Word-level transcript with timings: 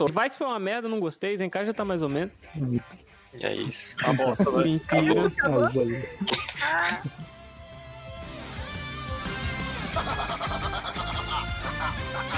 Vice 0.00 0.38
foi 0.38 0.46
uma 0.46 0.58
merda, 0.58 0.88
não 0.88 0.98
gostei. 0.98 1.36
Zenkai 1.36 1.66
já 1.66 1.74
tá 1.74 1.84
mais 1.84 2.02
ou 2.02 2.08
menos. 2.08 2.32
É 3.42 3.54
isso. 3.54 3.94
Uma 4.02 4.14
bosta. 4.14 4.50
Mentira. 4.50 5.32
Mas 5.44 5.76
aí. 5.76 6.08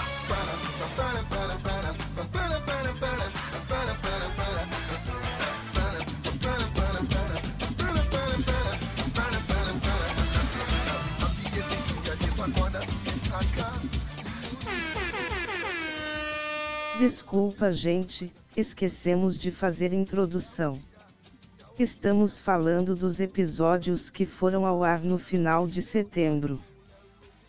Desculpa, 17.09 17.71
gente, 17.71 18.33
esquecemos 18.57 19.37
de 19.37 19.51
fazer 19.51 19.93
introdução. 19.93 20.81
Estamos 21.79 22.41
falando 22.41 22.97
dos 22.97 23.21
episódios 23.21 24.09
que 24.09 24.25
foram 24.25 24.65
ao 24.65 24.83
ar 24.83 25.01
no 25.01 25.19
final 25.19 25.67
de 25.67 25.83
setembro. 25.83 26.59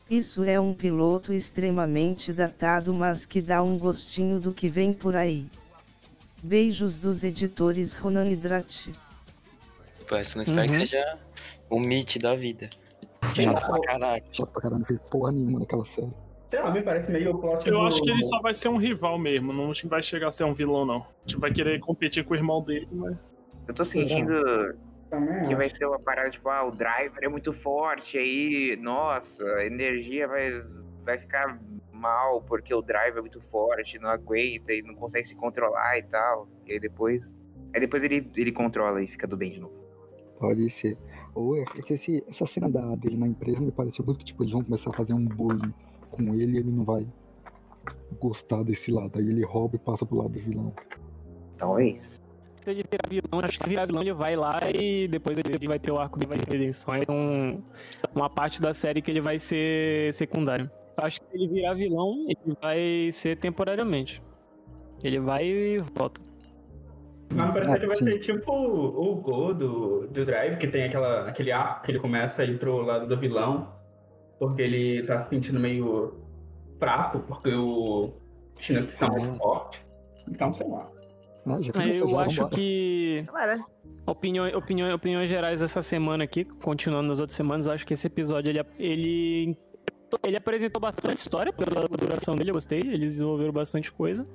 Isso 0.10 0.44
é 0.44 0.60
um 0.60 0.74
piloto 0.74 1.32
extremamente 1.32 2.34
datado, 2.34 2.94
mas 2.94 3.26
que 3.26 3.42
dá 3.42 3.64
um 3.64 3.78
gostinho 3.78 4.42
do 4.42 4.54
que 4.54 4.68
vem 4.68 4.92
por 4.92 5.16
aí. 5.16 5.48
Beijos 6.44 6.98
dos 6.98 7.24
editores 7.24 7.94
Ronan 7.96 8.26
e 8.30 8.36
Drat. 8.36 8.90
Pô, 10.06 10.16
essa 10.18 10.36
não 10.36 10.44
espero 10.44 10.64
Uhum. 10.64 10.68
que 10.68 10.86
seja 10.86 11.18
o 11.70 11.80
Meet 11.80 12.18
da 12.18 12.36
vida. 12.36 12.70
Chato 13.34 13.66
pra 13.66 13.80
caralho. 13.84 14.24
Chato 14.34 14.52
pra 14.52 14.62
caralho, 14.64 14.80
não 14.80 14.86
fez 14.86 15.00
porra 15.10 15.32
nenhuma 15.32 15.60
naquela 15.60 15.86
série. 15.86 16.12
Sei 16.48 16.62
lá, 16.62 16.72
me 16.72 16.82
parece 16.82 17.12
meio 17.12 17.32
o 17.32 17.40
plot 17.40 17.68
Eu 17.68 17.74
do... 17.74 17.82
acho 17.82 18.02
que 18.02 18.10
ele 18.10 18.24
só 18.24 18.40
vai 18.40 18.54
ser 18.54 18.70
um 18.70 18.78
rival 18.78 19.18
mesmo, 19.18 19.52
não 19.52 19.72
vai 19.86 20.04
chegar 20.04 20.28
a 20.28 20.32
ser 20.32 20.44
um 20.44 20.54
vilão, 20.54 20.86
não. 20.86 20.98
A 20.98 21.06
gente 21.26 21.40
vai 21.40 21.52
querer 21.52 21.80
competir 21.80 22.24
com 22.24 22.34
o 22.34 22.38
irmão 22.38 22.62
dele, 22.62 22.88
mas. 22.92 23.18
Eu 23.68 23.74
tô 23.74 23.84
sentindo 23.84 24.76
que 25.48 25.56
vai 25.56 25.70
ser 25.72 25.86
uma 25.86 26.00
parada, 26.00 26.30
tipo, 26.30 26.50
ah, 26.50 26.64
o 26.64 26.72
driver 26.72 27.24
é 27.24 27.28
muito 27.28 27.52
forte, 27.52 28.18
aí, 28.18 28.78
nossa, 28.80 29.44
a 29.44 29.66
energia 29.66 30.28
vai, 30.28 30.64
vai 31.04 31.18
ficar 31.18 31.60
mal 31.92 32.42
porque 32.42 32.74
o 32.74 32.82
driver 32.82 33.18
é 33.18 33.22
muito 33.22 33.42
forte, 33.42 33.98
não 33.98 34.10
aguenta 34.10 34.74
e 34.74 34.82
não 34.82 34.94
consegue 34.94 35.28
se 35.28 35.36
controlar 35.36 35.98
e 35.98 36.04
tal. 36.04 36.48
E 36.66 36.74
aí 36.74 36.80
depois. 36.80 37.36
Aí 37.74 37.80
depois 37.80 38.04
ele, 38.04 38.30
ele 38.36 38.52
controla 38.52 39.02
e 39.02 39.08
fica 39.08 39.26
do 39.26 39.36
bem 39.36 39.52
de 39.52 39.60
novo. 39.60 39.74
Pode 40.40 40.70
ser. 40.70 40.98
Ou 41.34 41.58
é 41.58 41.62
é 41.62 41.82
que 41.82 41.94
esse, 41.94 42.24
essa 42.28 42.46
cena 42.46 42.70
da, 42.70 42.96
dele 42.96 43.18
na 43.18 43.28
empresa 43.28 43.60
me 43.60 43.72
pareceu 43.72 44.06
muito 44.06 44.20
que 44.20 44.26
tipo, 44.26 44.44
eles 44.44 44.54
vão 44.54 44.64
começar 44.64 44.90
a 44.90 44.94
fazer 44.94 45.14
um 45.14 45.26
bullying 45.26 45.74
com 46.16 46.34
ele 46.36 46.58
ele 46.58 46.72
não 46.72 46.84
vai 46.84 47.06
gostar 48.20 48.64
desse 48.64 48.92
lado. 48.92 49.20
Aí 49.20 49.30
ele 49.30 49.46
rouba 49.46 49.76
e 49.76 49.80
passa 49.80 50.06
pro 50.06 50.18
lado 50.18 50.32
do 50.32 50.40
vilão. 50.40 50.74
Talvez. 51.58 52.22
Se 52.62 52.72
ele 52.72 52.84
virar 52.90 53.08
vilão, 53.08 53.46
acho 53.46 53.60
que 53.60 53.64
se 53.64 53.70
virar 53.70 53.86
vilão 53.86 54.02
ele 54.02 54.14
vai 54.14 54.36
lá 54.36 54.60
e 54.74 55.08
depois 55.08 55.38
ele 55.38 55.68
vai 55.68 55.78
ter 55.80 55.92
o 55.92 56.00
arco 56.00 56.20
de 56.20 56.26
redenção. 56.26 56.96
É 56.96 57.04
um, 57.10 57.62
uma 58.14 58.30
parte 58.30 58.60
da 58.62 58.74
série 58.74 59.02
que 59.02 59.12
ele 59.12 59.22
vai 59.22 59.38
ser 59.38 60.14
secundário. 60.14 60.70
Acho 60.98 61.22
que 61.22 61.28
se 61.28 61.36
ele 61.36 61.48
virar 61.48 61.74
vilão, 61.74 62.26
ele 62.28 62.58
vai 62.62 63.10
ser 63.12 63.38
temporariamente. 63.38 64.22
Ele 65.04 65.20
vai 65.20 65.46
e 65.46 65.80
volta. 65.96 66.22
Mas 67.34 67.52
parece 67.52 67.72
que 67.72 67.78
ele 67.78 67.88
vai 67.88 67.98
sim. 67.98 68.06
ser 68.06 68.20
tipo 68.20 68.52
o, 68.52 69.12
o 69.12 69.16
Go 69.16 69.54
do, 69.54 70.08
do 70.08 70.26
Drive, 70.26 70.58
que 70.58 70.68
tem 70.68 70.86
aquela, 70.86 71.28
aquele 71.28 71.52
arco 71.52 71.84
que 71.84 71.92
ele 71.92 72.00
começa 72.00 72.42
a 72.42 72.46
ir 72.46 72.58
pro 72.58 72.82
lado 72.82 73.08
do 73.08 73.20
vilão, 73.20 73.74
porque 74.40 74.62
ele 74.62 75.04
tá 75.06 75.22
se 75.22 75.30
sentindo 75.30 75.60
meio 75.60 76.14
fraco, 76.80 77.20
porque 77.20 77.54
o 77.54 78.12
Chinook 78.60 78.88
está 78.90 79.10
muito 79.10 79.28
Ah. 79.36 79.38
forte. 79.38 79.86
Então, 80.28 80.52
sei 80.54 80.68
lá. 80.68 80.90
Ah, 81.48 81.62
já 81.62 81.70
É, 81.70 81.74
começou, 81.74 82.08
Eu 82.10 82.16
já, 82.16 82.22
acho 82.22 82.50
que 82.50 83.26
Opiniões, 84.08 84.54
opiniões, 84.54 84.94
opiniões 84.94 85.30
gerais 85.30 85.62
essa 85.62 85.82
semana 85.82 86.24
aqui, 86.24 86.44
continuando 86.46 87.08
nas 87.08 87.20
outras 87.20 87.36
semanas, 87.36 87.66
eu 87.66 87.72
acho 87.74 87.86
que 87.86 87.94
esse 87.94 88.06
episódio 88.08 88.50
ele, 88.52 88.62
ele, 88.78 89.58
ele 90.26 90.38
apresentou 90.38 90.82
bastante 90.82 91.18
história 91.18 91.52
pela 91.52 91.88
duração 91.88 92.36
dele, 92.36 92.52
eu 92.52 92.54
gostei, 92.54 92.80
eles 92.80 93.14
desenvolveram 93.14 93.52
bastante 93.52 93.92
coisa. 93.92 94.26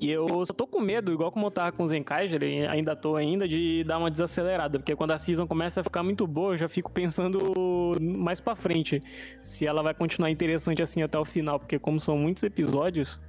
E 0.00 0.10
eu 0.10 0.44
só 0.44 0.52
tô 0.52 0.66
com 0.66 0.80
medo, 0.80 1.12
igual 1.12 1.32
como 1.32 1.46
eu 1.46 1.50
tava 1.50 1.72
com 1.72 1.82
o 1.82 1.86
Zenkaiger, 1.86 2.40
ainda 2.70 2.94
tô 2.94 3.16
ainda, 3.16 3.48
de 3.48 3.84
dar 3.84 3.98
uma 3.98 4.10
desacelerada, 4.10 4.78
porque 4.78 4.94
quando 4.94 5.12
a 5.12 5.18
season 5.18 5.46
começa 5.46 5.80
a 5.80 5.84
ficar 5.84 6.02
muito 6.02 6.26
boa, 6.26 6.54
eu 6.54 6.56
já 6.56 6.68
fico 6.68 6.90
pensando 6.90 7.96
mais 8.00 8.40
pra 8.40 8.54
frente, 8.54 9.00
se 9.42 9.66
ela 9.66 9.82
vai 9.82 9.94
continuar 9.94 10.30
interessante 10.30 10.82
assim 10.82 11.02
até 11.02 11.18
o 11.18 11.24
final, 11.24 11.58
porque 11.58 11.78
como 11.78 11.98
são 11.98 12.16
muitos 12.16 12.42
episódios, 12.42 13.20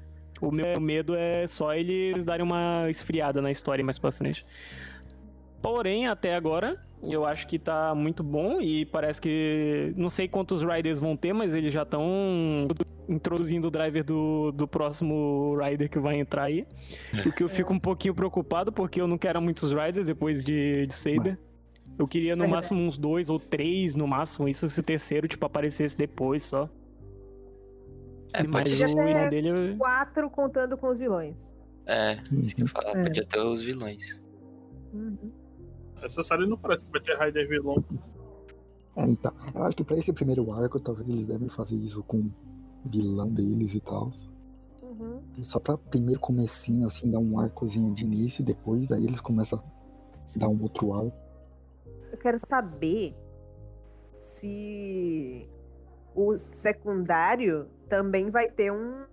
o 0.41 0.51
meu 0.51 0.79
medo 0.79 1.15
é 1.15 1.45
só 1.47 1.73
eles 1.73 2.23
darem 2.23 2.45
uma 2.45 2.89
esfriada 2.89 3.41
na 3.41 3.51
história 3.51 3.83
mais 3.83 3.99
pra 3.99 4.11
frente. 4.11 4.45
Porém, 5.61 6.07
até 6.07 6.35
agora, 6.35 6.77
eu 7.03 7.25
acho 7.25 7.45
que 7.47 7.59
tá 7.59 7.93
muito 7.93 8.23
bom 8.23 8.61
e 8.61 8.85
parece 8.85 9.19
que. 9.21 9.93
Não 9.95 10.09
sei 10.09 10.27
quantos 10.27 10.61
riders 10.61 10.99
vão 10.99 11.15
ter, 11.17 11.33
mas 11.33 11.53
eles 11.53 11.73
já 11.73 11.83
estão 11.83 12.67
introduzindo 13.07 13.67
o 13.67 13.71
driver 13.71 14.03
do, 14.03 14.51
do 14.51 14.67
próximo 14.67 15.57
rider 15.61 15.89
que 15.89 15.99
vai 15.99 16.19
entrar 16.19 16.43
aí. 16.43 16.65
O 17.25 17.31
que 17.31 17.43
eu 17.43 17.49
fico 17.49 17.73
um 17.73 17.79
pouquinho 17.79 18.13
preocupado, 18.13 18.71
porque 18.71 19.01
eu 19.01 19.07
não 19.07 19.17
quero 19.17 19.41
muitos 19.41 19.71
riders 19.71 20.07
depois 20.07 20.43
de, 20.43 20.85
de 20.87 20.93
Saber. 20.93 21.37
Eu 21.97 22.07
queria 22.07 22.35
no 22.35 22.45
É. 22.45 22.47
máximo 22.47 22.79
uns 22.81 22.97
dois 22.97 23.29
ou 23.29 23.37
três, 23.39 23.95
no 23.95 24.07
máximo. 24.07 24.47
Isso 24.47 24.69
se 24.69 24.79
o 24.79 24.83
terceiro, 24.83 25.27
tipo, 25.27 25.45
aparecesse 25.45 25.97
depois 25.97 26.43
só. 26.43 26.69
É, 28.33 28.43
mas 28.43 28.81
o 28.81 28.99
irmão 28.99 29.29
dele. 29.29 29.75
quatro 29.77 30.29
contando 30.29 30.77
com 30.77 30.87
os 30.89 30.99
vilões. 30.99 31.35
É, 31.85 32.17
isso 32.31 32.55
que 32.55 32.61
eu 32.61 32.67
ia 32.67 32.71
falar. 32.71 32.97
É. 32.97 33.03
Podia 33.03 33.25
ter 33.25 33.39
os 33.39 33.63
vilões. 33.63 34.21
Uhum. 34.93 35.31
Essa 36.03 36.23
série 36.23 36.47
não 36.47 36.57
parece 36.57 36.85
que 36.85 36.91
vai 36.91 37.01
ter 37.01 37.17
Raider 37.17 37.47
vilão. 37.47 37.83
É, 38.95 39.03
então, 39.03 39.31
eu 39.53 39.63
acho 39.63 39.77
que 39.77 39.83
pra 39.83 39.97
esse 39.97 40.11
primeiro 40.11 40.51
arco, 40.51 40.79
talvez 40.79 41.07
eles 41.07 41.25
devem 41.25 41.47
fazer 41.47 41.75
isso 41.75 42.03
com 42.03 42.17
o 42.17 42.33
vilão 42.85 43.31
deles 43.31 43.73
e 43.73 43.79
tal. 43.79 44.11
Uhum. 44.81 45.21
Só 45.43 45.59
pra 45.59 45.77
primeiro 45.77 46.19
comecinho, 46.19 46.87
assim, 46.87 47.09
dar 47.09 47.19
um 47.19 47.39
arcozinho 47.39 47.93
de 47.93 48.03
início 48.03 48.41
e 48.41 48.45
depois 48.45 48.87
daí 48.87 49.05
eles 49.05 49.21
começam 49.21 49.59
a 49.59 50.39
dar 50.39 50.49
um 50.49 50.61
outro 50.61 50.93
arco. 50.93 51.17
Eu 52.11 52.17
quero 52.17 52.39
saber 52.39 53.15
se 54.19 55.47
o 56.15 56.37
secundário 56.37 57.67
também 57.87 58.29
vai 58.29 58.49
ter 58.49 58.71
um 58.71 59.05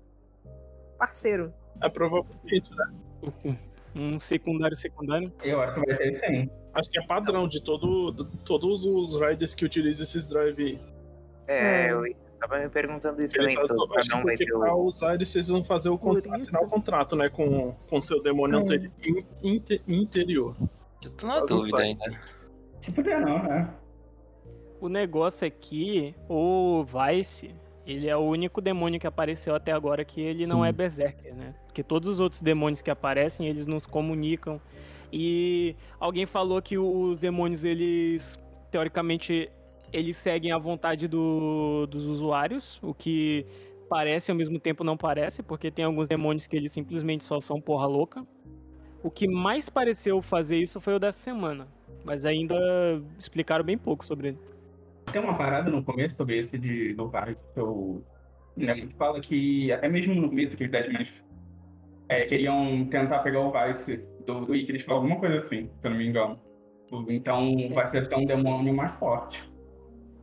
parceiro. 0.99 1.53
É 1.83 1.89
provavelmente, 1.89 2.71
né? 2.75 3.59
Um 3.99 4.19
secundário 4.19 4.77
secundário. 4.77 5.33
Eu 5.43 5.59
acho 5.63 5.81
que 5.81 5.87
vai 5.87 5.97
ter 5.97 6.19
sim. 6.19 6.51
Acho 6.79 6.91
que 6.91 6.99
é 6.99 7.07
padrão 7.07 7.49
de 7.49 7.61
todo, 7.63 8.13
de 8.13 8.25
todos 8.45 8.85
os 8.85 9.15
riders 9.21 9.55
que 9.55 9.65
utilizam 9.65 10.05
esses 10.05 10.27
drive. 10.27 10.79
É, 11.49 11.87
É. 11.87 11.93
eu 11.93 12.03
tava 12.41 12.59
me 12.59 12.69
perguntando 12.69 13.23
isso 13.23 13.37
Eles, 13.39 13.55
também. 13.55 13.69
Todo, 13.77 13.99
acho 13.99 14.11
que 14.11 14.37
ter 14.37 14.47
pra 14.47 14.75
usar 14.75 15.15
eles 15.15 15.33
precisam 15.33 15.65
fazer 15.65 15.89
o 15.89 15.97
con- 15.99 16.21
Por 16.21 16.35
assinar 16.35 16.63
o 16.63 16.67
contrato, 16.69 17.17
né? 17.17 17.29
Com 17.29 17.75
o 17.91 18.03
seu 18.03 18.21
demônio 18.23 18.59
É. 18.59 18.63
anteri- 18.63 18.91
in- 19.05 19.25
inte- 19.43 19.83
interior. 19.89 20.55
Eu 21.05 21.11
tô 21.17 21.27
na 21.27 21.41
dúvida 21.41 21.81
ainda. 21.83 22.05
Tipo, 22.81 23.03
não, 23.03 23.43
né? 23.43 23.71
O 24.81 24.89
negócio 24.89 25.47
aqui, 25.47 26.15
o 26.29 26.85
Vice, 26.85 27.51
ele 27.87 28.09
é 28.09 28.17
o 28.17 28.21
único 28.21 28.61
demônio 28.61 28.99
que 28.99 29.07
apareceu 29.07 29.55
até 29.55 29.71
agora 29.73 30.05
que 30.05 30.21
ele 30.21 30.45
não 30.45 30.63
Sim. 30.63 30.69
é 30.69 30.73
Berserker, 30.73 31.35
né? 31.35 31.55
Porque 31.67 31.83
todos 31.83 32.09
os 32.09 32.21
outros 32.21 32.43
demônios 32.43 32.83
que 32.83 32.91
aparecem, 32.91 33.47
eles 33.47 33.67
nos 33.67 33.87
comunicam. 33.87 34.61
E 35.13 35.77
alguém 36.01 36.27
falou 36.27 36.61
que 36.61 36.77
os 36.77 37.21
demônios, 37.21 37.63
eles, 37.65 38.39
teoricamente, 38.71 39.49
eles 39.93 40.17
seguem 40.17 40.51
a 40.51 40.59
vontade 40.59 41.07
do- 41.07 41.87
dos 41.87 42.07
usuários, 42.07 42.81
o 42.83 42.93
que 42.93 43.47
parece 43.89 44.33
ao 44.33 44.37
mesmo 44.37 44.59
tempo 44.59 44.83
não 44.83 44.97
parece, 44.97 45.43
porque 45.45 45.71
tem 45.71 45.85
alguns 45.85 46.09
demônios 46.09 46.49
que 46.49 46.57
eles 46.57 46.73
simplesmente 46.73 47.23
só 47.23 47.39
são 47.39 47.61
porra 47.61 47.87
louca. 47.87 48.27
O 49.01 49.10
que 49.10 49.28
mais 49.28 49.69
pareceu 49.69 50.21
fazer 50.21 50.59
isso 50.59 50.81
foi 50.81 50.97
o 50.97 50.99
dessa 50.99 51.21
semana, 51.21 51.69
mas 52.05 52.25
ainda 52.25 52.57
explicaram 53.16 53.65
bem 53.65 53.78
pouco 53.78 54.05
sobre 54.05 54.28
ele. 54.28 54.39
Tem 55.13 55.23
uma 55.23 55.37
parada 55.37 55.71
no 55.71 55.83
começo 55.83 56.17
sobre 56.17 56.39
esse 56.39 56.59
de 56.59 56.93
do 56.95 57.09
Vice 57.09 57.43
que 57.55 57.61
eu 57.61 58.03
né, 58.57 58.75
que 58.75 58.95
fala 58.95 59.21
que 59.21 59.71
até 59.73 59.89
mesmo 59.89 60.15
no 60.15 60.29
começo 60.29 60.57
que 60.57 60.65
os 60.65 60.71
Deadmans 60.71 61.09
é, 62.09 62.25
queriam 62.27 62.87
tentar 62.87 63.19
pegar 63.21 63.41
o 63.41 63.53
Vice 63.53 63.97
do, 64.27 64.47
do 64.47 64.55
Icarus, 64.55 64.83
falam 64.83 65.03
alguma 65.03 65.21
coisa 65.21 65.39
assim, 65.45 65.67
se 65.81 65.87
eu 65.87 65.91
não 65.91 65.99
me 65.99 66.07
engano. 66.07 66.39
Então 67.09 67.53
o 67.53 67.69
Vice 67.69 67.93
deve 67.93 68.07
ser 68.07 68.15
um 68.17 68.25
demônio 68.25 68.75
mais 68.75 68.93
forte. 68.99 69.43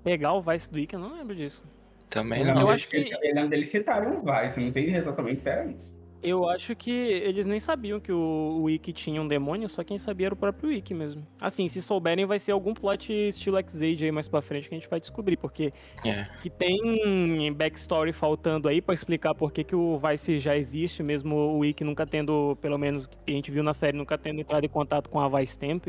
Pegar 0.03 0.33
o 0.33 0.41
Vice 0.41 0.71
do 0.71 0.79
Ika, 0.79 0.95
eu 0.95 0.99
não 0.99 1.13
lembro 1.17 1.35
disso. 1.35 1.63
Também 2.09 2.39
Eu 2.39 2.45
não. 2.45 2.51
Eu 2.53 2.57
lembro 2.59 2.73
acho 2.73 2.87
que- 2.89 2.97
eles- 2.97 3.49
deles 3.49 3.69
citarem 3.69 4.09
o 4.17 4.21
Vice, 4.21 4.59
não 4.59 4.71
tem 4.71 4.95
exatamente 4.95 5.41
se 5.41 5.49
era 5.49 5.65
isso. 5.65 5.95
Eu 6.23 6.47
acho 6.47 6.73
que 6.75 6.89
eles 6.89 7.45
nem 7.45 7.59
sabiam 7.59 7.99
que 7.99 8.11
o, 8.11 8.61
o 8.61 8.69
Ikki 8.69 8.93
tinha 8.93 9.21
um 9.21 9.27
demônio, 9.27 9.67
só 9.67 9.83
quem 9.83 9.97
sabia 9.97 10.27
era 10.27 10.33
o 10.33 10.37
próprio 10.37 10.71
Ikki 10.71 10.93
mesmo. 10.93 11.27
Assim, 11.41 11.67
se 11.67 11.81
souberem, 11.81 12.25
vai 12.25 12.39
ser 12.39 12.53
algum 12.53 12.73
plot 12.73 13.11
estilo 13.11 13.57
X-Age 13.57 14.05
aí 14.05 14.11
mais 14.11 14.27
pra 14.29 14.41
frente 14.41 14.69
que 14.69 14.73
a 14.75 14.77
gente 14.77 14.89
vai 14.89 14.99
descobrir, 15.01 15.35
porque 15.35 15.71
É. 16.05 16.23
que 16.41 16.49
tem 16.49 17.51
backstory 17.53 18.13
faltando 18.13 18.69
aí 18.69 18.81
pra 18.81 18.93
explicar 18.93 19.35
por 19.35 19.51
que, 19.51 19.63
que 19.65 19.75
o 19.75 19.99
Vice 19.99 20.39
já 20.39 20.55
existe, 20.55 21.03
mesmo 21.03 21.35
o 21.57 21.65
Ikki 21.65 21.83
nunca 21.83 22.05
tendo, 22.05 22.57
pelo 22.61 22.77
menos 22.77 23.05
que 23.07 23.17
a 23.27 23.35
gente 23.35 23.51
viu 23.51 23.61
na 23.61 23.73
série, 23.73 23.97
nunca 23.97 24.17
tendo 24.17 24.39
entrado 24.39 24.63
em 24.63 24.69
contato 24.69 25.09
com 25.09 25.19
a 25.19 25.27
Vice 25.27 25.59
Temp. 25.59 25.87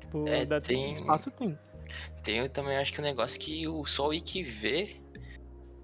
Tipo, 0.00 0.28
É, 0.28 0.46
tem- 0.60 0.92
espaço 0.92 1.30
tem. 1.32 1.58
Tem 2.22 2.36
eu 2.38 2.48
também 2.48 2.76
acho 2.76 2.92
que 2.92 3.00
o 3.00 3.02
negócio 3.02 3.40
que 3.40 3.66
o, 3.66 3.84
só 3.86 4.08
o 4.08 4.14
Ikki 4.14 4.42
vê. 4.42 4.90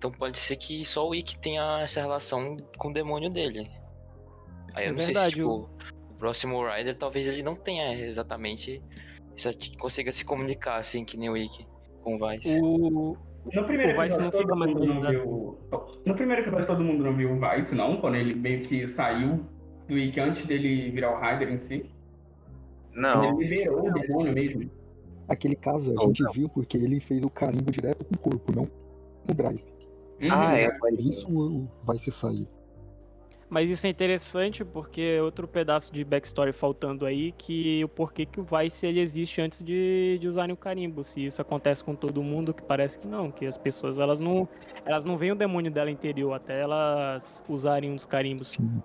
Então 0.04 0.12
pode 0.18 0.38
ser 0.38 0.56
que 0.56 0.84
só 0.84 1.08
o 1.08 1.14
Ikki 1.14 1.38
tenha 1.38 1.80
essa 1.80 1.98
relação 1.98 2.58
com 2.76 2.88
o 2.88 2.92
demônio 2.92 3.30
dele. 3.30 3.66
Aí 4.74 4.84
eu 4.84 4.90
É 4.90 4.92
não 4.92 4.98
sei 4.98 5.06
se 5.06 5.12
verdade, 5.14 5.34
tipo, 5.36 5.48
o- 5.48 5.68
o 6.10 6.14
próximo 6.18 6.62
Rider 6.68 6.94
talvez 6.98 7.26
ele 7.26 7.42
não 7.42 7.56
tenha 7.56 7.94
exatamente. 8.06 8.82
Consiga 9.78 10.12
se 10.12 10.22
comunicar 10.22 10.76
assim 10.76 11.06
que 11.06 11.16
nem 11.16 11.30
o 11.30 11.36
Ikki 11.38 11.66
com 12.02 12.16
o 12.16 12.28
Vice. 12.28 12.60
O, 12.60 13.16
No 13.50 13.64
primeiro 13.64 13.98
O 13.98 14.02
Vice 14.02 14.14
episódio, 14.16 14.20
não 14.24 14.30
fica 14.30 14.46
todo 14.48 14.56
mundo 14.58 14.74
não 14.80 14.94
materializado. 14.94 15.12
viu. 15.24 15.58
No 16.04 16.14
primeiro 16.14 16.42
episódio, 16.42 16.66
todo 16.66 16.84
mundo 16.84 17.02
não 17.04 17.16
viu 17.16 17.32
o 17.32 17.40
Vice, 17.40 17.74
não, 17.74 17.96
quando 17.98 18.16
ele 18.16 18.34
meio 18.34 18.62
que 18.68 18.86
saiu 18.88 19.42
do 19.88 19.96
Ikki 19.98 20.20
antes 20.20 20.44
dele 20.44 20.90
virar 20.90 21.12
o 21.16 21.20
Ryder 21.20 21.50
em 21.50 21.58
si. 21.60 21.90
Não. 22.92 23.40
Ele 23.40 23.48
liberou 23.48 23.88
o 23.88 23.92
demônio 23.94 24.34
mesmo. 24.34 24.70
Aquele 25.30 25.56
caso 25.56 25.98
a 25.98 26.06
gente 26.06 26.22
não. 26.22 26.30
viu 26.32 26.48
porque 26.50 26.76
ele 26.76 27.00
fez 27.00 27.22
o 27.24 27.30
carimbo 27.30 27.70
direto 27.72 28.04
com 28.04 28.14
o 28.14 28.18
corpo, 28.18 28.52
não 28.54 28.66
com 28.66 29.32
o 29.32 29.34
drive. 29.34 29.73
Ah, 30.22 30.25
Uhum. 30.46 30.50
é, 30.55 30.70
Por 30.70 30.78
pode 30.90 31.08
isso 31.08 31.26
o- 31.31 31.69
vai 31.84 31.99
se 31.99 32.11
sair. 32.11 32.49
Mas 33.49 33.69
isso 33.70 33.87
é 33.87 33.90
interessante 33.90 34.64
porque 34.64 35.00
é 35.19 35.22
outro 35.22 35.46
pedaço 35.46 35.93
de 35.93 36.02
backstory 36.02 36.52
faltando 36.52 37.05
aí, 37.06 37.31
que 37.32 37.84
o 37.84 37.88
porquê 37.88 38.25
que 38.26 38.40
o 38.40 38.44
Vice 38.44 38.84
ele 38.87 38.99
existe 39.00 39.40
antes 39.40 39.62
de, 39.62 40.19
de 40.19 40.26
usarem 40.26 40.52
o 40.52 40.56
carimbo. 40.56 41.05
Se 41.05 41.25
isso 41.25 41.40
acontece 41.40 41.84
com 41.84 41.94
todo 41.94 42.22
mundo, 42.22 42.52
que 42.55 42.62
parece 42.62 42.99
que 42.99 43.06
não, 43.06 43.31
que 43.31 43.46
as 43.46 43.56
pessoas 43.56 43.99
elas 44.00 44.19
não, 44.19 44.49
elas 44.84 45.05
não 45.05 45.16
veem 45.16 45.32
o 45.32 45.37
demônio 45.37 45.70
dela 45.70 45.90
interior 45.90 46.32
até 46.32 46.60
elas 46.62 47.44
usarem 47.49 47.94
dos 47.94 48.06
carimbos. 48.06 48.49
Sim. 48.52 48.82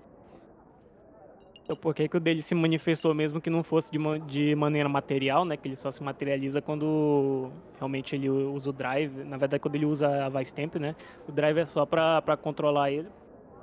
Então 1.69 1.77
por 1.77 1.93
que 1.93 2.09
que 2.09 2.17
o 2.17 2.19
dele 2.19 2.41
se 2.41 2.55
manifestou 2.55 3.13
mesmo 3.13 3.39
que 3.39 3.47
não 3.47 3.61
fosse 3.61 3.91
de, 3.91 3.99
de 4.25 4.55
maneira 4.55 4.89
material, 4.89 5.45
né? 5.45 5.55
Que 5.55 5.67
ele 5.67 5.75
só 5.75 5.91
se 5.91 6.01
materializa 6.01 6.63
quando 6.63 7.51
realmente 7.77 8.15
ele 8.15 8.27
usa 8.27 8.71
o 8.71 8.73
drive. 8.73 9.23
Na 9.23 9.37
verdade, 9.37 9.61
quando 9.61 9.75
ele 9.75 9.85
usa 9.85 10.25
a 10.25 10.29
Vice 10.29 10.51
Temp, 10.51 10.77
né? 10.77 10.95
O 11.27 11.31
drive 11.31 11.59
é 11.59 11.65
só 11.65 11.85
pra, 11.85 12.23
pra 12.23 12.35
controlar 12.35 12.89
ele. 12.89 13.07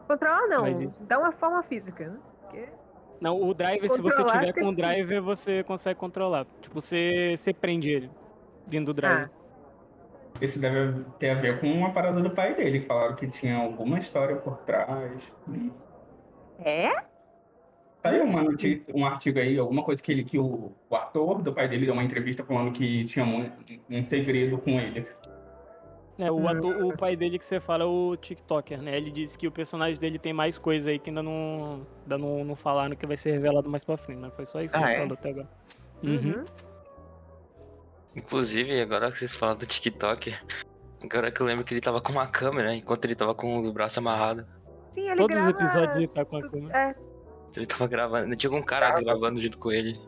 Controlar 0.07 0.47
não, 0.47 0.69
isso- 0.69 1.03
dá 1.03 1.19
uma 1.19 1.33
forma 1.33 1.65
física, 1.65 2.09
né? 2.09 2.17
Porque 2.43 2.69
Não, 3.21 3.43
o 3.43 3.53
driver, 3.53 3.91
se 3.91 4.01
você 4.01 4.23
tiver 4.23 4.47
fica 4.47 4.61
com 4.61 4.69
o 4.69 4.77
driver, 4.77 5.21
você 5.21 5.65
consegue 5.65 5.99
controlar. 5.99 6.47
Tipo, 6.61 6.81
você, 6.81 7.35
você 7.37 7.53
prende 7.53 7.91
ele 7.91 8.09
dentro 8.69 8.87
do 8.87 8.95
driver. 8.95 9.29
Isso 10.41 10.61
deve 10.61 11.03
ter 11.19 11.31
a 11.31 11.35
ver 11.35 11.61
com 11.61 11.67
uma 11.67 11.91
parada 11.93 12.21
do 12.21 12.31
pai 12.31 12.55
dele, 12.55 12.83
que 12.83 12.87
falaram 12.87 13.17
que 13.17 13.27
tinha 13.27 13.57
alguma 13.57 13.99
história 13.99 14.37
por 14.37 14.59
trás. 14.59 15.21
É? 16.61 17.16
Saiu 18.11 18.25
uma 18.27 18.43
notícia, 18.43 18.95
um 18.97 19.05
artigo 19.07 19.39
aí, 19.39 19.59
alguma 19.59 19.83
coisa 19.83 20.03
que 20.03 20.13
ele 20.13 20.25
que 20.25 20.39
o, 20.39 20.73
o 20.89 20.97
ator 20.97 21.43
do 21.43 21.53
pai 21.53 21.69
dele 21.69 21.87
deu 21.87 21.95
uma 21.95 22.05
entrevista 22.05 22.45
falando 22.45 22.73
que 22.73 23.05
tinha 23.05 23.25
um, 23.25 23.51
um 23.91 24.05
segredo 24.07 24.59
com 24.59 24.79
ele. 24.79 25.07
É, 26.19 26.31
o, 26.33 26.49
ator- 26.49 26.83
o 26.83 26.97
pai 26.97 27.15
dele 27.15 27.39
que 27.39 27.45
você 27.45 27.61
fala 27.61 27.85
é 27.85 27.87
o 27.87 28.17
TikToker, 28.17 28.81
né? 28.81 28.97
Ele 28.97 29.11
disse 29.11 29.37
que 29.37 29.47
o 29.47 29.53
personagem 29.53 30.01
dele 30.01 30.19
tem 30.19 30.33
mais 30.33 30.59
coisa 30.59 30.91
aí 30.91 30.99
que 30.99 31.11
ainda 31.11 31.23
não, 31.23 31.87
ainda 32.05 32.17
não, 32.17 32.43
não 32.43 32.57
falaram 32.57 32.97
que 32.97 33.07
vai 33.07 33.19
ser 33.19 33.33
revelado 33.33 33.69
mais 33.69 33.85
pra 33.85 33.99
frente, 33.99 34.19
mas 34.21 34.33
foi 34.35 34.47
só 34.47 34.63
isso 34.63 34.75
que 34.75 34.83
Ah, 34.83 34.87
ele 34.87 34.95
é? 34.95 34.99
falou 35.01 35.13
até 35.13 35.29
agora. 35.31 35.49
Uhum. 36.03 36.11
Uhum. 36.15 36.45
Inclusive, 38.15 38.81
agora 38.81 39.11
que 39.11 39.19
vocês 39.19 39.37
falam 39.37 39.57
do 39.57 39.67
TikTok, 39.67 40.35
agora 41.05 41.31
que 41.31 41.41
eu 41.41 41.47
lembro 41.47 41.65
que 41.65 41.75
ele 41.75 41.83
tava 41.83 42.01
com 42.01 42.13
uma 42.13 42.27
câmera, 42.27 42.75
enquanto 42.75 43.05
ele 43.05 43.15
tava 43.15 43.35
com 43.35 43.59
o 43.59 43.73
braço 43.73 43.99
amarrado. 43.99 44.47
Sim, 44.89 45.09
ele 45.11 45.17
Todos 45.17 45.37
os 45.37 45.43
grava... 45.49 45.63
episódios 45.65 45.97
ele 45.97 46.09
tá 46.09 46.25
com 46.25 46.37
a 46.39 46.41
câmera. 46.41 46.79
É, 46.79 46.95
Ele 47.57 47.67
tava 47.67 47.87
gravando. 47.87 48.37
Tinha 48.37 48.51
algum 48.51 48.63
cara 48.65 49.01
gravando 49.01 49.41
junto 49.41 49.59
com 49.59 49.73
ele. 49.73 49.99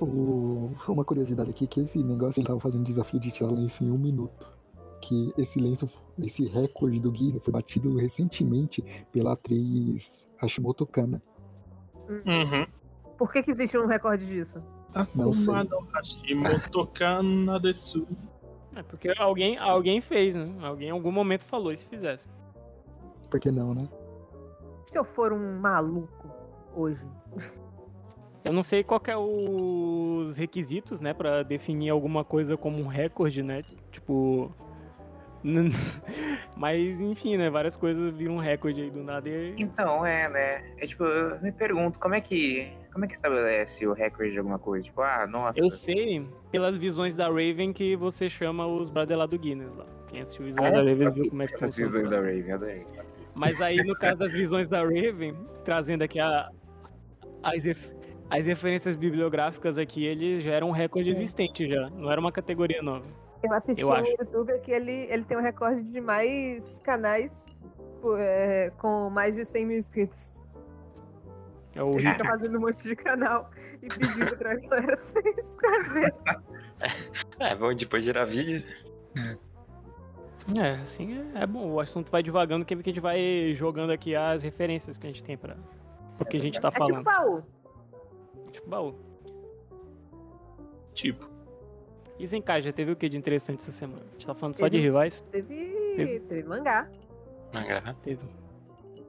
O- 0.00 0.70
Uma 0.88 1.04
curiosidade 1.04 1.50
aqui, 1.50 1.66
que 1.66 1.80
esse 1.80 1.98
negócio 2.02 2.40
ele 2.40 2.46
tava 2.46 2.60
fazendo 2.60 2.84
desafio 2.84 3.20
de 3.20 3.30
tirar 3.30 3.50
lenço 3.50 3.84
em 3.84 3.90
um 3.90 3.98
minuto. 3.98 4.46
Que 5.00 5.32
esse 5.36 5.60
lenço, 5.60 5.88
esse 6.18 6.44
recorde 6.46 7.00
do 7.00 7.10
Guinness 7.10 7.44
foi 7.44 7.52
batido 7.52 7.96
recentemente 7.96 8.82
pela 9.10 9.32
atriz 9.32 10.24
Hashimoto 10.40 10.86
Kana. 10.86 11.20
Uhum. 12.08 12.66
Por 13.18 13.32
que, 13.32 13.42
que 13.42 13.50
existe 13.50 13.76
um 13.78 13.86
recorde 13.86 14.26
disso? 14.26 14.62
Não 15.14 15.32
sei. 15.32 15.54
Akuma 15.54 15.64
no 15.64 15.86
Hashimoto 15.92 16.86
Kana 16.94 17.58
desu. 17.58 18.06
É 18.74 18.82
porque 18.82 19.12
alguém, 19.18 19.58
alguém 19.58 20.00
fez, 20.00 20.34
né? 20.34 20.50
Alguém 20.62 20.88
em 20.88 20.92
algum 20.92 21.12
momento 21.12 21.44
falou 21.44 21.72
e 21.72 21.76
se 21.76 21.86
fizesse. 21.86 22.28
Por 23.30 23.38
que 23.40 23.50
não, 23.50 23.74
né? 23.74 23.88
Se 24.84 24.98
eu 24.98 25.04
for 25.04 25.32
um 25.32 25.58
maluco 25.60 26.28
hoje? 26.74 27.00
Eu 28.44 28.52
não 28.52 28.62
sei 28.62 28.82
qual 28.82 28.98
que 28.98 29.10
é 29.10 29.16
os 29.16 30.36
requisitos, 30.36 31.00
né, 31.00 31.14
Pra 31.14 31.42
definir 31.42 31.90
alguma 31.90 32.24
coisa 32.24 32.56
como 32.56 32.78
um 32.78 32.86
recorde, 32.86 33.42
né? 33.42 33.62
Tipo. 33.90 34.52
Mas 36.56 37.00
enfim, 37.00 37.36
né? 37.36 37.50
Várias 37.50 37.76
coisas 37.76 38.14
viram 38.16 38.34
um 38.34 38.38
recorde 38.38 38.80
aí 38.82 38.90
do 38.90 39.02
nada 39.02 39.28
e. 39.28 39.54
Então, 39.58 40.04
é, 40.06 40.28
né? 40.28 40.64
É 40.78 40.86
tipo, 40.86 41.04
eu 41.04 41.40
me 41.40 41.50
pergunto, 41.52 41.98
como 41.98 42.14
é 42.14 42.20
que. 42.20 42.72
Como 42.92 43.04
é 43.04 43.08
que 43.08 43.14
estabelece 43.14 43.86
o 43.86 43.92
recorde 43.92 44.32
de 44.32 44.38
alguma 44.38 44.58
coisa? 44.58 44.84
Tipo, 44.84 45.02
ah, 45.02 45.26
nossa. 45.26 45.58
Eu 45.58 45.70
sei 45.70 46.26
pelas 46.50 46.76
visões 46.76 47.16
da 47.16 47.26
Raven 47.26 47.72
que 47.72 47.96
você 47.96 48.28
chama 48.28 48.66
os 48.66 48.90
brother 48.90 49.16
lá 49.16 49.26
do 49.26 49.38
Guinness 49.38 49.74
lá. 49.76 49.86
Quem 50.08 50.20
assistiu 50.20 50.44
Visões 50.44 50.70
da 50.70 50.78
Raven 50.78 51.10
viu 51.10 51.28
como 51.30 51.42
é 51.42 51.46
que 51.46 51.54
As 51.54 51.60
funciona. 51.60 51.90
visões 51.90 52.10
da 52.10 52.16
Raven, 52.16 52.52
adorei. 52.52 52.86
Mas 53.34 53.60
aí, 53.62 53.76
no 53.82 53.96
caso 53.96 54.18
das 54.18 54.32
visões 54.32 54.68
da 54.68 54.82
Raven, 54.82 55.34
trazendo 55.64 56.02
aqui 56.02 56.20
a, 56.20 56.50
as, 57.42 57.64
ref- 57.64 57.90
as 58.30 58.46
referências 58.46 58.96
bibliográficas 58.96 59.78
aqui, 59.78 60.04
ele 60.04 60.40
já 60.40 60.52
era 60.52 60.64
um 60.64 60.70
recorde 60.70 61.10
existente 61.10 61.68
já. 61.68 61.90
Não 61.90 62.10
era 62.10 62.20
uma 62.20 62.32
categoria 62.32 62.82
nova. 62.82 63.06
Eu 63.42 63.52
assisti 63.52 63.82
Eu 63.82 63.88
um 63.88 63.92
acho. 63.92 64.10
youtuber 64.20 64.60
que 64.60 64.70
ele, 64.70 65.06
ele 65.10 65.24
tem 65.24 65.36
um 65.36 65.42
recorde 65.42 65.82
de 65.82 66.00
mais 66.00 66.78
canais 66.84 67.46
é, 68.18 68.70
com 68.78 69.10
mais 69.10 69.34
de 69.34 69.44
100 69.44 69.66
mil 69.66 69.78
inscritos. 69.78 70.40
É 71.74 71.82
o 71.82 71.92
Ele 71.98 72.08
fica 72.10 72.24
fazendo 72.24 72.58
um 72.58 72.60
monte 72.60 72.82
de 72.82 72.94
canal 72.94 73.50
e 73.82 73.88
pedindo 73.88 74.36
pra 74.36 74.54
galera 74.60 74.96
se 74.96 75.18
inscrever. 75.18 76.14
É, 77.40 77.54
bom, 77.56 77.74
depois 77.74 78.04
gerar 78.04 78.26
vídeo. 78.26 78.62
É, 80.56 80.70
assim 80.82 81.18
é, 81.34 81.42
é 81.42 81.46
bom. 81.46 81.70
O 81.70 81.80
assunto 81.80 82.10
vai 82.10 82.22
devagando, 82.22 82.64
que 82.64 82.74
a 82.74 82.76
gente 82.76 83.00
vai 83.00 83.52
jogando 83.54 83.90
aqui 83.90 84.14
as 84.14 84.42
referências 84.42 84.98
que 84.98 85.06
a 85.06 85.10
gente 85.10 85.22
tem 85.24 85.36
para 85.36 85.56
o 86.22 86.26
que 86.26 86.36
a 86.36 86.40
gente 86.40 86.60
tá 86.60 86.68
É 86.68 86.70
tipo 86.72 86.86
falando. 86.86 87.04
baú. 87.04 87.42
Tipo 88.52 88.68
baú. 88.68 88.94
Tipo. 90.94 91.28
E 92.18 92.26
Zenkai, 92.26 92.62
já 92.62 92.72
teve 92.72 92.92
o 92.92 92.96
que 92.96 93.08
de 93.08 93.16
interessante 93.16 93.60
essa 93.60 93.72
semana? 93.72 94.02
A 94.08 94.12
gente 94.12 94.26
tá 94.26 94.34
falando 94.34 94.54
só 94.56 94.66
de 94.68 94.72
Teve. 94.72 94.84
rivais? 94.84 95.20
Teve, 95.32 95.94
Teve. 95.96 96.20
teve 96.20 96.48
mangá. 96.48 96.88
Mangá. 97.52 97.80
Teve. 98.02 98.20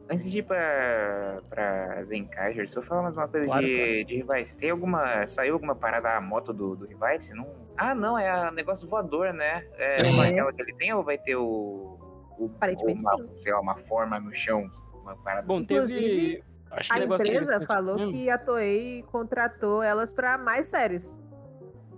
Antes 0.10 0.30
de 0.30 0.40
ir 0.40 0.44
pra, 0.44 1.42
pra 1.50 2.04
Zenkaiser, 2.04 2.70
se 2.70 2.76
eu 2.78 2.84
falar 2.84 3.04
mais 3.04 3.16
uma 3.16 3.28
coisa 3.28 3.46
Claro, 3.46 3.66
de, 3.66 3.76
claro. 3.76 4.06
de 4.06 4.16
Rivais, 4.16 4.56
tem 4.56 4.70
alguma. 4.70 5.26
Saiu 5.28 5.54
alguma 5.54 5.76
parada 5.76 6.10
da 6.10 6.22
moto 6.22 6.52
do, 6.52 6.76
do 6.76 6.86
Rivais? 6.86 7.30
Não... 7.30 7.48
Ah, 7.78 7.96
não, 7.96 8.18
é 8.20 8.30
a 8.30 8.52
negócio 8.52 8.88
voador, 8.88 9.34
né? 9.34 9.66
É, 9.78 10.02
É. 10.02 10.30
aquela 10.30 10.52
que 10.52 10.62
ele 10.62 10.74
tem 10.76 10.94
ou 10.94 11.04
vai 11.04 11.18
ter 11.18 11.36
o. 11.38 11.98
o 12.38 12.52
Aparentemente 12.58 13.02
uma, 13.02 13.16
sim. 13.18 13.30
Sei 13.42 13.54
lá, 13.54 13.62
uma 13.62 13.78
forma 13.78 14.20
no 14.20 14.34
chão. 14.34 14.70
Uma 15.02 15.16
parada. 15.16 15.48
Bom, 15.48 15.64
teve. 15.64 15.80
Inclusive, 15.80 16.44
Acho 16.76 16.94
A 16.94 17.00
empresa 17.00 17.24
interessante. 17.24 17.66
falou 17.66 17.98
que 18.12 18.30
a 18.30 18.38
Toei 18.38 19.04
contratou 19.12 19.82
elas 19.84 20.12
pra 20.12 20.38
mais 20.38 20.66
séries. 20.66 21.18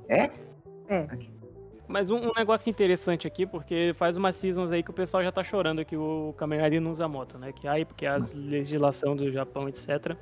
É? 0.08 0.30
É. 0.88 1.08
Mas 1.88 2.10
um, 2.10 2.18
um 2.18 2.32
negócio 2.36 2.70
interessante 2.70 3.28
aqui, 3.28 3.46
porque 3.46 3.94
faz 3.96 4.18
umas 4.18 4.36
seasons 4.36 4.72
aí 4.72 4.82
que 4.82 4.90
o 4.90 4.94
pessoal 4.94 5.24
já 5.24 5.32
tá 5.32 5.44
chorando 5.44 5.86
que 5.86 5.96
o 5.96 6.34
Kamen 6.38 6.60
Rider 6.62 6.82
não 6.82 6.92
usa 6.92 7.08
moto, 7.08 7.38
né? 7.38 7.52
Que 7.52 7.68
aí, 7.68 7.86
porque 7.86 8.06
as 8.06 8.34
legislação 8.34 9.16
do 9.16 9.32
Japão, 9.32 9.70
etc. 9.70 10.16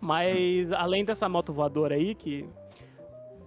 Mas 0.00 0.70
além 0.72 1.04
dessa 1.04 1.28
moto 1.28 1.52
voadora 1.52 1.94
aí, 1.94 2.14
que 2.14 2.46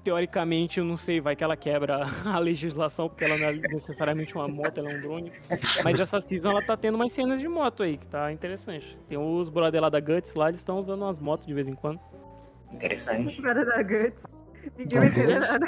teoricamente 0.03 0.79
eu 0.79 0.85
não 0.85 0.97
sei, 0.97 1.19
vai 1.21 1.35
que 1.35 1.43
ela 1.43 1.55
quebra 1.55 2.01
a 2.25 2.39
legislação, 2.39 3.07
porque 3.07 3.23
ela 3.23 3.37
não 3.37 3.47
é 3.47 3.53
necessariamente 3.53 4.35
uma 4.35 4.47
moto, 4.47 4.77
ela 4.79 4.91
é 4.91 4.97
um 4.97 5.01
drone. 5.01 5.31
Mas 5.83 5.99
essa 5.99 6.19
season 6.19 6.51
ela 6.51 6.65
tá 6.65 6.75
tendo 6.75 6.95
umas 6.95 7.11
cenas 7.11 7.39
de 7.39 7.47
moto 7.47 7.83
aí, 7.83 7.97
que 7.97 8.07
tá 8.07 8.31
interessante. 8.31 8.97
Tem 9.07 9.17
os 9.17 9.49
brother 9.49 9.81
lá 9.81 9.89
da 9.89 9.99
Guts 9.99 10.33
lá, 10.35 10.49
eles 10.49 10.59
estão 10.59 10.77
usando 10.77 11.01
umas 11.01 11.19
motos 11.19 11.45
de 11.45 11.53
vez 11.53 11.67
em 11.67 11.75
quando. 11.75 11.99
Interessante. 12.71 13.41
Nada 13.41 13.65
da 13.65 13.83
Guts. 13.83 14.37
Ninguém 14.77 14.99
vai 14.99 15.07
entender 15.07 15.39
nada. 15.39 15.67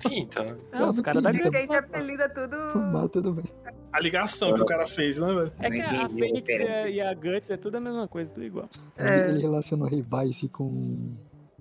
Sim, 0.00 0.18
então. 0.20 0.46
Ah, 0.72 0.88
os 0.88 1.00
caras 1.00 1.22
da. 1.22 1.32
Guts. 1.32 1.44
Ninguém 1.44 1.76
apelida 1.76 2.28
tudo. 2.28 2.56
Mas 2.92 3.08
tudo 3.08 3.32
bem. 3.32 3.44
A 3.92 4.00
ligação 4.00 4.54
que 4.54 4.62
o 4.62 4.66
cara 4.66 4.86
fez, 4.86 5.18
né, 5.18 5.26
velho? 5.26 5.52
É 5.60 5.70
que 5.70 5.78
Não 5.78 6.04
a 6.04 6.08
Fênix 6.08 6.48
e 6.48 6.52
a, 6.52 6.56
referência. 6.56 6.88
e 6.88 7.00
a 7.00 7.14
Guts 7.14 7.50
é 7.50 7.56
tudo 7.56 7.76
a 7.76 7.80
mesma 7.80 8.08
coisa, 8.08 8.32
tudo 8.32 8.44
igual. 8.44 8.68
É. 8.96 9.28
Ele 9.28 9.40
relacionou 9.40 9.86
Revice 9.86 10.48
com 10.48 11.14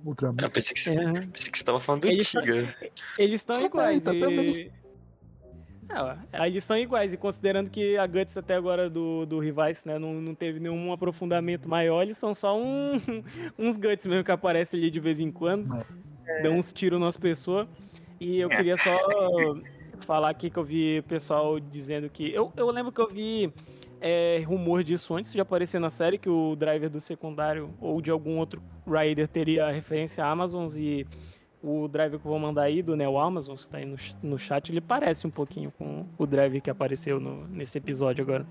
Ultraman. 0.06 0.36
Eu 0.42 0.50
pensei 0.50 0.74
que 0.74 0.80
você, 0.80 0.90
É. 0.92 1.14
pensei 1.14 1.52
que 1.52 1.58
você 1.58 1.64
tava 1.64 1.80
falando 1.80 2.04
do 2.04 2.18
Tiga. 2.18 2.76
Eles 3.18 3.42
estão 3.42 3.58
Ah, 3.58 3.64
iguais. 3.64 4.04
tá, 4.04 4.14
E... 4.14 4.20
também. 4.20 4.72
É, 6.32 6.48
eles 6.48 6.64
são 6.64 6.78
iguais, 6.78 7.12
e 7.14 7.18
considerando 7.18 7.70
que 7.70 7.98
a 7.98 8.08
Guts 8.08 8.38
até 8.38 8.56
agora 8.56 8.90
do, 8.90 9.26
do 9.26 9.40
Revice, 9.40 9.86
né, 9.86 10.00
não, 10.00 10.14
não 10.14 10.34
teve 10.34 10.58
nenhum 10.58 10.94
aprofundamento 10.94 11.68
maior, 11.68 12.02
eles 12.04 12.18
são 12.18 12.34
só 12.34 12.58
um, 12.58 12.94
uns 13.60 13.76
Guts 13.76 14.06
mesmo 14.06 14.24
que 14.24 14.32
aparecem 14.32 14.80
ali 14.80 14.90
de 14.90 15.02
vez 15.02 15.20
em 15.20 15.30
quando, 15.30 15.68
dão 16.42 16.56
uns 16.58 16.72
tiros 16.72 16.98
nas 17.00 17.18
pessoas. 17.18 17.68
E 18.22 18.40
eu 18.40 18.48
queria 18.48 18.78
só 18.78 18.98
falar 20.06 20.30
aqui 20.30 20.50
que 20.50 20.58
eu 20.58 20.64
vi 20.64 21.00
o 21.00 21.04
pessoal 21.04 21.60
dizendo 21.60 22.08
que. 22.10 22.32
Eu, 22.32 22.54
eu 22.56 22.70
lembro 22.70 22.92
que 22.92 23.02
eu 23.02 23.10
vi 23.10 23.52
é, 24.02 24.42
rumor 24.46 24.84
disso 24.84 25.16
antes 25.16 25.32
de 25.32 25.40
aparecer 25.40 25.80
na 25.80 25.90
série, 25.90 26.18
que 26.18 26.30
o 26.30 26.56
driver 26.56 26.90
do 26.90 27.00
secundário 27.00 27.70
ou 27.80 28.02
de 28.02 28.10
algum 28.12 28.38
outro 28.40 28.62
Rider 28.86 29.28
teria 29.28 29.70
referência 29.72 30.26
a 30.26 30.30
Amazons 30.32 30.76
e 30.78 31.06
o 31.64 31.88
driver 31.88 32.20
que 32.20 32.26
eu 32.26 32.32
vou 32.32 32.40
mandar 32.40 32.64
aí 32.64 32.82
do 32.82 32.96
Neo 32.96 33.20
Amazon, 33.20 33.56
que 33.56 33.70
tá 33.70 33.78
aí 33.78 33.86
no, 33.86 33.96
no 34.24 34.38
chat, 34.40 34.70
ele 34.72 34.82
parece 34.82 35.28
um 35.28 35.30
pouquinho 35.30 35.72
com 35.78 36.06
o 36.18 36.26
driver 36.26 36.60
que 36.62 36.70
apareceu 36.72 37.20
no- 37.20 37.48
nesse 37.48 37.78
episódio 37.78 38.24
agora. 38.24 38.46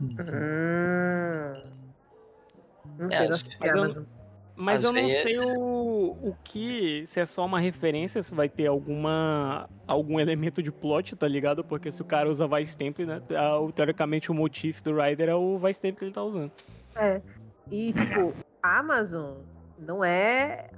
Uhum. 0.00 0.08
Hum. 0.18 1.52
Não 2.98 3.06
É, 3.08 3.10
sei, 3.10 3.18
não 3.28 3.34
às- 3.34 3.40
assisti 3.42 3.56
mas 3.60 3.70
eu- 3.74 3.78
Amazon. 3.80 4.04
Mas 4.56 4.76
Às 4.76 4.84
eu 4.84 4.92
não 4.92 5.06
vezes- 5.06 5.22
sei 5.22 5.38
o, 5.38 6.16
o 6.30 6.36
que, 6.42 7.04
se 7.06 7.20
é 7.20 7.26
só 7.26 7.44
uma 7.44 7.60
referência, 7.60 8.22
se 8.22 8.34
vai 8.34 8.48
ter 8.48 8.66
alguma 8.66 9.68
algum 9.86 10.18
elemento 10.18 10.62
de 10.62 10.72
plot, 10.72 11.14
tá 11.14 11.28
ligado? 11.28 11.62
Porque 11.62 11.92
se 11.92 12.00
o 12.00 12.04
cara 12.06 12.28
usa 12.28 12.48
Vice 12.48 12.72
Stamp, 12.72 13.00
né, 13.00 13.20
teoricamente 13.74 14.30
o 14.30 14.34
motif 14.34 14.80
do 14.82 14.96
Rider 14.98 15.28
é 15.28 15.34
o 15.34 15.58
Vice 15.58 15.74
Stamp 15.74 15.96
que 15.98 16.04
ele 16.06 16.12
tá 16.12 16.22
usando. 16.22 16.50
É. 16.94 17.20
E, 17.70 17.92
tipo, 17.92 18.32
a 18.62 18.78
Amazon 18.78 19.34
não 19.78 20.02
é. 20.04 20.70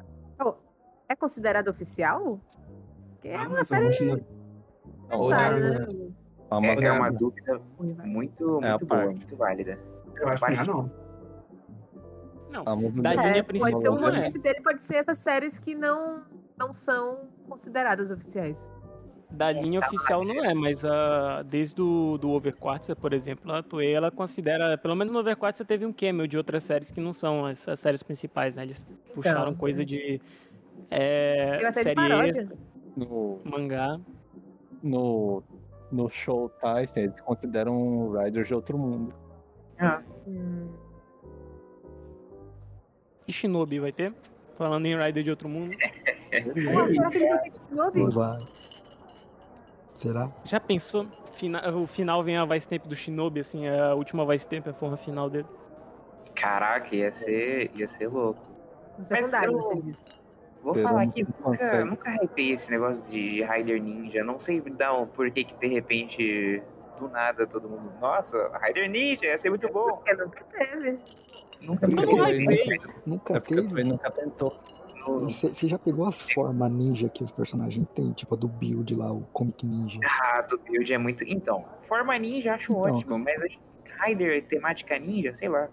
É 1.09 1.17
considerado 1.17 1.69
oficial? 1.69 2.39
Porque 3.15 3.29
é 3.29 3.39
uma 3.39 3.65
série 3.65 3.87
necessária, 3.87 5.59
né? 5.59 5.87
É, 5.91 6.55
Amazon 6.55 6.83
é 6.85 6.93
uma 6.93 7.11
dúvida 7.11 7.61
muito, 7.79 8.03
É 8.03 8.07
muito 8.07 8.61
boa, 8.87 9.05
muito 9.07 9.37
válida. 9.37 9.79
Eu 10.17 10.29
acho 10.29 10.45
que 10.45 10.51
não 10.67 10.85
é 10.85 11.08
não. 12.51 12.65
A 12.69 12.75
linha 12.75 13.39
É, 13.39 13.43
principal 13.43 13.71
pode 13.73 13.83
ser 13.83 13.89
o 13.89 13.97
não 13.97 14.09
é. 14.09 14.23
motivo 14.23 14.39
dele 14.39 14.61
pode 14.63 14.83
ser 14.85 14.97
essas 14.97 15.19
séries 15.19 15.59
que 15.59 15.75
não, 15.75 16.23
não 16.57 16.73
são 16.75 17.29
consideradas 17.49 18.11
oficiais. 18.11 18.59
da 19.31 19.53
linha 19.53 19.81
oficial 19.81 20.25
não 20.25 20.43
é, 20.45 20.55
mas 20.55 20.85
a, 20.85 21.43
desde 21.43 21.81
o 21.83 22.17
do 22.19 22.31
Overquartz, 22.31 22.95
por 22.95 23.13
exemplo, 23.13 23.53
a 23.53 23.63
Toei, 23.63 23.93
ela 23.93 24.11
considera, 24.11 24.79
pelo 24.79 24.95
menos 24.97 25.13
no 25.13 25.21
Overquartz 25.21 25.63
teve 25.67 25.85
um 25.85 25.93
cameo 25.93 26.27
de 26.27 26.37
outras 26.39 26.63
séries 26.65 26.91
que 26.91 27.01
não 27.01 27.13
são 27.13 27.45
as, 27.45 27.69
as 27.69 27.79
séries 27.79 28.03
principais, 28.03 28.57
né? 28.57 28.63
Eles 28.65 28.87
puxaram 29.15 29.55
coisa 29.55 29.85
de 29.85 30.21
é, 30.91 31.61
série 31.75 32.01
extra, 32.29 32.49
no, 32.97 33.39
mangá. 33.45 34.01
no, 34.83 35.43
no 35.93 36.09
show 36.09 36.51
eles 36.97 37.21
consideram 37.21 38.13
Riders 38.13 38.49
de 38.49 38.55
outro 38.55 38.79
mundo. 38.79 39.15
Hum. 40.27 40.69
E 43.29 43.33
Shinobi 43.33 43.79
vai 43.79 43.93
ter? 43.93 44.13
Falando 44.55 44.87
em 44.87 44.97
Rider 44.99 45.23
de 45.23 45.31
outro 45.31 45.49
mundo. 45.49 45.77
Pô, 45.77 46.89
será 46.89 47.11
que 47.11 47.19
ele 47.19 47.29
vai 47.29 47.39
ter 47.41 47.53
Shinobi? 47.55 48.11
Vai. 48.11 48.39
Será? 49.95 50.33
Já 50.45 50.59
pensou? 50.59 51.07
Fina- 51.37 51.71
o 51.77 51.87
final 51.87 52.23
vem 52.25 52.37
a 52.37 52.45
Vice 52.45 52.67
Stamp 52.67 52.87
do 52.87 52.97
Shinobi, 52.97 53.41
assim, 53.41 53.69
a 53.69 53.95
última 53.95 54.25
Vice 54.27 54.45
Stamp, 54.45 54.67
a 54.69 54.73
forma 54.73 54.97
final 54.97 55.31
dele. 55.31 55.47
Caraca, 56.35 56.95
ia 56.95 57.13
ser, 57.13 57.71
ia 57.77 57.87
ser 57.89 58.09
louco. 58.09 58.41
No 58.97 59.05
secundário, 59.05 59.53
eu- 59.53 59.59
você 59.59 59.83
disse. 59.83 60.03
Vou 60.63 60.73
Pelo 60.75 60.89
falar 60.89 61.07
que 61.07 61.23
nunca, 61.25 61.85
nunca 61.85 62.11
hypei 62.25 62.51
esse 62.53 62.69
negócio 62.71 63.09
de 63.09 63.45
Rider 63.45 63.81
Ninja. 63.81 64.25
Não 64.25 64.41
sei 64.41 64.61
dar 64.61 64.93
um 64.95 65.07
porquê 65.07 65.45
que 65.45 65.55
de 65.55 65.69
repente, 65.69 66.61
do 66.99 67.09
nada, 67.09 67.47
todo 67.47 67.69
mundo. 67.69 67.93
Nossa, 68.01 68.51
Rider 68.63 68.91
Ninja, 68.91 69.27
ia 69.27 69.39
ser 69.39 69.51
muito 69.51 69.69
bom. 69.69 69.97
Porque 69.97 70.15
nunca 70.15 70.45
teve. 70.45 70.99
Nunca 71.61 71.87
É 71.87 71.89
nunca 73.07 73.37
É 73.37 73.41
porque 73.41 73.55
a 73.55 73.63
teve. 73.63 73.85
Nunca 73.85 74.11
tentou. 74.11 74.59
Você 75.23 75.69
já 75.69 75.79
pegou 75.79 76.07
as 76.07 76.21
formas 76.21 76.71
ninja 76.71 77.09
que 77.09 77.25
os 77.25 77.31
personagens 77.31 77.87
têm? 77.95 78.13
Tipo 78.13 78.35
a 78.35 78.39
do 78.39 78.47
Build 78.47 78.95
lá, 78.95 79.11
o 79.11 79.23
Comic 79.33 79.67
Ninja. 79.67 79.99
Ah, 80.05 80.43
do 80.43 80.59
build 80.59 80.93
é 80.93 80.99
muito. 80.99 81.25
Então, 81.25 81.65
forma 81.89 82.17
ninja 82.19 82.55
acho 82.55 82.73
Então. 82.73 82.83
ótimo, 82.83 83.19
mas 83.19 83.41
aí, 83.41 83.59
Rider 84.07 84.45
temática 84.47 84.99
ninja, 84.99 85.33
sei 85.33 85.49
lá. 85.49 85.69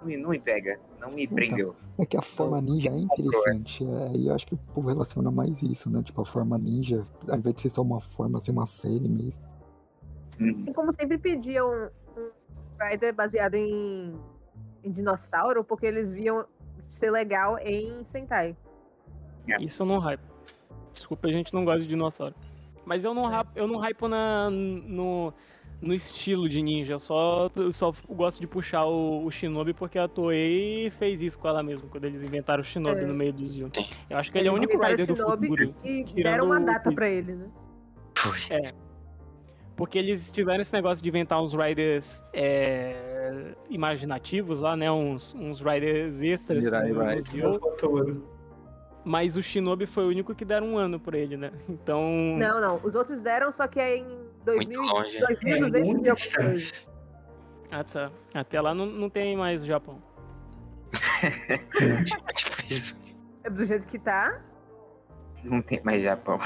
Não 0.00 0.06
me, 0.06 0.16
não 0.16 0.30
me 0.30 0.40
pega, 0.40 0.80
não 0.98 1.10
me 1.10 1.28
prendeu. 1.28 1.76
É 1.98 2.06
que 2.06 2.16
a 2.16 2.22
forma 2.22 2.60
ninja 2.60 2.88
é 2.88 2.98
interessante. 2.98 3.84
É, 3.84 4.16
e 4.16 4.26
eu 4.28 4.34
acho 4.34 4.46
que 4.46 4.54
o 4.54 4.58
povo 4.74 4.88
relaciona 4.88 5.30
mais 5.30 5.62
isso, 5.62 5.90
né? 5.90 6.02
Tipo, 6.02 6.22
a 6.22 6.26
forma 6.26 6.56
ninja, 6.56 7.06
ao 7.28 7.36
invés 7.36 7.54
de 7.56 7.60
ser 7.60 7.70
só 7.70 7.82
uma 7.82 8.00
forma, 8.00 8.40
ser 8.40 8.50
uma 8.50 8.66
série 8.66 9.08
mesmo. 9.08 9.42
Hum, 10.40 10.52
Assim 10.54 10.72
como 10.72 10.92
sempre 10.92 11.18
pediam 11.18 11.68
um 12.16 12.30
Rider 12.82 13.14
baseado 13.14 13.54
em, 13.54 14.14
em 14.82 14.90
dinossauro, 14.90 15.62
porque 15.62 15.86
eles 15.86 16.12
viam 16.12 16.44
ser 16.88 17.10
legal 17.10 17.58
em 17.58 18.02
Sentai. 18.04 18.56
Isso 19.60 19.82
eu 19.82 19.86
não 19.86 19.98
hype. 19.98 20.20
Desculpa, 20.92 21.28
a 21.28 21.32
gente 21.32 21.52
não 21.52 21.64
gosta 21.64 21.82
de 21.82 21.88
dinossauro. 21.88 22.34
Mas 22.84 23.04
eu 23.04 23.12
não, 23.14 23.26
hype, 23.26 23.48
eu 23.54 23.66
não 23.66 23.78
hypo 23.78 24.08
na, 24.08 24.48
no, 24.50 25.32
no 25.80 25.94
estilo 25.94 26.48
de 26.48 26.62
ninja. 26.62 26.94
Eu 26.94 26.98
só, 27.00 27.50
eu 27.54 27.70
só 27.72 27.92
gosto 28.08 28.40
de 28.40 28.46
puxar 28.46 28.84
o, 28.86 29.24
o 29.24 29.30
Shinobi 29.30 29.72
porque 29.74 29.98
a 29.98 30.08
Toei 30.08 30.90
fez 30.90 31.20
isso 31.22 31.38
com 31.38 31.46
ela 31.48 31.62
mesma, 31.62 31.88
quando 31.88 32.04
eles 32.06 32.22
inventaram 32.24 32.60
o 32.62 32.64
Shinobi 32.64 33.02
É. 33.02 33.06
no 33.06 33.14
meio 33.14 33.32
dos 33.32 33.54
Yu. 33.54 33.70
Eu 34.08 34.16
acho 34.18 34.32
que 34.32 34.38
ele 34.38 34.48
é 34.48 34.50
o 34.50 34.54
Eles 34.56 34.64
único 34.68 34.84
Rider 34.84 35.06
do 35.06 35.16
futuro. 35.16 35.74
E 35.84 36.02
deram 36.14 36.46
uma 36.46 36.60
data 36.60 36.90
pra 36.92 37.08
ele, 37.08 37.34
né? 37.34 37.48
Foi. 38.16 38.38
Porque 39.80 39.98
eles 39.98 40.30
tiveram 40.30 40.60
esse 40.60 40.74
negócio 40.74 41.02
de 41.02 41.08
inventar 41.08 41.42
uns 41.42 41.54
Riders 41.54 42.22
é, 42.34 43.54
imaginativos 43.70 44.60
lá, 44.60 44.76
né? 44.76 44.92
Uns, 44.92 45.34
uns 45.34 45.62
Riders 45.62 46.20
extras. 46.20 46.62
Mirai 46.62 46.90
no- 46.92 47.34
Yu. 47.34 48.22
Mas 49.02 49.36
o 49.38 49.42
Shinobi 49.42 49.86
foi 49.86 50.04
o 50.04 50.08
único 50.08 50.34
que 50.34 50.44
deram 50.44 50.66
um 50.74 50.76
ano 50.76 51.00
pra 51.00 51.16
ele, 51.16 51.34
né? 51.38 51.50
Então. 51.66 52.02
Não, 52.36 52.60
não. 52.60 52.78
Os 52.84 52.94
outros 52.94 53.22
deram, 53.22 53.50
só 53.50 53.66
que 53.66 53.80
é 53.80 53.96
em 53.96 54.06
2000, 54.44 54.82
Muito 54.82 54.94
longe. 54.94 55.18
2200 55.18 55.74
É, 55.74 55.78
e 55.78 55.82
muito 55.82 56.10
alguma 56.10 56.36
coisa. 56.50 56.72
Ah, 57.70 57.82
tá. 57.84 58.10
Até 58.34 58.60
lá 58.60 58.74
não, 58.74 58.84
não 58.84 59.08
tem 59.08 59.34
mais 59.34 59.62
o 59.62 59.66
Japão. 59.66 59.96
É. 63.42 63.48
É 63.48 63.50
do 63.50 63.64
jeito 63.64 63.86
que 63.86 63.98
tá. 63.98 64.42
Não 65.42 65.62
tem 65.62 65.80
mais 65.82 66.02
Japão. 66.02 66.38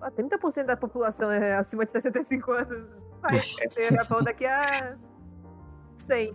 Ó, 0.00 0.10
30% 0.10 0.64
da 0.64 0.76
população 0.76 1.30
é 1.30 1.54
acima 1.56 1.84
de 1.84 1.92
65 1.92 2.52
anos. 2.52 2.86
Vai 3.20 3.40
ter 3.74 3.92
Japão 3.92 4.22
daqui 4.22 4.46
a 4.46 4.96
100. 5.96 6.34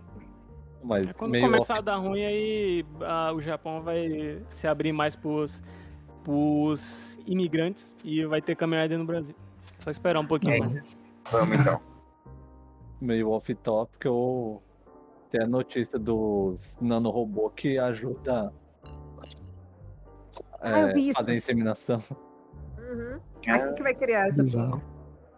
Mas 0.82 1.08
É 1.08 1.12
quando 1.14 1.30
meio 1.30 1.46
começar 1.46 1.78
a 1.78 1.80
dar 1.80 1.96
ruim, 1.96 2.24
aí 2.24 2.86
ah, 3.00 3.32
o 3.32 3.40
Japão 3.40 3.82
vai 3.82 4.42
se 4.50 4.66
abrir 4.66 4.92
mais 4.92 5.16
pros, 5.16 5.62
pros 6.22 7.18
imigrantes 7.26 7.94
e 8.04 8.24
vai 8.26 8.42
ter 8.42 8.56
Rider 8.56 8.98
no 8.98 9.06
Brasil. 9.06 9.34
Só 9.78 9.90
esperar 9.90 10.20
um 10.20 10.26
pouquinho. 10.26 10.56
É. 10.56 10.60
mais. 10.60 10.98
Vamos 11.30 11.58
então. 11.58 11.80
meio 13.00 13.30
off-top, 13.30 13.96
eu 14.04 14.62
tem 15.30 15.42
a 15.42 15.46
notícia 15.48 15.98
dos 15.98 16.76
nanorobô 16.80 17.50
que 17.50 17.76
ajuda 17.76 18.52
Ah, 20.60 20.78
é, 20.78 20.92
vi 20.92 21.08
isso. 21.08 21.16
fazer 21.16 21.36
inseminação. 21.36 22.02
Uhum. 22.94 23.20
Aí 23.48 23.60
quem 23.60 23.74
que 23.74 23.82
vai 23.82 23.94
criar 23.94 24.28
essa 24.28 24.42
bizarro. 24.42 24.80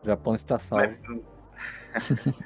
O 0.03 0.07
Japão 0.07 0.35
está 0.35 0.59
salvo. 0.59 0.95
Mas, 1.09 2.43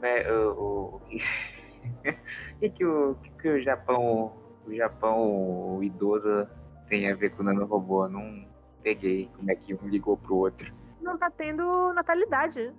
Mas, 0.00 0.26
o, 0.30 0.50
o, 0.50 0.96
o 0.96 1.00
que, 2.60 2.70
que, 2.70 2.84
o, 2.84 3.14
que, 3.14 3.30
que 3.30 3.48
o 3.48 3.62
Japão, 3.62 4.32
o 4.66 4.74
Japão 4.74 5.82
idoso 5.82 6.46
tem 6.88 7.10
a 7.10 7.14
ver 7.14 7.30
com 7.30 7.42
o 7.42 7.44
nanorobô? 7.46 8.08
Não 8.08 8.44
peguei 8.82 9.30
como 9.36 9.50
é 9.50 9.54
que 9.54 9.72
um 9.74 9.88
ligou 9.88 10.16
pro 10.16 10.36
outro. 10.36 10.72
Não 11.00 11.16
tá 11.16 11.30
tendo 11.30 11.92
natalidade. 11.92 12.60
né? 12.60 12.74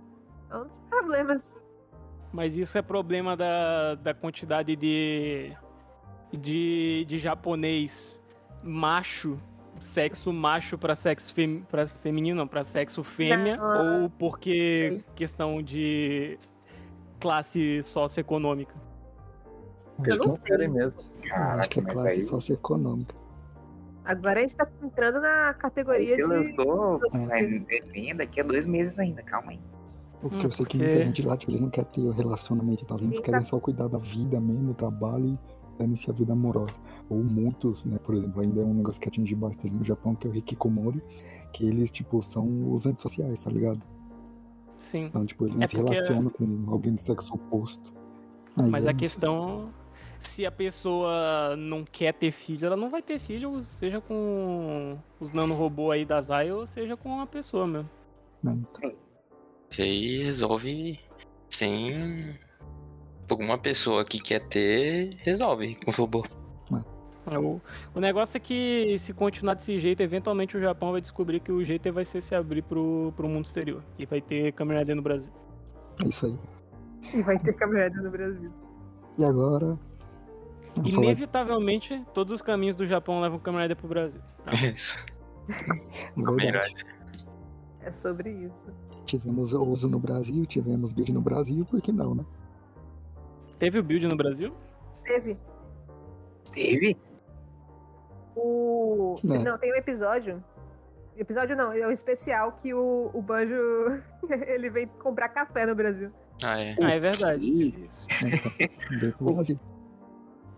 É 0.51 0.57
um 0.57 0.63
dos 0.65 0.77
problemas. 0.89 1.51
Mas 2.31 2.57
isso 2.57 2.77
é 2.77 2.81
problema 2.81 3.37
da, 3.37 3.95
da 3.95 4.13
quantidade 4.13 4.75
de, 4.75 5.55
de, 6.31 7.05
de 7.07 7.17
japonês 7.17 8.21
macho, 8.63 9.37
sexo 9.79 10.31
macho 10.31 10.77
pra 10.77 10.95
sexo 10.95 11.33
fem, 11.33 11.61
pra 11.69 11.85
feminino, 11.87 12.37
não, 12.37 12.47
pra 12.47 12.63
sexo 12.63 13.03
fêmea, 13.03 13.57
Não. 13.57 14.03
ou 14.03 14.09
porque 14.09 14.89
Sim. 14.91 15.03
questão 15.15 15.61
de 15.61 16.37
classe 17.19 17.81
socioeconômica. 17.83 18.75
Eu 19.99 20.03
não 20.03 20.05
Eles 20.07 20.19
não 20.19 20.29
sei. 20.29 20.43
querem 20.45 20.67
mesmo. 20.69 21.01
Acho 21.01 21.11
que 21.21 21.29
Caraca, 21.29 21.79
é 21.79 21.83
classe 21.83 22.09
aí 22.09 22.23
socioeconômica. 22.23 23.15
Agora 24.05 24.39
a 24.39 24.41
gente 24.41 24.57
tá 24.57 24.67
entrando 24.81 25.21
na 25.21 25.53
categoria 25.53 26.07
Você 26.07 26.15
de. 26.17 26.23
lançou, 26.23 26.99
mas 27.27 27.63
é 27.93 28.13
daqui 28.13 28.41
a 28.41 28.43
dois 28.43 28.65
meses 28.65 28.99
ainda, 28.99 29.21
calma 29.23 29.51
aí. 29.51 29.59
Porque 30.19 30.35
Hum, 30.37 30.41
eu 30.43 30.51
sei 30.51 30.65
que 30.65 30.77
porque- 30.77 30.89
muita 30.89 31.05
gente 31.05 31.25
lá, 31.27 31.37
tipo, 31.37 31.51
eles 31.51 31.61
não 31.61 31.69
querem 31.69 31.89
ter 31.91 32.01
o 32.01 32.11
relacionamento 32.11 32.83
e 32.83 32.87
tal. 32.87 32.97
Eles 32.99 33.19
querem 33.19 33.39
tá. 33.41 33.45
só 33.45 33.59
cuidar 33.59 33.87
da 33.87 33.97
vida 33.97 34.39
mesmo, 34.41 34.67
do 34.67 34.73
trabalho 34.73 35.25
e 35.27 35.39
dane-se 35.77 36.09
a 36.09 36.13
vida 36.13 36.33
amorosa. 36.33 36.73
Ou 37.09 37.23
muitos, 37.23 37.83
né, 37.83 37.97
por 37.99 38.15
exemplo, 38.15 38.41
ainda 38.41 38.61
é 38.61 38.63
um 38.65 38.73
negócio 38.73 38.99
que 39.01 39.07
atinge 39.07 39.35
bastante 39.35 39.73
no 39.73 39.83
Japão, 39.83 40.15
que 40.15 40.27
é 40.27 40.29
o 40.29 40.35
Hikikomori, 40.35 41.01
que 41.51 41.65
eles, 41.65 41.91
tipo, 41.91 42.21
são 42.23 42.71
os 42.73 42.85
antissociais, 42.85 43.39
tá 43.39 43.49
ligado? 43.51 43.81
Sim. 44.77 45.05
Então, 45.05 45.25
tipo, 45.25 45.45
eles 45.45 45.55
não 45.55 45.63
É 45.63 45.67
se 45.67 45.75
porque- 45.77 45.91
relacionam 45.93 46.29
com 46.29 46.65
alguém 46.67 46.93
do 46.95 47.01
sexo 47.01 47.33
oposto. 47.35 47.93
Mas 48.69 48.85
é 48.85 48.89
a 48.89 48.91
isso. 48.91 48.99
questão, 48.99 49.69
se 50.19 50.45
a 50.45 50.51
pessoa 50.51 51.55
não 51.55 51.83
quer 51.83 52.13
ter 52.13 52.31
filho, 52.31 52.65
ela 52.65 52.75
não 52.77 52.89
vai 52.89 53.01
ter 53.01 53.19
filho, 53.19 53.63
seja 53.63 53.99
com 54.01 54.97
os 55.19 55.31
nanorobô 55.31 55.91
aí 55.91 56.05
da 56.05 56.21
Zai, 56.21 56.51
ou 56.51 56.65
seja 56.67 56.95
com 56.97 57.19
a 57.19 57.25
pessoa 57.27 57.65
mesmo. 57.67 57.89
Né, 58.41 58.53
então, 58.59 58.91
E 59.77 59.81
aí 59.81 60.23
resolve 60.23 60.99
sem. 61.49 62.35
Alguma 63.29 63.57
pessoa 63.57 64.05
que 64.05 64.19
quer 64.19 64.41
ter, 64.47 65.17
resolve 65.19 65.75
com 65.75 65.91
o 65.91 65.93
robô. 65.93 66.23
O, 67.25 67.61
o 67.95 67.99
negócio 68.01 68.35
é 68.35 68.39
que 68.39 68.97
se 68.99 69.13
continuar 69.13 69.53
desse 69.53 69.79
jeito, 69.79 70.03
eventualmente 70.03 70.57
o 70.57 70.59
Japão 70.59 70.91
vai 70.91 70.99
descobrir 70.99 71.39
que 71.39 71.51
o 71.51 71.63
jeito 71.63 71.91
vai 71.91 72.03
ser 72.03 72.21
se 72.21 72.35
abrir 72.35 72.61
pro, 72.63 73.13
pro 73.15 73.29
mundo 73.29 73.45
exterior. 73.45 73.81
E 73.97 74.05
vai 74.05 74.21
ter 74.21 74.51
Kamen 74.51 74.83
no 74.93 75.01
Brasil. 75.01 75.29
é 76.03 76.07
isso 76.09 76.25
aí. 76.25 76.37
E 77.13 77.21
vai 77.21 77.37
ter 77.39 77.53
caminhada 77.53 78.01
no 78.01 78.11
Brasil. 78.11 78.51
E 79.17 79.25
agora. 79.25 79.77
vamos 80.75 80.91
falar 80.91 81.05
Inevitavelmente, 81.05 82.03
todos 82.13 82.33
os 82.33 82.41
caminhos 82.41 82.75
do 82.75 82.85
Japão 82.85 83.21
levam 83.21 83.39
Kamen 83.39 83.73
pro 83.75 83.87
Brasil. 83.87 84.21
Isso. 84.73 85.03
de 86.15 86.23
Kamen 86.23 86.51
verdade. 86.51 86.85
É 87.81 87.91
sobre 87.91 88.31
isso. 88.31 88.67
Tivemos 89.05 89.51
Ouso 89.51 89.89
no 89.89 89.99
Brasil, 89.99 90.45
tivemos 90.45 90.93
Build 90.93 91.11
no 91.11 91.21
Brasil, 91.21 91.65
por 91.65 91.81
que 91.81 91.91
não, 91.91 92.15
né? 92.15 92.25
Teve 93.63 93.79
o 93.79 93.83
build 93.83 94.05
no 94.09 94.17
Brasil? 94.17 94.53
Teve. 95.05 95.37
Teve? 96.51 96.97
O. 98.35 99.15
É. 99.23 99.37
Não, 99.37 99.57
tem 99.57 99.71
um 99.71 99.77
episódio. 99.77 100.43
Episódio 101.15 101.55
não, 101.55 101.71
é 101.71 101.87
um 101.87 101.91
especial 101.91 102.51
que 102.51 102.73
o, 102.73 103.09
o 103.13 103.21
Banjo 103.21 103.55
ele 104.47 104.69
vem 104.69 104.85
comprar 104.85 105.29
café 105.29 105.65
no 105.65 105.73
Brasil. 105.73 106.11
Ah, 106.43 106.59
é. 106.59 106.75
Ah, 106.81 106.91
é 106.91 106.99
verdade. 106.99 107.45
Isso. 107.85 108.05
É, 108.59 108.69
Então. 108.91 109.59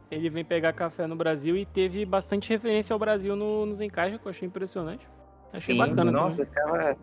Ele 0.10 0.30
vem 0.32 0.44
pegar 0.44 0.74
café 0.74 1.06
no 1.06 1.16
Brasil 1.16 1.56
e 1.56 1.64
teve 1.64 2.06
bastante 2.08 2.50
referência 2.50 2.92
ao 2.92 2.98
Brasil 3.00 3.36
no, 3.36 3.68
nos 3.68 3.82
encaixes, 3.82 4.20
que 4.20 4.26
eu 4.26 4.32
achei 4.32 4.48
impressionante. 4.48 5.08
Achei 5.54 5.76
Sim, 5.76 5.80
bacana 5.80 6.12
nossa, 6.12 6.44
também. 6.44 6.54
tava. 6.56 6.98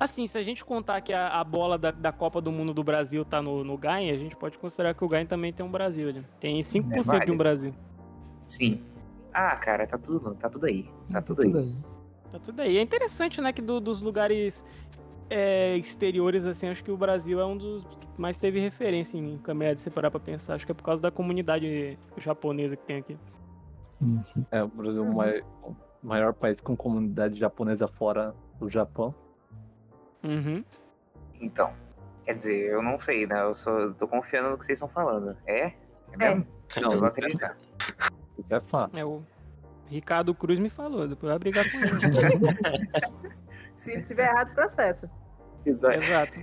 Assim, 0.00 0.26
se 0.26 0.38
a 0.38 0.42
gente 0.42 0.64
contar 0.64 1.02
que 1.02 1.12
a, 1.12 1.28
a 1.28 1.44
bola 1.44 1.76
da, 1.76 1.90
da 1.90 2.10
Copa 2.10 2.40
do 2.40 2.50
Mundo 2.50 2.72
do 2.72 2.82
Brasil 2.82 3.22
tá 3.22 3.42
no, 3.42 3.62
no 3.62 3.76
Gain, 3.76 4.10
a 4.10 4.16
gente 4.16 4.34
pode 4.34 4.56
considerar 4.56 4.94
que 4.94 5.04
o 5.04 5.08
Gain 5.08 5.26
também 5.26 5.52
tem 5.52 5.64
um 5.64 5.70
Brasil 5.70 6.08
ali. 6.08 6.22
Tem 6.40 6.58
5% 6.62 7.26
de 7.26 7.30
um. 7.30 7.36
Brasil. 7.36 7.74
Sim. 8.46 8.80
Ah, 9.30 9.54
cara, 9.56 9.86
tá 9.86 9.98
tudo, 9.98 10.34
tá 10.36 10.48
tudo 10.48 10.64
aí. 10.64 10.88
Tá 11.12 11.20
tudo 11.20 11.42
Tudo 11.42 11.58
aí. 11.58 11.64
aí. 11.64 11.76
Tá 12.32 12.38
tudo 12.38 12.60
aí. 12.60 12.78
É 12.78 12.82
interessante, 12.82 13.42
né, 13.42 13.52
que 13.52 13.60
do- 13.60 13.78
dos 13.78 14.00
lugares 14.00 14.64
é, 15.28 15.76
exteriores, 15.76 16.46
assim, 16.46 16.68
acho 16.68 16.82
que 16.82 16.90
o 16.90 16.96
Brasil 16.96 17.38
é 17.38 17.44
um 17.44 17.56
dos 17.56 17.84
que 17.84 18.08
mais 18.16 18.38
teve 18.38 18.58
referência 18.58 19.18
em 19.18 19.36
câmera 19.36 19.74
de 19.74 19.82
separar 19.82 20.10
pra 20.10 20.18
pensar. 20.18 20.54
Acho 20.54 20.64
que 20.64 20.72
é 20.72 20.74
por 20.74 20.82
causa 20.82 21.02
da 21.02 21.10
comunidade 21.10 21.98
japonesa 22.16 22.74
que 22.74 22.84
tem 22.86 22.96
aqui. 22.96 23.18
Uhum. 24.00 24.22
É, 24.50 24.62
o 24.62 24.68
Brasil 24.68 25.04
é 25.04 25.08
o 25.08 25.14
mai- 25.14 25.42
o 25.62 25.76
maior 26.02 26.32
país 26.32 26.58
com 26.60 26.74
comunidade 26.74 27.38
japonesa 27.38 27.86
fora 27.86 28.34
do 28.58 28.68
Japão. 28.70 29.14
Uhum. 30.22 30.62
Então, 31.40 31.72
quer 32.24 32.34
dizer, 32.34 32.70
eu 32.70 32.82
não 32.82 33.00
sei, 33.00 33.26
né? 33.26 33.42
Eu 33.42 33.54
só 33.54 33.90
tô 33.92 34.06
confiando 34.06 34.50
no 34.50 34.58
que 34.58 34.66
vocês 34.66 34.76
estão 34.76 34.88
falando. 34.88 35.34
É? 35.46 35.72
É 36.12 36.16
mesmo? 36.16 36.46
Não, 36.80 36.92
eu 36.92 36.98
vou 36.98 37.08
é- 37.08 37.10
acreditar. 37.10 37.56
Isso 38.38 38.54
é 38.54 38.60
fato. 38.60 38.96
É 38.98 39.04
o 39.04 39.22
Ricardo 39.88 40.34
Cruz 40.34 40.58
me 40.58 40.70
falou, 40.70 41.06
depois 41.08 41.30
vai 41.30 41.38
brigar 41.38 41.70
com 41.70 41.78
ele. 41.78 41.90
Se 43.76 43.92
ele 43.92 44.02
tiver 44.02 44.28
errado, 44.30 44.54
processa. 44.54 45.10
Exato. 45.64 46.38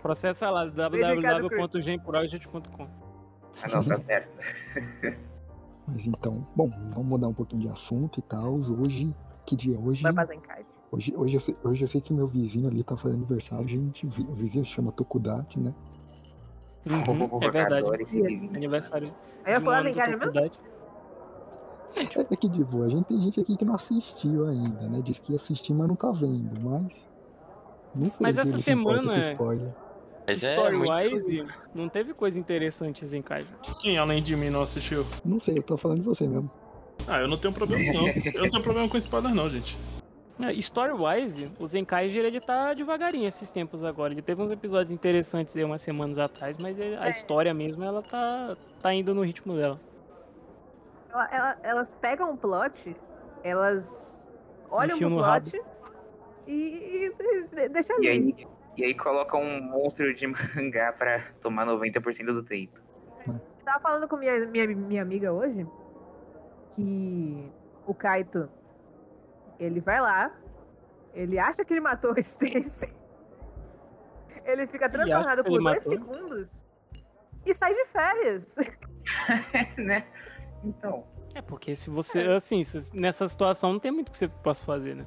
Processa 0.00 0.48
lá, 0.50 0.66
www.genproject.com. 0.66 2.88
Ah, 3.62 3.68
não, 3.68 3.82
tá 3.82 3.98
certo. 4.00 4.28
Mas 5.86 6.06
então, 6.06 6.46
bom, 6.54 6.68
vamos 6.90 7.06
mudar 7.06 7.28
um 7.28 7.34
pouquinho 7.34 7.62
de 7.62 7.68
assunto 7.68 8.20
e 8.20 8.22
tal. 8.22 8.54
Hoje, 8.54 9.14
que 9.44 9.56
dia 9.56 9.76
é 9.76 9.78
hoje? 9.78 10.02
Vai 10.02 10.12
fazer 10.12 10.34
em 10.34 10.40
casa. 10.40 10.66
Hoje, 10.96 11.14
hoje, 11.14 11.34
eu 11.34 11.40
sei, 11.40 11.56
hoje 11.62 11.84
eu 11.84 11.88
sei 11.88 12.00
que 12.00 12.10
meu 12.10 12.26
vizinho 12.26 12.68
ali 12.68 12.82
tá 12.82 12.96
fazendo 12.96 13.18
aniversário, 13.18 13.68
gente. 13.68 14.06
O 14.06 14.34
vizinho 14.34 14.64
chama 14.64 14.90
Tokudati, 14.90 15.60
né? 15.60 15.74
Uhum, 16.86 17.28
é 17.44 17.50
verdade. 17.50 17.86
Vizinho. 17.98 18.56
Aniversário. 18.56 19.14
Aí 19.44 19.52
eu 19.54 19.60
casa 19.60 19.82
mesmo? 19.82 20.18
Tokudati. 20.18 20.58
É, 21.96 22.20
é 22.32 22.36
que 22.36 22.48
de 22.48 22.64
boa, 22.64 22.86
a 22.86 22.88
gente 22.88 23.04
tem 23.06 23.20
gente 23.20 23.40
aqui 23.40 23.56
que 23.56 23.64
não 23.64 23.74
assistiu 23.74 24.46
ainda, 24.46 24.88
né? 24.88 25.02
Diz 25.02 25.18
que 25.18 25.32
ia 25.32 25.36
assistir, 25.36 25.74
mas 25.74 25.86
não 25.86 25.96
tá 25.96 26.10
vendo, 26.12 26.58
mas. 26.62 27.04
Não 27.94 28.10
sei 28.10 28.24
Mas 28.24 28.36
se 28.36 28.40
essa 28.42 28.56
se 28.56 28.62
semana 28.62 29.02
com 29.02 29.12
é- 29.12 29.32
spoiler. 29.32 29.74
Mas 30.26 30.42
é 30.42 30.70
muito... 30.70 30.84
Story-wise, 30.84 31.46
não 31.74 31.88
teve 31.88 32.12
coisa 32.12 32.38
interessantes 32.38 33.12
em 33.12 33.22
casa. 33.22 33.46
Quem 33.80 33.96
além 33.96 34.22
de 34.22 34.34
mim 34.34 34.50
não 34.50 34.62
assistiu? 34.62 35.06
Não 35.24 35.38
sei, 35.38 35.58
eu 35.58 35.62
tô 35.62 35.76
falando 35.76 35.98
de 36.00 36.04
você 36.04 36.26
mesmo. 36.26 36.50
Ah, 37.06 37.20
eu 37.20 37.28
não 37.28 37.38
tenho 37.38 37.54
problema 37.54 37.92
não. 37.92 38.08
Eu 38.08 38.42
não 38.42 38.50
tenho 38.50 38.62
problema 38.62 38.88
com 38.88 38.96
spoiler 38.96 39.34
não, 39.34 39.48
gente. 39.48 39.78
É, 40.38 40.52
Story-wise, 40.52 41.50
o 41.58 41.66
Zenkaiji 41.66 42.18
ele 42.18 42.40
tá 42.40 42.74
devagarinho 42.74 43.26
esses 43.26 43.48
tempos 43.48 43.82
agora. 43.82 44.12
Ele 44.12 44.20
teve 44.20 44.42
uns 44.42 44.50
episódios 44.50 44.90
interessantes 44.90 45.56
aí 45.56 45.64
umas 45.64 45.80
semanas 45.80 46.18
atrás, 46.18 46.58
mas 46.58 46.78
ele- 46.78 46.96
a 46.96 47.06
É. 47.06 47.10
história 47.10 47.54
mesmo, 47.54 47.82
ela 47.82 48.02
tá, 48.02 48.54
tá 48.80 48.92
indo 48.92 49.14
no 49.14 49.22
ritmo 49.22 49.56
dela. 49.56 49.80
Ela- 51.10 51.28
ela- 51.32 51.56
elas 51.62 51.92
pegam 52.02 52.32
um 52.32 52.36
plot, 52.36 52.94
elas 53.42 54.30
olham 54.70 54.96
Enfiam 54.96 55.08
no 55.10 55.20
rabo. 55.20 55.50
plot 55.50 55.64
e, 56.46 56.52
e, 56.52 57.14
e 57.64 57.68
deixa 57.70 57.94
E 57.94 57.96
ali. 57.96 58.08
aí, 58.08 58.46
e 58.76 58.84
aí 58.84 58.94
coloca 58.94 59.38
um 59.38 59.62
monstro 59.62 60.14
de 60.14 60.26
mangá 60.54 60.92
pra 60.92 61.22
tomar 61.40 61.64
90% 61.64 62.26
do 62.34 62.42
tempo. 62.42 62.78
Eu 63.26 63.40
tava 63.64 63.80
falando 63.80 64.06
com 64.06 64.18
minha, 64.18 64.38
minha, 64.46 64.66
minha 64.66 65.00
amiga 65.02 65.32
hoje 65.32 65.66
que 66.74 67.50
o 67.86 67.94
Kaito 67.94 68.48
ele 69.58 69.80
vai 69.80 70.00
lá, 70.00 70.32
ele 71.14 71.38
acha 71.38 71.64
que 71.64 71.72
ele 71.72 71.80
matou 71.80 72.12
o 72.12 72.18
Stacy, 72.18 72.96
ele 74.44 74.66
fica 74.66 74.88
que 75.44 75.50
por 75.50 75.62
dois 75.62 75.84
matou? 75.84 75.92
segundos 75.92 76.64
e 77.44 77.54
sai 77.54 77.74
de 77.74 77.84
férias. 77.86 78.56
né? 79.78 80.04
Então. 80.64 81.04
É, 81.34 81.40
porque 81.42 81.76
se 81.76 81.90
você, 81.90 82.22
assim, 82.22 82.64
se- 82.64 82.90
nessa 82.98 83.26
situação 83.28 83.72
não 83.74 83.78
tem 83.80 83.90
muito 83.92 84.10
que 84.10 84.16
você 84.18 84.26
possa 84.28 84.64
fazer, 84.64 84.96
né? 84.96 85.06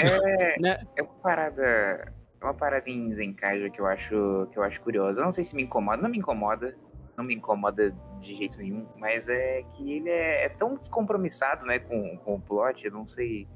É, 0.00 0.60
Né? 0.60 0.86
é 0.96 1.02
uma 1.02 1.14
parada. 1.14 2.12
É 2.40 2.44
uma 2.44 2.54
parada 2.54 2.88
em 2.90 3.12
Zenkaija 3.12 3.70
que 3.70 3.80
eu 3.80 3.86
acho 3.86 4.48
que 4.50 4.58
eu 4.58 4.62
acho 4.62 4.80
curiosa. 4.80 5.20
Eu 5.20 5.24
não 5.24 5.32
sei 5.32 5.44
se 5.44 5.54
me 5.54 5.62
incomoda, 5.62 6.02
não 6.02 6.10
me 6.10 6.18
incomoda. 6.18 6.76
Não 7.16 7.24
me 7.24 7.34
incomoda 7.34 7.94
de 8.22 8.34
jeito 8.34 8.56
nenhum, 8.58 8.86
mas 8.96 9.28
é 9.28 9.62
que 9.74 9.92
ele 9.92 10.08
é, 10.08 10.46
é 10.46 10.48
tão 10.48 10.76
descompromissado, 10.76 11.66
né, 11.66 11.78
com, 11.78 12.16
com 12.18 12.34
o 12.36 12.40
plot, 12.40 12.84
eu 12.84 12.92
não 12.92 13.06
sei. 13.06 13.42
Eu 13.42 13.48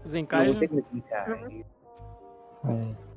não 0.00 0.08
Zenkaiji, 0.08 0.56
sei 0.56 0.68
como 0.68 0.80
explicar. 0.80 1.30
É, 1.30 3.08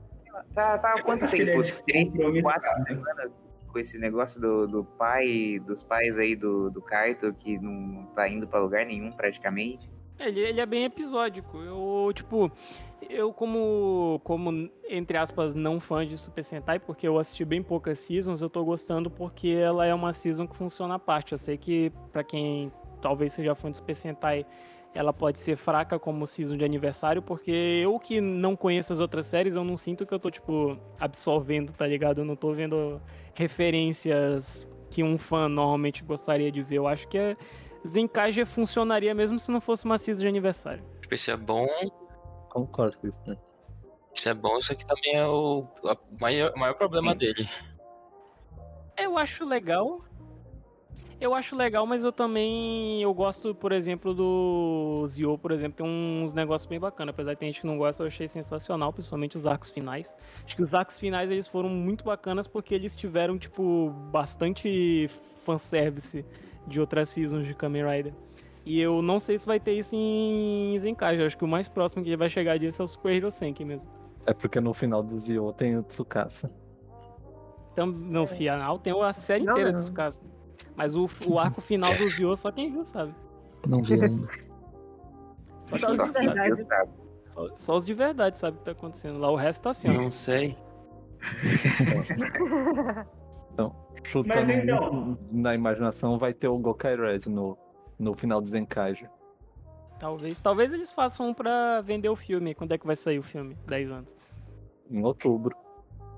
Tá, 0.53 0.77
tá 0.77 1.01
quanto 1.03 1.29
tempo? 1.29 1.61
é 1.61 1.71
Três, 1.83 2.41
quatro 2.41 2.83
semanas 2.83 3.31
com 3.67 3.79
esse 3.79 3.97
negócio 3.97 4.39
do, 4.39 4.67
do 4.67 4.83
pai, 4.83 5.59
dos 5.65 5.81
pais 5.81 6.17
aí 6.17 6.35
do, 6.35 6.69
do 6.69 6.81
Kaito, 6.81 7.33
que 7.33 7.57
não 7.57 8.05
tá 8.15 8.27
indo 8.27 8.47
pra 8.47 8.59
lugar 8.59 8.85
nenhum 8.85 9.11
praticamente. 9.11 9.90
Ele, 10.27 10.39
ele 10.39 10.61
é 10.61 10.65
bem 10.65 10.83
episódico. 10.85 11.57
Eu, 11.57 12.11
tipo, 12.13 12.51
eu 13.09 13.33
como, 13.33 14.21
como, 14.23 14.69
entre 14.87 15.17
aspas, 15.17 15.55
não 15.55 15.79
fã 15.79 16.05
de 16.05 16.17
Super 16.17 16.43
Sentai, 16.43 16.79
porque 16.79 17.07
eu 17.07 17.17
assisti 17.17 17.43
bem 17.43 17.61
poucas 17.61 17.99
seasons, 17.99 18.41
eu 18.41 18.49
tô 18.49 18.63
gostando 18.63 19.09
porque 19.09 19.49
ela 19.49 19.85
é 19.85 19.93
uma 19.93 20.13
season 20.13 20.47
que 20.47 20.55
funciona 20.55 20.95
à 20.95 20.99
parte. 20.99 21.31
Eu 21.31 21.37
sei 21.37 21.57
que, 21.57 21.91
pra 22.11 22.23
quem 22.23 22.71
talvez 23.01 23.33
seja 23.33 23.55
fã 23.55 23.71
de 23.71 23.77
Super 23.77 23.95
Sentai, 23.95 24.45
ela 24.93 25.13
pode 25.13 25.39
ser 25.39 25.55
fraca 25.55 25.97
como 25.97 26.27
season 26.27 26.57
de 26.57 26.65
aniversário, 26.65 27.21
porque 27.21 27.51
eu 27.51 27.97
que 27.97 28.19
não 28.19 28.55
conheço 28.55 28.91
as 28.91 28.99
outras 28.99 29.25
séries, 29.25 29.55
eu 29.55 29.63
não 29.63 29.77
sinto 29.77 30.05
que 30.05 30.13
eu 30.13 30.19
tô, 30.19 30.29
tipo, 30.29 30.77
absorvendo, 30.99 31.71
tá 31.71 31.87
ligado? 31.87 32.19
Eu 32.21 32.25
não 32.25 32.35
tô 32.35 32.51
vendo 32.53 33.01
referências 33.33 34.67
que 34.89 35.01
um 35.01 35.17
fã 35.17 35.47
normalmente 35.47 36.03
gostaria 36.03 36.51
de 36.51 36.61
ver. 36.61 36.77
Eu 36.77 36.87
acho 36.87 37.07
que 37.07 37.17
é 37.17 37.37
Zenkaija 37.85 38.45
funcionaria 38.45 39.13
mesmo 39.13 39.39
se 39.39 39.51
não 39.51 39.61
fosse 39.61 39.85
uma 39.85 39.97
season 39.97 40.21
de 40.21 40.27
aniversário. 40.27 40.83
Tipo, 41.01 41.15
isso 41.15 41.31
é 41.31 41.37
bom, 41.37 41.67
Concordo 42.51 42.97
com 42.97 43.07
isso, 43.07 43.19
né? 43.25 43.37
isso 44.13 44.27
é 44.27 44.33
bom, 44.33 44.57
isso 44.57 44.73
aqui 44.73 44.85
também 44.85 45.15
é 45.15 45.25
o 45.25 45.65
maior, 46.19 46.53
maior 46.57 46.73
problema 46.73 47.15
dele. 47.15 47.47
Eu 48.97 49.17
acho 49.17 49.45
legal. 49.45 50.03
Eu 51.19 51.33
acho 51.33 51.55
legal, 51.55 51.85
mas 51.85 52.03
eu 52.03 52.11
também 52.11 53.01
eu 53.01 53.13
gosto, 53.13 53.55
por 53.55 53.71
exemplo, 53.71 54.13
do 54.13 55.05
Zio, 55.07 55.37
por 55.37 55.51
exemplo, 55.51 55.77
tem 55.77 55.85
uns 55.85 56.33
negócios 56.33 56.67
bem 56.67 56.79
bacanas. 56.79 57.13
Apesar 57.13 57.33
de 57.33 57.39
ter 57.39 57.45
gente 57.45 57.61
que 57.61 57.67
não 57.67 57.77
gosta, 57.77 58.03
eu 58.03 58.07
achei 58.07 58.27
sensacional, 58.27 58.91
principalmente 58.91 59.37
os 59.37 59.45
arcos 59.45 59.69
finais. 59.69 60.13
Acho 60.43 60.55
que 60.55 60.63
os 60.63 60.73
arcos 60.73 60.99
finais 60.99 61.31
eles 61.31 61.47
foram 61.47 61.69
muito 61.69 62.03
bacanas 62.03 62.47
porque 62.47 62.75
eles 62.75 62.97
tiveram, 62.97 63.37
tipo, 63.37 63.91
bastante 64.11 65.09
fanservice 65.43 66.25
de 66.67 66.79
outras 66.79 67.09
seasons 67.09 67.45
de 67.45 67.53
Kamen 67.53 67.83
Rider. 67.85 68.13
E 68.65 68.79
eu 68.79 69.01
não 69.01 69.19
sei 69.19 69.37
se 69.37 69.45
vai 69.45 69.59
ter 69.59 69.73
isso 69.73 69.95
em 69.95 70.75
Zenkai. 70.77 71.19
Eu 71.19 71.25
acho 71.25 71.37
que 71.37 71.43
o 71.43 71.47
mais 71.47 71.67
próximo 71.67 72.03
que 72.03 72.15
vai 72.15 72.29
chegar 72.29 72.57
disso 72.57 72.81
é 72.81 72.85
o 72.85 72.87
Super 72.87 73.15
Hero 73.15 73.31
Senki 73.31 73.65
mesmo. 73.65 73.89
É 74.25 74.33
porque 74.33 74.59
no 74.61 74.73
final 74.73 75.01
do 75.01 75.13
Zio 75.17 75.51
tem 75.53 75.77
o 75.77 75.83
Tsukasa. 75.83 76.49
Então, 77.73 77.87
no 77.87 78.27
final 78.27 78.77
tem 78.77 78.93
a 79.01 79.13
série 79.13 79.45
Não, 79.45 79.53
inteira 79.53 79.71
não. 79.71 79.77
dos 79.79 79.89
casos. 79.89 80.21
Mas 80.75 80.95
o, 80.95 81.09
o 81.27 81.39
arco 81.39 81.61
final 81.61 81.95
do 81.95 82.07
Zio 82.07 82.35
só 82.35 82.51
quem 82.51 82.71
viu 82.71 82.83
sabe. 82.83 83.15
Não 83.67 83.81
vi 83.81 83.93
ainda. 83.93 84.09
Só, 85.63 85.75
Só 85.75 86.05
verdade. 86.07 86.63
sabe. 86.63 86.91
só, 87.25 87.47
só 87.57 87.75
os 87.77 87.85
de 87.85 87.93
verdade 87.93 88.37
sabe 88.37 88.57
o 88.57 88.59
que 88.59 88.65
tá 88.65 88.71
acontecendo. 88.71 89.19
Lá 89.19 89.31
o 89.31 89.35
resto 89.35 89.63
tá 89.63 89.69
assim, 89.71 89.89
ó. 89.89 89.93
Não 89.93 90.11
sei. 90.11 90.55
Chutando 94.03 94.35
Mas 94.47 94.49
então- 94.49 95.17
na 95.31 95.53
imaginação, 95.55 96.17
vai 96.17 96.33
ter 96.33 96.47
o 96.47 96.57
Gokai 96.57 96.95
Red 96.95 97.29
no, 97.29 97.57
no 97.99 98.13
final 98.15 98.41
do 98.41 98.47
Zenkaiju. 98.47 99.07
Talvez, 99.99 100.41
talvez 100.41 100.73
eles 100.73 100.91
façam 100.91 101.29
um 101.29 101.33
pra 101.33 101.81
vender 101.81 102.09
o 102.09 102.15
filme. 102.15 102.55
Quando 102.55 102.73
é 102.73 102.77
que 102.77 102.87
vai 102.87 102.95
sair 102.95 103.19
o 103.19 103.23
filme? 103.23 103.55
10 103.67 103.91
anos. 103.91 104.15
Em 104.89 105.03
outubro. 105.03 105.55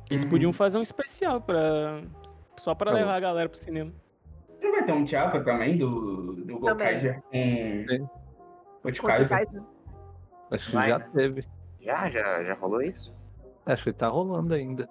Eles 0.10 0.24
podiam 0.24 0.54
fazer 0.54 0.78
um 0.78 0.82
especial 0.82 1.42
pra. 1.42 2.02
Só 2.60 2.74
pra 2.74 2.92
Tá 2.92 2.98
levar 2.98 3.16
a 3.16 3.20
galera 3.20 3.50
pro 3.50 3.58
cinema. 3.58 3.92
Não 4.62 4.72
vai 4.72 4.86
ter 4.86 4.94
um 4.94 5.04
teatro 5.04 5.44
também 5.44 5.78
do, 5.78 6.34
do 6.46 6.60
Gokaiger 6.60 7.22
com 7.24 7.32
Sim. 7.32 8.08
o 8.84 8.92
de 8.92 9.02
Contra 9.02 9.24
o 9.26 9.28
Kaiser? 9.28 9.30
Kaiser. 9.30 9.62
Acho 10.52 10.70
que 10.70 10.76
Vai, 10.76 10.90
já 10.90 11.00
né? 11.00 11.10
teve. 11.14 11.44
Já, 11.82 12.10
já, 12.10 12.44
já 12.44 12.54
rolou 12.54 12.82
isso? 12.82 13.14
Acho 13.66 13.84
que 13.86 13.94
tá 13.94 14.08
rolando 14.08 14.54
ainda. 14.54 14.88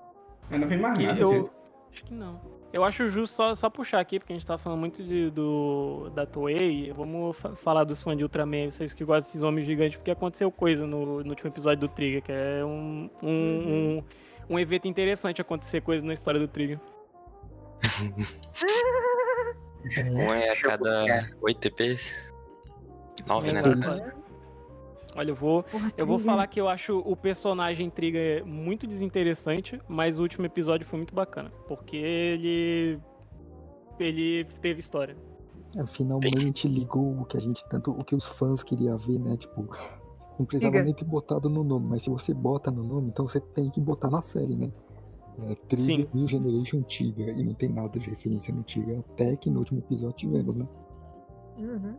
Eu 0.51 0.59
não 0.59 0.69
vi 0.69 0.77
mais 0.77 0.99
nada 0.99 1.19
eu. 1.19 1.51
Acho 1.91 2.05
que 2.05 2.13
não. 2.13 2.41
Eu 2.73 2.83
acho 2.85 3.07
justo 3.09 3.35
só, 3.35 3.55
só 3.55 3.69
puxar 3.69 4.01
aqui, 4.01 4.19
porque 4.19 4.33
a 4.33 4.37
gente 4.37 4.47
tá 4.47 4.57
falando 4.57 4.79
muito 4.81 5.03
de, 5.03 5.31
do, 5.31 6.11
da 6.15 6.25
Toei. 6.25 6.91
Vamos 6.93 7.37
fa- 7.37 7.55
falar 7.55 7.85
dos 7.85 8.01
fãs 8.03 8.17
de 8.17 8.23
Ultraman, 8.23 8.71
vocês 8.71 8.95
que 8.95 9.05
gostam 9.05 9.29
desses 9.29 9.43
homens 9.43 9.67
gigantes, 9.67 9.97
porque 9.97 10.11
aconteceu 10.11 10.51
coisa 10.51 10.87
no, 10.87 11.23
no 11.23 11.29
último 11.31 11.51
episódio 11.51 11.87
do 11.87 11.93
Trigger, 11.95 12.23
que 12.23 12.33
é 12.33 12.65
um, 12.65 13.11
um, 13.23 13.29
um, 13.29 14.03
um 14.51 14.59
evento 14.59 14.89
interessante 14.89 15.41
acontecer 15.41 15.83
coisa 15.83 16.05
na 16.05 16.15
história 16.15 16.41
do 16.41 16.49
Trigger. 16.49 16.81
Um 20.11 20.33
é 20.33 20.49
a 20.51 20.61
cada 20.61 21.29
8 21.43 21.59
TPs. 21.59 22.33
9, 23.27 23.53
né? 23.53 23.61
Exato. 23.61 24.22
Olha, 25.15 25.31
eu 25.31 25.35
vou, 25.35 25.63
Porra, 25.65 25.93
eu 25.97 26.07
vou 26.07 26.17
Trigger. 26.17 26.33
falar 26.33 26.47
que 26.47 26.61
eu 26.61 26.69
acho 26.69 26.99
o 26.99 27.15
personagem 27.15 27.91
Trigger 27.91 28.45
muito 28.47 28.87
desinteressante, 28.87 29.81
mas 29.89 30.19
o 30.19 30.23
último 30.23 30.47
episódio 30.47 30.87
foi 30.87 30.99
muito 30.99 31.15
bacana, 31.15 31.51
porque 31.69 31.97
ele. 31.97 32.99
Ele 33.99 34.45
teve 34.61 34.81
história. 34.81 35.17
É, 35.77 35.87
finalmente 35.87 36.67
ligou 36.67 37.21
o 37.21 37.25
que 37.25 37.37
a 37.37 37.41
gente 37.41 37.67
tanto, 37.69 37.93
o 37.93 38.05
que 38.05 38.15
os 38.15 38.27
fãs 38.27 38.63
queriam 38.63 38.97
ver, 38.99 39.19
né? 39.19 39.37
Tipo, 39.37 39.69
não 40.39 40.47
precisava 40.47 40.73
Diga. 40.73 40.85
nem 40.85 40.95
ter 40.95 41.05
botado 41.05 41.49
no 41.49 41.63
nome, 41.63 41.87
mas 41.91 42.03
se 42.03 42.11
você 42.11 42.35
bota 42.35 42.71
no 42.71 42.83
nome, 42.83 43.11
então 43.11 43.27
você 43.27 43.41
tem 43.41 43.71
que 43.71 43.81
botar 43.81 44.11
na 44.11 44.23
série, 44.23 44.57
né? 44.57 44.73
É, 45.39 45.55
Trigger 45.69 46.07
Sim. 46.07 46.09
New 46.13 46.27
Generation 46.27 46.83
Tiga, 46.83 47.31
e 47.31 47.43
não 47.43 47.55
tem 47.55 47.69
nada 47.69 47.99
de 47.99 48.11
referência 48.11 48.53
no 48.55 48.63
Tiga, 48.63 48.99
até 49.01 49.37
que 49.37 49.49
no 49.49 49.61
último 49.61 49.79
episódio 49.79 50.17
tivemos, 50.17 50.57
né? 50.57 50.69
Uhum. 51.59 51.97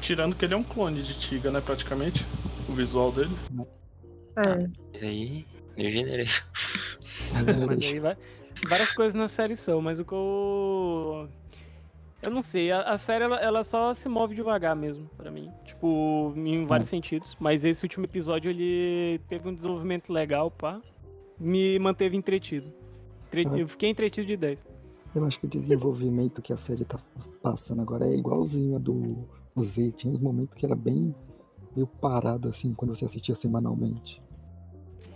Tirando 0.00 0.34
que 0.34 0.44
ele 0.44 0.54
é 0.54 0.56
um 0.56 0.62
clone 0.62 1.02
de 1.02 1.18
Tiga, 1.18 1.50
né, 1.50 1.60
praticamente. 1.60 2.26
O 2.68 2.72
visual 2.72 3.12
dele. 3.12 3.34
É. 4.36 4.68
Isso 4.96 5.04
aí, 5.04 5.46
New 5.76 5.90
Generation. 5.90 6.44
Mas 7.66 7.82
aí 7.92 7.98
vai, 7.98 8.16
várias 8.68 8.92
coisas 8.92 9.14
na 9.14 9.26
série 9.28 9.56
são, 9.56 9.80
mas 9.80 10.00
o 10.00 10.04
que 10.04 10.12
eu. 10.12 11.28
Eu 12.22 12.30
não 12.30 12.40
sei, 12.40 12.70
a, 12.70 12.82
a 12.82 12.96
série 12.96 13.24
ela, 13.24 13.36
ela 13.40 13.64
só 13.64 13.92
se 13.92 14.08
move 14.08 14.34
devagar 14.34 14.76
mesmo, 14.76 15.10
pra 15.16 15.28
mim. 15.30 15.50
Tipo, 15.64 16.32
em 16.36 16.64
vários 16.66 16.88
sentidos. 16.88 17.36
Mas 17.40 17.64
esse 17.64 17.84
último 17.84 18.04
episódio 18.04 18.48
ele 18.48 19.20
teve 19.28 19.48
um 19.48 19.52
desenvolvimento 19.54 20.12
legal, 20.12 20.48
pá. 20.50 20.80
Me 21.38 21.78
manteve 21.80 22.16
entretido. 22.16 22.72
Entre- 23.26 23.48
Ah. 23.48 23.58
Eu 23.58 23.66
fiquei 23.66 23.90
entretido 23.90 24.26
de 24.28 24.36
10. 24.36 24.64
Eu 25.16 25.24
acho 25.26 25.40
que 25.40 25.46
o 25.46 25.48
desenvolvimento 25.48 26.40
que 26.40 26.52
a 26.52 26.56
série 26.56 26.84
tá 26.84 26.96
passando 27.42 27.82
agora 27.82 28.06
é 28.06 28.14
igualzinho 28.14 28.76
a 28.76 28.78
do 28.78 29.26
Z. 29.60 29.92
Tinha 29.92 30.12
uns 30.12 30.20
momentos 30.20 30.54
que 30.54 30.64
era 30.64 30.74
bem 30.74 31.14
meio 31.74 31.86
parado 31.86 32.48
assim 32.48 32.74
quando 32.74 32.94
você 32.94 33.04
assistia 33.04 33.34
semanalmente. 33.34 34.22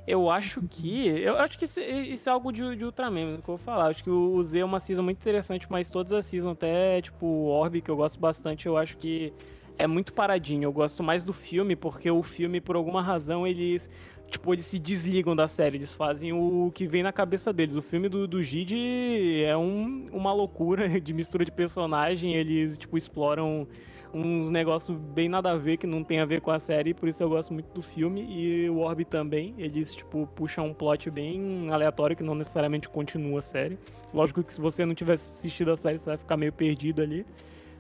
Eu 0.07 0.31
acho 0.31 0.63
que. 0.63 1.09
Eu 1.09 1.37
acho 1.37 1.59
que 1.59 1.65
isso, 1.65 2.29
é 2.29 2.33
algo 2.33 2.53
de, 2.53 2.77
de 2.77 2.85
Ultraman, 2.85 3.27
mesmo, 3.27 3.43
que 3.43 3.51
eu 3.51 3.57
vou 3.57 3.59
falar. 3.59 3.89
Acho 3.89 4.05
que 4.05 4.11
o 4.11 4.41
Z 4.41 4.61
é 4.61 4.65
uma 4.65 4.79
season 4.79 5.03
muito 5.03 5.19
interessante, 5.19 5.67
mas 5.69 5.91
todas 5.91 6.13
as 6.13 6.25
seasons, 6.25 6.53
até 6.53 7.03
tipo 7.03 7.27
Orb, 7.27 7.81
que 7.81 7.91
eu 7.91 7.97
gosto 7.97 8.21
bastante, 8.21 8.67
eu 8.67 8.77
acho 8.77 8.97
que 8.97 9.33
é 9.77 9.87
muito 9.87 10.13
paradinho. 10.13 10.65
Eu 10.65 10.73
gosto 10.73 11.03
mais 11.03 11.25
do 11.25 11.33
filme, 11.33 11.75
porque 11.75 12.09
o 12.09 12.23
filme, 12.23 12.61
por 12.61 12.77
alguma 12.77 13.03
razão, 13.03 13.47
eles. 13.47 13.91
Tipo, 14.31 14.53
eles 14.53 14.67
se 14.67 14.79
desligam 14.79 15.37
da 15.37 15.47
série, 15.47 15.77
eles 15.77 15.95
fazem 15.95 16.33
o 16.33 16.73
que 16.75 16.85
vem 16.87 17.01
na 17.03 17.13
cabeça 17.13 17.53
deles. 17.53 17.77
O 17.77 17.83
filme 17.83 18.09
do, 18.09 18.27
do 18.27 18.43
Gide 18.43 19.45
é 19.45 19.57
um, 19.57 20.09
uma 20.13 20.33
loucura 20.33 20.89
de 21.01 21.13
mistura 21.13 21.45
de 21.45 21.53
personagem, 21.53 22.35
eles, 22.35 22.77
tipo, 22.77 22.97
exploram 22.97 23.69
uns 24.13 24.51
negócios 24.51 24.97
bem 24.97 25.29
nada 25.29 25.51
a 25.51 25.57
ver, 25.57 25.77
que 25.77 25.87
não 25.87 26.03
tem 26.03 26.21
a 26.21 26.25
ver 26.25 26.41
com 26.41 26.51
a 26.51 26.59
série, 26.59 26.95
por 26.95 27.09
isso 27.09 27.23
eu 27.23 27.29
gosto 27.29 27.53
muito 27.53 27.73
do 27.73 27.83
filme. 27.83 28.23
E 28.29 28.69
o 28.71 28.79
Orb 28.79 29.05
também, 29.05 29.55
eles, 29.59 29.95
tipo, 29.95 30.27
puxam 30.35 30.67
um 30.67 30.75
plot 30.75 31.11
bem 31.11 31.69
aleatório, 31.71 32.17
que 32.17 32.23
não 32.23 32.35
necessariamente 32.35 32.89
continua 32.89 33.39
a 33.39 33.43
série. 33.43 33.79
Lógico 34.13 34.43
que 34.43 34.53
se 34.53 34.61
você 34.61 34.85
não 34.85 34.95
tivesse 34.95 35.29
assistido 35.39 35.71
a 35.73 35.77
série, 35.77 35.99
você 35.99 36.07
vai 36.07 36.17
ficar 36.17 36.37
meio 36.37 36.53
perdido 36.53 37.03
ali. 37.03 37.27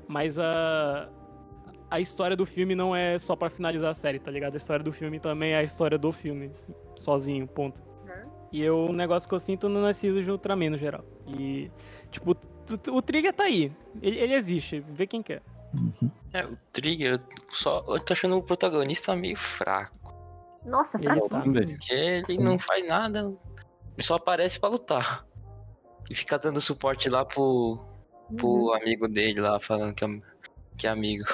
Mas 0.08 0.38
a, 0.38 1.08
a 1.90 2.00
história 2.00 2.36
do 2.36 2.46
filme 2.46 2.74
não 2.74 2.94
é 2.94 3.18
só 3.18 3.34
pra 3.34 3.48
finalizar 3.50 3.90
a 3.90 3.94
série, 3.94 4.18
tá 4.18 4.30
ligado? 4.30 4.54
A 4.54 4.56
história 4.56 4.84
do 4.84 4.92
filme 4.92 5.18
também 5.18 5.52
é 5.52 5.58
a 5.58 5.62
história 5.62 5.98
do 5.98 6.12
filme, 6.12 6.50
sozinho, 6.94 7.46
ponto. 7.46 7.86
E 8.52 8.62
eu, 8.62 8.86
um 8.86 8.92
negócio 8.92 9.28
que 9.28 9.34
eu 9.34 9.38
sinto 9.38 9.68
no 9.68 9.80
Narciso 9.82 10.22
de 10.22 10.30
Ultraman 10.30 10.70
no 10.70 10.78
geral. 10.78 11.04
E, 11.26 11.70
tipo, 12.10 12.32
o, 12.32 12.96
o 12.96 13.02
Trigger 13.02 13.32
tá 13.32 13.44
aí. 13.44 13.72
Ele, 14.00 14.18
ele 14.18 14.34
existe, 14.34 14.80
vê 14.80 15.06
quem 15.06 15.22
quer. 15.22 15.42
Uhum. 15.76 16.10
É, 16.32 16.44
o 16.44 16.56
Trigger, 16.72 17.14
eu 17.14 17.20
só. 17.50 17.84
Eu 17.86 18.00
tô 18.00 18.12
achando 18.12 18.36
o 18.36 18.42
protagonista 18.42 19.14
meio 19.14 19.36
fraco. 19.36 20.14
Nossa, 20.64 20.98
fraco. 20.98 21.28
Porque 21.28 21.92
ele 21.92 22.38
não 22.38 22.58
faz 22.58 22.86
nada. 22.86 23.20
Ele 23.20 24.02
só 24.02 24.16
aparece 24.16 24.58
pra 24.58 24.68
lutar. 24.68 25.24
E 26.10 26.14
fica 26.14 26.38
dando 26.38 26.60
suporte 26.60 27.08
lá 27.08 27.24
pro, 27.24 27.84
pro 28.36 28.72
amigo 28.74 29.08
dele 29.08 29.40
lá, 29.40 29.58
falando 29.60 29.94
que 29.94 30.04
é, 30.04 30.08
que 30.76 30.86
é 30.86 30.90
amigo. 30.90 31.24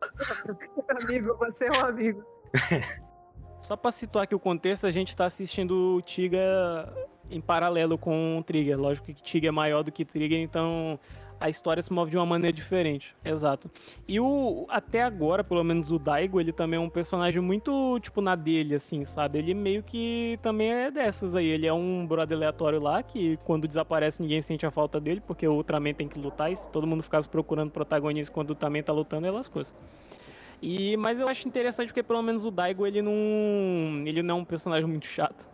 amigo, 1.02 1.36
você 1.38 1.66
é 1.66 1.70
um 1.70 1.86
amigo. 1.86 2.24
Só 3.60 3.76
pra 3.76 3.90
situar 3.90 4.24
aqui 4.24 4.34
o 4.34 4.38
contexto, 4.40 4.86
a 4.86 4.90
gente 4.90 5.16
tá 5.16 5.24
assistindo 5.24 5.96
o 5.96 6.02
Tiga 6.02 6.92
em 7.30 7.40
paralelo 7.40 7.96
com 7.96 8.38
o 8.38 8.44
Trigger. 8.44 8.78
Lógico 8.78 9.06
que 9.06 9.14
Tiga 9.14 9.48
é 9.48 9.50
maior 9.50 9.82
do 9.82 9.90
que 9.90 10.04
Trigger, 10.04 10.38
então 10.38 11.00
a 11.40 11.48
história 11.48 11.82
se 11.82 11.92
move 11.92 12.10
de 12.10 12.16
uma 12.16 12.26
maneira 12.26 12.54
diferente. 12.54 13.14
Exato. 13.24 13.70
E 14.06 14.18
o 14.20 14.66
até 14.68 15.02
agora, 15.02 15.44
pelo 15.44 15.62
menos 15.62 15.90
o 15.90 15.98
Daigo, 15.98 16.40
ele 16.40 16.52
também 16.52 16.78
é 16.78 16.80
um 16.80 16.88
personagem 16.88 17.40
muito, 17.40 17.98
tipo, 18.00 18.20
na 18.20 18.34
dele, 18.34 18.74
assim, 18.74 19.04
sabe? 19.04 19.38
Ele 19.38 19.54
meio 19.54 19.82
que 19.82 20.38
também 20.42 20.72
é 20.72 20.90
dessas 20.90 21.36
aí. 21.36 21.46
Ele 21.46 21.66
é 21.66 21.72
um 21.72 22.06
brother 22.06 22.36
aleatório 22.36 22.80
lá, 22.80 23.02
que 23.02 23.36
quando 23.44 23.68
desaparece 23.68 24.22
ninguém 24.22 24.40
sente 24.40 24.64
a 24.66 24.70
falta 24.70 25.00
dele, 25.00 25.20
porque 25.26 25.46
o 25.46 25.54
Ultraman 25.54 25.94
tem 25.94 26.08
que 26.08 26.18
lutar, 26.18 26.50
e 26.50 26.56
se 26.56 26.70
todo 26.70 26.86
mundo 26.86 27.02
ficasse 27.02 27.28
procurando 27.28 27.70
protagonista 27.70 28.32
quando 28.32 28.50
o 28.50 28.52
Ultraman 28.52 28.82
tá 28.82 28.92
lutando, 28.92 29.26
é 29.26 29.44
coisas. 29.48 29.74
E, 30.62 30.96
mas 30.96 31.20
eu 31.20 31.28
acho 31.28 31.46
interessante 31.46 31.88
porque 31.88 32.02
pelo 32.02 32.22
menos 32.22 32.44
o 32.44 32.50
Daigo 32.50 32.86
ele 32.86 33.02
não, 33.02 33.12
ele 34.06 34.22
não 34.22 34.38
é 34.38 34.40
um 34.40 34.44
personagem 34.44 34.88
muito 34.88 35.06
chato. 35.06 35.48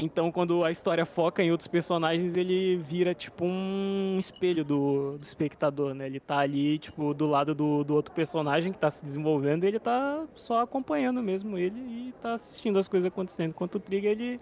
Então 0.00 0.30
quando 0.30 0.62
a 0.62 0.70
história 0.70 1.04
foca 1.04 1.42
em 1.42 1.50
outros 1.50 1.66
personagens, 1.66 2.36
ele 2.36 2.76
vira 2.76 3.12
tipo 3.12 3.44
um 3.44 4.16
espelho 4.16 4.64
do, 4.64 5.18
do 5.18 5.24
espectador, 5.24 5.92
né? 5.92 6.06
Ele 6.06 6.20
tá 6.20 6.38
ali, 6.38 6.78
tipo, 6.78 7.12
do 7.12 7.26
lado 7.26 7.52
do, 7.52 7.82
do 7.82 7.94
outro 7.94 8.14
personagem 8.14 8.72
que 8.72 8.78
tá 8.78 8.90
se 8.90 9.04
desenvolvendo, 9.04 9.64
e 9.64 9.66
ele 9.66 9.80
tá 9.80 10.24
só 10.36 10.60
acompanhando 10.60 11.20
mesmo 11.20 11.58
ele 11.58 11.80
e 11.80 12.14
tá 12.22 12.34
assistindo 12.34 12.78
as 12.78 12.86
coisas 12.86 13.08
acontecendo. 13.08 13.50
Enquanto 13.50 13.74
o 13.74 13.80
Trigger, 13.80 14.12
ele 14.12 14.40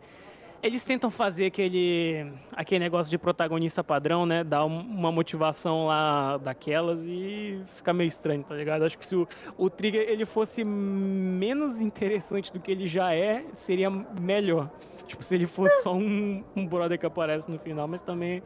eles 0.63 0.85
tentam 0.85 1.11
fazer 1.11 1.47
aquele, 1.47 2.27
aquele 2.53 2.81
negócio 2.81 3.11
de 3.11 3.19
protagonista 3.19 3.85
padrão, 3.85 4.27
né? 4.27 4.43
Dar 4.43 4.65
um- 4.65 4.81
uma 4.81 5.13
motivação 5.13 5.87
lá 5.87 6.37
daquelas 6.39 7.05
e 7.07 7.61
fica 7.75 7.93
meio 7.93 8.09
estranho, 8.09 8.43
tá 8.43 8.55
ligado? 8.55 8.83
Acho 8.85 8.99
que 8.99 9.05
se 9.07 9.15
o, 9.15 9.29
o 9.57 9.71
Trigger 9.71 10.09
ele 10.09 10.25
fosse 10.27 10.65
menos 10.65 11.81
interessante 11.81 12.53
do 12.53 12.59
que 12.61 12.71
ele 12.73 12.87
já 12.87 13.15
é, 13.15 13.45
seria 13.53 13.91
melhor. 13.91 14.71
Tipo, 15.07 15.23
se 15.23 15.35
ele 15.35 15.47
fosse 15.47 15.83
só 15.83 15.95
um, 15.95 16.43
um 16.57 16.67
brother 16.67 16.99
que 16.99 17.07
aparece 17.07 17.51
no 17.51 17.59
final, 17.59 17.87
mas 17.87 18.03
também 18.03 18.43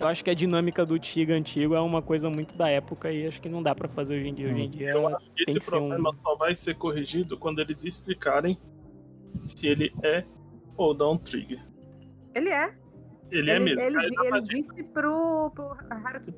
Eu 0.00 0.06
acho 0.06 0.22
que 0.22 0.30
a 0.30 0.34
dinâmica 0.34 0.86
do 0.86 0.96
Tiga 0.98 1.34
antigo 1.34 1.74
é 1.74 1.80
uma 1.80 2.00
coisa 2.00 2.30
muito 2.30 2.56
da 2.56 2.68
época 2.70 3.10
e 3.12 3.26
acho 3.26 3.40
que 3.42 3.48
não 3.48 3.60
dá 3.62 3.74
pra 3.74 3.88
fazer 3.88 4.14
hoje 4.16 4.28
em 4.28 4.34
dia. 4.34 4.48
Hoje 4.48 4.60
em 4.60 4.70
dia 4.70 4.90
Eu 4.90 5.08
acho 5.08 5.28
que 5.32 5.42
esse 5.42 5.60
ser 5.60 5.76
um. 5.76 5.80
problema 5.88 6.14
só 6.16 6.36
vai 6.36 6.54
ser 6.54 6.76
corrigido 6.76 7.36
quando 7.36 7.58
eles 7.58 7.84
explicarem 7.84 8.56
se 9.46 9.66
ele 9.66 9.92
é 10.04 10.24
ou 10.78 10.94
não 10.94 11.12
um 11.12 11.18
trigger. 11.18 11.60
Ele 12.34 12.48
é. 12.48 12.72
Ele, 13.30 13.50
é 13.50 13.58
mesmo. 13.58 13.80
Ele, 13.80 13.98
Aí 13.98 14.10
dá 14.10 14.24
pra 14.24 14.38
ele 14.38 14.46
disse 14.46 14.82
pro, 14.84 15.50
pro 15.54 15.76
Haruki. 15.90 16.32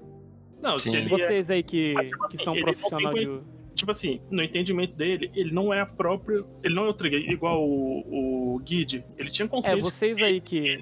Não, 0.60 0.76
Sim. 0.78 0.90
que 0.90 0.96
ele 0.96 1.06
é, 1.06 1.08
Vocês 1.08 1.50
aí 1.50 1.62
que, 1.62 1.94
Mas, 1.94 2.08
tipo 2.10 2.28
que 2.28 2.36
assim, 2.36 2.44
são 2.44 2.54
ele 2.56 2.64
tem 2.74 3.14
de. 3.14 3.40
tipo 3.74 3.90
assim, 3.92 4.20
no 4.30 4.42
entendimento 4.42 4.94
dele, 4.96 5.30
ele 5.34 5.52
não 5.52 5.72
é 5.72 5.80
a 5.80 5.86
própria. 5.86 6.44
Ele 6.64 6.74
não 6.74 6.86
é 6.86 6.88
o 6.88 6.94
trigger, 6.94 7.30
igual 7.30 7.62
o, 7.64 8.54
o 8.54 8.58
Guide. 8.58 9.04
Ele 9.16 9.30
tinha 9.30 9.46
É, 9.46 9.48
consciência. 9.48 9.80
vocês 9.80 10.18
aí 10.20 10.40
que, 10.40 10.78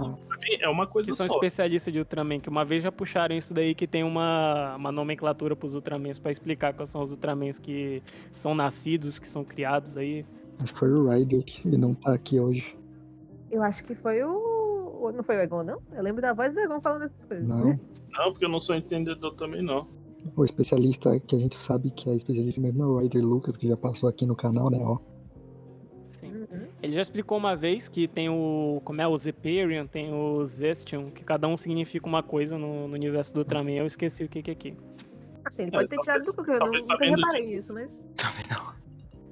é 0.60 0.68
uma 0.68 0.86
coisa 0.86 1.10
que 1.10 1.16
são 1.16 1.26
só. 1.26 1.34
especialistas 1.34 1.92
de 1.92 1.98
Ultraman, 1.98 2.40
que 2.40 2.48
uma 2.48 2.64
vez 2.64 2.82
já 2.82 2.90
puxaram 2.90 3.36
isso 3.36 3.52
daí, 3.52 3.74
que 3.74 3.86
tem 3.86 4.02
uma, 4.02 4.76
uma 4.76 4.90
nomenclatura 4.90 5.54
pros 5.54 5.74
Ultramans 5.74 6.18
pra 6.18 6.30
explicar 6.30 6.72
quais 6.72 6.90
são 6.90 7.02
os 7.02 7.10
Ultramans 7.10 7.58
que 7.58 8.02
são 8.32 8.54
nascidos, 8.54 9.18
que 9.18 9.28
são 9.28 9.44
criados 9.44 9.96
aí. 9.96 10.24
Acho 10.60 10.72
que 10.72 10.78
foi 10.78 10.90
o 10.90 11.08
Ryder 11.08 11.44
que 11.44 11.68
não 11.68 11.94
tá 11.94 12.14
aqui 12.14 12.40
hoje. 12.40 12.77
Eu 13.50 13.62
acho 13.62 13.82
que 13.84 13.94
foi 13.94 14.22
o. 14.22 15.10
Não 15.14 15.22
foi 15.22 15.36
o 15.36 15.40
Egon, 15.40 15.62
não? 15.62 15.80
Eu 15.92 16.02
lembro 16.02 16.20
da 16.20 16.32
voz 16.32 16.52
do 16.52 16.60
Egon 16.60 16.80
falando 16.80 17.04
essas 17.04 17.24
coisas. 17.24 17.46
Não. 17.46 17.74
Não, 18.10 18.30
porque 18.32 18.44
eu 18.44 18.48
não 18.48 18.60
sou 18.60 18.74
entendedor 18.76 19.34
também, 19.34 19.62
não. 19.62 19.86
O 20.36 20.44
especialista 20.44 21.18
que 21.20 21.36
a 21.36 21.38
gente 21.38 21.54
sabe 21.54 21.90
que 21.90 22.10
é 22.10 22.14
especialista 22.14 22.60
mesmo 22.60 22.82
é 22.82 22.86
o 22.86 22.98
Ryder 22.98 23.24
Lucas, 23.24 23.56
que 23.56 23.68
já 23.68 23.76
passou 23.76 24.08
aqui 24.08 24.26
no 24.26 24.34
canal, 24.34 24.68
né? 24.70 24.78
Ó. 24.80 24.98
Sim. 26.10 26.32
Uhum. 26.32 26.66
Ele 26.82 26.92
já 26.92 27.00
explicou 27.02 27.38
uma 27.38 27.54
vez 27.54 27.88
que 27.88 28.08
tem 28.08 28.28
o. 28.28 28.80
Como 28.84 29.00
é? 29.00 29.06
O 29.06 29.16
Zeperion, 29.16 29.86
tem 29.86 30.12
o 30.12 30.44
Zestion, 30.44 31.10
que 31.10 31.24
cada 31.24 31.46
um 31.46 31.56
significa 31.56 32.06
uma 32.06 32.22
coisa 32.22 32.58
no, 32.58 32.88
no 32.88 32.94
universo 32.94 33.32
do 33.32 33.38
Ultraman. 33.40 33.72
Eu 33.72 33.86
esqueci 33.86 34.24
o 34.24 34.28
que, 34.28 34.42
que 34.42 34.50
é 34.50 34.52
aqui. 34.54 34.76
Assim, 35.44 35.62
ele 35.62 35.70
É, 35.70 35.78
pode 35.78 35.88
ter 35.88 35.98
tirado 36.00 36.16
talvez- 36.24 36.32
do 36.32 36.36
porque 36.36 36.50
eu 36.50 36.58
não, 36.58 36.66
nunca 36.66 37.04
reparei 37.04 37.44
nisso, 37.44 37.72
mas. 37.72 37.98
Também 38.16 38.44
não. 38.50 38.76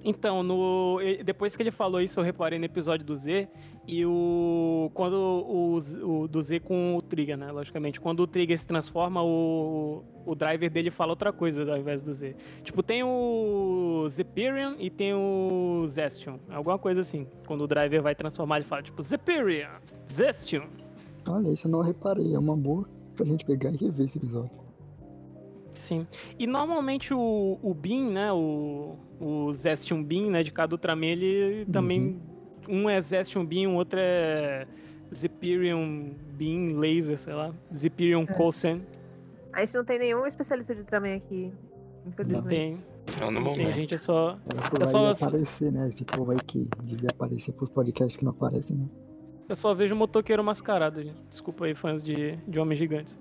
Então, 0.05 0.42
no, 0.44 0.98
depois 1.24 1.57
que 1.57 1.62
ele 1.64 1.72
falou 1.72 2.00
isso, 2.00 2.20
eu 2.20 2.24
reparei 2.24 2.61
no 2.61 2.64
episódio 2.64 3.05
do 3.05 3.16
Z 3.16 3.48
e 3.87 4.05
o. 4.05 4.90
Quando 4.92 5.14
o, 5.14 5.79
o 6.22 6.29
do 6.29 6.42
Z 6.42 6.61
com 6.61 6.96
o 6.96 7.03
Trigger, 7.03 7.37
né? 7.37 7.53
Logicamente. 7.53 8.01
Quando 8.01 8.20
o 8.20 8.27
Trigger 8.27 8.59
se 8.59 8.66
transforma, 8.66 9.22
o, 9.22 10.03
o 10.25 10.35
driver 10.35 10.70
dele 10.70 10.90
fala 10.90 11.12
outra 11.12 11.33
coisa 11.33 11.70
ao 11.70 11.79
invés 11.79 12.03
do 12.03 12.12
Z. 12.12 12.35
Tipo, 12.64 12.83
tem 12.83 13.05
o 13.05 14.07
Zeperion 14.09 14.75
e 14.79 14.90
tem 14.90 15.14
o 15.14 15.85
Zestion. 15.87 16.38
Alguma 16.51 16.79
coisa 16.79 17.03
assim. 17.03 17.27
Quando 17.46 17.62
o 17.62 17.66
driver 17.66 18.03
vai 18.03 18.14
transformar, 18.14 18.57
ele 18.57 18.64
fala, 18.64 18.83
tipo, 18.83 19.01
Zeperion, 19.03 19.79
Zestion. 20.11 20.64
Olha, 21.29 21.49
isso 21.49 21.68
eu 21.68 21.70
não 21.70 21.81
reparei. 21.81 22.35
É 22.35 22.38
uma 22.38 22.57
boa 22.57 22.88
pra 23.14 23.25
gente 23.25 23.44
pegar 23.44 23.70
e 23.70 23.77
rever 23.77 24.07
esse 24.07 24.18
episódio. 24.18 24.51
Sim. 25.72 26.07
E 26.38 26.46
normalmente 26.46 27.14
o, 27.14 27.59
o 27.62 27.75
Beam, 27.75 28.11
né? 28.11 28.33
O, 28.33 28.96
o 29.20 29.53
Zestion 29.53 30.03
Beam, 30.03 30.31
né? 30.31 30.42
De 30.42 30.51
cada 30.51 30.75
Ultraman, 30.75 31.07
ele 31.07 31.66
também. 31.66 32.20
Um 32.68 32.88
é 32.88 33.00
Zestion 33.00 33.44
Beam, 33.44 33.72
o 33.72 33.76
outro 33.76 33.98
é 34.00 34.66
Zeperion 35.14 36.11
Beam 36.35 36.79
Laser, 36.79 37.16
sei 37.18 37.35
lá. 37.35 37.52
Zeperion 37.74 38.26
Cosen. 38.26 38.83
A 39.52 39.64
gente 39.64 39.74
não 39.76 39.85
tem 39.85 39.98
nenhum 39.98 40.26
especialista 40.26 40.74
de 40.74 40.81
Ultraman 40.83 41.14
aqui. 41.16 41.52
Não 42.26 42.42
tem. 42.42 42.79
Não, 43.20 43.31
no 43.31 43.40
Não 43.40 43.52
tem, 43.55 43.59
momento. 43.62 43.74
gente, 43.74 43.94
é 43.94 43.98
só. 43.98 44.38
Eu 44.79 44.87
só- 44.87 45.11
aparecer, 45.12 45.72
né? 45.72 45.88
Esse 45.88 46.05
povo 46.05 46.33
aí 46.33 46.38
que 46.46 46.68
devia 46.83 47.09
aparecer 47.11 47.52
pros 47.52 47.70
podcasts 47.70 48.16
que 48.16 48.24
não 48.24 48.33
aparecem, 48.33 48.76
né? 48.76 48.88
Eu 49.48 49.55
só 49.57 49.72
vejo 49.74 49.94
motoqueiro 49.94 50.42
mascarado, 50.42 51.02
gente. 51.02 51.16
Desculpa 51.31 51.64
aí, 51.66 51.74
fãs 51.74 52.02
de, 52.02 52.37
de 52.48 52.59
Homens 52.59 52.79
Gigantes. 52.79 53.18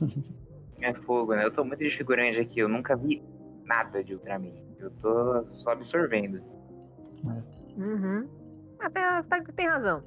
É 0.82 0.94
fogo, 0.94 1.34
né? 1.34 1.44
Eu 1.44 1.50
tô 1.50 1.62
muito 1.62 1.78
de 1.80 1.90
figurante 1.90 2.38
aqui, 2.38 2.58
eu 2.60 2.66
nunca 2.66 2.96
vi 2.96 3.22
nada 3.66 4.02
de 4.02 4.14
Ultraman. 4.14 4.48
Eu 4.78 4.90
tô 4.92 5.44
só 5.56 5.72
absorvendo. 5.72 6.40
Uhum. 7.76 8.26
Até 8.80 9.22
tá, 9.22 9.42
tem 9.54 9.66
razão. 9.68 10.00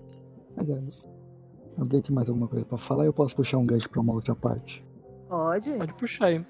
Mas 0.55 0.69
é. 0.69 1.13
Alguém 1.77 2.01
tem 2.01 2.13
mais 2.15 2.27
alguma 2.29 2.47
coisa 2.47 2.65
pra 2.65 2.77
falar? 2.77 3.05
Eu 3.05 3.13
posso 3.13 3.35
puxar 3.35 3.57
um 3.57 3.65
gancho 3.65 3.89
pra 3.89 3.99
uma 4.01 4.13
outra 4.13 4.35
parte. 4.35 4.85
Pode. 5.27 5.71
Pode 5.73 5.93
puxar 5.95 6.25
aí. 6.27 6.45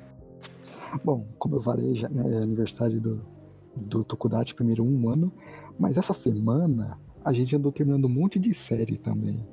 Bom, 1.04 1.26
como 1.40 1.56
eu 1.56 1.62
falei, 1.62 1.96
já, 1.96 2.10
né, 2.10 2.24
é 2.34 2.44
aniversário 2.44 3.00
do, 3.00 3.26
do 3.76 4.04
Tokudachi, 4.04 4.54
primeiro 4.54 4.84
um 4.84 5.10
ano. 5.10 5.32
Mas 5.80 5.98
essa 5.98 6.14
semana 6.14 7.00
a 7.24 7.32
gente 7.32 7.56
andou 7.56 7.72
terminando 7.72 8.06
um 8.06 8.10
monte 8.10 8.38
de 8.38 8.54
série 8.54 8.98
também. 8.98 9.48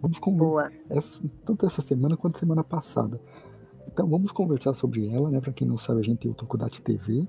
Vamos 0.00 0.18
conversar. 0.20 0.44
Boa. 0.48 0.72
essa- 0.88 1.20
tanto 1.44 1.66
essa 1.66 1.82
semana 1.82 2.16
quanto 2.16 2.38
semana 2.38 2.62
passada. 2.62 3.20
Então 3.88 4.08
vamos 4.08 4.30
conversar 4.30 4.74
sobre 4.74 5.08
ela, 5.08 5.28
né? 5.30 5.40
Pra 5.40 5.52
quem 5.52 5.66
não 5.66 5.76
sabe, 5.76 6.00
a 6.00 6.04
gente 6.04 6.18
tem 6.20 6.30
o 6.30 6.34
Tokudachi 6.34 6.80
TV, 6.80 7.26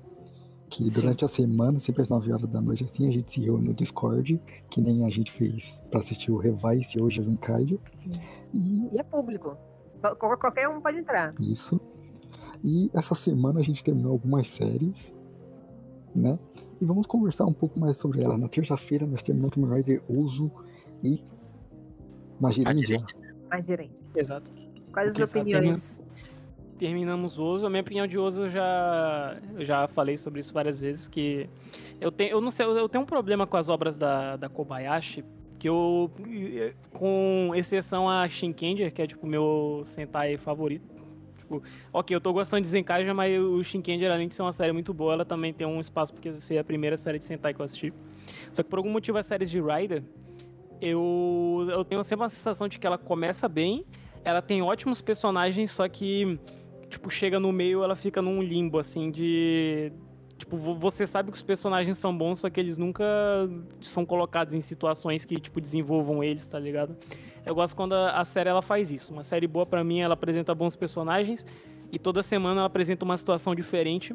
que 0.70 0.84
Sim. 0.84 1.00
durante 1.00 1.24
a 1.24 1.28
semana, 1.28 1.80
sempre 1.80 2.02
às 2.02 2.08
9 2.08 2.32
horas 2.32 2.48
da 2.48 2.60
noite, 2.60 2.84
assim, 2.84 3.08
a 3.08 3.10
gente 3.10 3.32
se 3.32 3.40
reúne 3.40 3.68
no 3.68 3.74
Discord, 3.74 4.40
que 4.70 4.80
nem 4.80 5.04
a 5.04 5.08
gente 5.08 5.30
fez 5.32 5.78
pra 5.90 5.98
assistir 6.00 6.30
o 6.30 6.36
Revice 6.36 6.96
e 6.96 7.02
hoje 7.02 7.20
o 7.20 7.28
Encaio. 7.28 7.80
E 8.54 8.88
E 8.94 8.98
é 8.98 9.02
público. 9.02 9.56
Qual- 10.00 10.38
Qualquer 10.38 10.68
um 10.68 10.80
pode 10.80 10.98
entrar. 10.98 11.34
isso. 11.40 11.78
E 12.62 12.88
essa 12.94 13.14
semana 13.14 13.58
a 13.60 13.62
gente 13.62 13.82
terminou 13.82 14.12
algumas 14.12 14.46
séries, 14.48 15.12
né? 16.14 16.38
E 16.80 16.84
vamos 16.84 17.06
conversar 17.06 17.44
um 17.46 17.52
pouco 17.52 17.78
mais 17.80 17.96
sobre 17.96 18.22
ela. 18.22 18.38
Na 18.38 18.48
terça-feira 18.48 19.06
nós 19.06 19.22
terminamos 19.22 19.54
Tomb 19.54 19.68
Raider 19.68 20.02
Uso 20.08 20.50
e 21.02 21.22
Magirindia. 22.40 23.02
Mais 23.50 23.66
gerente. 23.66 23.94
Exato. 24.14 24.50
Quais 24.92 25.10
as 25.10 25.16
Exato. 25.16 25.38
opiniões? 25.38 26.04
Terminamos 26.80 27.38
Ozo. 27.38 27.66
A 27.66 27.70
minha 27.70 27.82
opinião 27.82 28.06
de 28.06 28.16
Ozo 28.18 28.44
eu 28.44 28.50
já, 28.50 29.36
eu 29.54 29.64
já 29.64 29.86
falei 29.86 30.16
sobre 30.16 30.40
isso 30.40 30.52
várias 30.52 30.80
vezes, 30.80 31.06
que 31.06 31.48
eu 32.00 32.10
tenho, 32.10 32.30
eu 32.30 32.40
não 32.40 32.50
sei, 32.50 32.64
eu 32.64 32.88
tenho 32.88 33.04
um 33.04 33.06
problema 33.06 33.46
com 33.46 33.58
as 33.58 33.68
obras 33.68 33.98
da, 33.98 34.36
da 34.36 34.48
Kobayashi, 34.48 35.22
que 35.58 35.68
eu, 35.68 36.10
com 36.94 37.52
exceção 37.54 38.08
a 38.08 38.26
Shinkenger, 38.26 38.94
que 38.94 39.02
é 39.02 39.06
tipo 39.06 39.26
meu 39.26 39.82
Sentai 39.84 40.38
favorito, 40.38 40.88
tipo, 41.36 41.62
ok, 41.92 42.16
eu 42.16 42.20
tô 42.20 42.32
gostando 42.32 42.62
de 42.62 42.68
Zenkaija, 42.68 43.12
mas 43.12 43.38
o 43.38 43.62
Shinkenger, 43.62 44.10
além 44.10 44.26
de 44.26 44.34
ser 44.34 44.40
uma 44.40 44.52
série 44.52 44.72
muito 44.72 44.94
boa, 44.94 45.12
ela 45.12 45.24
também 45.24 45.52
tem 45.52 45.66
um 45.66 45.80
espaço 45.80 46.14
porque 46.14 46.32
ser 46.32 46.56
a 46.56 46.64
primeira 46.64 46.96
série 46.96 47.18
de 47.18 47.26
Sentai 47.26 47.52
que 47.52 47.60
eu 47.60 47.64
assisti. 47.64 47.92
Só 48.54 48.62
que 48.62 48.70
por 48.70 48.78
algum 48.78 48.90
motivo 48.90 49.18
as 49.18 49.26
séries 49.26 49.50
de 49.50 49.60
Rider, 49.60 50.02
eu, 50.80 51.68
eu 51.68 51.84
tenho 51.84 52.02
sempre 52.02 52.22
uma 52.22 52.30
sensação 52.30 52.66
de 52.66 52.78
que 52.78 52.86
ela 52.86 52.96
começa 52.96 53.46
bem, 53.46 53.84
ela 54.24 54.40
tem 54.40 54.62
ótimos 54.62 55.02
personagens, 55.02 55.70
só 55.70 55.86
que 55.86 56.38
tipo, 56.90 57.08
chega 57.10 57.40
no 57.40 57.50
meio, 57.52 57.82
ela 57.82 57.96
fica 57.96 58.20
num 58.20 58.42
limbo, 58.42 58.78
assim, 58.78 59.10
de. 59.10 59.92
Tipo, 60.36 60.56
vo- 60.56 60.74
você 60.74 61.06
sabe 61.06 61.30
que 61.30 61.36
os 61.36 61.42
personagens 61.42 61.96
são 61.98 62.16
bons, 62.16 62.40
só 62.40 62.50
que 62.50 62.58
eles 62.58 62.76
nunca 62.76 63.04
são 63.80 64.04
colocados 64.04 64.52
em 64.54 64.60
situações 64.60 65.24
que, 65.24 65.36
tipo, 65.36 65.60
desenvolvam 65.60 66.24
eles, 66.24 66.46
tá 66.46 66.58
ligado? 66.58 66.96
Eu 67.44 67.54
gosto 67.54 67.76
quando 67.76 67.94
a, 67.94 68.24
série 68.24 68.48
ela 68.48 68.62
faz 68.62 68.90
isso. 68.90 69.12
Uma 69.12 69.22
série 69.22 69.46
boa 69.46 69.64
pra 69.64 69.84
mim, 69.84 70.00
ela 70.00 70.14
apresenta 70.14 70.54
bons 70.54 70.74
personagens 70.76 71.46
e 71.92 71.98
toda 71.98 72.22
semana 72.22 72.60
ela 72.60 72.66
apresenta 72.66 73.04
uma 73.04 73.16
situação 73.16 73.54
diferente 73.54 74.14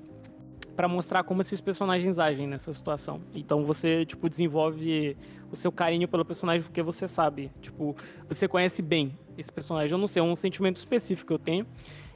pra 0.76 0.88
mostrar 0.88 1.24
como 1.24 1.42
esses 1.42 1.62
personagens 1.62 2.20
agem 2.20 2.48
nessa 2.48 2.74
situação. 2.74 3.22
Então 3.34 3.64
você, 3.64 4.06
tipo, 4.06 4.30
desenvolve 4.30 5.16
o 5.52 5.56
seu 5.56 5.72
carinho 5.72 6.08
pelo 6.08 6.26
personagem 6.26 6.64
porque 6.64 6.82
você 6.82 7.08
sabe, 7.08 7.52
tipo, 7.62 7.96
você 8.28 8.48
conhece 8.48 8.82
bem 8.82 9.18
esse 9.38 9.52
personagem. 9.52 9.92
Eu 9.92 9.98
não 9.98 10.08
sei, 10.08 10.22
é 10.22 10.24
um 10.24 10.36
sentimento 10.36 10.78
específico 10.78 11.28
que 11.28 11.34
eu 11.34 11.40
tenho. 11.40 11.66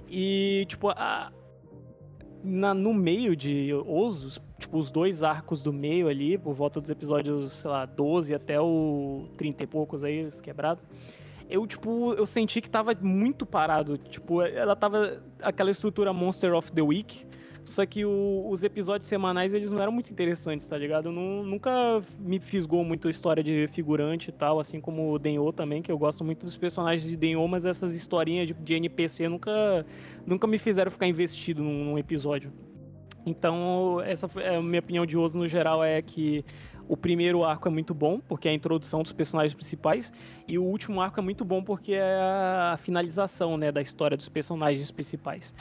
E, 0.09 0.65
tipo, 0.67 0.89
a, 0.89 1.31
na, 2.43 2.73
no 2.73 2.93
meio 2.93 3.35
de 3.35 3.73
Osos, 3.85 4.41
tipo, 4.57 4.77
os 4.77 4.91
dois 4.91 5.23
arcos 5.23 5.61
do 5.61 5.71
meio 5.71 6.07
ali, 6.07 6.37
por 6.37 6.53
volta 6.53 6.81
dos 6.81 6.89
episódios, 6.89 7.53
sei 7.53 7.69
lá, 7.69 7.85
12 7.85 8.33
até 8.33 8.59
o 8.59 9.27
30 9.37 9.63
e 9.63 9.67
poucos 9.67 10.03
aí, 10.03 10.25
os 10.25 10.41
quebrados, 10.41 10.83
eu, 11.49 11.65
tipo, 11.65 12.13
eu 12.13 12.25
senti 12.25 12.61
que 12.61 12.69
tava 12.69 12.93
muito 13.01 13.45
parado. 13.45 13.97
Tipo, 13.97 14.43
ela 14.43 14.75
tava 14.75 15.23
aquela 15.41 15.71
estrutura 15.71 16.13
Monster 16.13 16.53
of 16.53 16.71
the 16.71 16.81
Week, 16.81 17.25
só 17.63 17.85
que 17.85 18.05
o- 18.05 18.47
os 18.49 18.63
episódios 18.63 19.07
semanais, 19.07 19.53
eles 19.53 19.71
não 19.71 19.81
eram 19.81 19.91
muito 19.91 20.11
interessantes, 20.11 20.65
tá 20.65 20.77
ligado? 20.77 21.11
Nunca 21.11 22.01
me 22.19 22.39
fisgou 22.39 22.83
muito 22.83 23.07
a 23.07 23.11
história 23.11 23.43
de 23.43 23.67
figurante 23.67 24.29
e 24.29 24.31
tal, 24.31 24.59
assim 24.59 24.79
como 24.81 25.11
o 25.13 25.19
Denho 25.19 25.51
também, 25.51 25.81
que 25.81 25.91
eu 25.91 25.97
gosto 25.97 26.23
muito 26.23 26.45
dos 26.45 26.57
personagens 26.57 27.03
de 27.09 27.15
Denho, 27.15 27.45
mas 27.47 27.65
essas 27.65 27.93
historinhas 27.93 28.47
de, 28.47 28.53
de 28.53 28.73
NPC 28.73 29.27
nunca, 29.29 29.85
nunca 30.25 30.47
me 30.47 30.57
fizeram 30.57 30.91
ficar 30.91 31.07
investido 31.07 31.61
num, 31.63 31.85
num 31.85 31.97
episódio. 31.97 32.51
Então, 33.25 34.01
essa 34.01 34.29
é, 34.37 34.55
a 34.55 34.61
minha 34.61 34.79
opinião 34.79 35.05
de 35.05 35.17
Oso 35.17 35.37
no 35.37 35.47
geral 35.47 35.83
é 35.83 36.01
que 36.01 36.43
o 36.87 36.97
primeiro 36.97 37.43
arco 37.43 37.67
é 37.67 37.71
muito 37.71 37.93
bom, 37.93 38.19
porque 38.19 38.47
é 38.47 38.51
a 38.51 38.53
introdução 38.53 39.03
dos 39.03 39.11
personagens 39.11 39.53
principais, 39.53 40.11
e 40.47 40.57
o 40.57 40.63
último 40.63 40.99
arco 41.01 41.19
é 41.19 41.23
muito 41.23 41.45
bom 41.45 41.61
porque 41.63 41.93
é 41.93 42.01
a 42.01 42.77
finalização, 42.81 43.57
né, 43.57 43.71
da 43.71 43.81
história 43.81 44.17
dos 44.17 44.27
personagens 44.27 44.89
principais. 44.89 45.53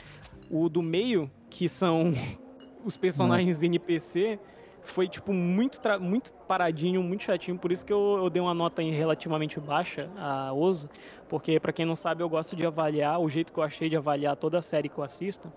O 0.49 0.67
do 0.69 0.81
meio, 0.81 1.29
que 1.49 1.69
são 1.69 2.13
os 2.83 2.97
personagens 2.97 3.61
NPC, 3.61 4.39
foi, 4.83 5.07
tipo, 5.07 5.31
muito, 5.31 5.79
muito 5.99 6.33
paradinho, 6.47 7.03
muito 7.03 7.23
chatinho. 7.23 7.57
Por 7.57 7.71
isso 7.71 7.85
que 7.85 7.93
eu, 7.93 8.17
eu 8.17 8.29
dei 8.29 8.41
uma 8.41 8.53
nota 8.53 8.81
relativamente 8.81 9.59
baixa 9.59 10.09
a 10.19 10.51
Oso. 10.53 10.89
Porque, 11.27 11.59
pra 11.59 11.71
quem 11.71 11.85
não 11.85 11.95
sabe, 11.95 12.23
eu 12.23 12.29
gosto 12.29 12.55
de 12.55 12.65
avaliar. 12.65 13.19
O 13.19 13.29
jeito 13.29 13.53
que 13.53 13.59
eu 13.59 13.63
achei 13.63 13.89
de 13.89 13.95
avaliar 13.95 14.35
toda 14.35 14.57
a 14.57 14.61
série 14.61 14.89
que 14.89 14.97
eu 14.97 15.03
assisto 15.03 15.51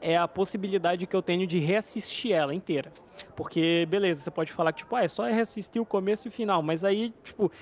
é 0.00 0.16
a 0.16 0.26
possibilidade 0.26 1.06
que 1.06 1.14
eu 1.14 1.22
tenho 1.22 1.46
de 1.46 1.58
reassistir 1.58 2.32
ela 2.32 2.52
inteira. 2.52 2.92
Porque, 3.36 3.86
beleza, 3.88 4.20
você 4.20 4.30
pode 4.30 4.52
falar 4.52 4.72
que, 4.72 4.78
tipo, 4.78 4.96
ah, 4.96 5.04
é 5.04 5.08
só 5.08 5.24
reassistir 5.24 5.80
o 5.80 5.86
começo 5.86 6.26
e 6.26 6.28
o 6.28 6.32
final. 6.32 6.60
Mas 6.60 6.82
aí, 6.82 7.14
tipo, 7.22 7.52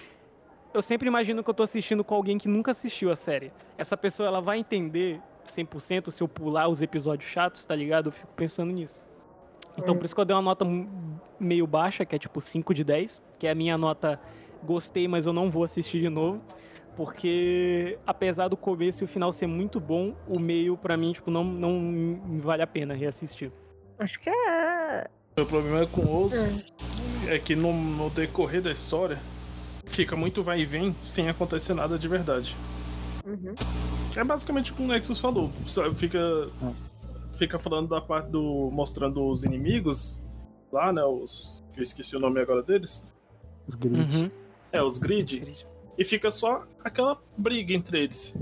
eu 0.73 0.81
sempre 0.81 1.07
imagino 1.07 1.45
que 1.45 1.51
eu 1.51 1.55
tô 1.55 1.63
assistindo 1.63 2.03
com 2.03 2.15
alguém 2.15 2.39
que 2.39 2.49
nunca 2.49 2.71
assistiu 2.71 3.11
a 3.11 3.17
série. 3.17 3.53
Essa 3.77 3.97
pessoa, 3.97 4.27
ela 4.27 4.41
vai 4.41 4.59
entender 4.59 5.21
100% 5.45 6.11
se 6.11 6.23
eu 6.23 6.29
pular 6.29 6.69
os 6.69 6.83
episódios 6.83 7.29
chatos, 7.29 7.65
tá 7.65 7.75
ligado? 7.75 8.07
Eu 8.07 8.13
fico 8.13 8.33
pensando 8.35 8.73
nisso. 8.73 8.99
Então, 9.79 9.97
por 9.97 10.05
isso 10.05 10.15
que 10.15 10.21
eu 10.21 10.25
dei 10.25 10.35
uma 10.35 10.43
nota 10.43 10.65
meio 11.39 11.67
baixa, 11.67 12.05
que 12.05 12.15
é 12.15 12.19
tipo 12.19 12.41
5 12.41 12.75
de 12.75 12.85
10, 12.85 13.23
que 13.39 13.47
é 13.47 13.51
a 13.51 13.55
minha 13.55 13.79
nota 13.79 14.21
gostei, 14.63 15.09
mas 15.09 15.27
eu 15.27 15.33
não 15.33 15.51
vou 15.51 15.65
assistir 15.65 16.01
de 16.01 16.09
novo. 16.09 16.41
Porque, 16.97 17.99
apesar 18.07 18.49
do 18.49 18.57
começo 18.57 19.03
e 19.03 19.07
o 19.07 19.09
final 19.09 19.33
ser 19.33 19.47
muito 19.47 19.81
bom, 19.81 20.15
o 20.27 20.39
meio, 20.39 20.77
pra 20.77 20.97
mim, 20.97 21.13
tipo, 21.13 21.31
não, 21.31 21.45
não 21.45 21.81
me 21.81 22.41
vale 22.41 22.63
a 22.63 22.67
pena 22.67 22.95
reassistir. 22.95 23.51
Acho 23.99 24.19
que 24.21 24.29
é. 24.29 25.09
O 25.39 25.47
problema 25.47 25.87
com 25.87 26.03
o 26.03 26.25
Oso 26.25 26.45
é 27.27 27.39
que 27.39 27.55
no, 27.55 27.73
no 27.73 28.11
decorrer 28.11 28.61
da 28.61 28.73
história 28.73 29.19
fica 29.87 30.15
muito 30.17 30.43
vai 30.43 30.61
e 30.61 30.67
vem 30.67 30.95
sem 31.05 31.29
acontecer 31.29 31.75
nada 31.75 31.99
de 31.99 32.09
verdade. 32.09 32.57
Uhum. 33.25 33.55
É 34.17 34.25
basicamente 34.25 34.73
o 34.73 34.75
que 34.75 34.83
o 34.83 34.87
Nexus 34.87 35.19
falou. 35.21 35.51
Fica, 35.97 36.19
Ah. 36.63 36.73
fica 37.35 37.59
falando 37.59 37.89
da 37.89 38.01
parte 38.01 38.29
do. 38.31 38.71
mostrando 38.73 39.25
os 39.27 39.45
inimigos 39.45 40.21
lá, 40.73 40.93
né? 40.93 41.03
Os. 41.05 41.63
Eu 41.77 41.83
esqueci 41.83 42.17
o 42.17 42.21
nome 42.21 42.41
agora 42.41 42.63
deles. 42.63 43.05
Os 43.67 43.75
gritos. 43.75 44.15
Uhum. 44.15 44.31
É, 44.73 44.83
os 44.83 44.99
grid. 44.99 45.67
E 45.97 46.05
fica 46.05 46.31
só 46.31 46.67
aquela 46.85 47.19
briga 47.37 47.73
entre 47.73 48.03
eles. 48.03 48.35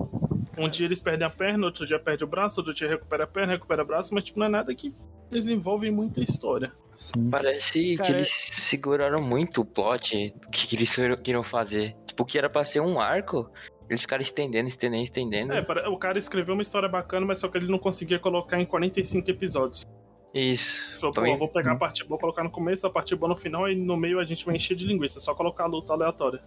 Um 0.57 0.69
dia 0.69 0.87
eles 0.87 1.01
perdem 1.01 1.27
a 1.27 1.31
perna, 1.31 1.67
outro 1.67 1.87
dia 1.87 1.99
perde 1.99 2.25
o 2.25 2.27
braço, 2.27 2.61
outro 2.61 2.75
dia 2.75 2.89
recupera 2.89 3.25
a 3.25 3.27
perna, 3.27 3.53
recupera 3.53 3.83
o 3.83 3.87
braço, 3.87 4.13
mas 4.15 4.25
tipo, 4.25 4.39
não 4.39 4.47
é 4.47 4.49
nada 4.49 4.75
que 4.75 4.93
desenvolve 5.29 5.91
muita 5.91 6.21
história. 6.21 6.73
Sim. 6.99 7.31
Parece 7.31 7.97
Cara, 7.97 8.07
que 8.07 8.13
eles 8.17 8.29
seguraram 8.31 9.21
muito 9.23 9.61
o 9.61 9.65
plot 9.65 10.35
que, 10.51 10.67
que 10.67 10.77
eles 10.77 10.97
queriam 11.23 11.45
fazer. 11.45 11.95
Tipo, 12.07 12.25
que 12.25 12.37
era 12.37 12.51
pra 12.51 12.65
ser 12.65 12.81
um 12.81 12.99
arco, 12.99 13.49
eles 13.89 14.03
ficaram 14.03 14.23
estendendo, 14.23 14.69
estendendo, 14.69 15.03
estendendo. 15.03 15.53
É, 15.53 15.89
o 15.89 15.97
cara 15.97 16.19
escreveu 16.19 16.55
uma 16.55 16.63
história 16.63 16.89
bacana, 16.89 17.27
mas 17.27 17.39
só 17.39 17.49
que 17.49 17.57
ele 17.59 17.71
não 17.71 17.79
conseguia 17.79 18.19
colocar 18.19 18.61
em 18.61 18.67
45 18.67 19.31
episódios. 19.31 19.87
Isso. 20.35 21.01
Falou, 21.01 21.15
pô, 21.15 21.37
vou 21.37 21.49
pegar 21.49 21.73
a 21.73 21.77
parte 21.77 22.05
boa, 22.05 22.21
colocar 22.21 22.45
no 22.45 22.51
começo, 22.51 22.87
a 22.87 22.91
parte 22.91 23.15
boa 23.17 23.31
no 23.31 23.37
final, 23.37 23.69
e 23.69 23.75
no 23.75 23.97
meio 23.97 24.21
a 24.21 24.25
gente 24.25 24.45
vai 24.45 24.57
encher 24.57 24.77
de 24.77 24.87
linguiça, 24.87 25.21
só 25.21 25.35
colocar 25.35 25.65
a 25.65 25.67
luta 25.67 25.93
aleatória. 25.93 26.43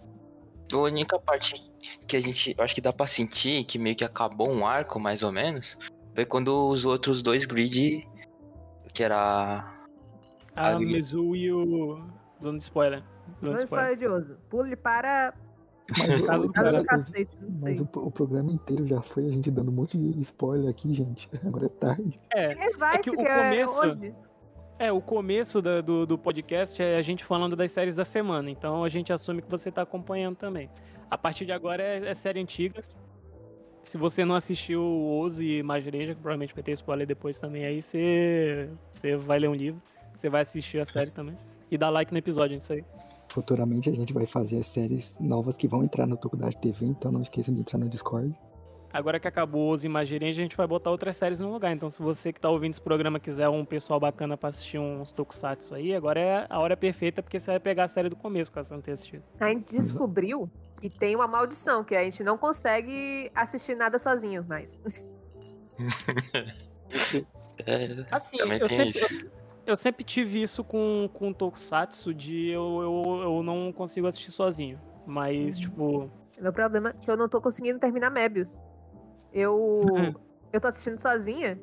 A 0.72 0.76
única 0.76 1.18
parte 1.18 1.70
que 2.06 2.16
a 2.16 2.20
gente, 2.20 2.54
eu 2.56 2.64
acho 2.64 2.74
que 2.74 2.80
dá 2.80 2.92
pra 2.92 3.06
sentir 3.06 3.64
que 3.64 3.78
meio 3.78 3.94
que 3.94 4.04
acabou 4.04 4.50
um 4.50 4.64
arco, 4.64 4.98
mais 4.98 5.22
ou 5.22 5.30
menos, 5.30 5.76
foi 6.14 6.24
quando 6.24 6.68
os 6.68 6.84
outros 6.84 7.22
dois 7.22 7.44
grid, 7.44 8.08
que 8.94 9.02
era 9.02 9.68
A 10.54 10.68
Ali. 10.68 10.86
Mizu 10.86 11.34
e 11.34 11.52
o. 11.52 12.00
Zona 12.40 12.58
de 12.58 12.64
spoiler. 12.64 13.00
Zona 13.00 13.36
Não 13.40 13.54
de 13.54 13.62
spoiler. 13.64 13.92
spoiler. 13.92 14.36
Pule 14.48 14.76
para. 14.76 15.34
Mas, 15.88 16.42
o- 16.44 16.52
cara- 16.52 16.84
cacete, 16.84 17.36
mas 17.60 17.80
o, 17.80 17.84
o 17.94 18.10
programa 18.10 18.50
inteiro 18.50 18.86
já 18.86 19.02
foi 19.02 19.26
a 19.26 19.28
gente 19.30 19.50
dando 19.50 19.70
um 19.70 19.74
monte 19.74 19.98
de 19.98 20.20
spoiler 20.20 20.70
aqui, 20.70 20.94
gente. 20.94 21.28
Agora 21.46 21.66
é 21.66 21.68
tarde. 21.68 22.20
É, 22.32 22.52
É, 22.52 22.70
vai, 22.76 22.98
que 22.98 23.10
se 23.10 23.16
o 23.16 23.18
começo- 23.18 23.80
hoje. 23.86 24.14
É, 24.78 24.90
o 24.90 25.00
começo 25.00 25.62
da- 25.62 25.80
do, 25.80 26.06
do 26.06 26.18
podcast 26.18 26.82
é 26.82 26.96
a 26.96 27.02
gente 27.02 27.24
falando 27.24 27.54
das 27.54 27.70
séries 27.70 27.94
da 27.96 28.04
semana, 28.04 28.50
então 28.50 28.82
a 28.82 28.88
gente 28.88 29.12
assume 29.12 29.40
que 29.42 29.48
você 29.50 29.70
tá 29.70 29.82
acompanhando 29.82 30.36
também. 30.36 30.68
A 31.10 31.16
partir 31.18 31.44
de 31.46 31.52
agora 31.52 31.82
é, 31.82 32.08
é 32.08 32.14
série 32.14 32.40
antiga. 32.40 32.80
Se 33.84 33.98
você 33.98 34.24
não 34.24 34.34
assistiu 34.34 34.80
o 34.82 35.18
Ozo 35.20 35.42
e 35.42 35.62
Magereja, 35.62 36.14
que 36.14 36.20
provavelmente 36.20 36.54
vai 36.54 36.62
ter 36.62 36.72
spoiler 36.72 37.06
depois 37.06 37.38
também, 37.38 37.64
aí 37.64 37.82
você, 37.82 38.68
você 38.92 39.16
vai 39.16 39.38
ler 39.40 39.48
um 39.48 39.54
livro, 39.54 39.80
você 40.14 40.28
vai 40.28 40.42
assistir 40.42 40.78
a 40.80 40.84
série 40.84 41.10
também. 41.10 41.36
E 41.70 41.76
dá 41.76 41.90
like 41.90 42.12
no 42.12 42.18
episódio, 42.18 42.56
isso 42.56 42.72
aí. 42.72 42.84
Futuramente 43.32 43.88
a 43.88 43.92
gente 43.92 44.12
vai 44.12 44.26
fazer 44.26 44.58
as 44.58 44.66
séries 44.66 45.14
novas 45.18 45.56
que 45.56 45.66
vão 45.66 45.82
entrar 45.82 46.06
no 46.06 46.18
Tokudage 46.18 46.58
TV, 46.58 46.84
então 46.84 47.10
não 47.10 47.22
esqueçam 47.22 47.54
de 47.54 47.60
entrar 47.60 47.78
no 47.78 47.88
Discord. 47.88 48.38
Agora 48.92 49.18
que 49.18 49.26
acabou 49.26 49.68
o 49.68 49.70
Ozo 49.70 49.86
e 49.86 49.88
Magereja, 49.88 50.42
a 50.42 50.44
gente 50.44 50.54
vai 50.54 50.66
botar 50.66 50.90
outras 50.90 51.16
séries 51.16 51.40
no 51.40 51.50
lugar. 51.50 51.72
Então 51.72 51.88
se 51.88 51.98
você 51.98 52.30
que 52.30 52.38
tá 52.38 52.50
ouvindo 52.50 52.72
esse 52.72 52.80
programa 52.80 53.18
quiser 53.18 53.48
um 53.48 53.64
pessoal 53.64 53.98
bacana 53.98 54.36
pra 54.36 54.50
assistir 54.50 54.78
uns 54.78 55.12
tokusatsu 55.12 55.74
aí, 55.74 55.94
agora 55.94 56.20
é 56.20 56.46
a 56.46 56.60
hora 56.60 56.76
perfeita, 56.76 57.22
porque 57.22 57.40
você 57.40 57.52
vai 57.52 57.58
pegar 57.58 57.84
a 57.84 57.88
série 57.88 58.10
do 58.10 58.16
começo, 58.16 58.52
caso 58.52 58.68
você 58.68 58.74
não 58.74 58.82
tenha 58.82 58.94
assistido. 58.94 59.22
A 59.40 59.48
gente 59.48 59.74
descobriu 59.74 60.50
que 60.78 60.90
tem 60.90 61.16
uma 61.16 61.26
maldição, 61.26 61.82
que 61.82 61.94
a 61.94 62.04
gente 62.04 62.22
não 62.22 62.36
consegue 62.36 63.30
assistir 63.34 63.74
nada 63.74 63.98
sozinho 63.98 64.44
mais. 64.46 64.78
é, 67.64 68.04
Assim, 68.10 68.36
Também 68.36 68.58
eu 68.58 68.68
tem 68.68 68.76
sempre, 68.76 69.00
isso. 69.00 69.41
Eu, 69.66 69.76
sempre 69.76 70.04
tive 70.04 70.42
isso 70.42 70.62
com, 70.64 71.08
com 71.12 71.32
Tokusatsu 71.32 72.12
de 72.12 72.48
eu, 72.48 72.80
eu, 72.82 73.22
eu 73.22 73.42
não 73.42 73.72
consigo 73.72 74.06
assistir 74.06 74.30
sozinho. 74.30 74.80
Mas, 75.06 75.58
tipo, 75.58 76.10
Meu 76.40 76.52
problema 76.52 76.90
é 76.90 76.92
que 76.92 77.10
eu 77.10 77.16
não 77.16 77.28
tô 77.28 77.40
conseguindo 77.40 77.78
terminar 77.78 78.10
Mebius. 78.10 78.56
Eu. 79.32 79.82
eu 80.52 80.60
tô 80.60 80.68
assistindo 80.68 80.98
sozinha 80.98 81.60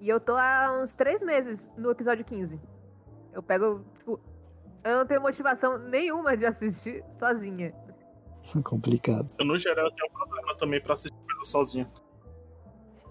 e 0.00 0.08
eu 0.08 0.18
tô 0.18 0.36
há 0.36 0.80
uns 0.82 0.92
três 0.92 1.22
meses 1.22 1.68
no 1.76 1.90
episódio 1.90 2.24
15. 2.24 2.60
Eu 3.32 3.42
pego, 3.42 3.84
tipo. 3.96 4.20
Eu 4.82 4.98
não 4.98 5.06
tenho 5.06 5.22
motivação 5.22 5.78
nenhuma 5.78 6.36
de 6.36 6.44
assistir 6.44 7.02
sozinha. 7.10 7.74
Complicado. 8.64 9.30
Eu, 9.38 9.46
no 9.46 9.56
geral, 9.56 9.90
tenho 9.92 10.10
um 10.10 10.14
problema 10.14 10.56
também 10.56 10.80
pra 10.80 10.92
assistir 10.92 11.16
coisa 11.16 11.44
sozinho. 11.44 11.90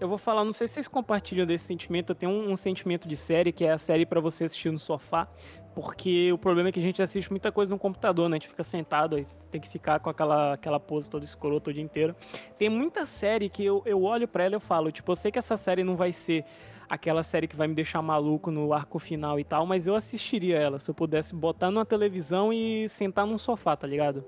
Eu 0.00 0.08
vou 0.08 0.18
falar, 0.18 0.44
não 0.44 0.52
sei 0.52 0.66
se 0.66 0.74
vocês 0.74 0.88
compartilham 0.88 1.46
desse 1.46 1.64
sentimento. 1.64 2.10
Eu 2.10 2.16
tenho 2.16 2.32
um, 2.32 2.52
um 2.52 2.56
sentimento 2.56 3.06
de 3.06 3.16
série 3.16 3.52
que 3.52 3.64
é 3.64 3.72
a 3.72 3.78
série 3.78 4.04
pra 4.04 4.20
você 4.20 4.44
assistir 4.44 4.70
no 4.70 4.78
sofá. 4.78 5.28
Porque 5.74 6.32
o 6.32 6.38
problema 6.38 6.68
é 6.68 6.72
que 6.72 6.78
a 6.78 6.82
gente 6.82 7.02
assiste 7.02 7.30
muita 7.30 7.50
coisa 7.50 7.72
no 7.72 7.78
computador, 7.78 8.28
né? 8.28 8.36
A 8.36 8.38
gente 8.38 8.48
fica 8.48 8.62
sentado 8.62 9.26
tem 9.54 9.60
que 9.60 9.68
ficar 9.68 10.00
com 10.00 10.10
aquela, 10.10 10.54
aquela 10.54 10.80
pose 10.80 11.08
toda 11.08 11.24
escrota 11.24 11.70
o 11.70 11.72
dia 11.72 11.82
inteiro. 11.82 12.14
Tem 12.56 12.68
muita 12.68 13.06
série 13.06 13.48
que 13.48 13.64
eu, 13.64 13.82
eu 13.86 14.02
olho 14.02 14.26
pra 14.26 14.42
ela 14.42 14.54
e 14.54 14.56
eu 14.56 14.60
falo, 14.60 14.90
tipo, 14.90 15.12
eu 15.12 15.16
sei 15.16 15.30
que 15.30 15.38
essa 15.38 15.56
série 15.56 15.84
não 15.84 15.94
vai 15.94 16.12
ser 16.12 16.44
aquela 16.90 17.22
série 17.22 17.46
que 17.46 17.54
vai 17.54 17.68
me 17.68 17.74
deixar 17.74 18.02
maluco 18.02 18.50
no 18.50 18.72
arco 18.72 18.98
final 18.98 19.38
e 19.38 19.44
tal, 19.44 19.64
mas 19.64 19.86
eu 19.86 19.94
assistiria 19.94 20.58
ela 20.58 20.80
se 20.80 20.90
eu 20.90 20.94
pudesse 20.94 21.34
botar 21.34 21.70
numa 21.70 21.86
televisão 21.86 22.52
e 22.52 22.88
sentar 22.88 23.26
num 23.26 23.38
sofá, 23.38 23.76
tá 23.76 23.86
ligado? 23.86 24.24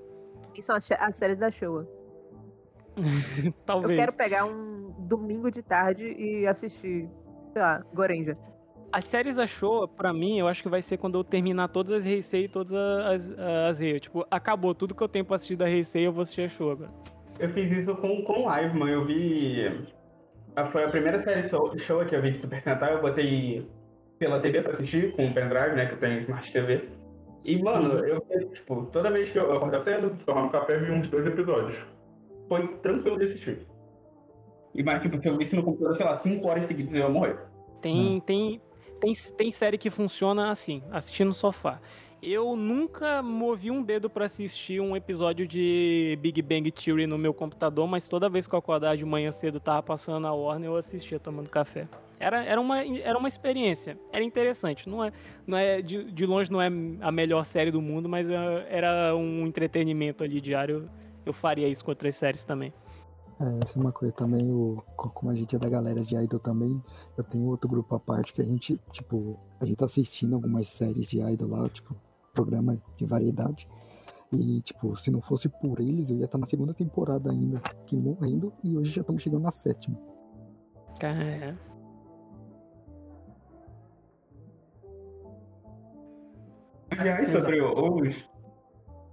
E 0.54 0.62
são 0.62 0.76
as 0.76 1.16
séries 1.16 1.38
da 1.38 1.50
Showa. 1.50 1.86
Talvez. 3.64 3.92
Eu 3.98 4.04
quero 4.04 4.16
pegar 4.16 4.44
um 4.44 4.94
domingo 5.00 5.50
de 5.50 5.62
tarde 5.62 6.04
e 6.18 6.46
assistir, 6.46 7.08
sei 7.52 7.62
lá, 7.62 7.82
Gorenja. 7.94 8.36
As 8.92 9.04
séries 9.04 9.36
da 9.36 9.46
Showa, 9.46 9.88
pra 9.88 10.12
mim, 10.12 10.38
eu 10.38 10.46
acho 10.46 10.62
que 10.62 10.68
vai 10.68 10.80
ser 10.80 10.96
quando 10.96 11.18
eu 11.18 11.24
terminar 11.24 11.68
todas 11.68 11.92
as 11.92 12.06
Heisei 12.06 12.44
e 12.44 12.48
todas 12.48 12.72
as, 12.72 13.30
as 13.68 13.78
Rei. 13.80 13.98
Tipo, 13.98 14.24
acabou 14.30 14.74
tudo 14.74 14.94
que 14.94 15.02
eu 15.02 15.08
tenho 15.08 15.24
pra 15.24 15.34
assistir 15.34 15.56
da 15.56 15.68
Heisei, 15.68 16.06
eu 16.06 16.12
vou 16.12 16.22
assistir 16.22 16.42
a 16.42 16.48
Showa 16.48 16.72
agora. 16.72 16.90
Eu 17.38 17.50
fiz 17.50 17.70
isso 17.72 17.94
com, 17.96 18.22
com 18.22 18.46
live, 18.46 18.78
mano. 18.78 18.92
Eu 18.92 19.04
vi. 19.04 19.86
Foi 20.72 20.84
a 20.84 20.88
primeira 20.88 21.18
série 21.20 21.42
show, 21.42 21.76
show 21.78 22.04
que 22.06 22.14
eu 22.14 22.22
vi 22.22 22.30
de 22.30 22.38
Super 22.38 22.62
Sentai. 22.62 22.94
Eu 22.94 23.02
botei 23.02 23.68
pela 24.18 24.40
TV 24.40 24.62
pra 24.62 24.70
assistir, 24.70 25.12
com 25.14 25.26
o 25.26 25.34
pendrive, 25.34 25.74
né? 25.74 25.86
Que 25.86 25.94
eu 25.94 25.98
tenho 25.98 26.20
Smart 26.20 26.50
TV. 26.50 26.88
E, 27.44 27.62
mano, 27.62 27.98
eu, 28.04 28.20
tipo, 28.52 28.86
toda 28.86 29.10
vez 29.10 29.30
que 29.30 29.38
eu 29.38 29.44
eu 29.44 29.56
acordava 29.56 29.84
cedo, 29.84 30.16
tomava 30.24 30.46
um 30.46 30.50
café, 30.50 30.78
vi 30.78 30.90
uns 30.90 31.08
dois 31.08 31.26
episódios. 31.26 31.78
Foi 32.48 32.66
tranquilo 32.78 33.18
de 33.18 33.24
assistir. 33.26 33.66
E, 34.74 34.82
mas, 34.82 35.02
tipo, 35.02 35.20
se 35.20 35.28
eu 35.28 35.36
visse 35.38 35.56
no 35.56 35.62
computador, 35.62 35.96
sei 35.96 36.06
lá, 36.06 36.18
5 36.18 36.46
horas 36.46 36.66
seguidas, 36.66 36.92
eu 36.92 37.00
ia 37.00 37.08
morrer. 37.08 37.38
Tem, 37.80 38.20
tem, 38.20 38.60
tem, 39.00 39.12
tem 39.36 39.50
série 39.50 39.78
que 39.78 39.90
funciona 39.90 40.50
assim, 40.50 40.82
assistindo 40.90 41.28
no 41.28 41.32
sofá. 41.32 41.80
Eu 42.22 42.56
nunca 42.56 43.22
movi 43.22 43.70
um 43.70 43.82
dedo 43.82 44.08
pra 44.10 44.24
assistir 44.24 44.80
um 44.80 44.96
episódio 44.96 45.46
de 45.46 46.18
Big 46.20 46.40
Bang 46.42 46.70
Theory 46.72 47.06
no 47.06 47.16
meu 47.16 47.32
computador, 47.32 47.86
mas 47.86 48.08
toda 48.08 48.28
vez 48.28 48.46
que 48.46 48.54
eu 48.54 48.58
acordava 48.58 48.96
de 48.96 49.04
manhã 49.04 49.30
cedo, 49.30 49.60
tava 49.60 49.82
passando 49.82 50.20
na 50.20 50.32
Warner, 50.32 50.70
eu 50.70 50.76
assistia 50.76 51.20
tomando 51.20 51.48
café. 51.48 51.86
Era, 52.18 52.42
era, 52.42 52.60
uma, 52.60 52.82
era 52.82 53.16
uma 53.18 53.28
experiência, 53.28 53.98
era 54.10 54.24
interessante. 54.24 54.88
Não 54.88 55.04
é, 55.04 55.12
não 55.46 55.56
é 55.56 55.82
de, 55.82 56.10
de 56.10 56.26
longe 56.26 56.50
não 56.50 56.60
é 56.60 56.68
a 57.00 57.12
melhor 57.12 57.44
série 57.44 57.70
do 57.70 57.80
mundo, 57.82 58.08
mas 58.08 58.28
é- 58.30 58.66
era 58.70 59.14
um 59.14 59.46
entretenimento 59.46 60.24
ali 60.24 60.40
diário. 60.40 60.88
Eu 61.26 61.32
faria 61.32 61.68
isso 61.68 61.84
com 61.84 61.90
outras 61.90 62.14
séries 62.16 62.44
também. 62.44 62.72
É, 63.38 63.44
essa 63.64 63.78
é 63.78 63.82
uma 63.82 63.92
coisa 63.92 64.14
também, 64.14 64.50
o, 64.50 64.82
co- 64.96 65.10
como 65.10 65.30
a 65.30 65.34
gente 65.34 65.54
é 65.54 65.58
da 65.58 65.68
galera 65.68 66.00
de 66.00 66.16
Idol 66.16 66.38
também, 66.40 66.80
eu 67.18 67.24
tenho 67.24 67.46
outro 67.50 67.68
grupo 67.68 67.94
à 67.94 68.00
parte 68.00 68.32
que 68.32 68.40
a 68.40 68.44
gente, 68.44 68.80
tipo, 68.92 69.38
a 69.60 69.66
gente 69.66 69.76
tá 69.76 69.84
assistindo 69.84 70.34
algumas 70.36 70.68
séries 70.68 71.08
de 71.08 71.20
Idol 71.20 71.50
lá, 71.50 71.68
tipo, 71.68 71.94
programa 72.32 72.80
de 72.96 73.04
variedade. 73.04 73.68
E, 74.32 74.60
tipo, 74.62 74.96
se 74.96 75.10
não 75.10 75.20
fosse 75.20 75.48
por 75.48 75.80
eles, 75.80 76.08
eu 76.08 76.16
ia 76.16 76.24
estar 76.24 76.38
na 76.38 76.46
segunda 76.46 76.72
temporada 76.72 77.30
ainda, 77.30 77.60
que 77.84 77.96
morrendo, 77.96 78.52
e 78.64 78.76
hoje 78.76 78.92
já 78.92 79.00
estamos 79.02 79.22
chegando 79.22 79.42
na 79.42 79.50
sétima. 79.50 79.98
É. 81.02 81.54
Aliás, 86.98 87.28
sobre 87.28 87.60
os. 87.60 88.35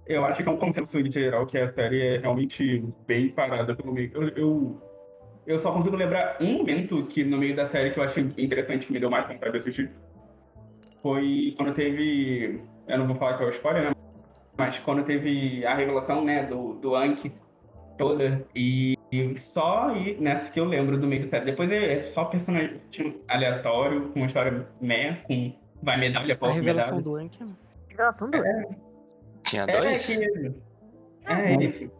Eu 0.06 0.24
acho 0.24 0.42
que 0.42 0.48
é 0.48 0.52
um 0.52 0.56
consenso 0.56 0.98
em 0.98 1.10
geral 1.10 1.46
que 1.46 1.56
a 1.56 1.72
série 1.72 2.00
é 2.02 2.18
realmente 2.18 2.84
bem 3.06 3.30
parada 3.30 3.74
pelo 3.74 3.92
meio. 3.92 4.10
Eu, 4.14 4.28
eu, 4.30 4.82
eu 5.46 5.58
só 5.60 5.72
consigo 5.72 5.96
lembrar 5.96 6.36
um 6.40 6.58
momento 6.58 7.06
que 7.06 7.24
no 7.24 7.38
meio 7.38 7.56
da 7.56 7.68
série 7.70 7.90
que 7.90 7.98
eu 7.98 8.04
achei 8.04 8.22
interessante, 8.36 8.86
que 8.86 8.92
me 8.92 9.00
deu 9.00 9.10
mais 9.10 9.26
vontade 9.26 9.52
de 9.52 9.58
assistir. 9.58 9.90
Foi 11.02 11.54
quando 11.56 11.74
teve. 11.74 12.60
Eu 12.86 12.98
não 12.98 13.06
vou 13.06 13.16
falar 13.16 13.38
que 13.38 13.44
é 13.44 13.46
o 13.46 13.50
spoiler, 13.50 13.84
né? 13.84 13.92
Mas 14.56 14.78
quando 14.80 15.04
teve 15.04 15.64
a 15.66 15.74
revelação, 15.74 16.24
né, 16.24 16.44
do, 16.44 16.74
do 16.74 16.94
Anki 16.94 17.32
toda. 17.96 18.46
E, 18.54 18.96
e 19.10 19.38
só 19.38 19.94
e 19.96 20.20
nessa 20.20 20.50
que 20.50 20.60
eu 20.60 20.64
lembro 20.64 20.98
do 20.98 21.06
meio 21.06 21.24
da 21.24 21.30
série. 21.30 21.46
Depois 21.46 21.70
é, 21.70 22.00
é 22.00 22.04
só 22.04 22.26
personagem 22.26 22.80
aleatório, 23.28 24.10
com 24.10 24.20
uma 24.20 24.26
história 24.26 24.66
meia, 24.80 25.22
com 25.26 25.52
vai 25.82 25.98
medalha, 25.98 26.38
A 26.40 26.50
revelação 26.50 27.00
do 27.00 27.16
Anki. 27.16 27.38
Revelação 27.88 28.30
do 28.30 28.36
É, 28.36 28.68
Tinha 29.44 29.62
é, 29.62 29.80
dois? 29.80 30.06
que- 30.06 30.52
Ah, 31.24 31.40
é 31.40 31.54
isso. 31.54 31.90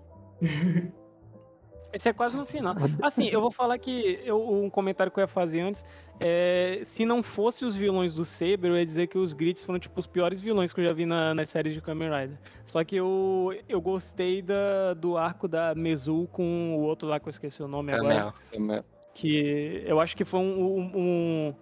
Esse 1.92 2.08
é 2.08 2.12
quase 2.12 2.36
no 2.36 2.44
final. 2.44 2.74
Assim, 3.00 3.28
eu 3.28 3.40
vou 3.40 3.52
falar 3.52 3.78
que 3.78 4.20
eu, 4.24 4.50
um 4.50 4.68
comentário 4.68 5.12
que 5.12 5.18
eu 5.18 5.22
ia 5.22 5.28
fazer 5.28 5.60
antes 5.60 5.84
é, 6.18 6.80
se 6.82 7.04
não 7.04 7.22
fosse 7.22 7.64
os 7.64 7.76
vilões 7.76 8.12
do 8.12 8.24
Saber, 8.24 8.68
eu 8.68 8.76
ia 8.76 8.84
dizer 8.84 9.06
que 9.06 9.16
os 9.16 9.32
Grits 9.32 9.62
foram 9.62 9.78
tipo 9.78 9.98
os 9.98 10.06
piores 10.06 10.40
vilões 10.40 10.72
que 10.72 10.80
eu 10.80 10.88
já 10.88 10.94
vi 10.94 11.06
na, 11.06 11.34
nas 11.34 11.48
séries 11.48 11.72
de 11.72 11.80
Kamen 11.80 12.08
Rider. 12.10 12.38
Só 12.64 12.82
que 12.82 12.96
eu, 12.96 13.56
eu 13.68 13.80
gostei 13.80 14.42
da, 14.42 14.94
do 14.94 15.16
arco 15.16 15.46
da 15.46 15.72
Mezul 15.74 16.26
com 16.26 16.76
o 16.76 16.82
outro 16.82 17.08
lá 17.08 17.20
que 17.20 17.28
eu 17.28 17.30
esqueci 17.30 17.62
o 17.62 17.68
nome 17.68 17.92
agora. 17.92 18.34
Camel. 18.52 18.84
Que 19.12 19.84
eu 19.86 20.00
acho 20.00 20.16
que 20.16 20.24
foi 20.24 20.40
um, 20.40 20.90
um, 20.96 21.54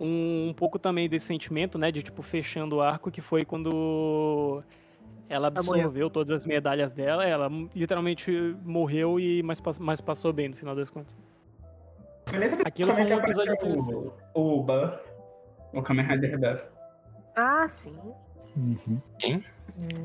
um, 0.00 0.48
um 0.48 0.54
pouco 0.54 0.78
também 0.78 1.08
desse 1.08 1.26
sentimento, 1.26 1.78
né? 1.78 1.92
De 1.92 2.02
tipo, 2.02 2.22
fechando 2.22 2.76
o 2.76 2.80
arco, 2.80 3.10
que 3.12 3.20
foi 3.20 3.44
quando 3.44 4.62
ela 5.28 5.50
morreu. 5.50 5.72
absorveu 5.74 6.10
todas 6.10 6.30
as 6.30 6.44
medalhas 6.46 6.94
dela, 6.94 7.26
ela 7.26 7.48
literalmente 7.74 8.30
morreu 8.64 9.18
e 9.20 9.42
mas, 9.42 9.60
mas 9.78 10.00
passou 10.00 10.32
bem 10.32 10.48
no 10.48 10.56
final 10.56 10.74
das 10.74 10.88
contas. 10.90 11.16
Aquilo 12.64 12.92
foi 12.92 13.04
um 13.04 13.18
episódio 13.18 13.52
interessante. 13.54 14.12
o, 14.34 14.58
o 14.58 14.62
Buff, 14.62 14.98
o 15.72 15.82
Kamen 15.82 16.06
Rider 16.06 16.38
Buff. 16.38 16.62
Ah, 17.36 17.66
sim. 17.68 17.92
Uhum. 18.56 19.00
Quem? 19.18 19.44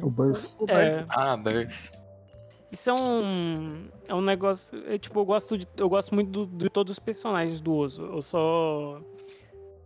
O 0.02 0.10
Birth. 0.10 0.46
O 0.60 0.66
É, 0.70 0.92
Bird. 0.92 1.06
Ah, 1.10 1.36
Birth. 1.36 1.74
isso 2.72 2.90
é 2.90 2.94
um, 2.94 3.88
é 4.08 4.14
um 4.14 4.22
negócio. 4.22 4.82
É, 4.88 4.98
tipo, 4.98 5.20
eu 5.20 5.26
gosto, 5.26 5.58
de, 5.58 5.68
eu 5.76 5.90
gosto 5.90 6.14
muito 6.14 6.46
do- 6.46 6.58
de 6.58 6.70
todos 6.70 6.92
os 6.94 7.00
personagens 7.00 7.60
do 7.60 7.74
Ozo. 7.74 8.04
Eu 8.06 8.22
só. 8.22 9.02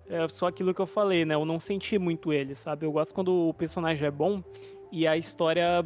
É 0.09 0.27
só 0.29 0.47
aquilo 0.47 0.73
que 0.73 0.79
eu 0.81 0.85
falei, 0.85 1.25
né? 1.25 1.35
Eu 1.35 1.45
não 1.45 1.59
senti 1.59 1.97
muito 1.97 2.31
ele, 2.31 2.53
sabe? 2.55 2.85
Eu 2.85 2.91
gosto 2.91 3.13
quando 3.13 3.49
o 3.49 3.53
personagem 3.53 4.07
é 4.07 4.11
bom 4.11 4.41
e 4.91 5.07
a 5.07 5.17
história. 5.17 5.85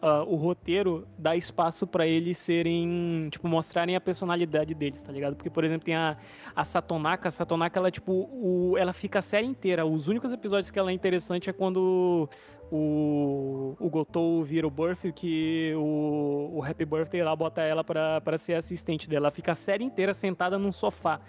ah, 0.00 0.24
o 0.24 0.36
roteiro 0.36 1.06
dá 1.18 1.36
espaço 1.36 1.86
pra 1.86 2.06
eles 2.06 2.38
serem. 2.38 3.28
Tipo, 3.30 3.48
mostrarem 3.48 3.96
a 3.96 4.00
personalidade 4.00 4.74
deles, 4.74 5.02
tá 5.02 5.12
ligado? 5.12 5.36
Porque, 5.36 5.50
por 5.50 5.64
exemplo, 5.64 5.84
tem 5.84 5.94
a, 5.94 6.16
a 6.54 6.64
Satonaka. 6.64 7.28
A 7.28 7.30
Satonaka, 7.30 7.78
ela, 7.78 7.90
tipo, 7.90 8.12
o, 8.12 8.76
ela 8.78 8.92
fica 8.92 9.18
a 9.18 9.22
série 9.22 9.46
inteira. 9.46 9.84
Os 9.86 10.08
únicos 10.08 10.32
episódios 10.32 10.70
que 10.70 10.78
ela 10.78 10.90
é 10.90 10.94
interessante 10.94 11.48
é 11.48 11.52
quando 11.52 12.28
o, 12.70 13.76
o 13.78 13.90
Gotou 13.90 14.42
vira 14.42 14.66
o 14.66 14.70
Birth, 14.70 15.12
que 15.14 15.74
o, 15.76 16.52
o 16.54 16.64
Happy 16.64 16.86
Birthday 16.86 17.22
lá 17.22 17.36
bota 17.36 17.60
ela 17.60 17.84
pra, 17.84 18.20
pra 18.22 18.38
ser 18.38 18.54
assistente 18.54 19.08
dela. 19.08 19.26
Ela 19.26 19.30
fica 19.30 19.52
a 19.52 19.54
série 19.54 19.84
inteira 19.84 20.14
sentada 20.14 20.58
num 20.58 20.72
sofá. 20.72 21.20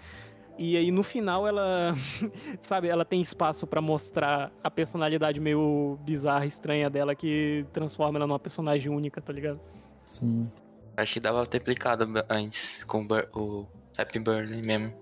E 0.56 0.76
aí 0.76 0.90
no 0.92 1.02
final 1.02 1.48
ela, 1.48 1.94
sabe, 2.62 2.88
ela 2.88 3.04
tem 3.04 3.20
espaço 3.20 3.66
pra 3.66 3.80
mostrar 3.80 4.52
a 4.62 4.70
personalidade 4.70 5.40
meio 5.40 5.98
bizarra, 6.02 6.46
estranha 6.46 6.88
dela, 6.88 7.14
que 7.14 7.66
transforma 7.72 8.18
ela 8.18 8.26
numa 8.26 8.38
personagem 8.38 8.90
única, 8.90 9.20
tá 9.20 9.32
ligado? 9.32 9.60
Sim. 10.04 10.50
Acho 10.96 11.14
que 11.14 11.20
dava 11.20 11.38
pra 11.40 11.46
ter 11.46 11.58
aplicado 11.58 12.06
antes 12.28 12.84
com 12.84 13.04
o, 13.34 13.66
Happy 13.98 14.18
Birthday 14.20 14.62
mesmo. 14.62 14.94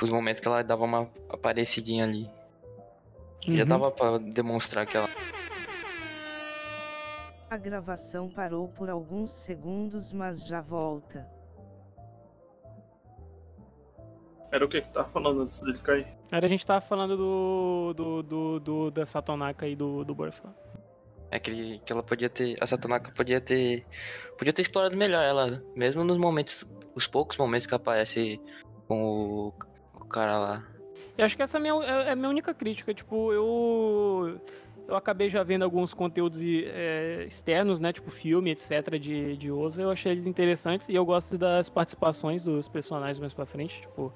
Os 0.00 0.08
momentos 0.10 0.40
que 0.40 0.46
ela 0.46 0.62
dava 0.62 0.84
uma 0.84 1.10
aparecidinha 1.28 2.04
ali. 2.04 2.30
Já 3.44 3.62
Uhum. 3.62 3.68
dava 3.68 3.90
pra 3.90 4.18
demonstrar 4.18 4.86
que 4.86 4.96
ela. 4.96 5.08
A 7.50 7.56
gravação 7.56 8.28
parou 8.28 8.68
por 8.68 8.88
alguns 8.90 9.30
segundos, 9.30 10.12
mas 10.12 10.46
já 10.46 10.60
volta. 10.60 11.26
Era 14.50 14.64
o 14.64 14.68
que 14.68 14.80
que 14.80 14.92
tava 14.92 15.08
falando 15.08 15.42
antes 15.42 15.60
dele 15.60 15.78
cair? 15.78 16.06
Era 16.32 16.46
a 16.46 16.48
gente 16.48 16.64
tava 16.64 16.80
falando 16.80 17.16
do, 17.16 17.92
do, 17.94 18.22
do, 18.22 18.60
do- 18.60 18.90
da 18.90 19.04
Satonaka 19.04 19.66
e 19.68 19.76
do, 19.76 20.04
do 20.04 20.14
Birth. 20.14 20.36
lá. 20.44 20.54
É 21.30 21.38
que, 21.38 21.50
ele- 21.50 21.78
que 21.84 21.92
ela 21.92 22.02
podia 22.02 22.30
ter. 22.30 22.56
A 22.60 22.66
Satonaka 22.66 23.12
podia 23.12 23.40
ter. 23.40 23.84
Podia 24.38 24.52
ter 24.52 24.62
explorado 24.62 24.96
melhor 24.96 25.22
ela. 25.22 25.62
Mesmo 25.76 26.02
nos 26.02 26.16
momentos. 26.16 26.64
Os 26.94 27.06
poucos 27.06 27.36
momentos 27.36 27.66
que 27.66 27.74
aparece 27.74 28.40
com 28.86 29.02
o, 29.02 29.48
o 29.94 30.04
cara 30.06 30.38
lá. 30.38 30.64
Eu 31.18 31.24
acho 31.26 31.36
que 31.36 31.42
essa 31.42 31.58
é 31.58 31.60
a 31.60 31.62
minha, 31.62 31.84
é 31.84 32.12
a 32.12 32.16
minha 32.16 32.28
única 32.30 32.54
crítica. 32.54 32.94
Tipo, 32.94 33.30
eu. 33.32 34.40
Eu 34.88 34.96
acabei 34.96 35.28
já 35.28 35.42
vendo 35.42 35.64
alguns 35.64 35.92
conteúdos 35.92 36.40
é, 36.42 37.22
externos, 37.26 37.78
né? 37.78 37.92
Tipo 37.92 38.10
filme, 38.10 38.50
etc. 38.50 38.98
de, 38.98 39.36
de 39.36 39.52
Oza. 39.52 39.82
Eu 39.82 39.90
achei 39.90 40.12
eles 40.12 40.24
interessantes 40.24 40.88
e 40.88 40.94
eu 40.94 41.04
gosto 41.04 41.36
das 41.36 41.68
participações 41.68 42.42
dos 42.42 42.68
personagens 42.68 43.18
mais 43.18 43.34
pra 43.34 43.44
frente. 43.44 43.82
Tipo, 43.82 44.10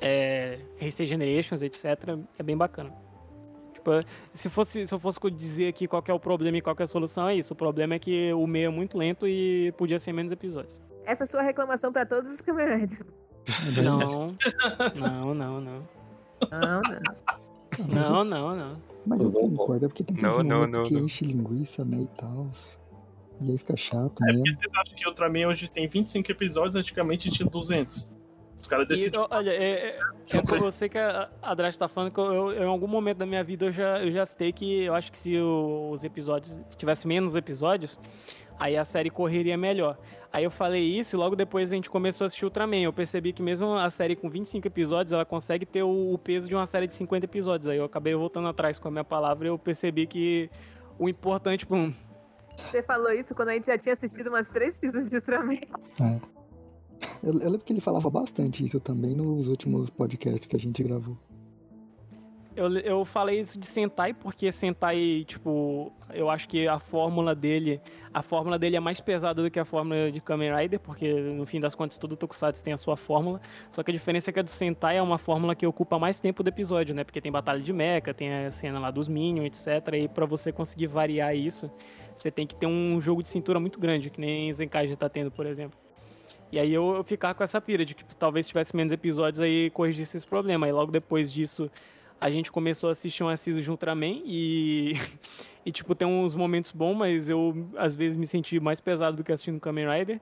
é, 0.00 0.60
Race 0.80 1.04
Generations, 1.04 1.60
etc. 1.60 1.84
É 2.38 2.42
bem 2.42 2.56
bacana. 2.56 2.92
Tipo, 3.74 3.90
se, 4.32 4.48
fosse, 4.48 4.86
se 4.86 4.94
eu 4.94 5.00
fosse 5.00 5.18
dizer 5.28 5.66
aqui 5.66 5.88
qual 5.88 6.04
é 6.06 6.14
o 6.14 6.20
problema 6.20 6.56
e 6.56 6.62
qual 6.62 6.76
que 6.76 6.82
é 6.82 6.84
a 6.84 6.86
solução, 6.86 7.28
é 7.28 7.34
isso. 7.34 7.52
O 7.52 7.56
problema 7.56 7.94
é 7.94 7.98
que 7.98 8.32
o 8.32 8.46
meio 8.46 8.66
é 8.66 8.70
muito 8.70 8.96
lento 8.96 9.26
e 9.26 9.72
podia 9.72 9.98
ser 9.98 10.12
menos 10.12 10.30
episódios. 10.30 10.80
Essa 11.04 11.24
é 11.24 11.26
a 11.26 11.26
sua 11.26 11.42
reclamação 11.42 11.92
pra 11.92 12.06
todos 12.06 12.30
os 12.30 12.40
Riders. 12.40 13.04
Não, 13.82 14.36
não, 14.94 15.34
não, 15.34 15.60
não. 15.60 15.60
Não, 15.60 16.80
não. 16.80 17.88
Não, 17.88 18.24
não, 18.24 18.56
não. 18.56 18.91
Mas 19.06 19.20
eu 19.20 19.30
concordo, 19.32 19.84
é 19.84 19.88
porque 19.88 20.04
tem 20.04 20.16
Não, 20.16 20.30
aqueles 20.30 20.46
não, 20.48 20.66
não, 20.66 20.84
que 20.84 20.94
não. 20.94 21.00
enche 21.00 21.24
linguiça, 21.24 21.84
né, 21.84 22.02
e 22.02 22.06
tal. 22.16 22.48
E 23.40 23.50
aí 23.50 23.58
fica 23.58 23.76
chato 23.76 24.22
É 24.22 24.26
mesmo. 24.26 24.42
porque 24.44 24.52
vocês 24.54 24.72
acham 24.76 24.94
que 24.96 25.08
Ultraman 25.08 25.46
hoje 25.48 25.68
tem 25.68 25.88
25 25.88 26.30
episódios, 26.30 26.76
antigamente 26.76 27.28
tinha 27.30 27.48
200. 27.48 28.08
Os 28.58 28.68
caras 28.68 28.86
decidiram. 28.86 29.26
olha, 29.28 29.50
é, 29.50 29.88
é, 29.88 29.98
que 30.24 30.36
é 30.36 30.40
com 30.42 30.56
você 30.60 30.88
que 30.88 30.96
a 30.96 31.28
a 31.42 31.52
Drat 31.52 31.76
tá 31.76 31.88
falando 31.88 32.12
que 32.12 32.20
eu, 32.20 32.52
eu- 32.52 32.62
em 32.62 32.66
algum 32.66 32.86
momento 32.86 33.18
da 33.18 33.26
minha 33.26 33.42
vida 33.42 33.66
eu 33.66 33.72
já, 33.72 34.00
eu 34.00 34.12
já 34.12 34.24
citei 34.24 34.52
que 34.52 34.84
eu 34.84 34.94
acho 34.94 35.10
que 35.10 35.18
se 35.18 35.36
os 35.36 36.04
episódios, 36.04 36.56
se 36.70 36.78
tivesse 36.78 37.08
menos 37.08 37.34
episódios, 37.34 37.98
aí 38.62 38.76
a 38.76 38.84
série 38.84 39.10
correria 39.10 39.56
melhor. 39.56 39.98
Aí 40.32 40.44
eu 40.44 40.50
falei 40.50 40.82
isso 40.82 41.16
e 41.16 41.18
logo 41.18 41.34
depois 41.34 41.72
a 41.72 41.74
gente 41.74 41.90
começou 41.90 42.24
a 42.24 42.26
assistir 42.26 42.44
Ultraman. 42.44 42.82
Eu 42.82 42.92
percebi 42.92 43.32
que 43.32 43.42
mesmo 43.42 43.74
a 43.74 43.90
série 43.90 44.14
com 44.14 44.30
25 44.30 44.66
episódios, 44.66 45.12
ela 45.12 45.24
consegue 45.24 45.66
ter 45.66 45.82
o, 45.82 46.14
o 46.14 46.18
peso 46.18 46.46
de 46.46 46.54
uma 46.54 46.64
série 46.64 46.86
de 46.86 46.94
50 46.94 47.26
episódios. 47.26 47.68
Aí 47.68 47.78
eu 47.78 47.84
acabei 47.84 48.14
voltando 48.14 48.46
atrás 48.46 48.78
com 48.78 48.86
a 48.86 48.90
minha 48.90 49.04
palavra 49.04 49.48
e 49.48 49.50
eu 49.50 49.58
percebi 49.58 50.06
que 50.06 50.48
o 50.96 51.08
importante 51.08 51.66
para 51.66 51.76
um 51.76 51.92
Você 52.68 52.82
falou 52.84 53.12
isso 53.12 53.34
quando 53.34 53.48
a 53.48 53.54
gente 53.54 53.66
já 53.66 53.76
tinha 53.76 53.94
assistido 53.94 54.28
umas 54.28 54.48
três 54.48 54.74
seasons 54.76 55.10
de 55.10 55.16
Ultraman. 55.16 55.58
Eu, 57.20 57.32
eu 57.32 57.50
lembro 57.50 57.66
que 57.66 57.72
ele 57.72 57.80
falava 57.80 58.08
bastante 58.08 58.64
isso 58.64 58.78
também 58.78 59.14
nos 59.16 59.48
últimos 59.48 59.90
podcasts 59.90 60.46
que 60.46 60.54
a 60.54 60.60
gente 60.60 60.82
gravou. 60.84 61.16
Eu, 62.54 62.70
eu 62.78 63.04
falei 63.04 63.40
isso 63.40 63.58
de 63.58 63.66
Sentai 63.66 64.12
porque 64.12 64.52
Sentai, 64.52 65.24
tipo, 65.26 65.90
eu 66.12 66.28
acho 66.28 66.46
que 66.46 66.68
a 66.68 66.78
fórmula 66.78 67.34
dele, 67.34 67.80
a 68.12 68.22
fórmula 68.22 68.58
dele 68.58 68.76
é 68.76 68.80
mais 68.80 69.00
pesada 69.00 69.42
do 69.42 69.50
que 69.50 69.58
a 69.58 69.64
fórmula 69.64 70.12
de 70.12 70.20
Kamen 70.20 70.54
Rider, 70.54 70.78
porque 70.78 71.12
no 71.12 71.46
fim 71.46 71.58
das 71.58 71.74
contas 71.74 71.96
todo 71.96 72.14
Tokusatsu 72.14 72.62
tem 72.62 72.74
a 72.74 72.76
sua 72.76 72.94
fórmula. 72.94 73.40
Só 73.70 73.82
que 73.82 73.90
a 73.90 73.94
diferença 73.94 74.28
é 74.28 74.32
que 74.32 74.40
a 74.40 74.42
do 74.42 74.50
Sentai 74.50 74.98
é 74.98 75.02
uma 75.02 75.16
fórmula 75.16 75.54
que 75.54 75.66
ocupa 75.66 75.98
mais 75.98 76.20
tempo 76.20 76.42
do 76.42 76.48
episódio, 76.48 76.94
né? 76.94 77.04
Porque 77.04 77.22
tem 77.22 77.32
batalha 77.32 77.60
de 77.60 77.72
mecha, 77.72 78.12
tem 78.12 78.44
a 78.44 78.50
cena 78.50 78.78
lá 78.78 78.90
dos 78.90 79.08
Minions, 79.08 79.46
etc. 79.46 79.94
E 79.94 80.08
pra 80.08 80.26
você 80.26 80.52
conseguir 80.52 80.88
variar 80.88 81.34
isso, 81.34 81.70
você 82.14 82.30
tem 82.30 82.46
que 82.46 82.54
ter 82.54 82.66
um 82.66 83.00
jogo 83.00 83.22
de 83.22 83.30
cintura 83.30 83.58
muito 83.58 83.80
grande, 83.80 84.10
que 84.10 84.20
nem 84.20 84.52
Zenkai 84.52 84.94
tá 84.94 85.08
tendo, 85.08 85.30
por 85.30 85.46
exemplo. 85.46 85.78
E 86.52 86.58
aí 86.58 86.72
eu, 86.74 86.96
eu 86.96 87.02
ficava 87.02 87.34
com 87.34 87.42
essa 87.42 87.58
pira 87.62 87.82
de 87.82 87.94
que 87.94 88.04
talvez 88.14 88.46
tivesse 88.46 88.76
menos 88.76 88.92
episódios 88.92 89.40
aí 89.40 89.70
corrigisse 89.70 90.18
esse 90.18 90.26
problema. 90.26 90.68
E 90.68 90.72
logo 90.72 90.92
depois 90.92 91.32
disso 91.32 91.70
a 92.22 92.30
gente 92.30 92.52
começou 92.52 92.88
a 92.88 92.92
assistir 92.92 93.24
um 93.24 93.28
Assiso 93.28 93.60
de 93.60 93.68
Ultraman 93.68 94.22
e, 94.24 94.92
e, 95.66 95.72
tipo, 95.72 95.92
tem 95.92 96.06
uns 96.06 96.36
momentos 96.36 96.70
bons, 96.70 96.94
mas 96.94 97.28
eu, 97.28 97.68
às 97.76 97.96
vezes, 97.96 98.16
me 98.16 98.28
senti 98.28 98.60
mais 98.60 98.80
pesado 98.80 99.16
do 99.16 99.24
que 99.24 99.32
assistindo 99.32 99.58
Kamen 99.58 99.88
Rider. 99.88 100.20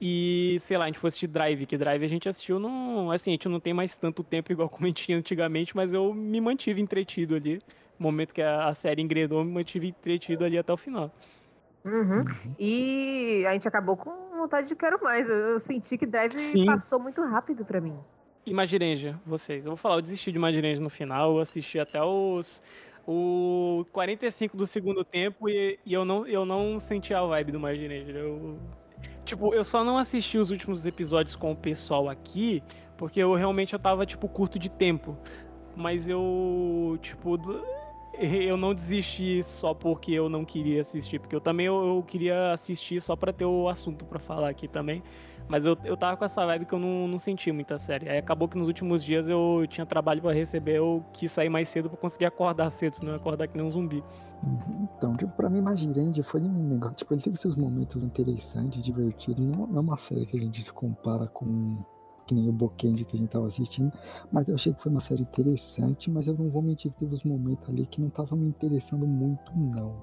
E, 0.00 0.56
sei 0.60 0.78
lá, 0.78 0.84
a 0.84 0.86
gente 0.86 0.98
foi 0.98 1.08
assistir 1.08 1.26
Drive, 1.26 1.66
que 1.66 1.76
Drive 1.76 2.02
a 2.02 2.08
gente 2.08 2.26
assistiu 2.26 2.58
não... 2.58 3.10
Assim, 3.10 3.30
a 3.30 3.34
gente 3.34 3.50
não 3.50 3.60
tem 3.60 3.74
mais 3.74 3.98
tanto 3.98 4.24
tempo 4.24 4.50
igual 4.50 4.66
como 4.70 4.86
a 4.86 4.88
gente 4.88 5.04
tinha 5.04 5.18
antigamente, 5.18 5.76
mas 5.76 5.92
eu 5.92 6.14
me 6.14 6.40
mantive 6.40 6.80
entretido 6.80 7.34
ali. 7.34 7.60
No 7.98 8.04
momento 8.04 8.32
que 8.32 8.40
a, 8.40 8.68
a 8.68 8.74
série 8.74 9.02
engrenou, 9.02 9.40
eu 9.40 9.44
me 9.44 9.52
mantive 9.52 9.88
entretido 9.88 10.46
ali 10.46 10.56
até 10.56 10.72
o 10.72 10.76
final. 10.78 11.14
Uhum. 11.84 12.24
E 12.58 13.44
a 13.46 13.52
gente 13.52 13.68
acabou 13.68 13.94
com 13.94 14.10
vontade 14.38 14.68
de 14.68 14.74
quero 14.74 15.02
mais. 15.02 15.28
Eu, 15.28 15.36
eu 15.36 15.60
senti 15.60 15.98
que 15.98 16.06
Drive 16.06 16.32
Sim. 16.32 16.64
passou 16.64 16.98
muito 16.98 17.22
rápido 17.22 17.62
pra 17.62 17.78
mim. 17.78 17.98
E 18.44 18.52
Magirenja, 18.52 19.20
vocês. 19.24 19.64
Eu 19.64 19.70
vou 19.70 19.76
falar, 19.76 19.96
eu 19.96 20.02
desisti 20.02 20.32
de 20.32 20.38
Magirenja 20.38 20.80
no 20.82 20.90
final, 20.90 21.34
eu 21.34 21.40
assisti 21.40 21.78
até 21.78 22.02
os 22.02 22.62
o 23.06 23.84
45 23.92 24.56
do 24.56 24.66
segundo 24.66 25.04
tempo 25.04 25.48
e, 25.48 25.78
e, 25.84 25.92
eu, 25.92 26.04
não, 26.04 26.26
eu 26.26 26.44
não 26.44 26.78
senti 26.78 27.12
a 27.12 27.22
vibe 27.22 27.52
do 27.52 27.60
Marginator. 27.60 28.14
Eu, 28.14 28.58
tipo, 29.24 29.54
eu 29.54 29.64
só 29.64 29.82
não 29.84 29.98
assisti 29.98 30.38
os 30.38 30.50
últimos 30.50 30.86
episódios 30.86 31.34
com 31.34 31.52
o 31.52 31.56
pessoal 31.56 32.08
aqui, 32.08 32.62
porque 32.96 33.20
eu 33.20 33.34
realmente 33.34 33.72
eu 33.72 33.78
tava, 33.78 34.06
tipo, 34.06 34.28
curto 34.28 34.58
de 34.58 34.70
tempo. 34.70 35.16
Mas 35.74 36.08
eu, 36.08 36.98
tipo, 37.00 37.38
eu 38.18 38.56
não 38.56 38.74
desisti 38.74 39.42
só 39.42 39.72
porque 39.74 40.12
eu 40.12 40.28
não 40.28 40.44
queria 40.44 40.80
assistir, 40.80 41.18
porque 41.18 41.34
eu 41.34 41.40
também 41.40 41.66
eu, 41.66 41.96
eu 41.96 42.02
queria 42.02 42.52
assistir 42.52 43.00
só 43.00 43.16
para 43.16 43.32
ter 43.32 43.46
o 43.46 43.68
assunto 43.68 44.04
para 44.04 44.18
falar 44.18 44.48
aqui 44.48 44.68
também. 44.68 45.02
Mas 45.48 45.66
eu, 45.66 45.76
eu 45.84 45.96
tava 45.96 46.16
com 46.16 46.24
essa 46.24 46.44
vibe 46.46 46.66
que 46.66 46.72
eu 46.72 46.78
não, 46.78 47.08
não 47.08 47.18
senti 47.18 47.52
muita 47.52 47.78
série. 47.78 48.08
Aí 48.08 48.18
acabou 48.18 48.48
que 48.48 48.56
nos 48.56 48.68
últimos 48.68 49.04
dias 49.04 49.28
eu 49.28 49.64
tinha 49.68 49.84
trabalho 49.84 50.22
para 50.22 50.32
receber, 50.32 50.76
eu 50.76 51.04
quis 51.12 51.30
sair 51.30 51.48
mais 51.48 51.68
cedo 51.68 51.88
para 51.88 51.98
conseguir 51.98 52.26
acordar 52.26 52.68
cedo, 52.70 52.94
senão 52.94 53.12
eu 53.12 53.16
acordar 53.16 53.48
que 53.48 53.56
nem 53.56 53.66
um 53.66 53.70
zumbi. 53.70 54.02
Uhum. 54.44 54.88
Então, 54.96 55.14
tipo, 55.14 55.32
pra 55.32 55.48
mim, 55.48 55.60
Magirende 55.60 56.22
foi 56.22 56.40
um 56.40 56.68
negócio. 56.68 56.96
Tipo, 56.96 57.14
ele 57.14 57.22
teve 57.22 57.36
seus 57.36 57.54
momentos 57.54 58.02
interessantes, 58.02 58.82
divertidos. 58.82 59.44
Não, 59.44 59.66
não 59.66 59.76
é 59.76 59.80
uma 59.80 59.96
série 59.96 60.26
que 60.26 60.36
a 60.36 60.40
gente 60.40 60.62
se 60.62 60.72
compara 60.72 61.26
com 61.26 61.82
que 62.26 62.34
nem 62.34 62.48
o 62.48 62.52
Bokendi 62.52 63.04
que 63.04 63.16
a 63.16 63.20
gente 63.20 63.30
tava 63.30 63.46
assistindo, 63.46 63.92
mas 64.30 64.48
eu 64.48 64.54
achei 64.54 64.72
que 64.72 64.82
foi 64.82 64.90
uma 64.90 65.00
série 65.00 65.22
interessante, 65.22 66.10
mas 66.10 66.26
eu 66.26 66.34
não 66.34 66.48
vou 66.48 66.62
mentir 66.62 66.90
que 66.92 66.98
teve 66.98 67.14
uns 67.14 67.24
momentos 67.24 67.68
ali 67.68 67.84
que 67.86 68.00
não 68.00 68.08
tava 68.08 68.36
me 68.36 68.48
interessando 68.48 69.06
muito, 69.06 69.52
não. 69.56 69.94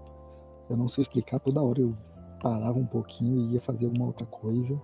Eu 0.70 0.78
não 0.78 0.88
sei 0.88 1.04
explicar, 1.04 1.40
toda 1.40 1.62
hora 1.62 1.80
eu 1.80 1.96
parava 2.42 2.78
um 2.78 2.86
pouquinho 2.86 3.40
e 3.40 3.54
ia 3.54 3.60
fazer 3.60 3.86
alguma 3.86 4.08
outra 4.08 4.26
coisa. 4.26 4.80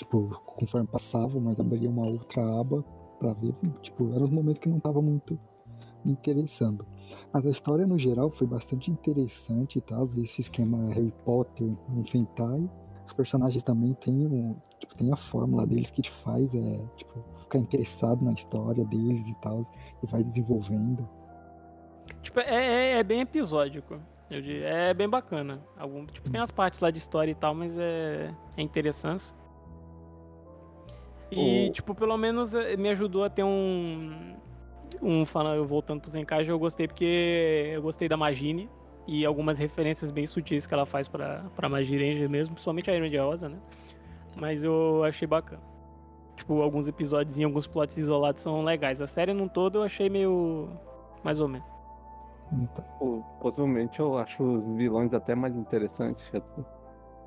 Tipo, 0.00 0.30
conforme 0.46 0.86
passava, 0.86 1.38
mas 1.38 1.60
abria 1.60 1.90
uma 1.90 2.08
outra 2.08 2.42
aba 2.58 2.82
para 3.18 3.34
ver, 3.34 3.54
tipo, 3.82 4.14
eram 4.14 4.24
os 4.24 4.30
momentos 4.30 4.62
que 4.62 4.68
não 4.68 4.80
tava 4.80 5.02
muito 5.02 5.38
me 6.02 6.12
interessando. 6.12 6.86
Mas 7.30 7.44
a 7.44 7.50
história 7.50 7.86
no 7.86 7.98
geral 7.98 8.30
foi 8.30 8.46
bastante 8.46 8.90
interessante, 8.90 9.78
tá? 9.82 9.98
Esse 10.16 10.40
esquema 10.40 10.88
Harry 10.94 11.12
Potter, 11.22 11.76
um 11.90 12.02
Sentai. 12.06 12.70
Os 13.06 13.12
personagens 13.12 13.62
também 13.62 13.92
têm 13.92 14.26
um, 14.26 14.56
Tipo, 14.80 14.96
tem 14.96 15.12
a 15.12 15.16
fórmula 15.16 15.66
deles 15.66 15.90
que 15.90 16.00
te 16.00 16.10
faz 16.10 16.54
é, 16.54 16.86
tipo, 16.96 17.22
ficar 17.40 17.58
interessado 17.58 18.24
na 18.24 18.32
história 18.32 18.82
deles 18.86 19.28
e 19.28 19.34
tal, 19.34 19.70
e 20.02 20.06
vai 20.06 20.22
desenvolvendo. 20.22 21.06
Tipo, 22.22 22.40
é, 22.40 22.94
é, 22.94 22.98
é 22.98 23.02
bem 23.02 23.20
episódico. 23.20 24.00
Eu 24.30 24.40
diria, 24.40 24.66
é 24.66 24.94
bem 24.94 25.08
bacana. 25.08 25.60
Algum, 25.76 26.06
tipo, 26.06 26.30
tem 26.30 26.40
as 26.40 26.50
partes 26.50 26.80
lá 26.80 26.90
de 26.90 26.98
história 26.98 27.30
e 27.30 27.34
tal, 27.34 27.54
mas 27.54 27.76
é, 27.76 28.34
é 28.56 28.62
interessante. 28.62 29.34
E, 31.30 31.68
oh. 31.68 31.72
tipo, 31.72 31.94
pelo 31.94 32.16
menos 32.16 32.54
é, 32.54 32.76
me 32.76 32.88
ajudou 32.90 33.24
a 33.24 33.30
ter 33.30 33.44
um. 33.44 34.36
Um 35.02 35.24
falando, 35.24 35.64
voltando 35.66 36.00
pro 36.00 36.10
Zenkai, 36.10 36.44
eu 36.46 36.58
gostei 36.58 36.86
porque 36.86 37.72
eu 37.72 37.80
gostei 37.80 38.08
da 38.08 38.18
Magine 38.18 38.68
e 39.06 39.24
algumas 39.24 39.58
referências 39.58 40.10
bem 40.10 40.26
sutis 40.26 40.66
que 40.66 40.74
ela 40.74 40.84
faz 40.84 41.08
pra, 41.08 41.44
pra 41.56 41.68
Magie 41.68 41.96
Ranger 41.96 42.28
mesmo, 42.28 42.54
principalmente 42.54 42.90
a 42.90 42.94
Iron 42.94 43.08
de 43.08 43.16
Rosa, 43.16 43.48
né? 43.48 43.58
Mas 44.38 44.62
eu 44.62 45.02
achei 45.04 45.26
bacana. 45.26 45.62
Tipo, 46.36 46.62
alguns 46.62 46.86
episódios 46.86 47.38
e 47.38 47.44
alguns 47.44 47.66
plots 47.66 47.96
isolados 47.96 48.42
são 48.42 48.62
legais. 48.62 49.02
A 49.02 49.06
série 49.06 49.32
num 49.32 49.48
todo 49.48 49.78
eu 49.78 49.82
achei 49.82 50.08
meio. 50.08 50.68
mais 51.22 51.40
ou 51.40 51.48
menos. 51.48 51.66
Então, 52.52 53.24
possivelmente 53.40 54.00
eu 54.00 54.16
acho 54.16 54.42
os 54.42 54.64
vilões 54.76 55.12
até 55.12 55.34
mais 55.34 55.54
interessantes. 55.54 56.30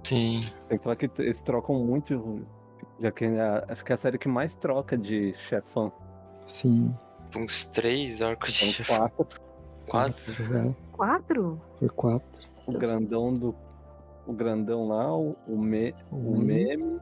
Sim. 0.03 0.41
Tem 0.67 0.77
que 0.77 0.83
falar 0.83 0.95
que 0.95 1.09
eles 1.19 1.41
trocam 1.41 1.75
muito. 1.75 2.45
Já 2.99 3.11
que 3.11 3.25
é, 3.25 3.65
acho 3.69 3.83
que 3.83 3.91
é 3.91 3.95
a 3.95 3.97
série 3.97 4.17
que 4.17 4.27
mais 4.27 4.55
troca 4.55 4.97
de 4.97 5.33
chefão. 5.33 5.91
Sim. 6.47 6.93
Uns 7.35 7.65
três 7.65 8.21
arcos 8.21 8.53
de 8.53 8.73
chefão. 8.73 9.09
Quatro. 9.09 9.41
Quatro? 9.87 10.57
É. 10.57 10.75
Quatro? 10.91 11.61
Foi 11.79 11.89
quatro. 11.89 12.27
O 12.65 12.71
grandão 12.73 13.33
do 13.33 13.55
o 14.25 14.33
grandão 14.33 14.87
lá, 14.87 15.15
o, 15.15 15.35
o, 15.47 15.57
me, 15.57 15.93
o 16.11 16.37
meme. 16.37 16.83
O 16.83 16.99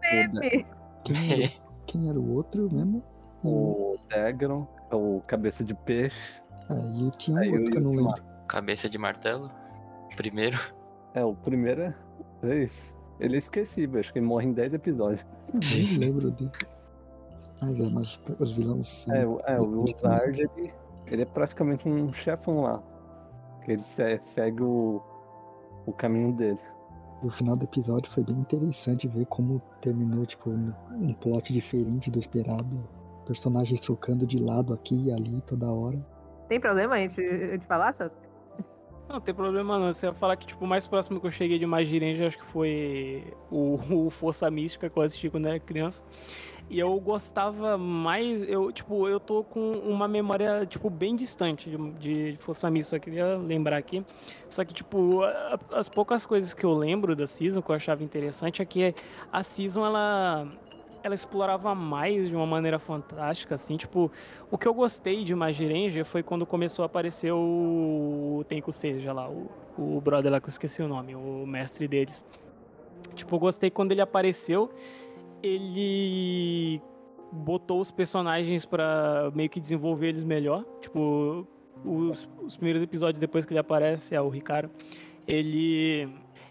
meme. 0.00 0.66
Quem, 1.04 1.32
era, 1.32 1.52
quem 1.86 2.08
era 2.08 2.18
o 2.18 2.34
outro 2.34 2.68
mesmo? 2.72 3.02
O 3.44 3.96
Degron, 4.08 4.66
é 4.90 4.94
o 4.96 5.22
cabeça 5.26 5.62
de 5.62 5.74
peixe. 5.74 6.42
Aí 6.68 7.08
é, 7.08 7.10
tinha 7.18 7.40
um 7.40 7.52
outro 7.52 7.70
que 7.70 7.78
eu 7.78 7.82
não 7.82 7.92
lembro. 7.92 8.22
Cabeça 8.48 8.88
de 8.88 8.98
martelo? 8.98 9.50
Primeiro? 10.16 10.58
É, 11.14 11.24
o 11.24 11.34
primeiro 11.34 11.82
é, 11.82 11.94
é 12.42 12.64
isso. 12.64 12.96
Ele 13.20 13.36
é 13.36 13.38
esquecível, 13.38 14.00
acho 14.00 14.12
que 14.12 14.18
ele 14.18 14.26
morre 14.26 14.46
em 14.46 14.52
10 14.52 14.74
episódios. 14.74 15.24
Nem 15.52 15.98
lembro 15.98 16.30
dele. 16.30 16.50
Mas 17.60 17.78
é, 17.78 17.90
mas 17.90 18.20
os 18.38 18.52
vilões. 18.52 19.06
É, 19.08 19.22
é 19.22 19.58
o 19.58 19.86
Zard, 20.00 20.40
ele, 20.40 20.74
ele 21.06 21.22
é 21.22 21.24
praticamente 21.24 21.88
um 21.88 22.12
chefão 22.12 22.62
lá. 22.62 22.82
Ele 23.66 23.80
segue 24.20 24.62
o, 24.62 25.02
o 25.86 25.92
caminho 25.92 26.32
dele. 26.32 26.58
O 27.22 27.30
final 27.30 27.56
do 27.56 27.64
episódio 27.64 28.10
foi 28.12 28.22
bem 28.22 28.36
interessante 28.36 29.08
ver 29.08 29.24
como 29.26 29.62
terminou, 29.80 30.26
tipo, 30.26 30.50
um 30.50 31.14
plot 31.14 31.52
diferente 31.52 32.10
do 32.10 32.18
esperado. 32.18 32.86
Personagens 33.24 33.80
trocando 33.80 34.26
de 34.26 34.38
lado 34.38 34.74
aqui 34.74 35.06
e 35.06 35.12
ali 35.12 35.40
toda 35.42 35.70
hora. 35.70 35.98
Tem 36.48 36.60
problema 36.60 36.96
a 36.96 36.98
gente, 36.98 37.18
a 37.20 37.52
gente 37.52 37.64
falar, 37.64 37.94
Celso? 37.94 38.23
Não, 39.08 39.20
tem 39.20 39.34
problema 39.34 39.78
não. 39.78 39.92
Você 39.92 40.06
ia 40.06 40.14
falar 40.14 40.36
que, 40.36 40.46
tipo, 40.46 40.64
o 40.64 40.68
mais 40.68 40.86
próximo 40.86 41.20
que 41.20 41.26
eu 41.26 41.30
cheguei 41.30 41.58
de 41.58 41.66
Magirenja, 41.66 42.26
acho 42.26 42.38
que 42.38 42.44
foi 42.46 43.24
o, 43.50 43.78
o 44.06 44.10
Força 44.10 44.50
Mística 44.50 44.88
que 44.88 44.96
eu 44.96 45.02
assisti 45.02 45.28
quando 45.28 45.46
era 45.46 45.58
criança. 45.58 46.02
E 46.70 46.78
eu 46.78 46.98
gostava 46.98 47.76
mais, 47.76 48.42
eu, 48.42 48.72
tipo, 48.72 49.06
eu 49.06 49.20
tô 49.20 49.44
com 49.44 49.72
uma 49.72 50.08
memória, 50.08 50.64
tipo, 50.64 50.88
bem 50.88 51.14
distante 51.14 51.68
de, 51.68 52.30
de 52.32 52.36
Força 52.38 52.70
Mística, 52.70 52.96
eu 52.96 53.00
queria 53.00 53.36
lembrar 53.36 53.76
aqui. 53.76 54.02
Só 54.48 54.64
que, 54.64 54.72
tipo, 54.72 55.22
a, 55.22 55.58
as 55.72 55.90
poucas 55.90 56.24
coisas 56.24 56.54
que 56.54 56.64
eu 56.64 56.72
lembro 56.72 57.14
da 57.14 57.26
Season, 57.26 57.60
que 57.60 57.70
eu 57.70 57.74
achava 57.74 58.02
interessante, 58.02 58.62
é 58.62 58.64
que 58.64 58.94
a 59.30 59.42
Season, 59.42 59.84
ela 59.84 60.48
ela 61.04 61.14
explorava 61.14 61.74
mais 61.74 62.30
de 62.30 62.34
uma 62.34 62.46
maneira 62.46 62.78
fantástica, 62.78 63.56
assim, 63.56 63.76
tipo, 63.76 64.10
o 64.50 64.56
que 64.56 64.66
eu 64.66 64.72
gostei 64.72 65.22
de 65.22 65.34
Magirenja 65.34 66.02
foi 66.02 66.22
quando 66.22 66.46
começou 66.46 66.82
a 66.82 66.86
aparecer 66.86 67.30
o, 67.30 68.42
Tenko 68.48 68.72
Seja 68.72 69.12
lá, 69.12 69.28
o, 69.28 69.50
o 69.76 70.00
brother 70.00 70.32
lá 70.32 70.40
que 70.40 70.46
eu 70.46 70.50
esqueci 70.50 70.80
o 70.80 70.88
nome, 70.88 71.14
o 71.14 71.46
mestre 71.46 71.86
deles. 71.86 72.24
Tipo, 73.14 73.34
eu 73.34 73.38
gostei 73.38 73.70
quando 73.70 73.92
ele 73.92 74.00
apareceu, 74.00 74.70
ele 75.42 76.80
botou 77.30 77.82
os 77.82 77.90
personagens 77.90 78.64
para 78.64 79.30
meio 79.34 79.50
que 79.50 79.60
desenvolver 79.60 80.08
eles 80.08 80.24
melhor, 80.24 80.64
tipo, 80.80 81.46
os, 81.84 82.26
os 82.42 82.56
primeiros 82.56 82.82
episódios 82.82 83.20
depois 83.20 83.44
que 83.44 83.52
ele 83.52 83.60
aparece, 83.60 84.14
é 84.14 84.20
o 84.22 84.30
Ricardo, 84.30 84.70
ele 85.28 86.08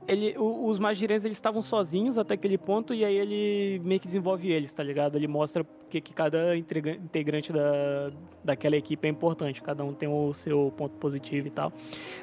ele, 0.07 0.35
os 0.37 0.79
Magirenses 0.79 1.25
eles 1.25 1.37
estavam 1.37 1.61
sozinhos 1.61 2.17
até 2.17 2.33
aquele 2.33 2.57
ponto 2.57 2.93
e 2.93 3.05
aí 3.05 3.15
ele 3.15 3.81
meio 3.83 3.99
que 3.99 4.07
desenvolve 4.07 4.51
eles, 4.51 4.73
tá 4.73 4.83
ligado? 4.83 5.15
Ele 5.15 5.27
mostra 5.27 5.65
que, 5.89 6.01
que 6.01 6.13
cada 6.13 6.55
integrante 6.57 7.53
da, 7.53 8.09
daquela 8.43 8.75
equipe 8.75 9.07
é 9.07 9.11
importante, 9.11 9.61
cada 9.61 9.83
um 9.83 9.93
tem 9.93 10.09
o 10.09 10.33
seu 10.33 10.73
ponto 10.75 10.95
positivo 10.97 11.47
e 11.47 11.51
tal. 11.51 11.71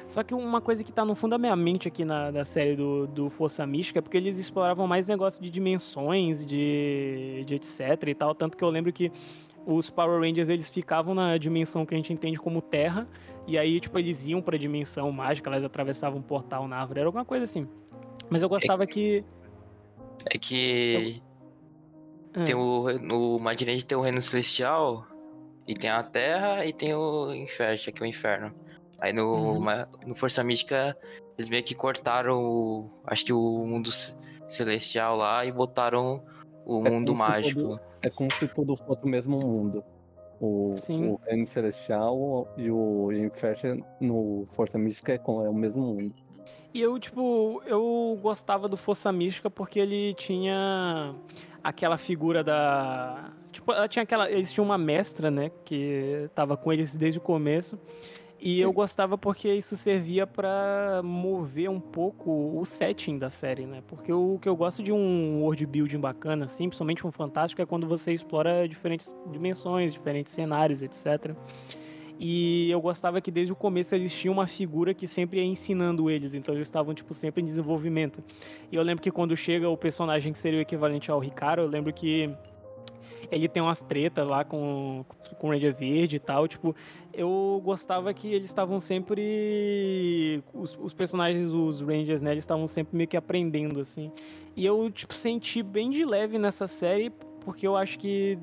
Só 0.07 0.23
que 0.23 0.33
uma 0.33 0.61
coisa 0.61 0.83
que 0.83 0.91
tá 0.91 1.05
no 1.05 1.15
fundo 1.15 1.31
da 1.31 1.37
minha 1.37 1.55
mente 1.55 1.87
aqui 1.87 2.03
na, 2.03 2.31
na 2.31 2.43
série 2.43 2.75
do, 2.75 3.07
do 3.07 3.29
Força 3.29 3.65
Mística 3.65 3.99
é 3.99 4.01
porque 4.01 4.17
eles 4.17 4.37
exploravam 4.37 4.85
mais 4.87 5.07
negócio 5.07 5.41
de 5.41 5.49
dimensões, 5.49 6.45
de, 6.45 7.43
de 7.45 7.55
etc 7.55 8.03
e 8.07 8.15
tal, 8.15 8.35
tanto 8.35 8.57
que 8.57 8.63
eu 8.63 8.69
lembro 8.69 8.91
que 8.91 9.11
os 9.65 9.89
Power 9.89 10.19
Rangers 10.19 10.49
eles 10.49 10.69
ficavam 10.69 11.13
na 11.13 11.37
dimensão 11.37 11.85
que 11.85 11.93
a 11.93 11.97
gente 11.97 12.11
entende 12.11 12.37
como 12.37 12.61
Terra, 12.61 13.07
e 13.47 13.57
aí, 13.57 13.79
tipo, 13.79 13.97
eles 13.97 14.27
iam 14.27 14.41
pra 14.41 14.57
dimensão 14.57 15.11
mágica, 15.11 15.49
elas 15.49 15.63
atravessavam 15.63 16.19
um 16.19 16.23
portal 16.23 16.67
na 16.67 16.77
árvore, 16.77 16.99
era 16.99 17.07
alguma 17.07 17.25
coisa 17.25 17.45
assim. 17.45 17.67
Mas 18.29 18.41
eu 18.41 18.49
gostava 18.49 18.83
é 18.83 18.87
que. 18.87 19.25
É 20.25 20.37
que. 20.37 21.21
Eu... 22.33 22.43
Tem 22.43 22.55
o. 22.55 22.99
No 22.99 23.39
Madrid 23.39 23.83
tem 23.83 23.97
o 23.97 24.01
Reino 24.01 24.21
Celestial, 24.21 25.05
e 25.67 25.75
tem 25.75 25.89
a 25.89 26.03
Terra, 26.03 26.65
e 26.65 26.73
tem 26.73 26.93
o 26.93 27.33
Inferno, 27.33 27.77
que 27.77 28.03
é 28.03 28.05
o 28.05 28.05
Inferno. 28.05 28.53
Aí 28.99 29.13
no, 29.13 29.57
uhum. 29.57 29.85
no 30.05 30.15
Força 30.15 30.43
Mística, 30.43 30.95
eles 31.37 31.49
meio 31.49 31.63
que 31.63 31.73
cortaram 31.73 32.43
o, 32.43 32.89
acho 33.05 33.25
que 33.25 33.33
o 33.33 33.65
mundo 33.65 33.89
celestial 34.47 35.15
lá 35.15 35.45
e 35.45 35.51
botaram 35.51 36.23
o 36.65 36.85
é 36.85 36.89
mundo 36.89 37.15
mágico. 37.15 37.61
Todo, 37.61 37.81
é 38.01 38.09
como 38.09 38.31
se 38.31 38.47
tudo 38.47 38.75
fosse 38.75 39.03
o 39.03 39.07
mesmo 39.07 39.37
mundo. 39.39 39.83
O, 40.39 40.73
Sim. 40.75 41.09
o 41.09 41.19
Reino 41.23 41.45
Celestial 41.45 42.47
e 42.57 42.71
o 42.71 43.11
Inferno 43.11 43.85
no 43.99 44.47
Força 44.53 44.77
Mística 44.77 45.13
é, 45.13 45.17
é 45.17 45.49
o 45.49 45.53
mesmo 45.53 45.81
mundo. 45.81 46.15
E 46.73 46.81
eu, 46.81 46.97
tipo, 46.97 47.61
eu 47.65 48.17
gostava 48.21 48.67
do 48.67 48.77
Força 48.77 49.11
Mística 49.11 49.49
porque 49.49 49.79
ele 49.79 50.13
tinha 50.13 51.13
aquela 51.63 51.97
figura 51.97 52.43
da. 52.43 53.31
Tipo, 53.51 53.73
ela 53.73 53.87
tinha 53.87 54.03
aquela. 54.03 54.31
Eles 54.31 54.53
tinham 54.53 54.65
uma 54.65 54.77
mestra, 54.77 55.29
né? 55.29 55.51
Que 55.65 56.29
tava 56.33 56.55
com 56.55 56.71
eles 56.71 56.95
desde 56.95 57.19
o 57.19 57.21
começo. 57.21 57.77
E 58.43 58.59
eu 58.59 58.73
gostava 58.73 59.19
porque 59.19 59.53
isso 59.53 59.75
servia 59.75 60.25
para 60.25 61.01
mover 61.03 61.69
um 61.69 61.79
pouco 61.79 62.59
o 62.59 62.65
setting 62.65 63.19
da 63.19 63.29
série, 63.29 63.67
né? 63.67 63.83
Porque 63.87 64.11
o 64.11 64.39
que 64.41 64.49
eu 64.49 64.55
gosto 64.55 64.81
de 64.81 64.91
um 64.91 65.43
world 65.43 65.63
building 65.67 65.99
bacana, 65.99 66.45
assim, 66.45 66.67
principalmente 66.67 67.05
um 67.05 67.11
fantástico, 67.11 67.61
é 67.61 67.67
quando 67.67 67.85
você 67.85 68.11
explora 68.11 68.67
diferentes 68.67 69.15
dimensões, 69.31 69.93
diferentes 69.93 70.33
cenários, 70.33 70.81
etc. 70.81 71.35
E 72.19 72.69
eu 72.71 72.81
gostava 72.81 73.21
que 73.21 73.29
desde 73.29 73.53
o 73.53 73.55
começo 73.55 73.93
eles 73.93 74.11
tinham 74.11 74.33
uma 74.33 74.47
figura 74.47 74.91
que 74.91 75.07
sempre 75.07 75.39
ia 75.39 75.45
ensinando 75.45 76.09
eles, 76.09 76.33
então 76.33 76.55
eles 76.55 76.67
estavam 76.67 76.95
tipo 76.95 77.13
sempre 77.13 77.43
em 77.43 77.45
desenvolvimento. 77.45 78.23
E 78.71 78.75
eu 78.75 78.81
lembro 78.81 79.03
que 79.03 79.11
quando 79.11 79.37
chega 79.37 79.69
o 79.69 79.77
personagem 79.77 80.33
que 80.33 80.39
seria 80.39 80.57
o 80.57 80.61
equivalente 80.63 81.11
ao 81.11 81.19
Ricardo, 81.19 81.61
eu 81.61 81.67
lembro 81.67 81.93
que 81.93 82.31
ele 83.29 83.47
tem 83.47 83.61
umas 83.61 83.81
tretas 83.81 84.27
lá 84.27 84.43
com, 84.43 85.05
com 85.37 85.47
o 85.47 85.49
Ranger 85.51 85.75
Verde 85.75 86.15
e 86.15 86.19
tal. 86.19 86.47
Tipo, 86.47 86.75
eu 87.13 87.61
gostava 87.63 88.13
que 88.13 88.33
eles 88.33 88.49
estavam 88.49 88.79
sempre. 88.79 90.43
Os, 90.53 90.77
os, 90.81 90.93
personagens, 90.93 91.51
os 91.51 91.81
Rangers, 91.81 92.21
né? 92.21 92.31
Eles 92.31 92.43
estavam 92.43 92.67
sempre 92.67 92.95
meio 92.95 93.07
que 93.07 93.17
aprendendo, 93.17 93.79
assim. 93.79 94.11
E 94.55 94.65
eu, 94.65 94.89
tipo, 94.89 95.13
senti 95.13 95.61
bem 95.61 95.89
de 95.89 96.05
leve 96.05 96.37
nessa 96.37 96.67
série, 96.67 97.11
porque 97.43 97.67
eu 97.67 97.75
acho 97.75 97.99
que 97.99 98.37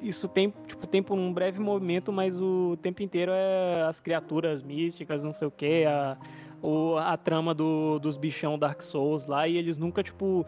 isso 0.00 0.28
tem, 0.28 0.52
tipo, 0.66 0.86
tem 0.86 1.02
por 1.02 1.18
um 1.18 1.32
breve 1.32 1.60
momento, 1.60 2.12
mas 2.12 2.40
o 2.40 2.76
tempo 2.80 3.02
inteiro 3.02 3.32
é 3.32 3.82
as 3.82 4.00
criaturas 4.00 4.62
místicas, 4.62 5.22
não 5.22 5.32
sei 5.32 5.46
o 5.46 5.50
que, 5.50 5.84
a, 5.84 6.16
o, 6.62 6.96
a 6.96 7.16
trama 7.16 7.54
do, 7.54 7.98
dos 7.98 8.16
bichão 8.16 8.58
Dark 8.58 8.80
Souls 8.82 9.26
lá, 9.26 9.46
e 9.46 9.56
eles 9.56 9.76
nunca, 9.76 10.02
tipo 10.02 10.46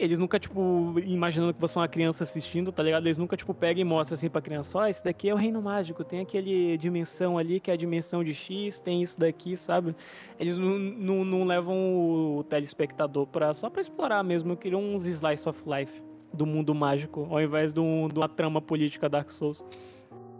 eles 0.00 0.18
nunca, 0.18 0.38
tipo, 0.38 0.94
imaginando 1.04 1.52
que 1.52 1.60
você 1.60 1.78
é 1.78 1.82
uma 1.82 1.88
criança 1.88 2.24
assistindo, 2.24 2.72
tá 2.72 2.82
ligado? 2.82 3.06
Eles 3.06 3.18
nunca, 3.18 3.36
tipo, 3.36 3.52
pegam 3.52 3.82
e 3.82 3.84
mostram 3.84 4.14
assim 4.14 4.30
pra 4.30 4.40
criança, 4.40 4.78
ó, 4.78 4.82
oh, 4.82 4.86
esse 4.86 5.04
daqui 5.04 5.28
é 5.28 5.34
o 5.34 5.36
reino 5.36 5.60
mágico, 5.60 6.02
tem 6.02 6.20
aquele 6.20 6.76
dimensão 6.78 7.36
ali 7.36 7.60
que 7.60 7.70
é 7.70 7.74
a 7.74 7.76
dimensão 7.76 8.24
de 8.24 8.32
X, 8.32 8.80
tem 8.80 9.02
isso 9.02 9.18
daqui, 9.20 9.56
sabe? 9.56 9.94
Eles 10.38 10.56
não 10.56 11.44
levam 11.44 12.38
o 12.38 12.44
telespectador 12.44 13.26
pra, 13.26 13.52
só 13.52 13.68
pra 13.68 13.80
explorar 13.80 14.22
mesmo, 14.22 14.56
queriam 14.56 14.82
uns 14.82 15.04
slice 15.06 15.48
of 15.48 15.62
life 15.66 16.02
do 16.32 16.46
mundo 16.46 16.74
mágico, 16.74 17.26
ao 17.30 17.40
invés 17.40 17.72
de, 17.74 17.80
um, 17.80 18.08
de 18.08 18.18
uma 18.18 18.28
trama 18.28 18.62
política 18.62 19.08
Dark 19.08 19.28
Souls. 19.30 19.64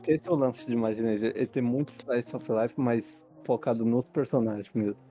Esse 0.06 0.28
é 0.28 0.30
o 0.30 0.34
lance 0.34 0.66
de 0.66 0.72
Imagine, 0.72 1.14
ele 1.14 1.46
tem 1.46 1.62
muito 1.62 1.90
slice 1.90 2.34
of 2.34 2.50
life, 2.52 2.74
mas 2.76 3.22
focado 3.44 3.84
nos 3.84 4.08
personagens 4.08 4.70
mesmo. 4.74 5.09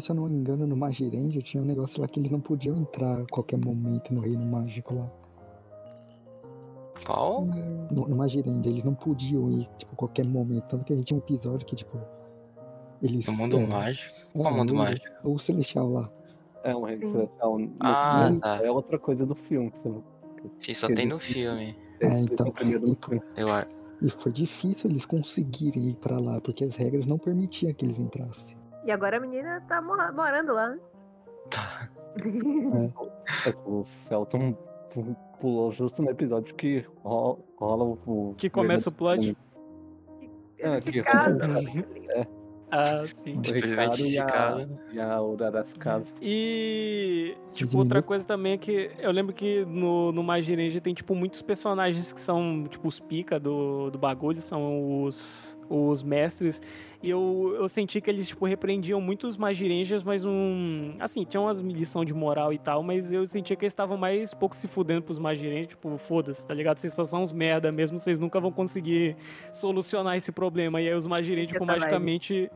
Se 0.00 0.10
eu 0.10 0.14
não 0.14 0.28
me 0.28 0.36
engano, 0.36 0.66
no 0.66 0.76
Magirendia 0.76 1.40
tinha 1.40 1.62
um 1.62 1.66
negócio 1.66 2.00
lá 2.00 2.08
que 2.08 2.20
eles 2.20 2.30
não 2.30 2.40
podiam 2.40 2.76
entrar 2.76 3.20
a 3.20 3.26
qualquer 3.26 3.58
momento 3.58 4.12
no 4.12 4.20
reino 4.20 4.44
mágico 4.44 4.94
lá. 4.94 5.10
Qual? 7.04 7.44
No, 7.90 8.08
no 8.08 8.24
eles 8.24 8.84
não 8.84 8.94
podiam 8.94 9.50
ir, 9.50 9.68
tipo, 9.78 9.92
a 9.92 9.96
qualquer 9.96 10.26
momento. 10.26 10.64
Tanto 10.64 10.84
que 10.84 10.92
a 10.92 10.96
gente 10.96 11.06
tinha 11.06 11.18
um 11.18 11.22
episódio 11.22 11.66
que, 11.66 11.76
tipo. 11.76 11.98
Eles, 13.02 13.26
no 13.26 13.34
mundo 13.34 13.58
é, 13.58 13.66
mágico? 13.66 14.14
É, 14.16 14.42
Qual 14.42 14.54
mundo 14.54 14.74
mágico? 14.74 15.06
O 15.22 15.38
Celestial 15.38 15.88
lá. 15.88 16.10
É 16.64 16.74
um 16.74 16.82
reino 16.82 17.06
celestial. 17.06 17.58
Ah, 17.78 18.32
tá. 18.40 18.56
É 18.64 18.70
outra 18.70 18.98
coisa 18.98 19.24
do 19.24 19.34
filme. 19.34 19.72
Sim, 20.58 20.74
só 20.74 20.88
tem 20.88 21.06
no 21.06 21.18
filme. 21.18 21.76
É, 22.00 22.18
então. 22.18 22.52
Eu 23.36 23.48
acho. 23.48 23.76
E 24.02 24.10
foi 24.10 24.32
difícil 24.32 24.90
eles 24.90 25.06
conseguirem 25.06 25.88
ir 25.88 25.94
pra 25.94 26.18
lá, 26.18 26.40
porque 26.40 26.64
as 26.64 26.76
regras 26.76 27.06
não 27.06 27.18
permitiam 27.18 27.72
que 27.72 27.84
eles 27.84 27.98
entrassem. 27.98 28.55
E 28.86 28.92
agora 28.92 29.16
a 29.16 29.20
menina 29.20 29.60
tá 29.68 29.82
morando 29.82 30.52
lá, 30.52 30.70
né? 30.70 30.78
Tá. 31.50 31.88
É. 33.44 33.54
o 33.66 33.82
Celton 33.84 34.56
pulou 35.40 35.70
justo 35.72 36.02
no 36.02 36.10
episódio 36.10 36.54
que 36.54 36.84
rola, 37.02 37.36
rola 37.56 37.84
o. 37.84 38.34
Que 38.38 38.48
começa 38.48 38.88
o 38.88 38.92
plot. 38.92 39.36
É, 40.58 40.80
que 40.80 41.00
é. 41.00 42.26
Ah, 42.70 43.04
sim. 43.06 43.34
O 43.36 43.52
Ricardo 43.52 44.00
e 44.00 44.18
a, 44.18 44.66
e 44.92 45.00
a 45.00 45.14
Aura 45.14 45.50
das 45.50 45.72
Casas. 45.74 46.12
E, 46.20 47.36
tipo, 47.52 47.78
outra 47.78 48.02
coisa 48.02 48.24
também 48.26 48.54
é 48.54 48.58
que 48.58 48.90
eu 48.98 49.12
lembro 49.12 49.32
que 49.32 49.64
no, 49.64 50.10
no 50.10 50.22
Magirenja 50.22 50.80
tem, 50.80 50.92
tipo, 50.92 51.14
muitos 51.14 51.40
personagens 51.42 52.12
que 52.12 52.20
são, 52.20 52.66
tipo, 52.68 52.88
os 52.88 52.98
pica 52.98 53.38
do, 53.38 53.90
do 53.90 53.98
bagulho, 53.98 54.42
são 54.42 55.04
os, 55.04 55.56
os 55.68 56.02
mestres. 56.02 56.60
E 57.02 57.10
eu, 57.10 57.54
eu 57.58 57.68
senti 57.68 58.00
que 58.00 58.10
eles, 58.10 58.28
tipo, 58.28 58.46
repreendiam 58.46 59.00
muito 59.00 59.26
os 59.26 59.36
Magirenjas, 59.36 60.02
mas 60.02 60.24
um... 60.24 60.94
Assim, 60.98 61.24
tinha 61.24 61.40
umas 61.40 61.60
lição 61.60 62.04
de 62.04 62.14
moral 62.14 62.52
e 62.52 62.58
tal, 62.58 62.82
mas 62.82 63.12
eu 63.12 63.26
sentia 63.26 63.54
que 63.54 63.64
eles 63.64 63.72
estavam 63.72 63.96
mais 63.96 64.32
pouco 64.34 64.56
se 64.56 64.66
fudendo 64.66 65.02
pros 65.02 65.18
Magirenjas, 65.18 65.68
tipo, 65.68 65.96
foda-se, 65.98 66.44
tá 66.44 66.54
ligado? 66.54 66.78
Vocês 66.78 66.92
só 66.92 67.04
são 67.04 67.22
uns 67.22 67.32
merda 67.32 67.70
mesmo, 67.70 67.98
vocês 67.98 68.18
nunca 68.18 68.40
vão 68.40 68.50
conseguir 68.50 69.16
solucionar 69.52 70.16
esse 70.16 70.32
problema. 70.32 70.80
E 70.80 70.88
aí 70.88 70.94
os 70.94 71.06
Magirenjas, 71.06 71.52
tipo, 71.52 71.66
magicamente... 71.66 72.50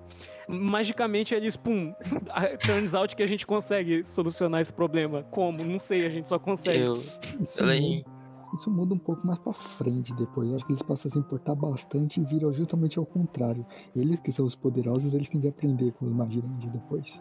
Magicamente 0.49 1.33
eles, 1.33 1.57
pum, 1.57 1.95
turns 2.67 2.93
out 2.93 3.15
que 3.15 3.23
a 3.23 3.27
gente 3.27 3.47
consegue 3.47 4.03
solucionar 4.03 4.61
esse 4.61 4.73
problema. 4.73 5.23
Como? 5.31 5.63
Não 5.63 5.79
sei, 5.79 6.05
a 6.05 6.09
gente 6.09 6.27
só 6.27 6.41
consegue. 6.41 6.81
Eu... 6.81 7.01
eu 7.39 8.20
isso 8.61 8.71
muda 8.71 8.95
um 8.95 8.99
pouco 8.99 9.27
mais 9.27 9.39
pra 9.39 9.53
frente 9.53 10.13
depois. 10.13 10.49
Eu 10.49 10.57
acho 10.57 10.67
que 10.67 10.73
eles 10.73 10.83
passam 10.83 11.09
a 11.09 11.13
se 11.13 11.19
importar 11.19 11.55
bastante 11.55 12.21
e 12.21 12.25
viram 12.25 12.53
justamente 12.53 12.99
ao 12.99 13.07
contrário. 13.07 13.67
Eles 13.97 14.21
que 14.21 14.31
são 14.31 14.45
os 14.45 14.55
poderosos, 14.55 15.15
eles 15.15 15.29
têm 15.29 15.41
que 15.41 15.49
aprender 15.49 15.93
com 15.93 16.05
os 16.05 16.13
Magirand 16.13 16.59
depois. 16.71 17.21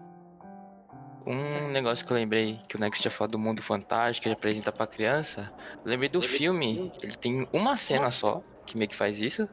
Um 1.26 1.72
negócio 1.72 2.06
que 2.06 2.12
eu 2.12 2.16
lembrei 2.16 2.60
que 2.68 2.76
o 2.76 2.80
Next 2.80 3.02
tinha 3.02 3.12
falado 3.12 3.32
do 3.32 3.40
mundo 3.40 3.62
fantástico, 3.62 4.28
ele 4.28 4.34
apresenta 4.36 4.72
pra 4.72 4.86
criança. 4.86 5.52
Eu 5.86 5.90
lembrei 5.90 6.10
do 6.10 6.22
filme, 6.22 6.92
ele 7.02 7.16
tem 7.16 7.48
uma 7.54 7.78
cena 7.78 8.12
só 8.12 8.42
que 8.66 8.78
meio 8.78 8.90
que 8.90 8.96
faz 8.96 9.20
isso. 9.20 9.48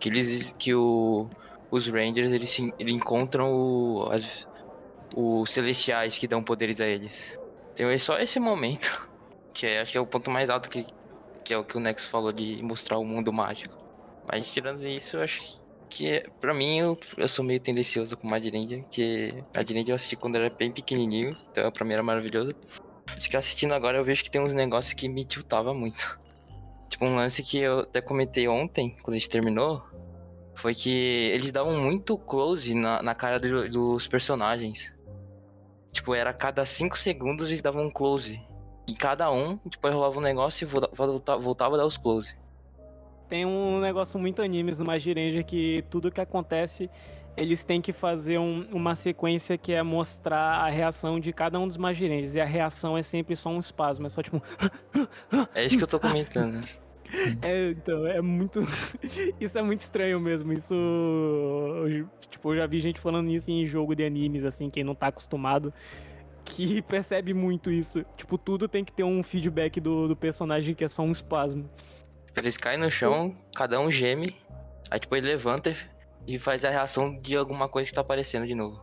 Que 0.00 0.08
eles. 0.08 0.54
que 0.58 0.74
o, 0.74 1.28
os 1.70 1.86
Rangers 1.86 2.32
eles, 2.32 2.58
eles 2.78 2.94
encontram 2.94 3.52
o, 3.52 4.08
as, 4.10 4.48
os 5.14 5.50
celestiais 5.50 6.18
que 6.18 6.26
dão 6.26 6.42
poderes 6.42 6.80
a 6.80 6.86
eles. 6.86 7.38
Tem 7.76 7.96
só 7.98 8.18
esse 8.18 8.40
momento. 8.40 9.08
Que 9.54 9.66
é, 9.66 9.82
acho 9.82 9.92
que 9.92 9.98
é 9.98 10.00
o 10.00 10.06
ponto 10.06 10.30
mais 10.30 10.48
alto 10.48 10.70
que, 10.70 10.86
que 11.42 11.52
é 11.52 11.58
o 11.58 11.64
que 11.64 11.76
o 11.76 11.80
Nexo 11.80 12.08
falou 12.08 12.32
de 12.32 12.62
mostrar 12.62 12.98
o 12.98 13.04
mundo 13.04 13.32
mágico. 13.32 13.76
Mas 14.26 14.52
tirando 14.52 14.86
isso, 14.86 15.16
eu 15.16 15.22
acho 15.22 15.60
que, 15.88 16.24
pra 16.40 16.54
mim, 16.54 16.78
eu, 16.78 16.98
eu 17.18 17.28
sou 17.28 17.44
meio 17.44 17.60
tendencioso 17.60 18.16
com 18.16 18.26
Madirendia, 18.26 18.82
que 18.90 19.34
Madirendia 19.54 19.92
eu 19.92 19.96
assisti 19.96 20.16
quando 20.16 20.36
era 20.36 20.48
bem 20.48 20.72
pequenininho, 20.72 21.36
então 21.50 21.70
pra 21.70 21.84
mim 21.84 21.92
era 21.92 22.02
maravilhoso. 22.02 22.54
Acho 23.14 23.28
que 23.28 23.36
assistindo 23.36 23.74
agora 23.74 23.98
eu 23.98 24.04
vejo 24.04 24.24
que 24.24 24.30
tem 24.30 24.40
uns 24.40 24.54
negócios 24.54 24.94
que 24.94 25.08
me 25.08 25.24
tiltava 25.24 25.74
muito. 25.74 26.18
Tipo, 26.88 27.06
um 27.06 27.16
lance 27.16 27.42
que 27.42 27.58
eu 27.58 27.80
até 27.80 28.00
comentei 28.00 28.48
ontem, 28.48 28.96
quando 29.02 29.16
a 29.16 29.18
gente 29.18 29.28
terminou, 29.28 29.82
foi 30.54 30.74
que 30.74 31.30
eles 31.32 31.50
davam 31.50 31.80
muito 31.80 32.16
close 32.16 32.74
na, 32.74 33.02
na 33.02 33.14
cara 33.14 33.38
do, 33.38 33.68
dos 33.68 34.06
personagens. 34.06 34.92
Tipo, 35.90 36.14
era 36.14 36.30
a 36.30 36.34
cada 36.34 36.64
5 36.64 36.96
segundos 36.98 37.48
eles 37.48 37.60
davam 37.60 37.86
um 37.86 37.90
close. 37.90 38.40
E 38.92 38.94
cada 38.94 39.32
um, 39.32 39.58
depois 39.64 39.94
rolava 39.94 40.18
um 40.18 40.22
negócio 40.22 40.64
e 40.64 40.68
voltava, 40.68 41.40
voltava 41.40 41.74
a 41.76 41.78
dar 41.78 41.86
os 41.86 41.96
close. 41.96 42.36
Tem 43.26 43.46
um 43.46 43.80
negócio 43.80 44.20
muito 44.20 44.42
animes 44.42 44.78
no 44.78 44.84
Magirenja 44.84 45.42
que 45.42 45.82
tudo 45.88 46.10
que 46.10 46.20
acontece, 46.20 46.90
eles 47.34 47.64
têm 47.64 47.80
que 47.80 47.90
fazer 47.90 48.36
um, 48.36 48.66
uma 48.70 48.94
sequência 48.94 49.56
que 49.56 49.72
é 49.72 49.82
mostrar 49.82 50.66
a 50.66 50.68
reação 50.68 51.18
de 51.18 51.32
cada 51.32 51.58
um 51.58 51.66
dos 51.66 51.78
Magirenjas. 51.78 52.34
E 52.34 52.40
a 52.42 52.44
reação 52.44 52.98
é 52.98 53.00
sempre 53.00 53.34
só 53.34 53.48
um 53.48 53.58
espasmo, 53.58 54.04
é 54.04 54.10
só 54.10 54.22
tipo. 54.22 54.42
é 55.54 55.64
isso 55.64 55.78
que 55.78 55.84
eu 55.84 55.88
tô 55.88 55.98
comentando. 55.98 56.62
É, 57.42 57.72
então, 57.72 58.06
é 58.06 58.22
muito. 58.22 58.66
isso 59.38 59.58
é 59.58 59.62
muito 59.62 59.80
estranho 59.80 60.18
mesmo. 60.18 60.50
Isso. 60.50 60.74
Tipo, 62.30 62.54
eu 62.54 62.56
já 62.56 62.66
vi 62.66 62.80
gente 62.80 62.98
falando 62.98 63.28
isso 63.28 63.50
em 63.50 63.66
jogo 63.66 63.94
de 63.94 64.02
animes, 64.02 64.46
assim, 64.46 64.70
quem 64.70 64.82
não 64.82 64.94
tá 64.94 65.08
acostumado 65.08 65.74
que 66.44 66.82
percebe 66.82 67.32
muito 67.34 67.70
isso. 67.70 68.04
Tipo, 68.16 68.38
tudo 68.38 68.68
tem 68.68 68.84
que 68.84 68.92
ter 68.92 69.04
um 69.04 69.22
feedback 69.22 69.80
do, 69.80 70.08
do 70.08 70.16
personagem 70.16 70.74
que 70.74 70.84
é 70.84 70.88
só 70.88 71.02
um 71.02 71.12
espasmo. 71.12 71.68
Eles 72.36 72.56
caem 72.56 72.78
no 72.78 72.90
chão, 72.90 73.36
cada 73.54 73.78
um 73.78 73.90
geme, 73.90 74.36
aí 74.90 74.98
tipo 74.98 75.14
ele 75.14 75.26
levanta 75.26 75.74
e 76.26 76.38
faz 76.38 76.64
a 76.64 76.70
reação 76.70 77.18
de 77.20 77.36
alguma 77.36 77.68
coisa 77.68 77.88
que 77.88 77.94
tá 77.94 78.00
aparecendo 78.00 78.46
de 78.46 78.54
novo. 78.54 78.80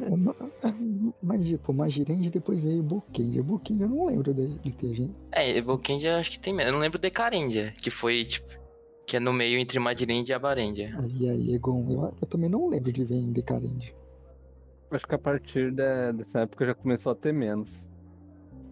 É, 0.00 0.68
é 0.68 0.74
mas, 1.22 1.44
tipo, 1.44 1.72
Magirendia 1.72 2.30
depois 2.30 2.58
veio 2.60 2.82
Bokenja. 2.82 3.42
Bokenja 3.42 3.84
eu 3.84 3.88
não 3.88 4.06
lembro 4.06 4.34
de, 4.34 4.58
de 4.58 4.72
ter 4.72 4.94
gente. 4.94 5.14
É, 5.30 5.60
Bokenja 5.60 6.18
acho 6.18 6.32
que 6.32 6.38
tem 6.38 6.52
menos. 6.52 6.70
Eu 6.70 6.74
não 6.74 6.80
lembro 6.80 6.98
de 6.98 7.10
Carendia, 7.10 7.72
que 7.80 7.90
foi, 7.90 8.24
tipo, 8.24 8.48
que 9.06 9.16
é 9.16 9.20
no 9.20 9.32
meio 9.32 9.58
entre 9.58 9.78
Magirendia 9.78 10.34
e 10.34 10.36
Abarendia. 10.36 10.94
Aí, 10.98 11.28
aí, 11.28 11.54
Egon, 11.54 11.86
eu, 11.88 12.14
eu 12.20 12.26
também 12.26 12.50
não 12.50 12.68
lembro 12.68 12.92
de 12.92 13.04
ver 13.04 13.16
em 13.16 13.32
Decarendia. 13.32 13.94
Acho 14.94 15.06
que 15.06 15.14
a 15.14 15.18
partir 15.18 15.72
de, 15.72 16.12
dessa 16.12 16.40
época 16.40 16.66
já 16.66 16.74
começou 16.74 17.12
a 17.12 17.14
ter 17.14 17.32
menos. 17.32 17.90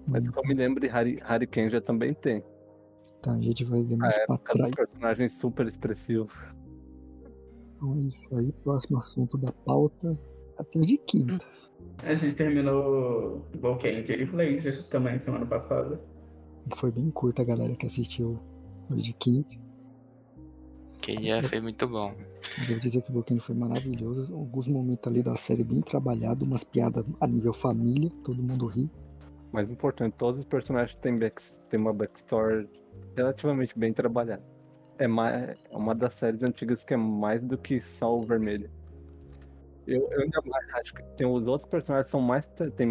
Mas 0.06 0.26
hum. 0.26 0.32
eu 0.36 0.42
me 0.44 0.54
lembro 0.54 0.80
de 0.80 0.86
Harry, 0.86 1.18
Harry 1.24 1.46
Ken 1.46 1.68
já 1.68 1.80
também 1.80 2.14
tem. 2.14 2.44
Tá, 3.22 3.32
a 3.32 3.40
gente 3.40 3.64
vai 3.64 3.82
ver 3.82 3.96
mais 3.96 4.16
pra 4.26 4.36
trás. 4.38 4.70
personagens 4.70 5.32
super 5.38 5.66
expressivos. 5.66 6.32
Então 7.76 7.94
é 7.94 7.98
isso 7.98 8.36
aí, 8.36 8.52
próximo 8.64 8.98
assunto 8.98 9.36
da 9.36 9.50
pauta. 9.50 10.18
Até 10.58 10.78
de 10.80 10.98
quinta. 10.98 11.44
A 12.04 12.14
gente 12.14 12.36
terminou 12.36 13.44
Volcanic 13.60 14.12
Ranger 14.24 14.84
também 14.88 15.18
semana 15.20 15.46
passada. 15.46 16.00
Foi 16.76 16.92
bem 16.92 17.10
curta 17.10 17.42
a 17.42 17.44
galera 17.44 17.74
que 17.74 17.86
assistiu 17.86 18.40
o 18.88 18.94
de 18.94 19.12
quinta. 19.12 19.56
Que 21.00 21.26
já 21.26 21.42
foi 21.42 21.60
muito 21.60 21.88
bom. 21.88 22.14
Devo 22.66 22.80
dizer 22.80 23.02
que 23.02 23.10
o 23.10 23.14
Boquinho 23.14 23.40
foi 23.40 23.54
maravilhoso. 23.54 24.34
Alguns 24.34 24.66
momentos 24.66 25.10
ali 25.10 25.22
da 25.22 25.36
série 25.36 25.64
bem 25.64 25.80
trabalhado, 25.80 26.44
umas 26.44 26.64
piadas 26.64 27.04
a 27.20 27.26
nível 27.26 27.52
família, 27.52 28.10
todo 28.24 28.42
mundo 28.42 28.66
ri. 28.66 28.90
Mais 29.52 29.70
importante, 29.70 30.14
todos 30.16 30.38
os 30.38 30.44
personagens 30.44 30.98
têm, 30.98 31.18
back, 31.18 31.42
têm 31.68 31.78
uma 31.78 31.92
backstory 31.92 32.68
relativamente 33.16 33.78
bem 33.78 33.92
trabalhada. 33.92 34.42
é, 34.98 35.06
mais, 35.06 35.58
é 35.70 35.76
uma 35.76 35.94
das 35.94 36.14
séries 36.14 36.42
antigas 36.42 36.84
que 36.84 36.94
é 36.94 36.96
mais 36.96 37.42
do 37.42 37.58
que 37.58 37.80
só 37.80 38.16
o 38.16 38.22
vermelho. 38.22 38.70
Eu, 39.86 40.08
eu 40.12 40.22
ainda 40.22 40.40
mais 40.46 40.72
acho 40.74 40.94
que 40.94 41.02
tem 41.16 41.26
os 41.26 41.46
outros 41.46 41.68
personagens 41.68 42.10
são 42.10 42.20
mais. 42.20 42.46
Tem, 42.76 42.88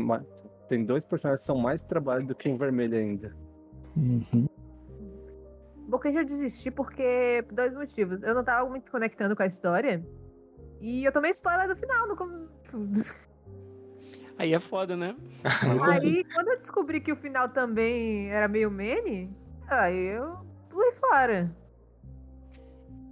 tem 0.67 0.83
dois 0.83 1.05
personagens 1.05 1.41
que 1.41 1.47
são 1.47 1.57
mais 1.57 1.81
trabalho 1.81 2.25
do 2.25 2.35
que 2.35 2.49
o 2.49 2.57
vermelho 2.57 2.97
ainda. 2.97 3.35
Uhum. 3.95 4.47
Porque 5.91 6.07
eu 6.07 6.25
desisti 6.25 6.71
porque. 6.71 7.43
Por 7.47 7.55
dois 7.55 7.73
motivos. 7.73 8.23
Eu 8.23 8.33
não 8.33 8.43
tava 8.43 8.67
muito 8.69 8.89
conectando 8.89 9.35
com 9.35 9.43
a 9.43 9.45
história. 9.45 10.03
E 10.79 11.03
eu 11.03 11.11
tomei 11.11 11.31
spoiler 11.31 11.67
do 11.67 11.75
final. 11.75 12.07
No... 12.07 12.49
Aí 14.37 14.53
é 14.53 14.59
foda, 14.59 14.95
né? 14.95 15.15
aí, 15.91 16.23
quando 16.33 16.47
eu 16.47 16.55
descobri 16.55 17.01
que 17.01 17.11
o 17.11 17.15
final 17.15 17.49
também 17.49 18.31
era 18.31 18.47
meio 18.47 18.71
mene, 18.71 19.29
aí 19.67 20.15
eu 20.15 20.37
pulei 20.69 20.93
fora. 20.93 21.55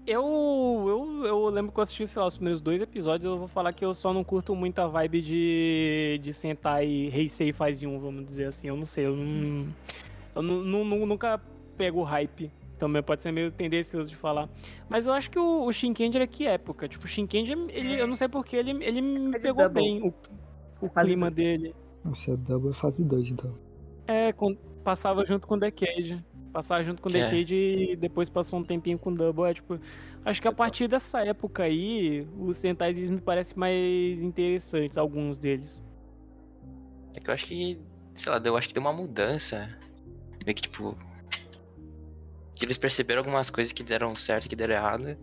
Eu, 0.08 0.24
eu, 0.88 1.26
eu 1.28 1.50
lembro 1.50 1.72
que 1.72 1.80
eu 1.80 1.84
assisti, 1.84 2.08
sei 2.08 2.20
lá, 2.20 2.28
os 2.28 2.36
primeiros 2.36 2.62
dois 2.62 2.82
episódios, 2.82 3.26
eu 3.26 3.38
vou 3.38 3.48
falar 3.48 3.74
que 3.74 3.86
eu 3.86 3.94
só 3.94 4.12
não 4.12 4.24
curto 4.24 4.56
muito 4.56 4.80
a 4.80 4.88
vibe 4.88 5.22
de, 5.22 6.20
de 6.24 6.34
sentar 6.34 6.84
e 6.84 7.10
Heisei 7.16 7.54
faz 7.54 7.84
um, 7.84 8.00
vamos 8.00 8.26
dizer 8.26 8.46
assim. 8.46 8.70
Eu 8.70 8.78
não 8.78 8.88
sei, 8.88 9.06
eu 9.06 9.16
não. 9.16 9.68
Eu 10.34 10.42
não, 10.42 10.84
não, 10.84 11.06
nunca 11.06 11.40
pego 11.78 12.00
o 12.00 12.04
hype. 12.04 12.52
Também 12.80 13.04
pode 13.04 13.22
ser 13.22 13.32
meio 13.32 13.52
tendencioso 13.52 14.10
de 14.10 14.16
falar. 14.16 14.50
Mas 14.88 15.06
eu 15.06 15.14
acho 15.14 15.30
que 15.30 15.38
o, 15.38 15.66
o 15.66 15.72
Shinkendi 15.72 16.18
é 16.18 16.26
que 16.26 16.48
época. 16.48 16.88
Tipo, 16.88 17.06
o 17.06 17.08
Shinkendi, 17.08 17.52
ele, 17.70 18.02
eu 18.02 18.08
não 18.08 18.16
sei 18.16 18.28
porque 18.28 18.56
ele, 18.56 18.72
ele 18.84 19.02
me 19.02 19.36
é 19.36 19.40
pegou 19.40 19.64
double. 19.66 19.82
bem 19.82 20.02
o, 20.02 20.14
o 20.82 20.90
clima 20.90 21.30
dois. 21.30 21.36
dele. 21.36 21.76
Nossa, 22.04 22.32
é 22.32 22.38
Double 22.38 22.74
fase 22.74 23.04
2, 23.04 23.28
então. 23.28 23.54
É, 24.08 24.32
com, 24.32 24.56
passava 24.84 25.26
junto 25.26 25.46
com 25.46 25.56
o 25.56 25.60
Decade 25.60 26.24
passar 26.50 26.84
junto 26.84 27.02
com 27.02 27.10
o 27.10 27.12
Decade 27.12 27.56
é. 27.56 27.92
e 27.92 27.96
depois 27.96 28.30
passou 28.30 28.60
um 28.60 28.64
tempinho 28.64 28.98
com 28.98 29.12
o 29.12 29.16
Double. 29.16 29.46
É 29.46 29.54
tipo. 29.54 29.80
Acho 30.26 30.42
que 30.42 30.48
a 30.48 30.52
partir 30.52 30.88
dessa 30.88 31.22
época 31.22 31.64
aí, 31.64 32.28
os 32.38 32.58
Sentais 32.58 33.10
me 33.10 33.22
parecem 33.22 33.58
mais 33.58 34.22
interessantes, 34.22 34.98
alguns 34.98 35.40
deles. 35.40 35.82
É 37.16 37.20
que 37.20 37.30
eu 37.30 37.34
acho 37.34 37.46
que. 37.46 37.80
Sei 38.14 38.32
lá, 38.32 38.42
eu 38.44 38.58
acho 38.58 38.68
que 38.68 38.74
deu 38.74 38.82
uma 38.82 38.94
mudança. 38.94 39.70
Meio 40.46 40.56
que 40.56 40.64
tipo. 40.64 40.98
Que 42.60 42.66
eles 42.66 42.78
perceberam 42.78 43.22
algumas 43.22 43.50
coisas 43.50 43.72
que 43.72 43.82
deram 43.82 44.14
certo 44.16 44.46
e 44.46 44.50
que 44.50 44.56
deram 44.56 44.74
errado. 44.74 45.18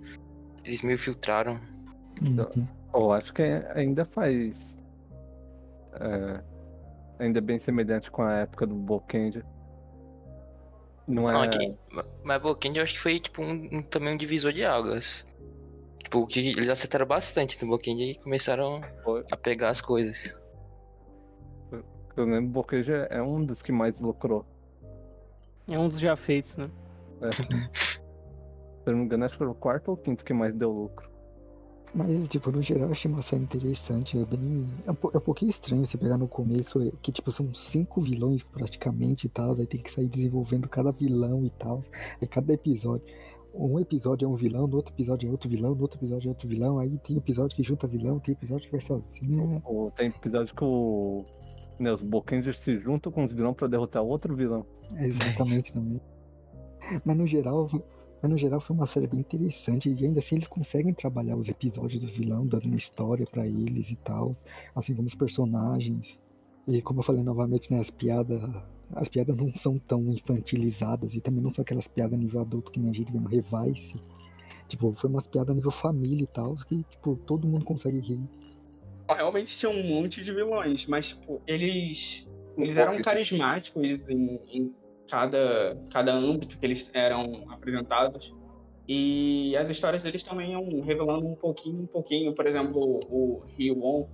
Eles 0.64 0.80
meio 0.80 0.98
filtraram. 0.98 1.60
Uhum. 2.22 2.66
Eu 2.94 3.12
acho 3.12 3.32
que 3.34 3.42
ainda 3.74 4.06
faz. 4.06 4.58
É, 6.00 6.42
ainda 7.18 7.42
bem 7.42 7.58
semelhante 7.58 8.10
com 8.10 8.22
a 8.22 8.32
época 8.36 8.66
do 8.66 8.74
Bokend. 8.74 9.44
Não 11.06 11.28
é. 11.28 11.32
Não, 11.34 11.42
aqui, 11.42 11.76
mas 12.24 12.40
Bokend 12.40 12.78
eu 12.78 12.82
acho 12.82 12.94
que 12.94 13.00
foi 13.00 13.20
tipo 13.20 13.42
um, 13.42 13.68
um, 13.70 13.82
também 13.82 14.14
um 14.14 14.16
divisor 14.16 14.50
de 14.50 14.64
águas. 14.64 15.26
Tipo, 16.02 16.26
que 16.26 16.40
eles 16.40 16.70
acertaram 16.70 17.04
bastante 17.04 17.62
no 17.62 17.70
Bokend 17.70 18.02
e 18.02 18.14
começaram 18.14 18.80
foi. 19.04 19.26
a 19.30 19.36
pegar 19.36 19.68
as 19.68 19.82
coisas. 19.82 20.34
Eu 22.16 22.24
lembro, 22.24 22.46
o 22.46 22.52
Bokend 22.52 22.90
é 23.10 23.20
um 23.20 23.44
dos 23.44 23.60
que 23.60 23.70
mais 23.70 24.00
lucrou. 24.00 24.46
É 25.68 25.78
um 25.78 25.86
dos 25.86 25.98
já 25.98 26.16
feitos, 26.16 26.56
né? 26.56 26.70
É. 27.20 27.30
Se 28.86 28.90
eu 28.90 28.92
não 28.92 29.00
me 29.00 29.04
engano, 29.06 29.24
acho 29.24 29.34
que 29.34 29.38
foi 29.38 29.48
o 29.48 29.54
quarto 29.54 29.90
ou 29.90 29.96
quinto 29.96 30.24
que 30.24 30.32
mais 30.32 30.54
deu 30.54 30.70
lucro. 30.70 31.10
Mas, 31.92 32.28
tipo, 32.28 32.52
no 32.52 32.60
geral, 32.60 32.84
eu 32.84 32.92
achei 32.92 33.10
uma 33.10 33.22
série 33.22 33.42
interessante. 33.42 34.18
É 34.18 34.24
bem. 34.24 34.68
É 34.86 34.90
um, 34.90 34.96
é 35.14 35.18
pouquinho 35.18 35.50
estranho 35.50 35.86
você 35.86 35.96
pegar 35.96 36.18
no 36.18 36.28
começo, 36.28 36.80
é 36.82 36.92
que, 37.00 37.10
tipo, 37.10 37.32
são 37.32 37.54
cinco 37.54 38.02
vilões 38.02 38.42
praticamente 38.44 39.26
e 39.26 39.30
tal. 39.30 39.52
Aí 39.52 39.66
tem 39.66 39.80
que 39.80 39.90
sair 39.90 40.06
desenvolvendo 40.06 40.68
cada 40.68 40.92
vilão 40.92 41.44
e 41.44 41.50
tal. 41.50 41.82
Aí 42.20 42.28
cada 42.28 42.52
episódio. 42.52 43.06
Um 43.54 43.80
episódio 43.80 44.26
é 44.26 44.28
um 44.28 44.36
vilão, 44.36 44.66
no 44.66 44.76
outro 44.76 44.92
episódio 44.92 45.26
é 45.26 45.30
outro 45.32 45.48
vilão, 45.48 45.74
no 45.74 45.80
outro 45.80 45.98
episódio 45.98 46.28
é 46.28 46.30
outro 46.30 46.46
vilão. 46.46 46.78
Aí 46.78 46.98
tem 46.98 47.16
episódio 47.16 47.56
que 47.56 47.62
junta 47.62 47.86
vilão, 47.86 48.18
tem 48.18 48.34
episódio 48.34 48.66
que 48.66 48.72
vai 48.72 48.82
sozinho. 48.82 49.62
Ou 49.64 49.90
tem 49.90 50.08
episódio 50.08 50.54
que 50.54 50.62
o. 50.64 51.24
Né, 51.78 51.92
os 51.92 52.02
Bokengers 52.02 52.58
se 52.58 52.78
juntam 52.78 53.10
com 53.10 53.24
os 53.24 53.32
vilões 53.32 53.56
pra 53.56 53.66
derrotar 53.66 54.02
outro 54.02 54.36
vilão. 54.36 54.66
É 54.96 55.06
exatamente 55.06 55.72
também. 55.72 56.00
Mas 57.04 57.16
no 57.16 57.26
geral, 57.26 57.68
mas 58.22 58.30
no 58.30 58.38
geral 58.38 58.60
foi 58.60 58.74
uma 58.74 58.86
série 58.86 59.06
bem 59.06 59.20
interessante 59.20 59.88
e 59.88 60.04
ainda 60.04 60.20
assim 60.20 60.36
eles 60.36 60.48
conseguem 60.48 60.94
trabalhar 60.94 61.36
os 61.36 61.48
episódios 61.48 62.02
do 62.02 62.08
vilão, 62.08 62.46
dando 62.46 62.66
uma 62.66 62.76
história 62.76 63.26
para 63.26 63.46
eles 63.46 63.90
e 63.90 63.96
tal, 63.96 64.34
assim 64.74 64.94
como 64.94 65.08
os 65.08 65.14
personagens. 65.14 66.18
E 66.66 66.82
como 66.82 67.00
eu 67.00 67.04
falei 67.04 67.22
novamente, 67.22 67.70
né, 67.70 67.78
as 67.78 67.90
piadas, 67.90 68.42
as 68.94 69.08
piadas 69.08 69.36
não 69.36 69.52
são 69.56 69.78
tão 69.78 70.02
infantilizadas 70.12 71.14
e 71.14 71.20
também 71.20 71.42
não 71.42 71.52
são 71.52 71.62
aquelas 71.62 71.86
piadas 71.86 72.18
nível 72.18 72.40
adulto 72.40 72.72
que 72.72 72.80
nem 72.80 72.90
a 72.90 72.92
gente 72.92 73.12
vê 73.12 73.18
no 73.18 73.28
Revice. 73.28 73.94
Tipo, 74.68 74.92
foi 74.94 75.08
umas 75.08 75.26
piadas 75.26 75.54
nível 75.54 75.70
família 75.70 76.24
e 76.24 76.26
tal, 76.26 76.56
que 76.56 76.82
tipo, 76.90 77.16
todo 77.24 77.46
mundo 77.46 77.64
consegue 77.64 78.00
rir. 78.00 78.20
Realmente 79.08 79.56
tinha 79.56 79.70
um 79.70 79.84
monte 79.84 80.24
de 80.24 80.32
vilões, 80.32 80.86
mas 80.86 81.10
tipo, 81.10 81.40
eles 81.46 82.26
eles 82.58 82.76
eram 82.76 83.00
carismáticos 83.00 84.08
em, 84.08 84.40
em 84.48 84.74
cada, 85.08 85.76
cada 85.90 86.12
âmbito 86.12 86.58
que 86.58 86.66
eles 86.66 86.90
eram 86.92 87.44
apresentados. 87.50 88.34
E 88.88 89.56
as 89.56 89.68
histórias 89.68 90.02
deles 90.02 90.22
também 90.22 90.52
iam 90.52 90.80
revelando 90.80 91.26
um 91.26 91.34
pouquinho, 91.34 91.82
um 91.82 91.86
pouquinho. 91.86 92.34
Por 92.34 92.46
exemplo, 92.46 93.00
o 93.08 93.42
Ryuon, 93.56 94.06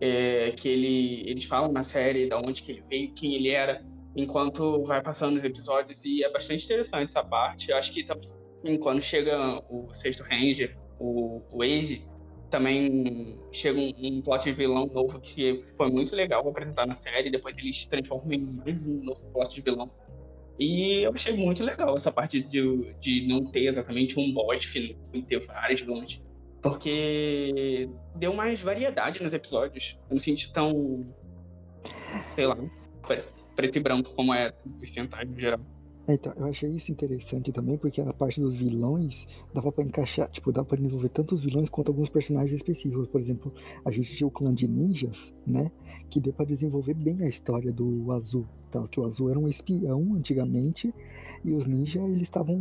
é, 0.00 0.50
que 0.50 0.68
ele, 0.68 1.30
eles 1.30 1.44
falam 1.44 1.72
na 1.72 1.82
série 1.82 2.28
da 2.28 2.38
onde 2.38 2.62
que 2.62 2.72
ele 2.72 2.84
veio, 2.88 3.12
quem 3.14 3.34
ele 3.34 3.50
era, 3.50 3.82
enquanto 4.14 4.82
vai 4.84 5.02
passando 5.02 5.36
os 5.36 5.44
episódios. 5.44 6.04
E 6.04 6.22
é 6.22 6.30
bastante 6.30 6.64
interessante 6.64 7.08
essa 7.08 7.24
parte. 7.24 7.70
Eu 7.70 7.76
acho 7.76 7.92
que 7.92 8.04
também, 8.04 8.78
quando 8.78 9.00
chega 9.00 9.62
o 9.70 9.92
sexto 9.94 10.22
Ranger, 10.24 10.76
o, 10.98 11.40
o 11.50 11.62
Age, 11.62 12.06
também 12.50 13.38
chega 13.50 13.80
um, 13.80 13.92
um 14.18 14.20
plot 14.20 14.44
de 14.44 14.52
vilão 14.52 14.86
novo 14.86 15.18
que 15.20 15.64
foi 15.74 15.90
muito 15.90 16.14
legal 16.14 16.46
apresentar 16.46 16.86
na 16.86 16.94
série. 16.94 17.30
Depois 17.30 17.56
eles 17.56 17.86
transformam 17.86 18.32
em 18.34 18.40
mais 18.40 18.86
um 18.86 19.02
novo 19.02 19.24
plot 19.32 19.54
de 19.54 19.62
vilão 19.62 19.90
e 20.62 21.02
eu 21.02 21.12
achei 21.12 21.34
muito 21.34 21.64
legal 21.64 21.96
essa 21.96 22.12
parte 22.12 22.42
de, 22.42 22.94
de 23.00 23.26
não 23.26 23.44
ter 23.44 23.66
exatamente 23.66 24.18
um 24.18 24.32
boss 24.32 24.64
final 24.64 24.96
e 25.12 25.22
ter 25.22 25.40
vários 25.40 25.80
vilões. 25.80 26.22
Porque 26.62 27.88
deu 28.14 28.34
mais 28.34 28.62
variedade 28.62 29.22
nos 29.22 29.34
episódios. 29.34 29.98
Eu 30.08 30.14
não 30.14 30.18
senti 30.18 30.52
tão. 30.52 31.04
sei 32.34 32.46
lá, 32.46 32.56
preto 33.56 33.76
e 33.76 33.80
branco 33.80 34.14
como 34.14 34.32
é 34.32 34.54
os 34.80 34.92
centais 34.92 35.28
no 35.28 35.38
geral. 35.38 35.60
É, 36.06 36.14
então, 36.14 36.32
eu 36.36 36.46
achei 36.46 36.68
isso 36.70 36.90
interessante 36.90 37.52
também, 37.52 37.78
porque 37.78 38.00
a 38.00 38.12
parte 38.12 38.40
dos 38.40 38.56
vilões 38.56 39.26
dava 39.54 39.70
para 39.70 39.84
encaixar, 39.84 40.28
tipo, 40.30 40.50
dava 40.50 40.66
pra 40.66 40.76
desenvolver 40.76 41.08
tanto 41.10 41.34
os 41.34 41.40
vilões 41.40 41.68
quanto 41.68 41.88
alguns 41.88 42.08
personagens 42.08 42.52
específicos. 42.52 43.06
Por 43.06 43.20
exemplo, 43.20 43.52
a 43.84 43.90
gente 43.90 44.14
tinha 44.16 44.26
o 44.26 44.30
clã 44.30 44.52
de 44.52 44.66
ninjas, 44.66 45.32
né? 45.46 45.70
Que 46.10 46.20
deu 46.20 46.32
para 46.32 46.46
desenvolver 46.46 46.94
bem 46.94 47.22
a 47.22 47.28
história 47.28 47.72
do 47.72 48.10
Azul. 48.10 48.46
Tá? 48.70 48.86
Que 48.88 48.98
o 48.98 49.04
Azul 49.04 49.30
era 49.30 49.38
um 49.38 49.46
espião 49.46 50.14
antigamente, 50.14 50.92
e 51.44 51.52
os 51.52 51.66
ninjas, 51.66 52.02
eles 52.08 52.22
estavam, 52.22 52.58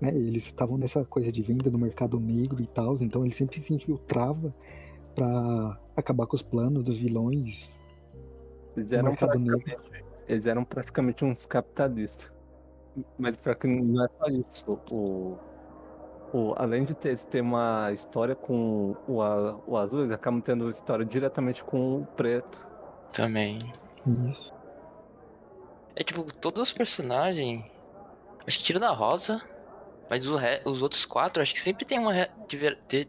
né? 0.00 0.14
Eles 0.14 0.44
estavam 0.44 0.76
nessa 0.76 1.04
coisa 1.04 1.32
de 1.32 1.40
venda 1.40 1.70
no 1.70 1.78
mercado 1.78 2.20
negro 2.20 2.62
e 2.62 2.66
tal, 2.66 2.96
então 3.00 3.24
ele 3.24 3.34
sempre 3.34 3.60
se 3.60 3.72
infiltrava 3.72 4.54
para 5.14 5.80
acabar 5.96 6.26
com 6.26 6.36
os 6.36 6.42
planos 6.42 6.82
dos 6.82 6.96
vilões 6.96 7.80
eles 8.76 8.92
eram, 8.92 9.10
mercado 9.10 9.38
negro. 9.38 9.62
Eles 10.26 10.46
eram 10.46 10.64
praticamente 10.64 11.24
uns 11.24 11.46
capitalistas. 11.46 12.31
Mas 13.18 13.36
pior 13.36 13.54
que 13.54 13.66
não 13.66 14.04
é 14.04 14.08
só 14.18 14.26
isso. 14.26 14.78
O, 14.90 15.38
o, 16.32 16.54
além 16.56 16.84
de 16.84 16.94
ter, 16.94 17.18
ter 17.18 17.40
uma 17.40 17.90
história 17.92 18.34
com 18.34 18.96
o, 19.08 19.16
o 19.66 19.76
azul, 19.76 20.00
eles 20.00 20.12
acabam 20.12 20.40
tendo 20.40 20.68
história 20.68 21.04
diretamente 21.04 21.64
com 21.64 22.00
o 22.00 22.06
preto. 22.06 22.66
Também. 23.12 23.58
Isso. 24.06 24.52
É 25.96 26.02
tipo, 26.02 26.24
todos 26.38 26.62
os 26.62 26.72
personagens. 26.72 27.64
Acho 28.46 28.58
que 28.58 28.64
tirando 28.64 28.84
a 28.84 28.92
Rosa. 28.92 29.40
Mas 30.10 30.26
os, 30.26 30.38
os 30.66 30.82
outros 30.82 31.06
quatro, 31.06 31.42
acho 31.42 31.54
que 31.54 31.60
sempre 31.60 31.86
tem 31.86 31.98
uma, 31.98 32.12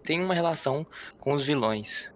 tem 0.04 0.22
uma 0.24 0.34
relação 0.34 0.88
com 1.20 1.34
os 1.34 1.44
vilões. 1.44 2.14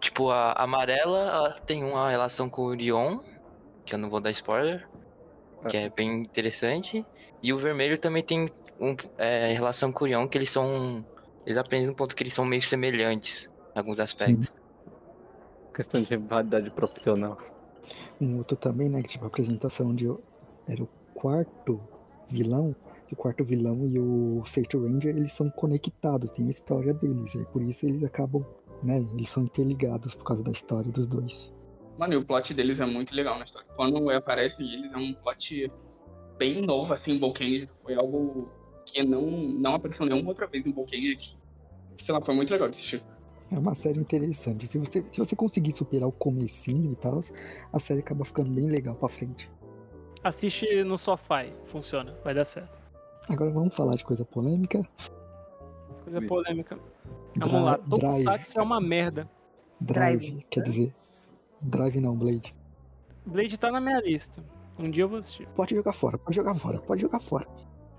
Tipo, 0.00 0.30
a 0.30 0.54
Amarela 0.54 1.56
tem 1.66 1.84
uma 1.84 2.10
relação 2.10 2.50
com 2.50 2.62
o 2.62 2.66
Orion. 2.66 3.20
Que 3.84 3.94
eu 3.94 3.98
não 3.98 4.10
vou 4.10 4.20
dar 4.20 4.30
spoiler 4.30 4.89
que 5.68 5.76
é 5.76 5.88
bem 5.90 6.22
interessante. 6.22 7.04
E 7.42 7.52
o 7.52 7.58
vermelho 7.58 7.98
também 7.98 8.22
tem 8.22 8.50
um, 8.80 8.96
é, 9.18 9.52
relação 9.52 9.92
com 9.92 10.04
o 10.04 10.06
Orion, 10.06 10.26
que 10.26 10.38
eles 10.38 10.50
são. 10.50 11.04
Eles 11.44 11.56
aprendem 11.56 11.88
no 11.88 11.94
ponto 11.94 12.14
que 12.14 12.22
eles 12.22 12.34
são 12.34 12.44
meio 12.44 12.62
semelhantes 12.62 13.50
em 13.74 13.78
alguns 13.78 14.00
aspectos. 14.00 14.46
Sim. 14.46 14.54
Questão 15.74 16.02
de 16.02 16.08
rivalidade 16.08 16.70
profissional. 16.70 17.38
Um 18.20 18.36
outro 18.38 18.56
também, 18.56 18.88
né? 18.88 19.02
Que 19.02 19.08
tipo, 19.08 19.24
a 19.24 19.28
apresentação 19.28 19.88
onde 19.88 20.04
eu, 20.04 20.22
era 20.68 20.82
o 20.82 20.88
quarto 21.14 21.80
vilão, 22.28 22.74
que 23.06 23.14
o 23.14 23.16
quarto 23.16 23.44
vilão 23.44 23.86
e 23.86 23.98
o 23.98 24.44
sexto 24.46 24.82
ranger, 24.84 25.16
eles 25.16 25.32
são 25.32 25.48
conectados, 25.50 26.30
tem 26.30 26.46
a 26.48 26.50
história 26.50 26.92
deles, 26.92 27.34
e 27.34 27.44
por 27.46 27.62
isso 27.62 27.86
eles 27.86 28.04
acabam, 28.04 28.44
né? 28.82 28.98
Eles 29.14 29.30
são 29.30 29.44
interligados 29.44 30.14
por 30.14 30.24
causa 30.24 30.42
da 30.42 30.50
história 30.50 30.90
dos 30.90 31.06
dois. 31.06 31.52
Mano, 31.98 32.14
e 32.14 32.16
o 32.16 32.24
plot 32.24 32.54
deles 32.54 32.80
é 32.80 32.86
muito 32.86 33.14
legal 33.14 33.36
na 33.38 33.44
história. 33.44 33.68
Quando 33.74 34.10
aparecem 34.10 34.72
eles, 34.72 34.92
é 34.92 34.96
um 34.96 35.12
plot 35.14 35.70
bem 36.38 36.62
novo, 36.62 36.94
assim, 36.94 37.18
Volcanic. 37.18 37.68
Foi 37.82 37.94
algo 37.94 38.42
que 38.86 39.02
não, 39.04 39.22
não 39.30 39.74
apareceu 39.74 40.06
nenhuma 40.06 40.30
outra 40.30 40.46
vez 40.46 40.66
em 40.66 40.72
Volcane. 40.72 41.16
Sei 41.16 42.14
lá, 42.14 42.20
foi 42.20 42.34
muito 42.34 42.50
legal 42.50 42.68
de 42.68 42.76
assistir. 42.76 43.02
É 43.52 43.58
uma 43.58 43.74
série 43.74 43.98
interessante. 43.98 44.66
Se 44.66 44.78
você, 44.78 45.04
se 45.10 45.18
você 45.18 45.36
conseguir 45.36 45.76
superar 45.76 46.08
o 46.08 46.12
comecinho 46.12 46.92
e 46.92 46.96
tal, 46.96 47.20
a 47.72 47.78
série 47.78 48.00
acaba 48.00 48.24
ficando 48.24 48.50
bem 48.50 48.66
legal 48.66 48.94
pra 48.94 49.08
frente. 49.08 49.50
Assiste 50.22 50.84
no 50.84 50.96
sofá, 50.96 51.44
funciona, 51.64 52.14
vai 52.22 52.34
dar 52.34 52.44
certo. 52.44 52.78
Agora 53.28 53.50
vamos 53.50 53.74
falar 53.74 53.96
de 53.96 54.04
coisa 54.04 54.24
polêmica. 54.24 54.86
Coisa 56.04 56.22
polêmica. 56.22 56.78
Vamos 57.38 57.52
Dra 57.52 57.60
lá, 57.60 57.78
Tokusatsu 57.78 58.58
é 58.58 58.62
uma 58.62 58.80
merda. 58.80 59.28
Drive, 59.80 60.18
Drive, 60.20 60.46
quer 60.50 60.62
dizer. 60.62 60.94
Drive 61.60 62.00
não, 62.00 62.16
Blade. 62.16 62.54
Blade 63.26 63.58
tá 63.58 63.70
na 63.70 63.80
minha 63.80 64.00
lista. 64.00 64.42
Um 64.78 64.90
dia 64.90 65.04
eu 65.04 65.08
vou 65.08 65.18
assistir. 65.18 65.46
Pode 65.54 65.74
jogar 65.74 65.92
fora, 65.92 66.16
pode 66.16 66.36
jogar 66.36 66.54
fora, 66.54 66.78
pode 66.80 67.02
jogar 67.02 67.20
fora. 67.20 67.46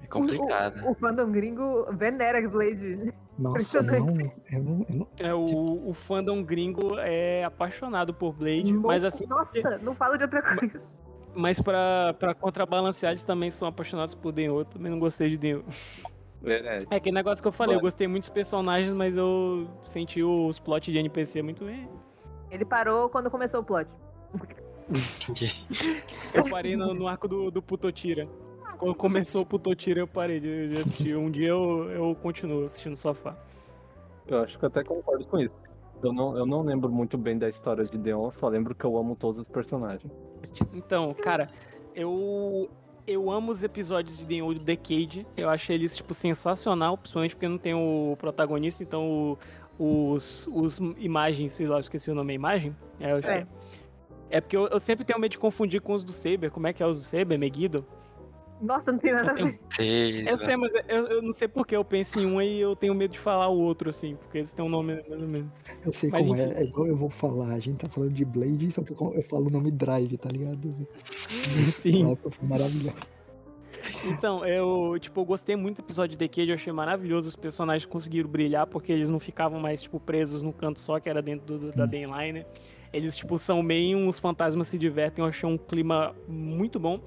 É 0.01 0.07
complicado. 0.07 0.83
O, 0.83 0.87
o, 0.87 0.91
o 0.91 0.95
fandom 0.95 1.31
gringo 1.31 1.85
venera 1.93 2.47
Blade. 2.49 3.13
Nossa, 3.37 3.81
não, 3.81 3.95
eu 3.95 4.03
não, 4.63 4.85
eu 4.89 4.95
não... 4.95 5.07
É, 5.19 5.33
o, 5.33 5.89
o 5.89 5.93
fandom 5.93 6.43
gringo 6.43 6.97
é 6.99 7.43
apaixonado 7.43 8.13
por 8.13 8.33
Blade, 8.33 8.73
mas 8.73 9.03
assim... 9.03 9.25
Nossa, 9.25 9.77
não 9.79 9.95
fala 9.95 10.17
de 10.17 10.23
outra 10.23 10.41
coisa. 10.55 10.89
Mas 11.33 11.61
pra, 11.61 12.13
pra 12.19 12.33
contrabalancear, 12.33 13.11
eles 13.11 13.23
também 13.23 13.51
são 13.51 13.67
apaixonados 13.67 14.13
por 14.13 14.31
Denho. 14.31 14.65
Também 14.65 14.91
não 14.91 14.99
gostei 14.99 15.29
de 15.29 15.37
Denho. 15.37 15.63
Verdade. 16.41 16.87
É 16.89 16.95
aquele 16.95 17.15
negócio 17.15 17.41
que 17.41 17.47
eu 17.47 17.51
falei, 17.51 17.75
eu 17.75 17.81
gostei 17.81 18.07
muito 18.07 18.23
dos 18.23 18.29
personagens, 18.29 18.93
mas 18.93 19.15
eu 19.15 19.67
senti 19.85 20.23
os 20.23 20.59
plots 20.59 20.91
de 20.91 20.97
NPC 20.97 21.41
muito 21.41 21.65
bem. 21.65 21.87
Ele 22.51 22.65
parou 22.65 23.09
quando 23.09 23.31
começou 23.31 23.61
o 23.61 23.63
plot. 23.63 23.89
eu 26.33 26.49
parei 26.49 26.75
no, 26.75 26.93
no 26.93 27.07
arco 27.07 27.27
do, 27.27 27.49
do 27.49 27.61
Putotira. 27.61 28.27
Quando 28.77 28.93
começou 28.95 29.43
o 29.43 29.45
Putotira, 29.45 30.01
eu 30.01 30.07
parei 30.07 30.39
de, 30.39 30.67
de 30.67 30.81
assistir. 30.81 31.15
Um 31.15 31.31
dia 31.31 31.49
eu, 31.49 31.89
eu 31.89 32.15
continuo 32.15 32.65
assistindo 32.65 32.95
Sofá. 32.95 33.33
Eu 34.27 34.39
acho 34.39 34.59
que 34.59 34.65
até 34.65 34.83
concordo 34.83 35.25
com 35.25 35.39
isso. 35.39 35.55
Eu 36.03 36.11
não, 36.11 36.37
eu 36.37 36.45
não 36.45 36.61
lembro 36.61 36.91
muito 36.91 37.17
bem 37.17 37.37
da 37.37 37.47
história 37.47 37.83
de 37.83 37.97
Deon, 37.97 38.31
só 38.31 38.47
lembro 38.49 38.73
que 38.73 38.83
eu 38.83 38.97
amo 38.97 39.15
todos 39.15 39.39
os 39.39 39.47
personagens. 39.47 40.11
Então, 40.73 41.13
cara, 41.13 41.47
eu 41.93 42.69
eu 43.05 43.31
amo 43.31 43.51
os 43.51 43.63
episódios 43.63 44.17
de 44.17 44.25
The 44.25 44.43
Old 44.43 44.63
Decade. 44.63 45.27
Eu 45.35 45.49
achei 45.49 45.75
eles, 45.75 45.95
tipo, 45.95 46.13
sensacional, 46.13 46.97
principalmente 46.97 47.35
porque 47.35 47.47
não 47.47 47.57
tem 47.57 47.73
o 47.73 48.15
protagonista, 48.17 48.83
então 48.83 49.09
o, 49.09 49.37
os, 49.79 50.47
os 50.51 50.77
imagens, 50.97 51.53
sei 51.53 51.67
lá, 51.67 51.75
eu 51.75 51.79
esqueci 51.79 52.11
o 52.11 52.15
nome, 52.15 52.33
imagem? 52.33 52.75
É, 52.99 53.11
é. 53.11 53.47
é 54.29 54.41
porque 54.41 54.55
eu, 54.55 54.67
eu, 54.67 54.79
sempre 54.79 55.03
tenho 55.03 55.19
medo 55.19 55.31
de 55.31 55.39
confundir 55.39 55.81
com 55.81 55.93
os 55.93 56.03
do 56.03 56.13
Saber. 56.13 56.51
Como 56.51 56.67
é 56.67 56.73
que 56.73 56.81
é 56.83 56.85
os 56.85 56.99
do 56.99 57.03
Saber? 57.03 57.37
Meguido? 57.37 57.85
Nossa, 58.61 58.91
não 58.91 58.99
tem 58.99 59.11
nada 59.11 59.31
a 59.31 59.33
ver. 59.33 59.59
Sim, 59.75 60.29
eu 60.29 60.37
sei, 60.37 60.55
mas 60.55 60.71
eu, 60.87 61.07
eu 61.07 61.21
não 61.21 61.31
sei 61.31 61.47
porque 61.47 61.75
eu 61.75 61.83
penso 61.83 62.19
em 62.19 62.27
um 62.27 62.39
e 62.39 62.61
eu 62.61 62.75
tenho 62.75 62.93
medo 62.93 63.11
de 63.11 63.19
falar 63.19 63.49
o 63.49 63.59
outro, 63.59 63.89
assim, 63.89 64.15
porque 64.15 64.37
eles 64.37 64.53
têm 64.53 64.63
um 64.63 64.69
nome 64.69 65.03
mais 65.09 65.21
ou 65.21 65.27
menos. 65.27 65.51
Eu 65.83 65.91
sei 65.91 66.11
mas, 66.11 66.27
como 66.27 66.39
é, 66.39 66.53
é 66.53 66.63
igual 66.63 66.85
eu 66.85 66.95
vou 66.95 67.09
falar, 67.09 67.53
a 67.53 67.59
gente 67.59 67.77
tá 67.77 67.89
falando 67.89 68.13
de 68.13 68.23
Blade, 68.23 68.69
só 68.71 68.83
que 68.83 68.91
eu, 68.91 69.13
eu 69.15 69.23
falo 69.23 69.47
o 69.47 69.49
nome 69.49 69.71
Drive, 69.71 70.15
tá 70.17 70.29
ligado? 70.29 70.87
Sim. 71.73 72.15
Foi 72.15 72.47
maravilhoso. 72.47 72.95
Então, 74.05 74.45
eu, 74.45 74.97
tipo, 74.99 75.19
eu 75.19 75.25
gostei 75.25 75.55
muito 75.55 75.77
do 75.77 75.85
episódio 75.85 76.11
de 76.11 76.17
Decade, 76.17 76.49
eu 76.49 76.55
achei 76.55 76.71
maravilhoso. 76.71 77.29
Os 77.29 77.35
personagens 77.35 77.85
conseguiram 77.85 78.29
brilhar 78.29 78.67
porque 78.67 78.91
eles 78.91 79.09
não 79.09 79.19
ficavam 79.19 79.59
mais, 79.59 79.83
tipo, 79.83 79.99
presos 79.99 80.41
no 80.41 80.53
canto 80.53 80.79
só, 80.79 80.99
que 80.99 81.09
era 81.09 81.21
dentro 81.21 81.57
do, 81.57 81.71
da 81.71 81.85
Dainline. 81.85 82.39
Né? 82.39 82.45
Eles, 82.93 83.15
tipo, 83.15 83.37
são 83.37 83.61
meio 83.63 83.97
uns 83.97 84.19
fantasmas 84.19 84.67
se 84.67 84.77
divertem. 84.77 85.23
Eu 85.23 85.29
achei 85.29 85.47
um 85.47 85.57
clima 85.57 86.15
muito 86.27 86.79
bom. 86.79 86.99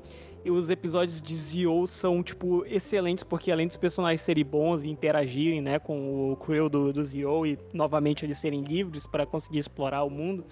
E 0.44 0.50
os 0.50 0.68
episódios 0.68 1.22
de 1.22 1.34
Zio 1.34 1.86
são, 1.86 2.22
tipo, 2.22 2.66
excelentes, 2.66 3.24
porque 3.24 3.50
além 3.50 3.66
dos 3.66 3.78
personagens 3.78 4.20
serem 4.20 4.44
bons 4.44 4.84
e 4.84 4.90
interagirem, 4.90 5.62
né, 5.62 5.78
com 5.78 6.32
o 6.32 6.36
crew 6.36 6.68
do, 6.68 6.92
do 6.92 7.02
Zio 7.02 7.46
e 7.46 7.58
novamente 7.72 8.26
eles 8.26 8.36
serem 8.36 8.62
livres 8.62 9.06
para 9.06 9.24
conseguir 9.24 9.58
explorar 9.58 10.04
o 10.04 10.10
mundo, 10.10 10.44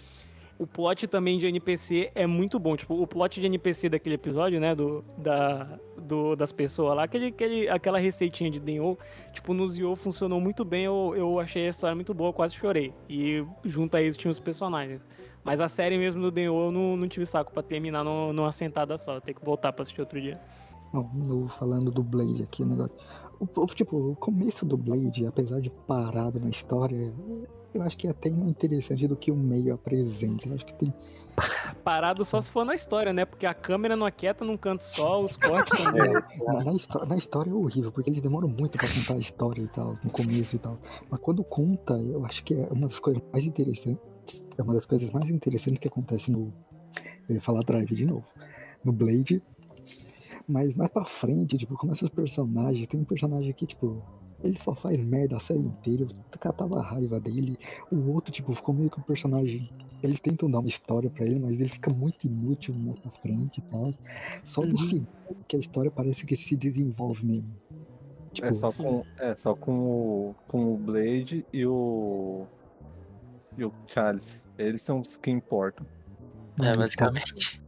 o 0.63 0.67
plot 0.67 1.09
também 1.09 1.39
de 1.39 1.47
NPC 1.49 2.13
é 2.15 2.25
muito 2.25 2.57
bom. 2.57 2.77
Tipo, 2.77 2.95
o 3.03 3.05
plot 3.05 3.41
de 3.41 3.47
NPC 3.47 3.89
daquele 3.89 4.15
episódio, 4.15 4.61
né? 4.61 4.77
Do, 4.77 5.05
da, 5.19 5.79
do, 5.99 6.37
das 6.37 6.53
pessoas 6.53 6.95
lá, 6.95 7.03
aquele, 7.03 7.27
aquele, 7.27 7.69
aquela 7.69 7.99
receitinha 7.99 8.49
de 8.49 8.61
Denho, 8.61 8.97
tipo, 9.33 9.53
no 9.53 9.67
Zio 9.67 9.97
funcionou 9.97 10.41
muito 10.41 10.65
bem. 10.65 10.85
Eu, 10.85 11.15
eu 11.17 11.41
achei 11.41 11.67
a 11.67 11.71
história 11.71 11.97
muito 11.97 12.15
boa, 12.15 12.33
quase 12.33 12.55
chorei. 12.55 12.95
E 13.09 13.45
junto 13.65 13.97
a 13.97 14.03
isso 14.03 14.17
tinha 14.17 14.31
os 14.31 14.39
personagens. 14.39 15.05
Mas 15.43 15.61
a 15.61 15.67
série 15.67 15.99
mesmo 15.99 16.23
do 16.23 16.31
Denho 16.31 16.67
eu 16.67 16.71
não, 16.71 16.97
não 16.97 17.09
tive 17.09 17.27
saco 17.27 17.53
para 17.53 17.65
terminar 17.65 18.05
no, 18.05 18.33
numa 18.33 18.53
sentada 18.53 18.97
só. 18.97 19.21
Tem 19.21 19.35
que 19.35 19.45
voltar 19.45 19.73
pra 19.73 19.83
assistir 19.83 20.01
outro 20.01 20.21
dia. 20.21 20.41
Bom, 20.93 21.49
falando 21.49 21.91
do 21.91 22.05
Blade 22.05 22.45
aqui, 22.45 22.63
o 22.63 22.67
negócio. 22.67 22.95
O, 23.41 23.49
o, 23.61 23.67
tipo, 23.67 23.97
o 24.13 24.15
começo 24.15 24.65
do 24.65 24.77
Blade, 24.77 25.27
apesar 25.27 25.61
de 25.61 25.71
parado 25.71 26.39
na 26.39 26.51
história, 26.51 27.13
eu 27.75 27.83
acho 27.83 27.97
que 27.97 28.07
é 28.07 28.11
até 28.11 28.31
mais 28.31 28.49
interessante 28.49 29.07
do 29.07 29.17
que 29.17 29.31
o 29.31 29.37
meio 29.37 29.75
apresenta. 29.75 30.49
Eu 30.49 30.55
acho 30.55 30.65
que 30.67 30.75
tem. 30.75 30.93
Parado 31.83 32.25
só 32.25 32.41
se 32.41 32.51
for 32.51 32.65
na 32.65 32.75
história, 32.75 33.13
né? 33.13 33.25
Porque 33.25 33.47
a 33.47 33.55
câmera 33.55 33.97
não 33.97 34.07
aquieta 34.07 34.45
num 34.45 34.57
canto 34.57 34.83
só, 34.83 35.23
os 35.23 35.37
cortes 35.37 35.79
também. 35.79 36.03
É, 36.13 36.53
na, 36.53 36.65
na, 36.65 37.07
na, 37.07 37.17
história 37.17 37.51
é 37.51 37.55
horrível, 37.55 37.91
porque 37.91 38.11
eles 38.11 38.21
demoram 38.21 38.49
muito 38.49 38.77
pra 38.77 38.89
contar 38.89 39.15
a 39.15 39.19
história 39.19 39.63
e 39.63 39.69
tal, 39.69 39.99
no 40.05 40.11
começo 40.11 40.57
e 40.57 40.59
tal. 40.59 40.79
Mas 41.11 41.21
quando 41.21 41.43
conta, 41.43 41.95
eu 41.95 42.25
acho 42.25 42.43
que 42.45 42.55
é 42.55 42.69
uma 42.71 42.87
das 42.87 42.99
coisas 42.99 43.23
mais 43.33 43.45
interessantes. 43.45 44.45
É 44.59 44.63
uma 44.63 44.75
das 44.75 44.87
coisas 44.87 45.11
mais 45.11 45.29
interessantes 45.31 45.79
que 45.79 45.89
acontece 45.89 46.31
no. 46.31 46.53
Eu 47.29 47.37
ia 47.37 47.41
falar 47.41 47.63
Drive 47.63 47.95
de 47.95 48.05
novo. 48.05 48.27
No 48.85 48.93
Blade. 48.93 49.43
Mas 50.47 50.75
mais 50.75 50.91
pra 50.91 51.05
frente, 51.05 51.57
tipo, 51.57 51.77
começa 51.77 52.05
os 52.05 52.11
personagens. 52.11 52.87
Tem 52.87 53.01
um 53.01 53.05
personagem 53.05 53.51
aqui, 53.51 53.67
tipo, 53.67 54.03
ele 54.43 54.59
só 54.59 54.75
faz 54.75 54.99
merda 55.05 55.37
a 55.37 55.41
série 55.41 55.61
inteira. 55.61 56.03
Eu 56.05 56.39
catava 56.39 56.79
a 56.79 56.83
raiva 56.83 57.21
dele. 57.21 57.59
O 57.91 58.11
outro, 58.13 58.33
tipo, 58.33 58.55
ficou 58.55 58.75
meio 58.75 58.91
que 58.91 58.99
o 58.99 59.03
personagem. 59.03 59.71
Eles 60.03 60.19
tentam 60.19 60.51
dar 60.51 60.59
uma 60.59 60.69
história 60.69 61.09
para 61.09 61.25
ele, 61.25 61.39
mas 61.39 61.53
ele 61.53 61.69
fica 61.69 61.93
muito 61.93 62.27
inútil 62.27 62.75
mais 62.75 62.99
pra 62.99 63.11
frente 63.11 63.59
e 63.59 63.63
tal. 63.63 63.89
Só 64.45 64.63
no 64.63 64.71
uhum. 64.71 64.77
final 64.77 65.37
que 65.47 65.57
a 65.57 65.61
história 65.61 65.91
parece 65.91 66.27
que 66.27 66.37
se 66.37 66.57
desenvolve 66.57 67.25
mesmo. 67.25 67.55
Tipo, 68.33 68.49
é 68.49 68.53
só 68.53 68.73
com, 68.73 69.05
é, 69.19 69.35
só 69.37 69.55
com, 69.55 69.73
o, 69.73 70.35
com 70.49 70.75
o 70.75 70.77
Blade 70.77 71.47
e 71.53 71.65
o. 71.67 72.47
E 73.57 73.65
o 73.65 73.73
Charles. 73.87 74.49
Eles 74.59 74.83
são 74.83 75.01
os 75.01 75.17
que 75.17 75.31
importam. 75.31 75.87
É, 76.61 76.77
basicamente. 76.77 77.63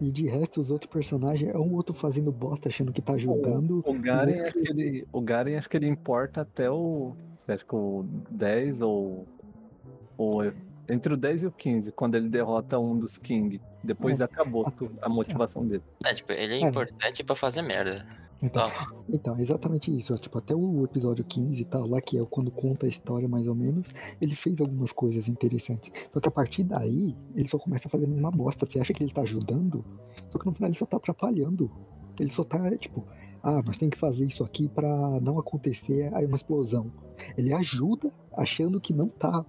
E 0.00 0.10
de 0.10 0.26
resto, 0.26 0.60
os 0.60 0.70
outros 0.70 0.90
personagens 0.90 1.54
é 1.54 1.58
um 1.58 1.72
outro 1.74 1.94
fazendo 1.94 2.32
bosta, 2.32 2.68
achando 2.68 2.92
que 2.92 3.00
tá 3.00 3.14
ajudando. 3.14 3.82
O, 3.86 3.90
o 3.90 4.00
Garen, 4.00 4.40
o, 4.40 4.44
acho 4.44 4.52
que 4.54 4.70
ele, 4.70 5.08
o 5.12 5.20
Garen 5.20 5.56
acho 5.56 5.68
que 5.68 5.76
ele 5.76 5.86
importa 5.86 6.40
até 6.40 6.70
o. 6.70 7.14
Acho 7.46 7.64
que 7.64 7.74
o 7.74 8.04
10 8.30 8.82
ou. 8.82 9.26
ou 10.16 10.42
entre 10.88 11.14
o 11.14 11.16
10 11.16 11.44
e 11.44 11.46
o 11.46 11.52
15, 11.52 11.92
quando 11.92 12.14
ele 12.14 12.28
derrota 12.28 12.78
um 12.78 12.98
dos 12.98 13.16
King. 13.18 13.60
Depois 13.82 14.20
é, 14.20 14.24
acabou 14.24 14.66
a, 14.66 15.06
a 15.06 15.08
motivação 15.08 15.66
dele. 15.66 15.82
É, 16.04 16.14
tipo, 16.14 16.32
ele 16.32 16.54
é, 16.54 16.56
é. 16.62 16.68
importante 16.68 17.22
pra 17.22 17.36
fazer 17.36 17.62
merda. 17.62 18.06
Então, 18.44 18.62
então, 19.08 19.38
exatamente 19.38 19.96
isso. 19.96 20.14
Tipo, 20.18 20.36
até 20.36 20.54
o 20.54 20.84
episódio 20.84 21.24
15 21.24 21.62
e 21.62 21.64
tal, 21.64 21.88
lá 21.88 21.98
que 22.00 22.18
é 22.18 22.24
quando 22.26 22.50
conta 22.50 22.84
a 22.84 22.88
história 22.88 23.26
mais 23.26 23.46
ou 23.46 23.54
menos, 23.54 23.88
ele 24.20 24.34
fez 24.34 24.60
algumas 24.60 24.92
coisas 24.92 25.28
interessantes. 25.28 25.90
Só 26.12 26.20
que 26.20 26.28
a 26.28 26.30
partir 26.30 26.62
daí, 26.62 27.16
ele 27.34 27.48
só 27.48 27.58
começa 27.58 27.88
a 27.88 27.90
fazer 27.90 28.04
uma 28.04 28.30
bosta. 28.30 28.66
Você 28.66 28.78
acha 28.78 28.92
que 28.92 29.02
ele 29.02 29.12
tá 29.12 29.22
ajudando? 29.22 29.82
Só 30.30 30.38
que 30.38 30.44
no 30.44 30.52
final 30.52 30.68
ele 30.68 30.76
só 30.76 30.84
tá 30.84 30.98
atrapalhando. 30.98 31.70
Ele 32.20 32.30
só 32.30 32.44
tá, 32.44 32.70
tipo, 32.76 33.06
ah, 33.42 33.62
mas 33.64 33.78
tem 33.78 33.88
que 33.88 33.98
fazer 33.98 34.26
isso 34.26 34.44
aqui 34.44 34.68
para 34.68 35.20
não 35.20 35.38
acontecer 35.38 36.14
aí 36.14 36.26
uma 36.26 36.36
explosão. 36.36 36.92
Ele 37.38 37.52
ajuda 37.52 38.12
achando 38.36 38.78
que 38.78 38.92
não 38.92 39.08
tá 39.08 39.44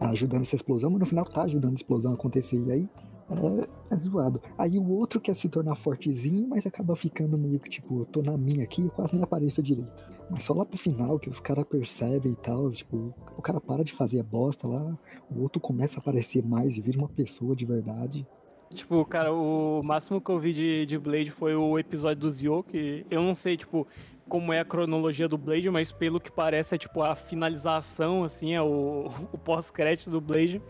ajudando 0.00 0.42
essa 0.42 0.56
explosão, 0.56 0.88
mas 0.90 1.00
no 1.00 1.06
final 1.06 1.24
tá 1.24 1.42
ajudando 1.42 1.72
a 1.72 1.76
explosão 1.76 2.12
a 2.12 2.14
acontecer. 2.14 2.56
E 2.56 2.72
aí 2.72 2.88
é, 3.30 3.94
é 3.94 3.96
zoado. 3.96 4.40
Aí 4.58 4.78
o 4.78 4.90
outro 4.90 5.20
quer 5.20 5.34
se 5.34 5.48
tornar 5.48 5.74
fortezinho, 5.74 6.48
mas 6.48 6.66
acaba 6.66 6.96
ficando 6.96 7.38
meio 7.38 7.60
que 7.60 7.70
tipo, 7.70 8.00
eu 8.00 8.04
tô 8.04 8.22
na 8.22 8.36
minha 8.36 8.64
aqui, 8.64 8.82
eu 8.82 8.90
quase 8.90 9.14
nem 9.14 9.22
apareço 9.22 9.62
direito. 9.62 10.04
Mas 10.30 10.44
só 10.44 10.54
lá 10.54 10.64
pro 10.64 10.78
final 10.78 11.18
que 11.18 11.28
os 11.28 11.40
caras 11.40 11.64
percebem 11.64 12.32
e 12.32 12.36
tal, 12.36 12.70
tipo, 12.70 13.14
o 13.36 13.42
cara 13.42 13.60
para 13.60 13.84
de 13.84 13.92
fazer 13.92 14.20
a 14.20 14.24
bosta 14.24 14.68
lá, 14.68 14.98
o 15.30 15.42
outro 15.42 15.60
começa 15.60 15.98
a 15.98 16.00
aparecer 16.00 16.44
mais 16.44 16.76
e 16.76 16.80
vira 16.80 16.98
uma 16.98 17.08
pessoa 17.08 17.54
de 17.54 17.64
verdade. 17.64 18.26
Tipo, 18.72 19.04
cara, 19.04 19.32
o 19.32 19.82
máximo 19.82 20.20
que 20.20 20.30
eu 20.30 20.38
vi 20.38 20.52
de, 20.52 20.86
de 20.86 20.96
Blade 20.96 21.30
foi 21.30 21.56
o 21.56 21.76
episódio 21.76 22.20
do 22.20 22.30
Zio, 22.30 22.62
que 22.62 23.04
eu 23.10 23.20
não 23.20 23.34
sei, 23.34 23.56
tipo, 23.56 23.86
como 24.28 24.52
é 24.52 24.60
a 24.60 24.64
cronologia 24.64 25.26
do 25.26 25.36
Blade, 25.36 25.68
mas 25.68 25.90
pelo 25.90 26.20
que 26.20 26.30
parece 26.30 26.76
é, 26.76 26.78
tipo, 26.78 27.02
a 27.02 27.16
finalização, 27.16 28.22
assim, 28.22 28.54
é 28.54 28.62
o, 28.62 29.10
o 29.32 29.38
pós-crédito 29.38 30.08
do 30.08 30.20
Blade. 30.20 30.62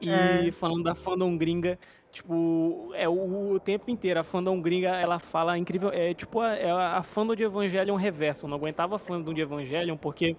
E 0.00 0.10
é. 0.10 0.52
falando 0.52 0.82
da 0.82 0.94
fandom 0.94 1.38
gringa, 1.38 1.78
Tipo, 2.16 2.92
é 2.94 3.06
o, 3.06 3.52
o, 3.52 3.60
tempo 3.60 3.90
inteiro. 3.90 4.18
A 4.18 4.24
fandom 4.24 4.58
gringa, 4.58 4.88
ela 4.88 5.18
fala 5.18 5.58
incrível. 5.58 5.90
É 5.92 6.14
tipo, 6.14 6.40
a, 6.40 6.56
é 6.56 6.70
a 6.70 7.02
fandom 7.02 7.34
de 7.34 7.42
Evangelion 7.42 7.94
reverso. 7.94 8.46
Eu 8.46 8.48
não 8.48 8.56
aguentava 8.56 8.96
a 8.96 8.98
fandom 8.98 9.34
de 9.34 9.42
Evangelion, 9.42 9.98
porque 9.98 10.34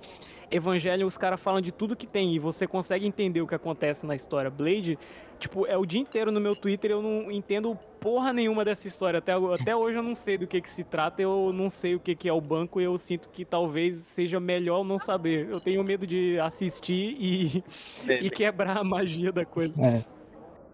Evangelion 0.49 1.05
os 1.05 1.19
caras 1.19 1.39
falam 1.39 1.61
de 1.61 1.71
tudo 1.71 1.95
que 1.95 2.07
tem 2.07 2.33
e 2.33 2.39
você 2.39 2.65
consegue 2.65 3.05
entender 3.05 3.41
o 3.41 3.47
que 3.47 3.53
acontece 3.53 4.07
na 4.07 4.15
história. 4.15 4.49
Blade, 4.49 4.97
tipo, 5.37 5.67
é 5.67 5.77
o 5.77 5.85
dia 5.85 6.01
inteiro 6.01 6.31
no 6.31 6.41
meu 6.41 6.55
Twitter 6.55 6.89
eu 6.89 7.01
não 7.03 7.31
entendo 7.31 7.77
porra 8.01 8.33
nenhuma 8.33 8.65
dessa 8.65 8.87
história. 8.87 9.19
Até, 9.19 9.33
até 9.33 9.75
hoje 9.75 9.99
eu 9.99 10.03
não 10.03 10.15
sei 10.15 10.35
do 10.35 10.47
que 10.47 10.59
que 10.59 10.69
se 10.71 10.83
trata, 10.83 11.21
eu 11.21 11.51
não 11.53 11.69
sei 11.69 11.93
o 11.93 11.99
que 11.99 12.15
que 12.15 12.27
é 12.27 12.33
o 12.33 12.41
banco 12.41 12.81
e 12.81 12.85
eu 12.85 12.97
sinto 12.97 13.29
que 13.29 13.45
talvez 13.45 13.97
seja 13.97 14.39
melhor 14.39 14.83
não 14.83 14.97
saber. 14.97 15.47
Eu 15.47 15.59
tenho 15.59 15.83
medo 15.83 16.07
de 16.07 16.39
assistir 16.39 17.15
e, 17.19 17.63
e 18.09 18.31
quebrar 18.31 18.77
a 18.77 18.83
magia 18.83 19.31
da 19.31 19.45
coisa. 19.45 19.79
É. 19.79 20.16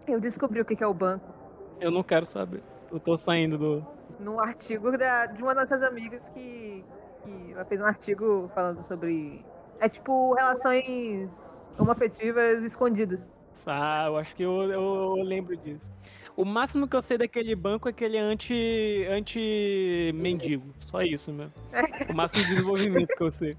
Eu 0.07 0.19
descobri 0.19 0.59
o 0.59 0.65
que 0.65 0.83
é 0.83 0.87
o 0.87 0.93
banco. 0.93 1.33
Eu 1.79 1.91
não 1.91 2.03
quero 2.03 2.25
saber. 2.25 2.61
Eu 2.91 2.99
tô 2.99 3.17
saindo 3.17 3.57
do. 3.57 3.85
Num 4.19 4.39
artigo 4.39 4.97
da, 4.97 5.25
de 5.25 5.41
uma 5.41 5.55
das 5.55 5.69
nossas 5.69 5.83
amigas 5.83 6.29
que, 6.29 6.83
que 7.23 7.51
ela 7.53 7.65
fez 7.65 7.81
um 7.81 7.85
artigo 7.85 8.49
falando 8.53 8.81
sobre. 8.81 9.43
É 9.79 9.89
tipo 9.89 10.33
relações 10.33 11.69
homoafetivas 11.77 12.63
escondidas. 12.63 13.27
Ah, 13.67 14.05
eu 14.07 14.17
acho 14.17 14.35
que 14.35 14.43
eu, 14.43 14.63
eu, 14.63 15.15
eu 15.17 15.23
lembro 15.23 15.55
disso. 15.57 15.91
O 16.35 16.43
máximo 16.43 16.87
que 16.87 16.95
eu 16.95 17.01
sei 17.01 17.17
daquele 17.17 17.55
banco 17.55 17.87
é 17.87 17.93
que 17.93 18.03
ele 18.03 18.17
é 18.17 18.21
anti, 18.21 19.05
anti 19.09 20.11
mendigo. 20.15 20.73
Só 20.79 21.01
isso 21.01 21.31
mesmo. 21.31 21.53
O 22.09 22.13
máximo 22.13 22.43
de 22.43 22.49
desenvolvimento 22.49 23.15
que 23.15 23.23
eu 23.23 23.29
sei. 23.29 23.55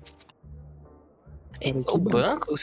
o 1.88 1.98
banco? 1.98 2.54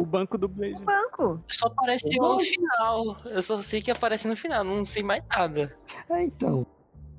O 0.00 0.06
banco 0.06 0.38
do 0.38 0.48
Blade. 0.48 0.74
O 0.80 0.84
banco. 0.84 1.42
Só 1.48 1.66
aparece 1.66 2.16
no 2.18 2.38
final. 2.38 3.16
Eu 3.24 3.42
só 3.42 3.60
sei 3.60 3.82
que 3.82 3.90
aparece 3.90 4.28
no 4.28 4.36
final, 4.36 4.62
não 4.62 4.86
sei 4.86 5.02
mais 5.02 5.22
nada. 5.28 5.76
É, 6.10 6.24
então. 6.24 6.64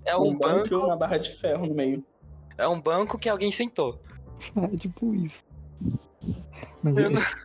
É 0.06 0.16
um, 0.16 0.30
Um 0.30 0.38
banco. 0.38 0.56
banco 0.62 0.74
e 0.74 0.76
uma 0.76 0.96
barra 0.96 1.18
de 1.18 1.30
ferro 1.36 1.66
no 1.68 1.74
meio. 1.76 2.04
É 2.58 2.68
um 2.68 2.80
banco 2.82 3.18
que 3.20 3.28
alguém 3.30 3.52
sentou. 3.52 4.02
É 4.72 4.78
tipo 4.78 5.14
isso. 5.14 5.44
Mas, 6.82 6.96
Eu 6.96 7.10
não- 7.10 7.20
esse, 7.20 7.36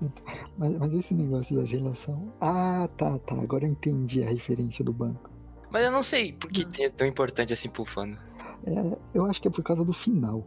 mas, 0.56 0.78
mas 0.78 0.92
esse 0.92 1.14
negócio 1.14 1.56
das 1.56 1.70
relações. 1.72 2.30
Ah, 2.40 2.88
tá, 2.96 3.18
tá. 3.18 3.34
Agora 3.40 3.64
eu 3.64 3.70
entendi 3.70 4.22
a 4.22 4.28
referência 4.28 4.84
do 4.84 4.92
banco. 4.92 5.28
Mas 5.70 5.84
eu 5.84 5.90
não 5.90 6.02
sei 6.04 6.32
por 6.32 6.48
que 6.50 6.64
é 6.82 6.88
tão 6.88 7.06
importante 7.06 7.52
assim 7.52 7.68
pro 7.68 7.84
fã. 7.84 8.06
É, 8.64 8.96
eu 9.12 9.26
acho 9.26 9.42
que 9.42 9.48
é 9.48 9.50
por 9.50 9.62
causa 9.64 9.84
do 9.84 9.92
final. 9.92 10.46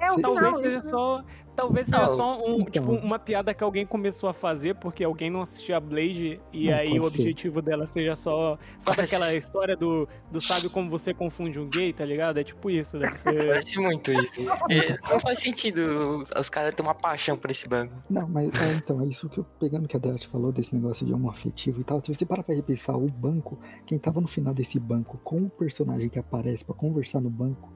É, 0.00 0.12
o 0.12 0.20
Talvez 0.20 0.38
final, 0.46 0.54
seja 0.60 0.78
isso. 0.78 0.88
só. 0.90 1.22
Talvez 1.56 1.86
seja 1.88 2.02
Não, 2.06 2.16
só 2.16 2.38
um, 2.46 2.60
então. 2.60 2.64
tipo, 2.66 2.92
uma 2.92 3.18
piada 3.18 3.52
que 3.52 3.62
alguém 3.62 3.84
começou 3.84 4.30
a 4.30 4.32
fazer 4.32 4.74
porque 4.76 5.04
alguém 5.04 5.28
não 5.28 5.42
assistia 5.42 5.76
a 5.76 5.80
Blade 5.80 6.40
e 6.52 6.70
Não, 6.70 6.74
aí 6.78 6.98
o 6.98 7.02
ser. 7.04 7.08
objetivo 7.08 7.60
dela 7.60 7.84
seja 7.86 8.16
só. 8.16 8.56
Sabe 8.78 8.96
Parece- 8.96 9.14
aquela 9.16 9.34
história 9.34 9.76
do, 9.76 10.08
do 10.30 10.40
sabe 10.40 10.70
como 10.70 10.88
você 10.88 11.12
confunde 11.12 11.58
um 11.58 11.68
gay, 11.68 11.92
tá 11.92 12.04
ligado? 12.04 12.38
É 12.38 12.44
tipo 12.44 12.70
isso, 12.70 12.98
deve 12.98 13.14
ser. 13.18 13.34
Parece 13.46 13.78
muito 13.78 14.10
isso. 14.12 14.40
É, 14.70 14.96
não 15.12 15.20
faz 15.20 15.40
sentido 15.40 16.24
os 16.38 16.48
caras 16.48 16.72
terem 16.74 16.88
uma 16.88 16.94
paixão 16.94 17.36
por 17.36 17.50
esse 17.50 17.68
banco. 17.68 17.92
Não, 18.08 18.26
mas 18.26 18.48
é, 18.58 18.72
então, 18.76 19.02
é 19.02 19.06
isso 19.06 19.28
que 19.28 19.38
eu, 19.38 19.44
pegando 19.58 19.86
que 19.86 19.96
a 19.96 20.00
Drat 20.00 20.26
falou 20.28 20.52
desse 20.52 20.74
negócio 20.74 21.04
de 21.04 21.12
homo 21.12 21.28
afetivo 21.28 21.80
e 21.80 21.84
tal, 21.84 22.02
se 22.02 22.14
você 22.14 22.24
parar 22.24 22.42
pra 22.42 22.54
repensar 22.54 22.96
o 22.96 23.06
banco, 23.08 23.58
quem 23.84 23.98
tava 23.98 24.20
no 24.20 24.28
final 24.28 24.54
desse 24.54 24.78
banco 24.80 25.18
com 25.22 25.42
o 25.42 25.50
personagem 25.50 26.08
que 26.08 26.18
aparece 26.18 26.64
pra 26.64 26.74
conversar 26.74 27.20
no 27.20 27.28
banco, 27.28 27.70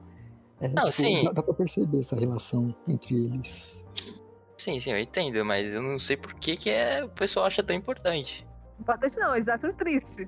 é, 0.61 0.67
Não, 0.69 0.83
tipo, 0.85 0.93
sim. 0.93 1.23
Dá, 1.23 1.31
dá 1.31 1.43
pra 1.43 1.53
perceber 1.53 1.99
essa 2.01 2.15
relação 2.15 2.75
entre 2.87 3.15
eles. 3.25 3.81
Sim, 4.57 4.79
sim, 4.79 4.91
eu 4.91 4.99
entendo, 4.99 5.43
mas 5.45 5.73
eu 5.73 5.81
não 5.81 5.99
sei 5.99 6.17
por 6.17 6.33
que, 6.35 6.55
que 6.57 6.69
é, 6.69 7.03
o 7.03 7.09
pessoal 7.09 7.45
acha 7.45 7.61
tão 7.63 7.75
importante. 7.75 8.47
Importante 8.79 9.17
não, 9.17 9.35
eles 9.35 9.47
acham 9.47 9.71
triste. 9.73 10.27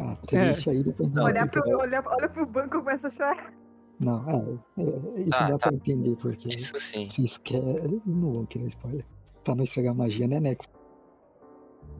Ah, 0.00 0.16
triste 0.26 0.70
aí 0.70 0.82
depende 0.82 1.14
Não, 1.14 1.24
olhar, 1.24 1.48
porque- 1.48 1.68
pro, 1.68 1.78
olhar, 1.80 2.02
olha 2.06 2.28
pro 2.28 2.46
banco 2.46 2.76
e 2.76 2.80
começa 2.80 3.06
a 3.08 3.10
chorar. 3.10 3.52
Não, 4.00 4.28
é, 4.28 4.34
é, 4.78 5.20
isso 5.20 5.30
Tá, 5.30 5.46
dá 5.48 5.58
tá. 5.58 5.68
pra 5.68 5.74
entender, 5.74 6.16
porque 6.16 6.52
Isso 6.52 6.78
sim. 6.80 7.08
vocês 7.08 7.38
querem. 7.38 8.02
Não 8.04 8.32
vou 8.32 8.46
querer 8.46 8.66
spoiler. 8.66 9.04
Pra 9.44 9.54
não 9.54 9.62
estragar 9.64 9.94
magia, 9.94 10.26
né, 10.26 10.40
Nex? 10.40 10.68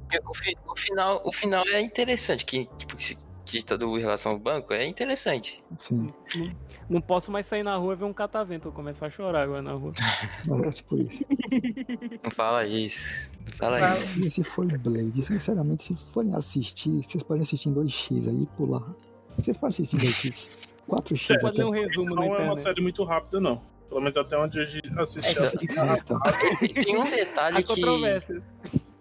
Porque 0.09 0.19
O, 0.67 0.73
o 0.73 0.77
final, 0.77 1.23
o 1.25 1.33
final 1.33 1.65
é 1.69 1.81
interessante, 1.81 2.45
que, 2.45 2.67
tipo, 2.79 2.97
se- 3.45 3.63
todo 3.65 3.97
em 3.97 4.01
relação 4.01 4.33
ao 4.33 4.39
banco 4.39 4.73
é 4.73 4.87
interessante. 4.87 5.63
Sim, 5.79 6.13
Não 6.89 7.01
posso 7.01 7.31
mais 7.31 7.47
sair 7.47 7.63
na 7.63 7.77
rua 7.77 7.95
e 7.95 7.97
ver 7.97 8.05
um 8.05 8.13
catavento. 8.13 8.65
Vou 8.65 8.73
começar 8.73 9.07
a 9.07 9.11
chorar 9.11 9.43
agora 9.43 9.63
na 9.63 9.73
rua. 9.73 9.93
é 10.67 10.71
tipo 10.71 10.97
isso. 10.99 11.25
Não 12.23 12.31
fala 12.31 12.67
isso. 12.67 13.29
Não 13.47 13.53
fala 13.57 13.79
Fala. 13.79 13.99
isso. 14.01 14.19
E 14.21 14.27
esse 14.27 14.43
foi 14.45 14.67
Blade. 14.67 15.23
Sinceramente, 15.23 15.83
se 15.85 15.97
forem 16.13 16.35
assistir, 16.35 17.03
vocês 17.03 17.23
podem 17.23 17.43
assistir 17.43 17.69
em 17.69 17.75
2x 17.75 18.29
aí 18.29 18.43
e 18.43 18.47
pular. 18.57 18.85
Vocês 19.39 19.57
podem 19.57 19.71
assistir 19.71 19.97
em 19.97 20.01
2x. 20.01 20.51
4x 20.89 21.29
Vou 21.29 21.41
fazer 21.41 21.63
até. 21.63 21.65
um 21.65 21.71
resumo 21.71 22.15
na 22.15 22.21
Não 22.27 22.35
é 22.37 22.43
uma 22.45 22.57
série 22.57 22.81
muito 22.83 23.03
rápida, 23.05 23.41
não. 23.41 23.61
Pelo 23.89 24.01
menos 24.01 24.17
até 24.17 24.37
onde 24.37 24.59
eu 24.59 25.03
assisti. 25.03 25.39
É, 25.39 25.43
ela. 25.43 25.53
então- 25.63 25.85
Ah, 25.85 25.97
tá. 26.33 26.59
E 26.63 26.69
Tem 26.69 26.99
um 26.99 27.09
detalhe 27.11 27.63
que. 27.63 27.83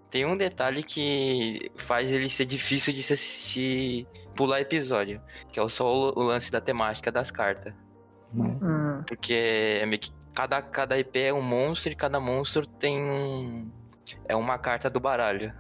Tem 0.10 0.26
um 0.28 0.38
detalhe 0.38 0.84
que 0.84 1.72
faz 1.76 2.12
ele 2.12 2.30
ser 2.30 2.46
difícil 2.46 2.94
de 2.94 3.02
se 3.02 3.14
assistir 3.14 4.08
pular 4.36 4.62
episódio. 4.62 5.22
Que 5.52 5.60
é 5.60 5.68
só 5.68 5.86
o, 5.86 6.20
o 6.20 6.24
lance 6.24 6.52
da 6.52 6.62
temática 6.62 7.12
das 7.12 7.32
cartas. 7.32 7.74
Mas, 8.34 8.60
Porque 9.08 9.34
é 9.82 9.86
meio 9.86 10.00
que 10.00 10.12
cada, 10.34 10.62
cada 10.62 10.98
IP 10.98 11.20
é 11.20 11.34
um 11.34 11.42
monstro 11.42 11.92
e 11.92 11.96
cada 11.96 12.20
monstro 12.20 12.66
tem 12.66 13.00
um. 13.02 13.70
É 14.26 14.36
uma 14.36 14.58
carta 14.58 14.90
do 14.90 15.00
baralho. 15.00 15.54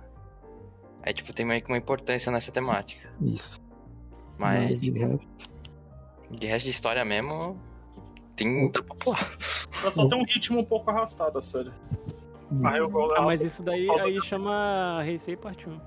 Aí, 1.03 1.13
tipo, 1.13 1.33
tem 1.33 1.45
meio 1.45 1.61
que 1.61 1.69
uma 1.69 1.77
importância 1.77 2.31
nessa 2.31 2.51
temática. 2.51 3.09
isso. 3.21 3.61
Mas 4.37 4.71
Mas 4.71 4.81
de 4.81 4.91
resto. 4.91 5.29
de 6.31 6.47
resto 6.47 6.65
de 6.65 6.71
história 6.71 7.05
mesmo. 7.05 7.59
Tem 8.35 8.47
muita 8.47 8.81
pra 8.81 8.95
pular. 8.95 9.37
Ela 9.81 9.91
só 9.91 10.07
tem 10.07 10.17
um 10.17 10.25
ritmo 10.25 10.59
um 10.59 10.65
pouco 10.65 10.89
arrastado, 10.89 11.37
a 11.37 11.41
série. 11.41 11.71
hum, 12.51 12.89
gosto 12.89 13.15
Ah, 13.15 13.21
mas 13.21 13.39
isso 13.39 13.61
daí 13.61 13.87
aí 14.01 14.19
chama 14.21 15.03
Heisei 15.05 15.35
Parte 15.35 15.69
1. 15.69 15.79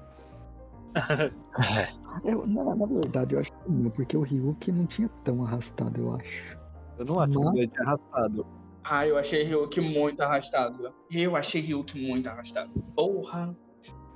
eu- 2.24 2.46
na, 2.46 2.74
na 2.76 2.86
verdade, 2.86 3.34
eu 3.34 3.40
acho 3.40 3.52
que 3.52 3.70
não, 3.70 3.90
porque 3.90 4.16
o 4.16 4.22
Ryuki 4.22 4.72
não 4.72 4.86
tinha 4.86 5.08
tão 5.24 5.44
arrastado, 5.44 6.00
eu 6.00 6.14
acho. 6.16 6.58
Eu 6.98 7.04
não 7.04 7.20
acho 7.20 7.34
Mas- 7.38 7.48
o 7.48 7.52
Blade 7.52 7.72
arrastado. 7.80 8.46
Ah, 8.88 9.06
eu 9.06 9.18
achei 9.18 9.42
Ryuki 9.42 9.80
muito 9.80 10.20
arrastado. 10.20 10.92
Eu 11.10 11.34
achei 11.34 11.60
Ryuki 11.60 12.00
muito 12.06 12.28
arrastado. 12.28 12.70
Porra. 12.94 13.54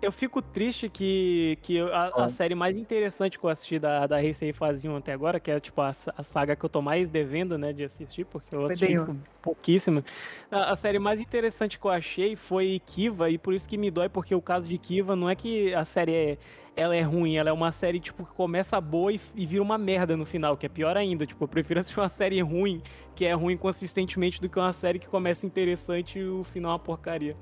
Eu 0.03 0.11
fico 0.11 0.40
triste 0.40 0.88
que, 0.88 1.59
que 1.61 1.78
a, 1.78 2.24
a 2.24 2.28
série 2.30 2.55
mais 2.55 2.78
interessante 2.78 3.38
que 3.38 3.44
eu 3.44 3.51
assisti 3.51 3.78
da, 3.78 4.07
da 4.07 4.22
Heisei 4.22 4.51
1 4.51 4.96
até 4.96 5.12
agora, 5.12 5.38
que 5.38 5.51
é 5.51 5.61
tipo 5.61 5.78
a, 5.82 5.90
a 5.90 6.22
saga 6.22 6.57
que 6.57 6.64
eu 6.64 6.70
tô 6.70 6.80
mais 6.80 7.11
devendo, 7.11 7.59
né, 7.59 7.70
de 7.72 7.84
assistir, 7.84 8.24
porque 8.24 8.55
eu 8.55 8.64
assisti 8.64 8.86
tipo, 8.86 9.14
pouquíssimo. 9.42 10.03
A, 10.51 10.72
a 10.72 10.76
série 10.76 10.98
mais 10.98 11.20
interessante 11.20 11.78
que 11.78 11.84
eu 11.84 11.90
achei 11.90 12.34
foi 12.34 12.80
Kiva, 12.86 13.28
e 13.28 13.36
por 13.36 13.53
isso 13.53 13.68
que 13.68 13.76
me 13.76 13.90
dói, 13.90 14.09
porque 14.09 14.34
o 14.34 14.40
caso 14.40 14.66
de 14.66 14.78
Kiva 14.78 15.14
não 15.14 15.28
é 15.28 15.34
que 15.34 15.74
a 15.74 15.84
série 15.84 16.14
é, 16.14 16.38
ela 16.74 16.96
é 16.96 17.03
ruim, 17.03 17.36
ela 17.36 17.51
é 17.51 17.53
uma 17.53 17.70
série 17.70 18.01
tipo 18.01 18.24
que 18.24 18.32
começa 18.32 18.80
boa 18.80 19.12
e, 19.12 19.20
e 19.34 19.44
vira 19.44 19.62
uma 19.62 19.76
merda 19.76 20.16
no 20.16 20.24
final, 20.24 20.57
que 20.57 20.64
é 20.64 20.68
pior 20.68 20.96
ainda. 20.96 21.26
Tipo, 21.26 21.44
eu 21.44 21.48
prefiro 21.48 21.78
assistir 21.78 22.01
uma 22.01 22.09
série 22.09 22.40
ruim, 22.40 22.80
que 23.14 23.26
é 23.26 23.34
ruim 23.34 23.57
consistentemente, 23.57 24.40
do 24.40 24.48
que 24.48 24.59
uma 24.59 24.72
série 24.72 24.98
que 24.98 25.09
começa 25.09 25.46
interessante 25.46 26.18
e 26.18 26.24
o 26.24 26.42
final 26.42 26.70
é 26.70 26.74
uma 26.74 26.78
porcaria. 26.78 27.36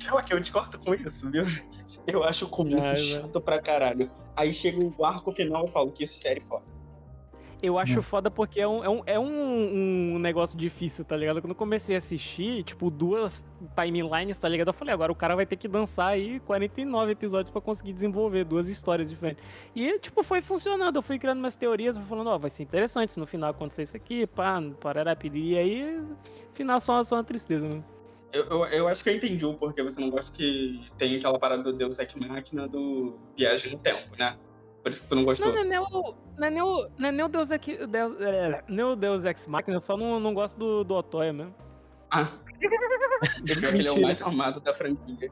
Pior 0.00 0.24
que 0.24 0.32
eu 0.32 0.40
discordo 0.40 0.78
com 0.78 0.94
isso, 0.94 1.30
viu? 1.30 1.42
Eu 2.06 2.24
acho 2.24 2.46
o 2.46 2.48
começo 2.48 2.86
Ai, 2.86 2.96
chato 2.96 3.40
pra 3.40 3.60
caralho. 3.60 4.10
Aí 4.34 4.52
chega 4.52 4.78
o 4.82 5.04
arco 5.04 5.30
final 5.30 5.66
e 5.66 5.70
falo 5.70 5.92
que 5.92 6.06
série 6.06 6.40
foda. 6.40 6.64
Eu 7.62 7.78
acho 7.78 7.98
Hum. 7.98 8.02
foda 8.02 8.30
porque 8.30 8.58
é, 8.58 8.66
um, 8.66 8.82
é, 8.82 8.88
um, 8.88 9.02
é 9.04 9.18
um, 9.18 10.14
um 10.14 10.18
negócio 10.18 10.58
difícil, 10.58 11.04
tá 11.04 11.14
ligado? 11.14 11.42
Quando 11.42 11.50
eu 11.50 11.56
comecei 11.56 11.94
a 11.94 11.98
assistir, 11.98 12.64
tipo, 12.64 12.90
duas 12.90 13.44
timelines, 13.76 14.38
tá 14.38 14.48
ligado? 14.48 14.68
Eu 14.68 14.72
falei, 14.72 14.94
agora 14.94 15.12
o 15.12 15.14
cara 15.14 15.36
vai 15.36 15.44
ter 15.44 15.56
que 15.56 15.68
dançar 15.68 16.08
aí 16.08 16.40
49 16.40 17.12
episódios 17.12 17.50
pra 17.50 17.60
conseguir 17.60 17.92
desenvolver 17.92 18.44
duas 18.44 18.66
histórias 18.68 19.10
diferentes. 19.10 19.44
E, 19.76 19.98
tipo, 19.98 20.22
foi 20.22 20.40
funcionando. 20.40 20.96
Eu 20.96 21.02
fui 21.02 21.18
criando 21.18 21.38
minhas 21.38 21.54
teorias, 21.54 21.98
fui 21.98 22.06
falando, 22.06 22.30
ó, 22.30 22.38
vai 22.38 22.48
ser 22.48 22.62
interessante 22.62 23.12
se 23.12 23.20
no 23.20 23.26
final 23.26 23.50
acontecer 23.50 23.82
isso 23.82 23.96
aqui, 23.96 24.26
pá, 24.26 24.58
parará, 24.80 25.14
e 25.34 25.58
aí, 25.58 26.00
final 26.54 26.80
só, 26.80 27.04
só 27.04 27.16
uma 27.16 27.24
tristeza, 27.24 27.68
mano. 27.68 27.84
Eu, 28.32 28.44
eu, 28.44 28.64
eu 28.66 28.88
acho 28.88 29.02
que 29.02 29.10
eu 29.10 29.16
entendi 29.16 29.44
o 29.44 29.54
porquê 29.54 29.82
você 29.82 30.00
não 30.00 30.10
gosta 30.10 30.34
que 30.36 30.88
tem 30.96 31.16
aquela 31.16 31.38
parada 31.38 31.62
do 31.64 31.72
Deus 31.72 31.98
Ex 31.98 32.14
Machina 32.14 32.68
do 32.68 33.18
Viagem 33.36 33.72
no 33.72 33.78
Tempo, 33.78 34.16
né? 34.18 34.36
Por 34.82 34.90
isso 34.90 35.02
que 35.02 35.08
tu 35.08 35.16
não 35.16 35.24
gostou. 35.24 35.48
Não, 35.48 35.54
não 35.54 35.60
é 35.62 35.64
nem 35.64 35.78
o, 35.78 36.14
não 36.38 36.46
é 36.46 36.50
nem 36.50 36.62
o, 36.62 36.88
não 36.96 37.08
é 37.08 37.12
nem 37.12 37.24
o 37.24 37.28
Deus, 37.28 37.50
Ex, 37.50 37.66
Deus, 37.88 38.20
é, 38.20 38.64
nem 38.68 38.84
o 38.84 38.94
Deus 38.96 39.24
Ex 39.24 39.46
Machina, 39.46 39.76
eu 39.76 39.80
só 39.80 39.96
não, 39.96 40.20
não 40.20 40.32
gosto 40.32 40.56
do, 40.58 40.84
do 40.84 40.94
Otoya 40.94 41.32
mesmo. 41.32 41.54
Ah. 42.10 42.28
Pior 43.44 43.72
que 43.72 43.78
ele 43.78 43.88
é 43.88 43.92
o 43.92 44.00
mais 44.00 44.22
amado 44.22 44.60
da 44.60 44.72
franquia. 44.72 45.30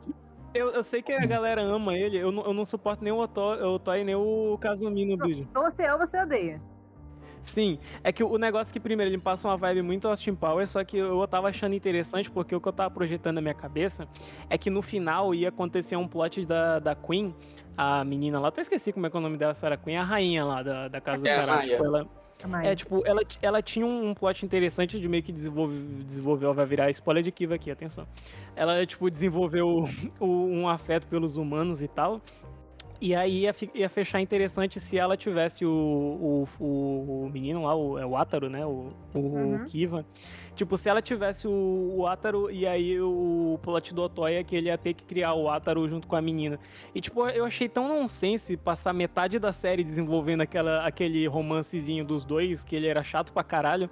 Eu, 0.54 0.70
eu 0.70 0.82
sei 0.82 1.02
que 1.02 1.12
a 1.12 1.26
galera 1.26 1.62
ama 1.62 1.96
ele, 1.96 2.16
eu 2.18 2.32
não, 2.32 2.44
eu 2.44 2.52
não 2.52 2.64
suporto 2.64 3.04
nem 3.04 3.12
o 3.12 3.18
Oto- 3.18 3.40
o 3.40 3.74
Otoy 3.74 4.02
nem 4.02 4.14
o 4.14 4.58
Kazumi 4.60 5.04
no 5.04 5.24
vídeo. 5.24 5.48
Ou 5.54 5.62
você 5.70 5.84
ama 5.86 6.00
ou 6.00 6.06
você 6.06 6.20
odeia. 6.20 6.60
Sim, 7.42 7.78
é 8.04 8.12
que 8.12 8.22
o 8.22 8.36
negócio 8.38 8.72
que 8.72 8.80
primeiro 8.80 9.10
ele 9.10 9.18
passa 9.18 9.48
uma 9.48 9.56
vibe 9.56 9.82
muito 9.82 10.06
Austin 10.08 10.34
Powers, 10.34 10.70
só 10.70 10.84
que 10.84 10.96
eu 10.96 11.26
tava 11.28 11.48
achando 11.48 11.74
interessante 11.74 12.30
porque 12.30 12.54
o 12.54 12.60
que 12.60 12.68
eu 12.68 12.72
tava 12.72 12.90
projetando 12.90 13.36
na 13.36 13.40
minha 13.40 13.54
cabeça 13.54 14.06
é 14.50 14.58
que 14.58 14.70
no 14.70 14.82
final 14.82 15.34
ia 15.34 15.48
acontecer 15.48 15.96
um 15.96 16.06
plot 16.08 16.44
da, 16.44 16.78
da 16.78 16.94
Queen, 16.94 17.34
a 17.76 18.04
menina 18.04 18.38
lá, 18.40 18.48
até 18.48 18.60
esqueci 18.60 18.92
como 18.92 19.06
é 19.06 19.10
que 19.10 19.16
é 19.16 19.18
o 19.18 19.22
nome 19.22 19.36
dela, 19.36 19.54
Sarah 19.54 19.76
Queen, 19.76 19.96
a 19.96 20.02
rainha 20.02 20.44
lá 20.44 20.62
da, 20.62 20.88
da 20.88 21.00
casa 21.00 21.26
É, 21.28 21.34
do 21.36 21.40
a 21.42 21.46
caralho. 21.46 21.68
Tipo, 21.70 21.84
ela, 21.84 22.08
é, 22.64 22.76
tipo, 22.76 23.02
ela, 23.06 23.20
ela 23.42 23.62
tinha 23.62 23.84
um 23.86 24.14
plot 24.14 24.44
interessante 24.44 25.00
de 25.00 25.08
meio 25.08 25.22
que 25.22 25.32
desenvolve, 25.32 25.76
desenvolveu, 26.04 26.52
vai 26.54 26.66
virar 26.66 26.88
spoiler 26.90 27.22
de 27.22 27.32
Kiva 27.32 27.54
aqui, 27.56 27.70
atenção. 27.70 28.06
Ela, 28.54 28.84
tipo, 28.86 29.10
desenvolveu 29.10 29.66
o- 30.20 30.26
um 30.26 30.68
afeto 30.68 31.06
pelos 31.08 31.36
humanos 31.36 31.82
e 31.82 31.88
tal. 31.88 32.20
E 33.00 33.14
aí 33.14 33.42
ia, 33.42 33.54
ia 33.74 33.88
fechar 33.88 34.20
interessante 34.20 34.80
se 34.80 34.98
ela 34.98 35.16
tivesse 35.16 35.64
o, 35.64 35.70
o, 35.70 36.48
o, 36.58 37.24
o 37.26 37.30
menino 37.30 37.62
lá, 37.62 37.74
o, 37.74 37.96
é 37.96 38.04
o 38.04 38.16
Átaro, 38.16 38.50
né? 38.50 38.66
O, 38.66 38.88
o 39.14 39.18
Uhum. 39.18 39.64
Kiva. 39.66 40.04
Tipo, 40.56 40.76
se 40.76 40.88
ela 40.88 41.00
tivesse 41.00 41.46
o, 41.46 41.94
o 41.96 42.06
Átaro 42.08 42.50
e 42.50 42.66
aí 42.66 43.00
o 43.00 43.56
plot 43.62 43.94
do 43.94 44.02
Otoya 44.02 44.42
que 44.42 44.56
ele 44.56 44.66
ia 44.66 44.76
ter 44.76 44.94
que 44.94 45.04
criar 45.04 45.34
o 45.34 45.48
Átaro 45.48 45.88
junto 45.88 46.08
com 46.08 46.16
a 46.16 46.20
menina. 46.20 46.58
E 46.92 47.00
tipo, 47.00 47.24
eu 47.28 47.44
achei 47.44 47.68
tão 47.68 47.86
nonsense 47.88 48.56
passar 48.56 48.92
metade 48.92 49.38
da 49.38 49.52
série 49.52 49.84
desenvolvendo 49.84 50.40
aquela, 50.40 50.84
aquele 50.84 51.24
romancezinho 51.28 52.04
dos 52.04 52.24
dois, 52.24 52.64
que 52.64 52.74
ele 52.74 52.88
era 52.88 53.04
chato 53.04 53.32
pra 53.32 53.44
caralho, 53.44 53.88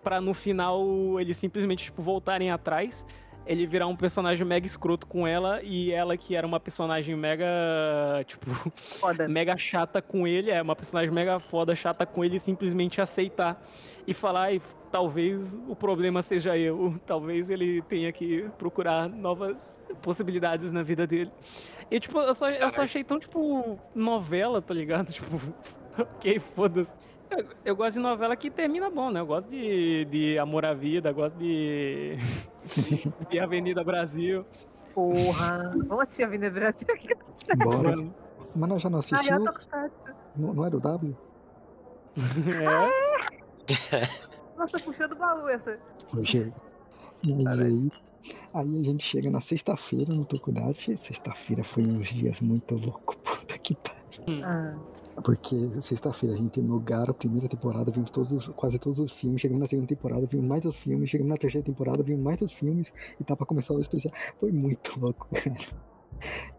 pra 0.00 0.20
no 0.20 0.32
final 0.32 1.18
eles 1.18 1.36
simplesmente, 1.36 1.86
tipo, 1.86 2.00
voltarem 2.00 2.52
atrás. 2.52 3.04
Ele 3.48 3.66
virar 3.66 3.86
um 3.86 3.96
personagem 3.96 4.46
mega 4.46 4.66
escroto 4.66 5.06
com 5.06 5.26
ela 5.26 5.60
e 5.62 5.90
ela 5.90 6.16
que 6.16 6.36
era 6.36 6.46
uma 6.46 6.60
personagem 6.60 7.16
mega, 7.16 7.46
tipo, 8.26 8.50
Foda. 9.00 9.26
mega 9.28 9.56
chata 9.56 10.02
com 10.02 10.28
ele, 10.28 10.50
é 10.50 10.60
uma 10.60 10.76
personagem 10.76 11.10
mega 11.10 11.40
foda, 11.40 11.74
chata 11.74 12.04
com 12.04 12.22
ele, 12.22 12.38
simplesmente 12.38 13.00
aceitar 13.00 13.60
e 14.06 14.12
falar, 14.12 14.42
"Ai, 14.42 14.62
talvez 14.90 15.58
o 15.66 15.74
problema 15.74 16.20
seja 16.22 16.56
eu, 16.56 16.94
talvez 17.06 17.48
ele 17.50 17.82
tenha 17.82 18.12
que 18.12 18.48
procurar 18.58 19.08
novas 19.08 19.80
possibilidades 20.02 20.70
na 20.72 20.82
vida 20.82 21.06
dele. 21.06 21.30
E 21.90 21.98
tipo, 21.98 22.18
eu 22.20 22.34
só, 22.34 22.50
eu 22.50 22.70
só 22.70 22.82
achei 22.82 23.02
tão, 23.02 23.18
tipo, 23.18 23.78
novela, 23.94 24.60
tá 24.60 24.74
ligado? 24.74 25.08
Tipo, 25.18 25.40
ok, 25.98 26.38
foda-se. 26.38 26.94
Eu, 27.30 27.44
eu 27.64 27.76
gosto 27.76 27.94
de 27.94 28.00
novela 28.00 28.36
que 28.36 28.50
termina 28.50 28.88
bom, 28.90 29.10
né? 29.10 29.20
Eu 29.20 29.26
gosto 29.26 29.48
de, 29.50 30.04
de 30.06 30.38
Amor 30.38 30.64
à 30.64 30.72
Vida, 30.74 31.10
gosto 31.12 31.36
de, 31.38 32.16
de 33.30 33.38
Avenida 33.38 33.82
Brasil. 33.84 34.44
Porra. 34.94 35.70
Vamos 35.86 36.02
assistir 36.04 36.22
a 36.24 36.26
Avenida 36.26 36.50
Brasil 36.50 36.88
aqui. 36.92 37.08
Bora. 37.64 37.96
Mano, 37.96 38.14
Mas 38.56 38.68
nós 38.68 38.82
já 38.82 38.90
não 38.90 38.98
Ai, 38.98 39.04
assistiu? 39.04 39.36
eu 39.36 39.44
tô 39.44 39.52
com. 39.52 39.90
Não, 40.36 40.54
não 40.54 40.66
era 40.66 40.76
o 40.76 40.80
W? 40.80 41.16
é. 42.16 44.08
Nossa, 44.56 44.78
puxou 44.80 45.08
do 45.08 45.16
baú 45.16 45.48
essa. 45.48 45.78
Hoje 46.16 46.52
Mas 47.24 47.60
aí, 47.60 47.90
aí 48.54 48.80
a 48.80 48.84
gente 48.84 49.04
chega 49.04 49.30
na 49.30 49.40
sexta-feira 49.40 50.12
no 50.12 50.24
Tokudachi. 50.24 50.96
Sexta-feira 50.96 51.62
foi 51.62 51.84
uns 51.84 52.08
dias 52.08 52.40
muito 52.40 52.74
loucos. 52.74 53.16
Puta 53.22 53.58
que 53.58 53.76
pariu. 53.76 54.44
Ah, 54.44 54.74
Porque 55.24 55.56
sexta-feira 55.80 56.34
a 56.34 56.38
gente 56.38 56.50
terminou 56.52 56.78
Gara, 56.80 57.10
a 57.10 57.14
primeira 57.14 57.48
temporada, 57.48 57.90
vimos 57.90 58.10
todos, 58.10 58.30
os- 58.32 58.48
quase 58.54 58.78
todos 58.78 58.98
os 58.98 59.12
filmes, 59.12 59.40
chegamos 59.40 59.62
na 59.62 59.68
segunda 59.68 59.88
temporada, 59.88 60.26
vimos 60.26 60.46
mais 60.46 60.64
os 60.64 60.76
filmes, 60.76 61.10
chegamos 61.10 61.30
na 61.30 61.36
terceira 61.38 61.64
temporada, 61.66 62.02
vimos 62.02 62.22
mais 62.22 62.40
os 62.40 62.52
filmes, 62.52 62.92
e 63.20 63.24
tá 63.24 63.34
pra 63.36 63.46
começar 63.46 63.74
o 63.74 63.80
especial. 63.80 64.12
Foi 64.38 64.52
muito 64.52 64.92
louco, 65.00 65.26
cara. 65.32 65.56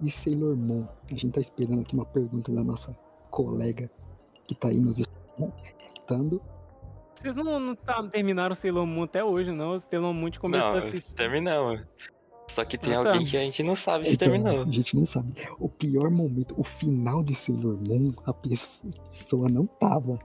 E 0.02 0.10
Sailor 0.12 0.56
Moon, 0.56 0.88
a 1.10 1.14
gente 1.14 1.32
tá 1.32 1.42
esperando 1.42 1.82
aqui 1.82 1.94
uma 1.94 2.06
pergunta 2.06 2.52
da 2.52 2.64
nossa 2.64 2.96
colega 3.30 3.90
que 4.48 4.56
tá 4.56 4.70
aí 4.70 4.80
nos 4.80 4.98
escutando. 5.00 6.42
Vocês 7.16 7.36
não, 7.36 7.60
não 7.60 7.76
tá- 7.76 8.02
terminaram 8.10 8.54
o 8.54 8.56
Sailor 8.56 8.86
Moon 8.86 9.04
até 9.04 9.24
hoje, 9.24 9.52
não? 9.52 9.74
O 9.76 9.80
Sailor 9.80 10.14
Moon 10.14 10.32
começou 10.40 10.70
Não, 10.70 10.76
a 10.78 10.80
assistir. 10.80 11.12
terminamos. 11.14 11.82
Só 12.60 12.66
que 12.66 12.78
tem 12.78 12.94
Ah, 12.94 13.02
tá. 13.04 13.10
alguém 13.12 13.26
que 13.26 13.38
a 13.38 13.42
gente 13.42 13.64
não 13.64 13.76
sabe 13.76 14.06
se 14.08 14.14
Então, 14.16 14.30
terminou. 14.30 14.64
a 14.64 14.66
gente 14.66 14.96
não 14.98 15.06
sabe. 15.06 15.34
O 15.60 15.70
pior 15.70 16.10
momento, 16.10 16.54
o 16.58 16.64
final 16.64 17.24
de 17.24 17.34
Sailor 17.36 17.78
Moon, 17.80 18.12
a 18.26 18.34
pessoa 18.34 19.48
não 19.50 19.66
tava. 19.66 20.20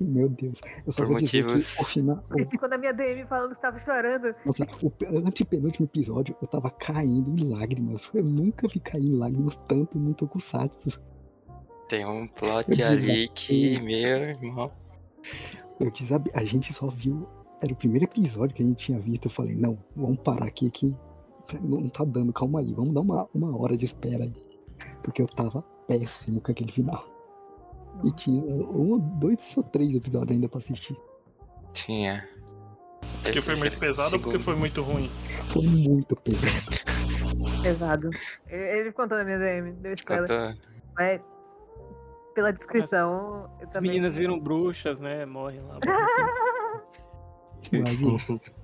Meu 0.00 0.28
Deus. 0.28 0.58
Eu 0.84 0.92
só 0.92 1.02
Por 1.02 1.12
vou 1.12 1.20
dizer 1.20 1.42
motivos- 1.42 1.76
que 1.76 1.82
o 1.82 1.84
final. 1.86 2.24
Você 2.30 2.46
ficou 2.46 2.68
na 2.68 2.76
minha 2.78 2.92
DM 2.92 3.24
falando 3.24 3.54
que 3.54 3.60
tava 3.60 3.78
chorando. 3.78 4.34
Nossa, 4.44 4.66
o 4.82 4.90
pe- 4.90 5.06
antepenúltimo 5.06 5.86
episódio 5.86 6.34
eu 6.42 6.48
tava 6.48 6.70
caindo 6.70 7.38
em 7.38 7.48
lágrimas. 7.50 8.10
Eu 8.12 8.24
nunca 8.24 8.66
vi 8.66 8.80
cair 8.80 9.06
em 9.06 9.16
lágrimas 9.16 9.56
tanto 9.68 9.98
no 9.98 10.12
Tokusatsu. 10.14 11.00
Tem 11.88 12.04
um 12.06 12.26
plot 12.26 12.80
Eu 12.80 12.86
ali 12.88 13.28
que, 13.28 13.78
meu 13.80 13.94
irmão. 14.24 14.72
Eu 15.78 15.90
desabe... 15.90 16.30
A 16.34 16.42
gente 16.44 16.72
só 16.72 16.88
viu. 16.88 17.28
Era 17.62 17.72
o 17.72 17.76
primeiro 17.76 18.06
episódio 18.06 18.56
que 18.56 18.62
a 18.62 18.66
gente 18.66 18.84
tinha 18.86 18.98
visto. 18.98 19.26
Eu 19.26 19.30
falei, 19.30 19.54
não, 19.54 19.78
vamos 19.94 20.16
parar 20.18 20.46
aqui 20.46 20.68
que 20.68 20.96
não 21.60 21.88
tá 21.88 22.04
dando, 22.04 22.32
calma 22.32 22.60
aí, 22.60 22.72
vamos 22.72 22.92
dar 22.92 23.00
uma, 23.00 23.28
uma 23.34 23.60
hora 23.60 23.76
de 23.76 23.84
espera 23.84 24.24
aí. 24.24 24.34
Porque 25.02 25.22
eu 25.22 25.26
tava 25.26 25.62
péssimo 25.86 26.40
com 26.40 26.50
aquele 26.50 26.72
final. 26.72 27.04
E 28.04 28.10
tinha 28.12 28.42
um, 28.42 28.98
dois 29.18 29.56
ou 29.56 29.62
três 29.62 29.94
episódios 29.94 30.32
ainda 30.32 30.48
pra 30.48 30.58
assistir. 30.58 30.96
Tinha. 31.72 32.28
Porque 33.22 33.40
foi 33.40 33.54
muito 33.54 33.78
pesado 33.78 34.16
ou 34.16 34.22
porque 34.22 34.38
foi 34.38 34.56
muito 34.56 34.82
ruim? 34.82 35.10
Foi 35.48 35.62
muito 35.62 36.14
pesado. 36.16 37.62
Pesado. 37.62 38.10
Ele 38.48 38.92
contou 38.92 39.18
na 39.18 39.24
minha 39.24 39.38
DM, 39.38 39.72
deu 39.72 39.92
spoiler. 39.92 40.56
Mas 40.96 41.20
pela 42.34 42.52
descrição, 42.52 43.50
eu 43.60 43.66
As 43.66 43.74
também. 43.74 43.90
meninas 43.90 44.16
viram 44.16 44.38
bruxas, 44.38 44.98
né? 45.00 45.24
Morrem 45.26 45.60
lá. 45.62 45.78
Mas, 47.70 48.50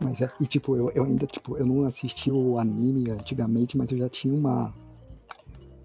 mas 0.00 0.20
é, 0.22 0.28
e 0.40 0.46
tipo, 0.46 0.76
eu, 0.76 0.90
eu 0.92 1.04
ainda, 1.04 1.26
tipo, 1.26 1.56
eu 1.56 1.66
não 1.66 1.84
assisti 1.84 2.30
o 2.30 2.58
anime 2.58 3.10
antigamente, 3.10 3.76
mas 3.76 3.90
eu 3.92 3.98
já 3.98 4.08
tinha 4.08 4.34
uma 4.34 4.74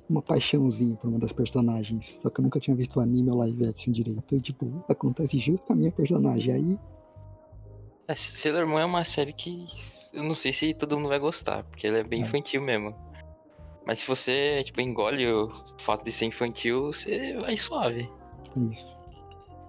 uma 0.08 0.22
paixãozinha 0.22 0.96
por 0.98 1.10
uma 1.10 1.18
das 1.20 1.32
personagens. 1.32 2.16
Só 2.22 2.30
que 2.30 2.40
eu 2.40 2.44
nunca 2.44 2.60
tinha 2.60 2.76
visto 2.78 2.98
o 2.98 3.02
anime 3.02 3.32
ou 3.32 3.38
live 3.38 3.66
action 3.68 3.92
direito. 3.92 4.36
E 4.36 4.40
tipo, 4.40 4.86
acontece 4.88 5.40
justo 5.40 5.66
com 5.66 5.74
a 5.74 5.76
minha 5.76 5.92
personagem. 5.92 6.54
Aí, 6.54 6.80
É, 8.08 8.14
Sailor 8.14 8.68
Moon 8.68 8.78
é 8.78 8.86
uma 8.86 9.04
série 9.04 9.34
que 9.34 9.66
eu 10.14 10.22
não 10.24 10.36
sei 10.36 10.54
se 10.54 10.76
todo 10.76 10.96
mundo 10.96 11.10
vai 11.10 11.18
gostar, 11.18 11.64
porque 11.64 11.88
ela 11.88 11.98
é 11.98 12.04
bem 12.04 12.22
É. 12.22 12.26
infantil 12.26 12.62
mesmo. 12.62 12.94
Mas 13.84 14.00
se 14.00 14.08
você, 14.08 14.62
tipo, 14.64 14.80
engole 14.80 15.26
o 15.28 15.52
fato 15.80 16.06
de 16.06 16.12
ser 16.12 16.26
infantil, 16.26 16.94
você 16.94 17.36
vai 17.40 17.58
suave. 17.58 18.08
isso. 18.56 18.95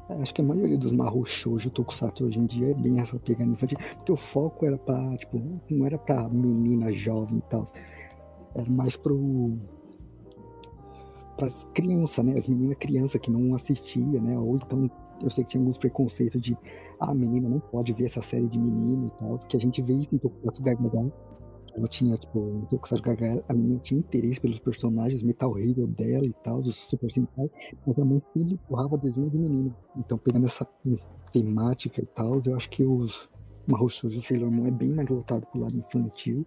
É, 0.09 0.23
Acho 0.23 0.33
que 0.35 0.41
a 0.41 0.45
maioria 0.45 0.79
dos 0.79 0.93
Shoujo 1.29 1.71
Tokusatsu 1.71 2.25
hoje 2.25 2.39
em 2.39 2.47
dia 2.47 2.71
é 2.71 2.75
bem 2.75 3.01
essa 3.01 3.19
pegada 3.19 3.51
infantil. 3.51 3.79
Porque 3.97 4.13
o 4.13 4.17
foco 4.17 4.67
era 4.67 4.79
pra, 4.79 5.17
tipo, 5.17 5.43
não 5.71 5.87
era 5.87 5.99
pra 5.99 6.29
menina 6.29 6.93
jovem 6.93 7.39
e 7.39 7.43
tal. 7.43 7.67
Era 8.55 8.71
mais 8.71 8.97
pro. 8.97 9.59
pras 11.37 11.67
crianças, 11.75 12.25
né? 12.25 12.39
As 12.39 12.49
meninas 12.49 12.79
crianças 12.79 13.21
que 13.21 13.31
não 13.31 13.55
assistia, 13.55 14.21
né? 14.21 14.39
Ou 14.39 14.57
então, 14.57 14.91
eu 15.23 15.31
sei 15.31 15.45
que 15.45 15.51
tinha 15.51 15.61
alguns 15.61 15.79
preconceitos 15.79 16.41
de. 16.41 16.57
Ah, 17.01 17.11
a 17.11 17.15
menina 17.15 17.49
não 17.49 17.61
pode 17.61 17.93
ver 17.93 18.07
essa 18.07 18.23
série 18.23 18.47
de 18.47 18.59
menino 18.59 19.07
e 19.07 19.19
tal. 19.19 19.39
Que 19.39 19.57
a 19.57 19.61
gente 19.61 19.83
vê 19.83 19.95
isso 19.95 20.15
em 20.15 20.19
Tokusatsu 20.19 20.63
Gagaga. 20.63 21.13
Ela 21.77 21.89
tinha, 21.89 22.17
tipo, 22.17 22.39
em 22.39 22.67
Tokusatsu 22.67 23.03
Gagaga, 23.03 23.45
a 23.49 23.53
menina 23.53 23.79
tinha 23.81 24.01
interesse 24.01 24.41
pelos 24.41 24.59
personagens, 24.59 25.23
Metal 25.23 25.59
Hero 25.59 25.87
dela 25.87 26.27
e 26.27 26.33
tal, 26.43 26.61
os 26.61 26.75
Super 26.75 27.13
Sentai. 27.13 27.51
Mas 27.87 27.99
a 27.99 28.05
mãe 28.05 28.19
sempre 28.19 28.55
empurrava 28.55 28.97
desenho 28.97 29.31
de 29.31 29.37
menina. 29.37 29.77
Então, 29.95 30.17
pegando 30.17 30.47
essa 30.47 30.67
temática 31.31 32.03
e 32.03 32.07
tal, 32.07 32.41
eu 32.47 32.57
acho 32.57 32.71
que 32.71 32.83
os 32.83 33.29
Mahou 33.69 33.91
Shoujo 33.91 34.23
Sailor 34.23 34.51
Moon 34.51 34.69
é 34.69 34.71
bem 34.71 34.95
mais 34.95 35.07
voltado 35.07 35.45
pro 35.47 35.61
lado 35.61 35.77
infantil, 35.77 36.47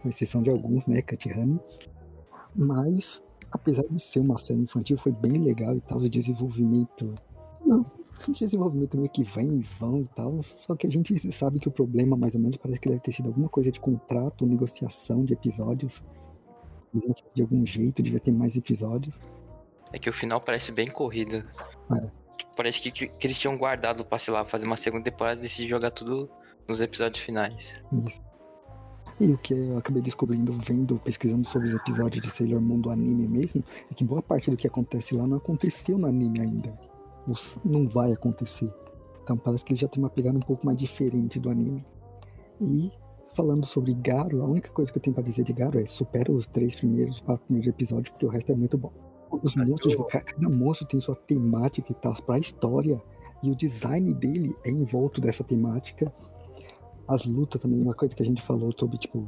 com 0.00 0.08
exceção 0.08 0.42
de 0.42 0.48
alguns, 0.48 0.86
né, 0.86 1.02
Cat 1.02 1.30
Honey. 1.30 1.60
Mas, 2.56 3.22
apesar 3.52 3.82
de 3.82 4.00
ser 4.00 4.20
uma 4.20 4.38
série 4.38 4.60
infantil, 4.60 4.96
foi 4.96 5.12
bem 5.12 5.42
legal 5.42 5.76
e 5.76 5.80
tal, 5.82 5.98
o 5.98 6.08
desenvolvimento... 6.08 7.14
Não, 7.64 7.84
desenvolvimento 8.28 8.96
meio 8.96 9.10
que 9.10 9.22
vem 9.22 9.58
e 9.58 9.60
vão 9.60 10.00
e 10.00 10.08
tal, 10.14 10.42
só 10.42 10.74
que 10.74 10.86
a 10.86 10.90
gente 10.90 11.32
sabe 11.32 11.58
que 11.58 11.68
o 11.68 11.70
problema, 11.70 12.16
mais 12.16 12.34
ou 12.34 12.40
menos, 12.40 12.56
parece 12.56 12.80
que 12.80 12.88
deve 12.88 13.00
ter 13.00 13.12
sido 13.12 13.28
alguma 13.28 13.48
coisa 13.48 13.70
de 13.70 13.80
contrato, 13.80 14.46
negociação 14.46 15.24
de 15.24 15.34
episódios. 15.34 16.02
De 17.34 17.42
algum 17.42 17.64
jeito, 17.64 18.02
devia 18.02 18.18
ter 18.18 18.32
mais 18.32 18.56
episódios. 18.56 19.14
É 19.92 19.98
que 19.98 20.10
o 20.10 20.12
final 20.12 20.40
parece 20.40 20.72
bem 20.72 20.88
corrido. 20.88 21.36
É. 21.36 22.10
Parece 22.56 22.80
que, 22.80 22.90
que, 22.90 23.06
que 23.06 23.26
eles 23.26 23.38
tinham 23.38 23.56
guardado 23.56 24.04
pra, 24.04 24.18
sei 24.18 24.34
lá, 24.34 24.44
fazer 24.44 24.66
uma 24.66 24.76
segunda 24.76 25.04
temporada 25.04 25.38
e 25.38 25.42
decidir 25.42 25.68
jogar 25.68 25.92
tudo 25.92 26.28
nos 26.66 26.80
episódios 26.80 27.22
finais. 27.22 27.76
E 29.20 29.32
o 29.32 29.38
que 29.38 29.54
eu 29.54 29.76
acabei 29.76 30.02
descobrindo 30.02 30.52
vendo, 30.58 30.98
pesquisando 30.98 31.46
sobre 31.48 31.68
os 31.68 31.74
episódios 31.74 32.22
de 32.22 32.30
Sailor 32.30 32.60
Moon 32.60 32.80
do 32.80 32.90
anime 32.90 33.28
mesmo, 33.28 33.62
é 33.90 33.94
que 33.94 34.02
boa 34.02 34.22
parte 34.22 34.50
do 34.50 34.56
que 34.56 34.66
acontece 34.66 35.14
lá 35.14 35.26
não 35.26 35.36
aconteceu 35.36 35.98
no 35.98 36.06
anime 36.06 36.40
ainda. 36.40 36.89
Não 37.64 37.86
vai 37.86 38.12
acontecer. 38.12 38.72
Então 39.22 39.36
parece 39.36 39.64
que 39.64 39.72
ele 39.72 39.80
já 39.80 39.88
tem 39.88 40.02
uma 40.02 40.10
pegada 40.10 40.36
um 40.36 40.42
pouco 40.42 40.66
mais 40.66 40.76
diferente 40.76 41.38
do 41.38 41.50
anime. 41.50 41.84
E 42.60 42.90
falando 43.34 43.64
sobre 43.64 43.94
Garo, 43.94 44.42
a 44.42 44.46
única 44.46 44.70
coisa 44.70 44.90
que 44.90 44.98
eu 44.98 45.02
tenho 45.02 45.14
pra 45.14 45.22
dizer 45.22 45.44
de 45.44 45.52
Garo 45.52 45.78
é 45.78 45.86
supera 45.86 46.32
os 46.32 46.46
três 46.46 46.74
primeiros, 46.74 47.20
quatro 47.20 47.44
primeiros 47.46 47.68
episódios, 47.68 48.10
porque 48.10 48.26
o 48.26 48.28
resto 48.28 48.52
é 48.52 48.56
muito 48.56 48.76
bom. 48.76 48.92
Os 49.42 49.54
monstros, 49.54 49.94
cada 50.08 50.48
monstro 50.48 50.88
tem 50.88 51.00
sua 51.00 51.14
temática 51.14 51.92
e 51.92 51.94
tal, 51.94 52.14
pra 52.22 52.38
história. 52.38 53.00
E 53.42 53.50
o 53.50 53.56
design 53.56 54.12
dele 54.12 54.54
é 54.64 54.70
em 54.70 54.84
volta 54.84 55.20
dessa 55.20 55.44
temática. 55.44 56.12
As 57.08 57.24
lutas 57.24 57.60
também, 57.60 57.80
uma 57.80 57.94
coisa 57.94 58.14
que 58.14 58.22
a 58.22 58.26
gente 58.26 58.42
falou 58.42 58.74
sobre, 58.76 58.98
tipo, 58.98 59.26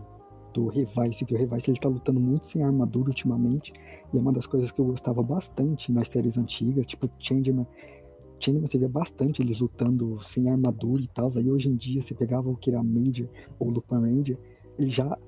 do 0.53 0.69
Revice, 0.69 1.25
que 1.25 1.35
o 1.35 1.39
Revice 1.39 1.71
ele 1.71 1.79
tá 1.79 1.89
lutando 1.89 2.21
muito 2.21 2.49
sem 2.49 2.63
armadura 2.63 3.09
ultimamente. 3.09 3.73
E 4.13 4.19
é 4.19 4.21
uma 4.21 4.33
das 4.33 4.47
coisas 4.47 4.71
que 4.71 4.81
eu 4.81 4.87
gostava 4.87 5.23
bastante 5.23 5.91
nas 5.91 6.09
séries 6.09 6.37
antigas, 6.37 6.87
tipo 6.87 7.11
Changeman. 7.19 7.67
Changeman 8.39 8.67
você 8.67 8.79
vê 8.79 8.89
bastante 8.89 9.43
eles 9.43 9.61
lutando 9.61 10.19
sem 10.23 10.51
armadura 10.51 11.03
e 11.03 11.09
tal. 11.09 11.31
Aí 11.37 11.51
hoje 11.51 11.69
em 11.69 11.77
dia 11.77 12.03
você 12.03 12.15
pegava 12.15 12.49
o 12.51 12.57
que 12.57 12.71
era 12.71 12.83
Major 12.83 13.29
ou 13.59 13.71
Lupin 13.71 14.01
Ranger, 14.01 14.39
eles 14.79 14.93
já, 14.93 15.19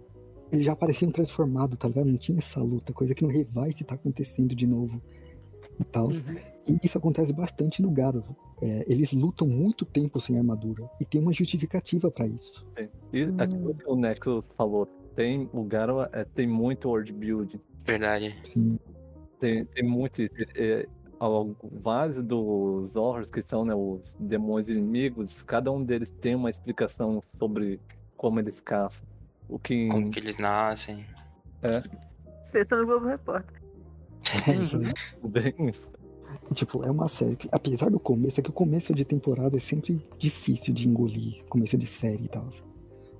eles 0.51 0.65
já 0.65 0.75
pareciam 0.75 1.11
transformados, 1.11 1.79
tá 1.79 1.89
ligado? 1.89 2.07
Não 2.07 2.19
tinha 2.19 2.39
essa 2.39 2.63
luta, 2.63 2.93
coisa 2.93 3.15
que 3.15 3.23
no 3.23 3.31
Revice 3.31 3.85
tá 3.85 3.95
acontecendo 3.95 4.55
de 4.55 4.67
novo 4.67 5.01
e 5.79 5.85
tal. 5.85 6.07
Uhum. 6.07 6.55
E 6.67 6.79
isso 6.83 6.97
acontece 6.97 7.33
bastante 7.33 7.83
no 7.83 7.91
Garo. 7.91 8.25
É, 8.63 8.91
eles 8.91 9.13
lutam 9.13 9.47
muito 9.47 9.85
tempo 9.85 10.21
sem 10.21 10.39
armadura. 10.39 10.89
E 11.01 11.05
tem 11.05 11.21
uma 11.21 11.33
justificativa 11.33 12.11
para 12.11 12.27
isso. 12.27 12.67
Sim. 12.77 12.89
E 13.13 13.25
hum. 13.27 13.37
aquilo 13.39 13.75
que 13.75 13.87
o 13.87 13.97
Necro 13.97 14.43
falou, 14.57 14.89
tem 15.15 15.49
o 15.53 15.63
Garo 15.65 16.03
é, 16.13 16.25
tem 16.25 16.47
muito 16.47 16.89
world 16.89 17.13
building. 17.13 17.61
Verdade. 17.85 18.35
Sim. 18.45 18.79
Tem, 19.39 19.65
tem 19.65 19.85
muito 19.85 20.23
isso. 20.23 20.35
É, 20.57 20.87
vários 21.81 22.23
dos 22.23 22.97
horrors 22.97 23.31
que 23.31 23.43
são 23.43 23.65
né, 23.65 23.75
os 23.75 24.01
demônios 24.19 24.69
inimigos, 24.69 25.43
cada 25.43 25.71
um 25.71 25.83
deles 25.83 26.11
tem 26.21 26.35
uma 26.35 26.51
explicação 26.51 27.21
sobre 27.23 27.81
como 28.17 28.41
eles 28.41 28.61
caçam. 28.61 29.07
O 29.49 29.59
que... 29.59 29.89
Como 29.89 30.11
que 30.11 30.19
eles 30.19 30.39
nascem. 30.39 31.07
É. 31.63 31.83
Sexta 32.43 32.77
no 32.77 32.87
Globo 32.87 33.07
Repórter. 33.07 33.63
Bem 35.23 35.69
isso. 35.69 35.93
Tipo, 36.55 36.85
é 36.85 36.91
uma 36.91 37.09
série 37.09 37.37
que, 37.37 37.49
apesar 37.53 37.91
do 37.91 38.01
começo, 38.01 38.41
é 38.41 38.43
que 38.43 38.51
o 38.51 38.53
começo 38.53 38.95
de 38.95 39.05
temporada 39.05 39.57
é 39.57 39.61
sempre 39.61 40.01
difícil 40.19 40.75
de 40.75 40.89
engolir, 40.89 41.45
começo 41.49 41.77
de 41.77 41.87
série 41.87 42.25
e 42.25 42.29
tal. 42.29 42.49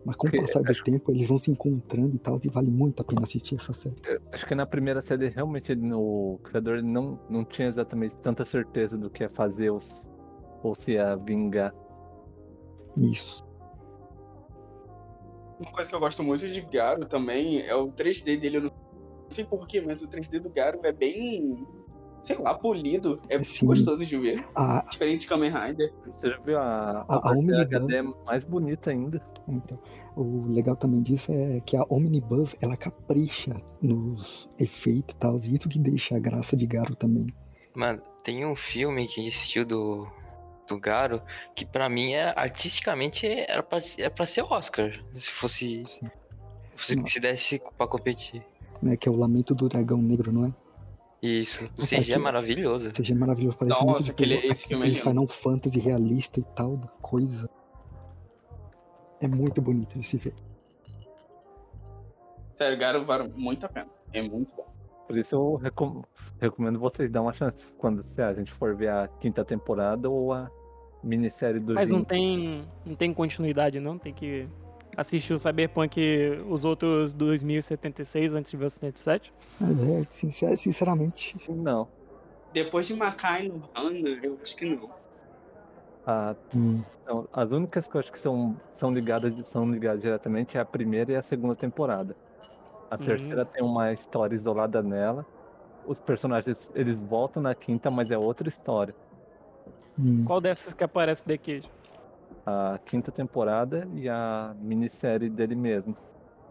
Mas 0.05 0.17
com 0.17 0.27
o 0.27 0.31
passar 0.31 0.63
do 0.63 0.71
acho... 0.71 0.85
tempo, 0.85 1.11
eles 1.11 1.27
vão 1.27 1.39
se 1.39 1.51
encontrando 1.51 2.15
e 2.15 2.19
tal, 2.19 2.39
e 2.43 2.49
vale 2.49 2.71
muito 2.71 3.01
a 3.01 3.05
pena 3.05 3.23
assistir 3.23 3.55
essa 3.55 3.73
série. 3.73 3.97
acho 4.33 4.47
que 4.47 4.55
na 4.55 4.67
primeira 4.67 5.01
série, 5.01 5.29
realmente, 5.29 5.73
o 5.73 6.39
criador 6.43 6.83
não, 6.83 7.19
não 7.29 7.45
tinha 7.45 7.69
exatamente 7.69 8.17
tanta 8.17 8.45
certeza 8.45 8.99
do 8.99 9.09
que 9.09 9.23
ia 9.23 9.31
fazer 9.31 9.71
ou, 9.71 9.81
ou 10.63 10.75
se 10.75 10.93
ia 10.93 11.17
vingar. 11.17 11.75
Isso. 12.97 13.45
Uma 15.59 15.73
coisa 15.73 15.89
que 15.89 15.97
eu 15.97 16.01
gosto 16.01 16.23
muito 16.23 16.47
de 16.47 16.61
Garo 16.61 17.07
também 17.07 17.63
é 17.63 17.75
o 17.75 17.89
3D 17.89 18.39
dele. 18.39 18.59
Eu 18.59 18.63
não 18.63 18.71
sei 19.31 19.45
porquê, 19.45 19.81
mas 19.81 20.03
o 20.03 20.09
3D 20.09 20.41
do 20.41 20.51
Garo 20.51 20.81
é 20.83 20.93
bem 20.93 21.67
sei 22.25 22.39
lá, 22.39 22.55
polido. 22.55 23.21
É 23.29 23.43
Sim. 23.45 23.67
gostoso 23.67 24.05
de 24.05 24.17
ver. 24.17 24.45
A... 24.55 24.83
Diferente 24.91 25.21
de 25.21 25.27
Kamen 25.27 25.51
Rider. 25.51 25.93
Você 26.07 26.29
já 26.29 26.39
viu 26.39 26.59
a, 26.59 27.05
a, 27.07 27.17
a, 27.17 27.33
a 27.33 27.61
HD 27.63 27.97
é 27.97 28.03
mais 28.03 28.45
bonita 28.45 28.91
ainda. 28.91 29.23
Então, 29.47 29.79
o 30.17 30.47
legal 30.47 30.75
também 30.75 31.03
disso 31.03 31.31
é 31.31 31.61
que 31.61 31.77
a 31.77 31.85
Omnibus, 31.91 32.57
ela 32.63 32.77
capricha 32.77 33.61
nos 33.83 34.49
efeitos 34.59 35.15
e 35.15 35.19
tal, 35.19 35.39
e 35.39 35.55
isso 35.55 35.69
que 35.69 35.79
deixa 35.79 36.17
a 36.17 36.19
graça 36.19 36.57
de 36.57 36.67
Garo 36.67 36.97
também. 36.97 37.27
Mano, 37.75 38.01
tem 38.23 38.47
um 38.47 38.57
filme 38.57 39.07
que 39.07 39.21
existiu 39.21 39.67
do, 39.67 40.09
do 40.67 40.81
Garo 40.81 41.21
que 41.55 41.67
para 41.67 41.91
mim 41.91 42.13
é 42.13 42.33
artisticamente 42.35 43.27
era 43.27 43.63
pra, 43.63 43.79
era 43.99 44.11
pra 44.11 44.25
ser 44.25 44.43
Oscar, 44.43 44.99
se 45.15 45.31
fosse, 45.31 45.83
se, 46.77 47.03
se 47.05 47.21
desse 47.21 47.61
pra 47.77 47.87
competir. 47.87 48.43
Né, 48.81 48.97
que 48.97 49.09
é 49.09 49.13
o 49.13 49.17
Lamento 49.17 49.55
do 49.55 49.69
Dragão 49.69 50.01
Negro, 50.01 50.33
não 50.33 50.47
é? 50.47 50.64
Isso, 51.25 51.65
o 51.79 51.81
CG 51.81 52.13
é 52.13 52.19
maravilhoso. 52.19 52.91
O 52.91 52.93
CG 52.93 53.13
é 53.13 53.17
maravilhoso, 53.17 53.57
parece 53.57 53.81
Nossa, 53.81 53.87
muito 53.87 54.05
tipo, 54.05 54.13
aquele, 54.13 54.47
esse 54.47 54.75
aquele 54.75 54.95
Final 54.95 55.27
Fantasy 55.27 55.79
realista 55.79 56.39
e 56.39 56.45
tal, 56.55 56.79
coisa. 57.01 57.49
É 59.23 59.27
muito 59.27 59.63
bonito 59.63 59.99
de 59.99 60.05
se 60.05 60.19
ver. 60.19 60.35
Sério, 62.53 62.79
Garo 62.79 63.07
vale 63.07 63.33
muito 63.35 63.65
a 63.65 63.71
pena. 63.71 63.89
É 64.13 64.21
muito 64.21 64.55
bom. 64.55 64.67
Por 65.07 65.17
isso 65.17 65.35
eu 65.35 65.57
recom 65.57 66.03
recomendo 66.39 66.79
vocês 66.79 67.11
dar 67.11 67.23
uma 67.23 67.33
chance 67.33 67.75
quando 67.79 68.03
se 68.03 68.21
a 68.21 68.35
gente 68.35 68.53
for 68.53 68.77
ver 68.77 68.91
a 68.91 69.09
quinta 69.09 69.43
temporada 69.43 70.11
ou 70.11 70.31
a 70.31 70.51
minissérie 71.03 71.59
do 71.59 71.73
Mas 71.73 71.89
não 71.89 72.05
tem, 72.05 72.69
não 72.85 72.95
tem 72.95 73.15
continuidade 73.15 73.81
não? 73.81 73.99
Tem 73.99 74.13
que 74.13 74.47
assistiu 74.97 75.39
Cyberpunk 75.39 76.01
os 76.49 76.65
outros 76.65 77.15
2076 77.15 78.35
antes 78.35 78.51
de 78.51 78.57
ver 78.57 78.67
o 78.67 78.71
77? 78.71 79.33
É, 79.61 80.05
sincer, 80.09 80.57
sinceramente. 80.57 81.37
Não. 81.49 81.89
Depois 82.53 82.87
de 82.87 82.95
Makai 82.95 83.49
no 83.49 83.69
Hana, 83.75 84.09
eu 84.23 84.39
acho 84.41 84.57
que 84.57 84.65
não. 84.65 84.91
Ah, 86.07 86.37
hum. 86.55 86.83
então, 87.03 87.29
as 87.33 87.51
únicas 87.51 87.89
que 87.89 87.95
eu 87.95 88.01
acho 88.01 88.13
que 88.13 88.19
são, 88.19 88.57
são, 88.73 88.93
ligadas, 88.93 89.33
são 89.47 89.71
ligadas 89.71 90.01
diretamente 90.01 90.57
é 90.57 90.61
a 90.61 90.65
primeira 90.65 91.13
e 91.13 91.17
a 91.17 91.23
segunda 91.23 91.55
temporada. 91.55 92.15
A 92.91 92.95
hum. 92.95 92.99
terceira 92.99 93.45
tem 93.45 93.63
uma 93.63 93.93
história 93.93 94.35
isolada 94.35 94.83
nela. 94.83 95.27
Os 95.87 96.01
personagens 96.01 96.71
eles 96.75 97.03
voltam 97.03 97.43
na 97.43 97.55
quinta, 97.55 97.91
mas 97.91 98.11
é 98.11 98.19
outra 98.19 98.49
história. 98.49 98.95
Hum. 99.99 100.25
Qual 100.25 100.41
dessas 100.41 100.75
que 100.75 100.85
aparece 100.85 101.27
de 101.27 101.39
queijo? 101.39 101.69
A 102.47 102.79
quinta 102.85 103.11
temporada 103.11 103.89
e 103.95 104.09
a 104.09 104.55
minissérie 104.61 105.31
dele 105.31 105.55
mesmo. 105.55 105.97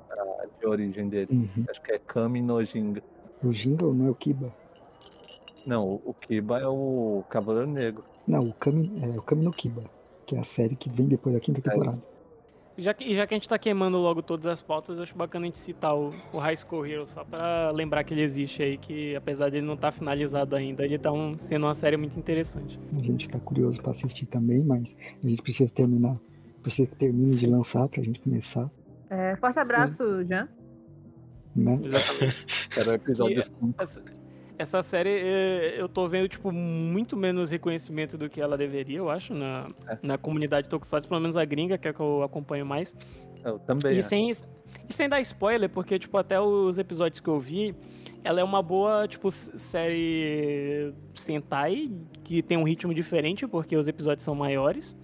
A, 0.10 0.46
de 0.60 0.66
origem 0.66 1.08
dele. 1.10 1.28
Uhum. 1.32 1.66
Acho 1.70 1.82
que 1.82 1.92
é 1.92 2.00
Kami 2.00 2.42
no 2.42 2.64
Jinga. 2.64 3.04
O 3.44 3.52
Jinga 3.52 3.86
ou 3.86 3.94
não 3.94 4.08
é 4.08 4.10
o 4.10 4.16
Kiba? 4.16 4.54
Não, 5.66 6.02
o 6.06 6.14
Kiba 6.14 6.60
é 6.60 6.68
o 6.68 7.24
Cavaleiro 7.30 7.70
Negro. 7.70 8.04
Não, 8.28 8.50
o 8.50 8.54
Kami, 8.54 8.92
é 9.02 9.18
o 9.18 9.22
Kami 9.22 9.44
no 9.44 9.52
Kiba, 9.52 9.84
que 10.26 10.36
é 10.36 10.40
a 10.40 10.44
série 10.44 10.76
que 10.76 10.90
vem 10.90 11.08
depois 11.08 11.36
da 11.36 11.42
quinta 11.42 11.60
é 11.60 11.70
temporada. 11.70 12.02
Já 12.78 12.94
que, 12.94 13.14
já 13.14 13.28
que 13.28 13.34
a 13.34 13.38
gente 13.38 13.48
tá 13.48 13.58
queimando 13.58 13.98
logo 13.98 14.24
todas 14.24 14.48
as 14.48 14.62
pautas, 14.62 15.00
acho 15.00 15.16
bacana 15.16 15.46
a 15.46 15.48
gente 15.48 15.60
citar 15.60 15.96
o, 15.96 16.12
o 16.32 16.38
High 16.40 16.58
School 16.58 16.86
Hero, 16.86 17.06
só 17.06 17.24
pra 17.24 17.70
lembrar 17.72 18.04
que 18.04 18.14
ele 18.14 18.22
existe 18.22 18.64
aí, 18.64 18.78
que 18.78 19.16
apesar 19.16 19.50
de 19.50 19.58
ele 19.58 19.66
não 19.66 19.76
estar 19.76 19.92
tá 19.92 19.98
finalizado 19.98 20.56
ainda, 20.56 20.84
ele 20.84 20.98
tá 20.98 21.12
um, 21.12 21.38
sendo 21.38 21.68
uma 21.68 21.76
série 21.76 21.98
muito 21.98 22.18
interessante. 22.18 22.80
A 22.96 23.00
gente 23.00 23.30
tá 23.30 23.40
curioso 23.40 23.80
pra 23.80 23.92
assistir 23.92 24.26
também, 24.26 24.64
mas 24.64 24.96
a 25.24 25.28
gente 25.28 25.42
precisa 25.44 25.70
terminar, 25.70 26.16
precisa 26.64 26.90
que 26.90 26.96
termine 26.96 27.36
de 27.36 27.46
lançar 27.46 27.88
pra 27.90 28.02
gente 28.02 28.20
começar. 28.20 28.70
É, 29.10 29.36
forte 29.36 29.60
abraço, 29.60 30.04
Sim. 30.22 30.28
Jean. 30.28 30.50
Né? 31.56 31.80
Exatamente. 31.84 32.46
Era 32.76 32.90
o 32.90 32.94
episódio 32.94 33.44
5 33.44 33.76
essa 34.58 34.82
série 34.82 35.10
eh, 35.10 35.76
eu 35.78 35.90
tô 35.90 36.08
vendo, 36.08 36.28
tipo, 36.28 36.52
muito 36.52 37.18
menos 37.18 37.52
reconhecimento 37.52 38.18
do 38.18 38.30
que 38.30 38.40
ela 38.40 38.58
deveria, 38.58 38.98
eu 38.98 39.10
acho, 39.10 39.34
na, 39.34 39.70
é. 39.88 39.98
na 40.02 40.18
comunidade 40.18 40.70
Tokusatsu, 40.70 41.08
pelo 41.08 41.22
menos 41.22 41.38
a 41.38 41.46
gringa, 41.46 41.78
que 41.78 41.88
é 41.88 41.94
que 41.94 42.00
eu 42.00 42.24
acompanho 42.24 42.66
mais. 42.66 42.96
Eu 43.44 43.60
também. 43.60 43.96
E, 43.96 44.00
é. 44.00 44.02
sem, 44.02 44.30
e 44.30 44.94
sem 44.94 45.10
dar 45.10 45.22
spoiler, 45.22 45.70
porque, 45.70 45.98
tipo, 45.98 46.18
até 46.18 46.40
os 46.40 46.78
episódios 46.78 47.20
que 47.20 47.30
eu 47.30 47.40
vi, 47.40 47.76
ela 48.24 48.40
é 48.40 48.44
uma 48.44 48.62
boa, 48.62 49.08
tipo, 49.08 49.30
série 49.32 50.94
Sentai, 51.16 51.92
que 52.24 52.42
tem 52.42 52.58
um 52.58 52.64
ritmo 52.64 52.94
diferente, 52.94 53.48
porque 53.48 53.76
os 53.76 53.88
episódios 53.88 54.24
são 54.24 54.36
maiores. 54.36 54.96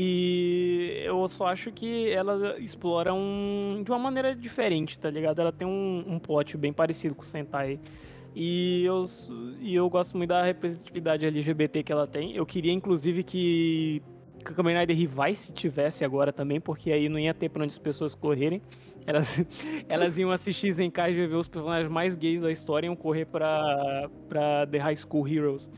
E 0.00 1.02
eu 1.04 1.26
só 1.26 1.48
acho 1.48 1.72
que 1.72 2.08
ela 2.10 2.56
explora 2.60 3.12
um 3.12 3.82
de 3.84 3.90
uma 3.90 3.98
maneira 3.98 4.32
diferente, 4.32 4.96
tá 4.96 5.10
ligado? 5.10 5.40
Ela 5.40 5.50
tem 5.50 5.66
um, 5.66 6.04
um 6.06 6.20
plot 6.20 6.56
bem 6.56 6.72
parecido 6.72 7.16
com 7.16 7.22
o 7.22 7.24
Sentai. 7.24 7.80
E 8.34 8.84
eu, 8.84 9.04
e 9.60 9.74
eu 9.74 9.88
gosto 9.88 10.16
muito 10.16 10.30
da 10.30 10.44
representatividade 10.44 11.26
LGBT 11.26 11.82
que 11.82 11.92
ela 11.92 12.06
tem. 12.06 12.36
Eu 12.36 12.46
queria, 12.46 12.72
inclusive, 12.72 13.22
que 13.22 14.02
Kamen 14.44 14.78
Rider 14.78 14.96
Revice 14.96 15.52
tivesse 15.52 16.04
agora 16.04 16.32
também, 16.32 16.60
porque 16.60 16.92
aí 16.92 17.08
não 17.08 17.18
ia 17.18 17.34
ter 17.34 17.48
pra 17.48 17.62
onde 17.62 17.72
as 17.72 17.78
pessoas 17.78 18.14
correrem. 18.14 18.62
Elas, 19.06 19.42
elas 19.88 20.18
iam 20.18 20.30
assistir 20.30 20.72
Zenkai 20.72 21.12
e 21.12 21.26
ver 21.26 21.34
os 21.34 21.48
personagens 21.48 21.90
mais 21.90 22.14
gays 22.14 22.40
da 22.40 22.50
história 22.50 22.86
e 22.86 22.88
iam 22.88 22.96
correr 22.96 23.26
pra, 23.26 24.08
pra 24.28 24.66
The 24.66 24.78
High 24.78 24.96
School 24.96 25.26
Heroes. 25.28 25.70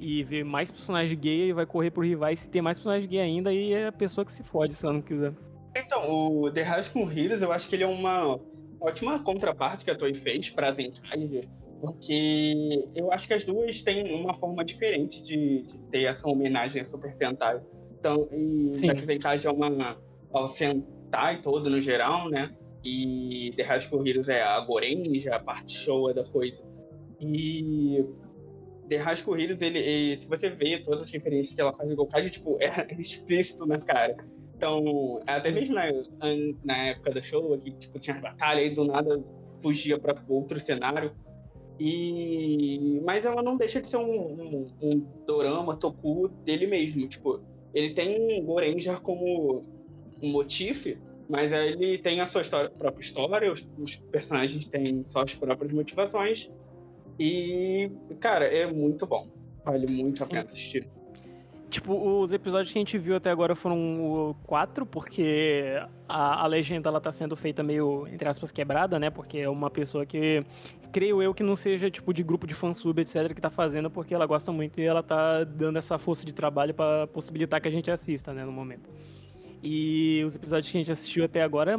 E 0.00 0.22
ver 0.22 0.44
mais 0.44 0.70
personagens 0.70 1.18
gay 1.18 1.48
e 1.48 1.52
vai 1.52 1.66
correr 1.66 1.90
pro 1.90 2.02
Revice 2.02 2.46
e 2.46 2.50
ter 2.50 2.62
mais 2.62 2.78
personagens 2.78 3.10
gay 3.10 3.20
ainda 3.20 3.52
e 3.52 3.72
é 3.72 3.88
a 3.88 3.92
pessoa 3.92 4.24
que 4.24 4.30
se 4.30 4.44
fode 4.44 4.72
se 4.74 4.84
ela 4.84 4.94
não 4.94 5.02
quiser. 5.02 5.32
Então, 5.76 6.08
o 6.08 6.50
The 6.50 6.62
High 6.62 6.82
School 6.84 7.10
Heroes, 7.10 7.42
eu 7.42 7.50
acho 7.50 7.68
que 7.68 7.74
ele 7.74 7.82
é 7.82 7.86
uma 7.86 8.38
ótima 8.80 9.18
contraparte 9.18 9.84
que 9.84 9.90
a 9.90 9.96
Toei 9.96 10.14
fez 10.14 10.50
pra 10.50 10.70
Zenkai 10.70 11.48
porque 11.80 12.88
eu 12.94 13.12
acho 13.12 13.26
que 13.28 13.34
as 13.34 13.44
duas 13.44 13.82
têm 13.82 14.12
uma 14.14 14.34
forma 14.34 14.64
diferente 14.64 15.22
de, 15.22 15.62
de 15.62 15.78
ter 15.90 16.04
essa 16.04 16.28
homenagem 16.28 16.82
a 16.82 16.84
Super 16.84 17.14
Sentai. 17.14 17.60
Então, 17.98 18.28
e 18.32 18.72
já 18.84 18.94
que 18.94 19.04
Zenkai 19.04 19.38
é 19.44 19.50
uma 19.50 19.96
ao 20.32 20.46
Sentai 20.46 21.40
todo 21.40 21.68
no 21.70 21.80
geral, 21.80 22.28
né? 22.28 22.54
E 22.84 23.52
The 23.56 23.62
High 23.62 23.80
Heroes 24.06 24.28
é 24.28 24.42
a 24.42 24.60
Gorenja, 24.60 25.34
a 25.34 25.40
parte 25.40 25.72
show 25.72 26.12
da 26.14 26.24
coisa. 26.24 26.62
E 27.20 28.04
The 28.88 29.16
School 29.16 29.38
Heroes, 29.38 29.60
ele, 29.60 29.78
ele, 29.78 30.16
se 30.16 30.26
você 30.28 30.48
vê 30.48 30.80
todas 30.80 31.02
as 31.02 31.10
referências 31.10 31.54
que 31.54 31.60
ela 31.60 31.72
faz 31.72 31.88
no 31.88 31.96
Gokage, 31.96 32.30
tipo, 32.30 32.56
é 32.60 32.86
explícito 32.98 33.66
na 33.66 33.78
cara. 33.78 34.16
Então, 34.56 35.20
até 35.26 35.50
mesmo 35.50 35.74
na, 35.74 35.86
na 36.64 36.76
época 36.88 37.12
da 37.12 37.22
show, 37.22 37.56
que 37.58 37.70
tipo, 37.72 37.98
tinha 37.98 38.18
batalha 38.18 38.60
e 38.60 38.70
do 38.70 38.84
nada 38.84 39.22
fugia 39.60 39.98
para 39.98 40.20
outro 40.28 40.58
cenário. 40.58 41.12
E... 41.78 43.00
Mas 43.04 43.24
ela 43.24 43.42
não 43.42 43.56
deixa 43.56 43.80
de 43.80 43.88
ser 43.88 43.98
um, 43.98 44.02
um, 44.02 44.66
um 44.82 45.06
dorama, 45.26 45.76
toku 45.76 46.28
dele 46.44 46.66
mesmo. 46.66 47.06
Tipo, 47.08 47.40
ele 47.72 47.94
tem 47.94 48.40
um 48.40 48.44
Goranger 48.44 49.00
como 49.00 49.64
um 50.22 50.30
motif, 50.30 50.96
mas 51.28 51.52
ele 51.52 51.98
tem 51.98 52.20
a 52.20 52.26
sua 52.26 52.42
história, 52.42 52.70
própria 52.70 53.02
história, 53.02 53.52
os, 53.52 53.68
os 53.78 53.96
personagens 53.96 54.66
têm 54.66 55.04
suas 55.04 55.34
próprias 55.34 55.72
motivações. 55.72 56.50
E, 57.18 57.90
cara, 58.20 58.46
é 58.46 58.66
muito 58.66 59.06
bom. 59.06 59.28
Vale 59.64 59.86
muito 59.86 60.18
Sim. 60.18 60.24
a 60.24 60.26
pena 60.26 60.44
assistir. 60.46 60.88
Tipo, 61.70 62.20
os 62.20 62.32
episódios 62.32 62.72
que 62.72 62.78
a 62.78 62.80
gente 62.80 62.96
viu 62.96 63.14
até 63.16 63.30
agora 63.30 63.54
foram 63.54 64.34
quatro, 64.44 64.86
porque 64.86 65.78
a, 66.08 66.42
a, 66.42 66.46
legenda 66.46 66.88
ela 66.88 66.98
tá 66.98 67.12
sendo 67.12 67.36
feita 67.36 67.62
meio, 67.62 68.06
entre 68.08 68.26
aspas, 68.26 68.50
quebrada, 68.50 68.98
né? 68.98 69.10
Porque 69.10 69.38
é 69.38 69.48
uma 69.50 69.68
pessoa 69.68 70.06
que, 70.06 70.42
creio 70.90 71.22
eu, 71.22 71.34
que 71.34 71.42
não 71.42 71.54
seja 71.54 71.90
tipo 71.90 72.14
de 72.14 72.22
grupo 72.22 72.46
de 72.46 72.54
fansub, 72.54 72.98
etc., 72.98 73.34
que 73.34 73.40
tá 73.40 73.50
fazendo, 73.50 73.90
porque 73.90 74.14
ela 74.14 74.24
gosta 74.24 74.50
muito 74.50 74.80
e 74.80 74.84
ela 74.84 75.02
tá 75.02 75.44
dando 75.44 75.76
essa 75.76 75.98
força 75.98 76.24
de 76.24 76.32
trabalho 76.32 76.72
para 76.72 77.06
possibilitar 77.08 77.60
que 77.60 77.68
a 77.68 77.70
gente 77.70 77.90
assista, 77.90 78.32
né, 78.32 78.46
no 78.46 78.52
momento. 78.52 78.88
E 79.62 80.24
os 80.26 80.34
episódios 80.34 80.70
que 80.70 80.78
a 80.78 80.80
gente 80.80 80.92
assistiu 80.92 81.24
até 81.24 81.42
agora 81.42 81.78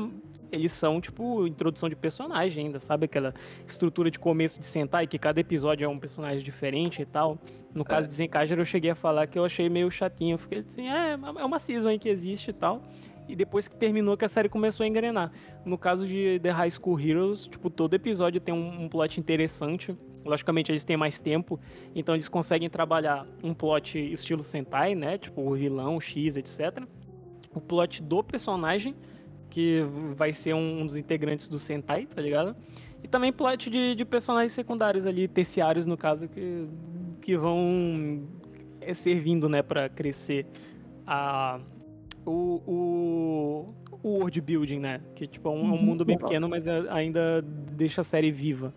eles 0.52 0.72
são, 0.72 1.00
tipo, 1.00 1.46
introdução 1.48 1.90
de 1.90 1.96
personagem 1.96 2.66
ainda, 2.66 2.80
sabe? 2.80 3.06
Aquela 3.06 3.34
estrutura 3.66 4.10
de 4.10 4.20
começo 4.20 4.60
de 4.60 4.66
sentar 4.66 5.04
e 5.04 5.08
que 5.08 5.18
cada 5.18 5.40
episódio 5.40 5.86
é 5.86 5.88
um 5.88 6.00
personagem 6.00 6.44
diferente 6.44 7.02
e 7.02 7.06
tal. 7.06 7.38
No 7.74 7.86
caso 7.86 8.08
é. 8.08 8.10
de 8.10 8.16
Zenkager, 8.16 8.58
eu 8.58 8.66
cheguei 8.66 8.92
a 8.92 8.96
falar 8.96 9.28
que 9.28 9.38
eu 9.38 9.46
achei 9.46 9.70
meio 9.70 9.90
chatinho. 9.92 10.36
Eu 10.36 10.38
fiquei 10.38 10.60
assim, 10.60 10.88
é, 10.88 11.12
é 11.12 11.46
uma 11.46 11.60
season 11.60 11.90
aí 11.90 12.00
que 12.00 12.10
existe 12.10 12.50
e 12.50 12.54
tal. 12.54 12.82
E 13.28 13.36
depois 13.36 13.68
que 13.68 13.76
terminou, 13.76 14.18
que 14.18 14.26
a 14.26 14.30
série 14.30 14.50
começou 14.50 14.84
a 14.84 14.88
engrenar. 14.88 15.32
No 15.64 15.78
caso 15.78 16.08
de 16.08 16.40
The 16.42 16.50
High 16.50 16.72
School 16.72 17.00
Heroes, 17.00 17.48
tipo, 17.48 17.70
todo 17.70 17.94
episódio 17.94 18.42
tem 18.42 18.54
um, 18.54 18.86
um 18.86 18.90
plot 18.90 19.20
interessante. 19.20 19.96
Logicamente, 20.26 20.72
eles 20.72 20.84
têm 20.84 20.98
mais 20.98 21.22
tempo, 21.22 21.60
então 21.96 22.16
eles 22.16 22.28
conseguem 22.28 22.70
trabalhar 22.70 23.26
um 23.44 23.54
plot 23.54 23.98
estilo 24.12 24.44
Sentai, 24.44 24.96
né? 24.96 25.18
Tipo, 25.18 25.42
o 25.42 25.54
vilão, 25.54 26.02
X, 26.02 26.38
etc. 26.38 26.84
O 27.54 27.62
plot 27.62 28.02
do 28.02 28.24
personagem 28.24 28.96
que 29.50 29.84
vai 30.16 30.32
ser 30.32 30.54
um 30.54 30.86
dos 30.86 30.96
integrantes 30.96 31.50
do 31.50 31.58
Sentai, 31.58 32.06
tá 32.06 32.22
ligado? 32.22 32.56
E 33.04 33.08
também 33.08 33.32
plot 33.32 33.70
de, 33.70 33.96
de 33.96 34.06
personagens 34.06 34.52
secundários 34.52 35.06
ali, 35.06 35.28
terciários 35.28 35.86
no 35.86 35.98
caso, 35.98 36.28
que, 36.28 36.68
que 37.22 37.38
vão 37.38 38.28
é, 38.82 38.94
servindo, 38.94 39.48
né, 39.50 39.62
para 39.62 39.90
crescer 39.90 40.46
a, 41.08 41.60
o, 42.26 42.62
o, 42.68 43.76
o 44.04 44.10
world 44.10 44.42
building, 44.42 44.80
né? 44.80 45.02
Que 45.16 45.26
tipo, 45.28 45.48
é 45.50 45.52
um, 45.52 45.74
é 45.74 45.74
um 45.74 45.82
mundo 45.82 46.06
bem 46.06 46.18
pequeno, 46.18 46.48
mas 46.48 46.68
é, 46.68 46.84
ainda 46.90 47.42
deixa 47.42 48.02
a 48.02 48.04
série 48.04 48.32
viva. 48.32 48.74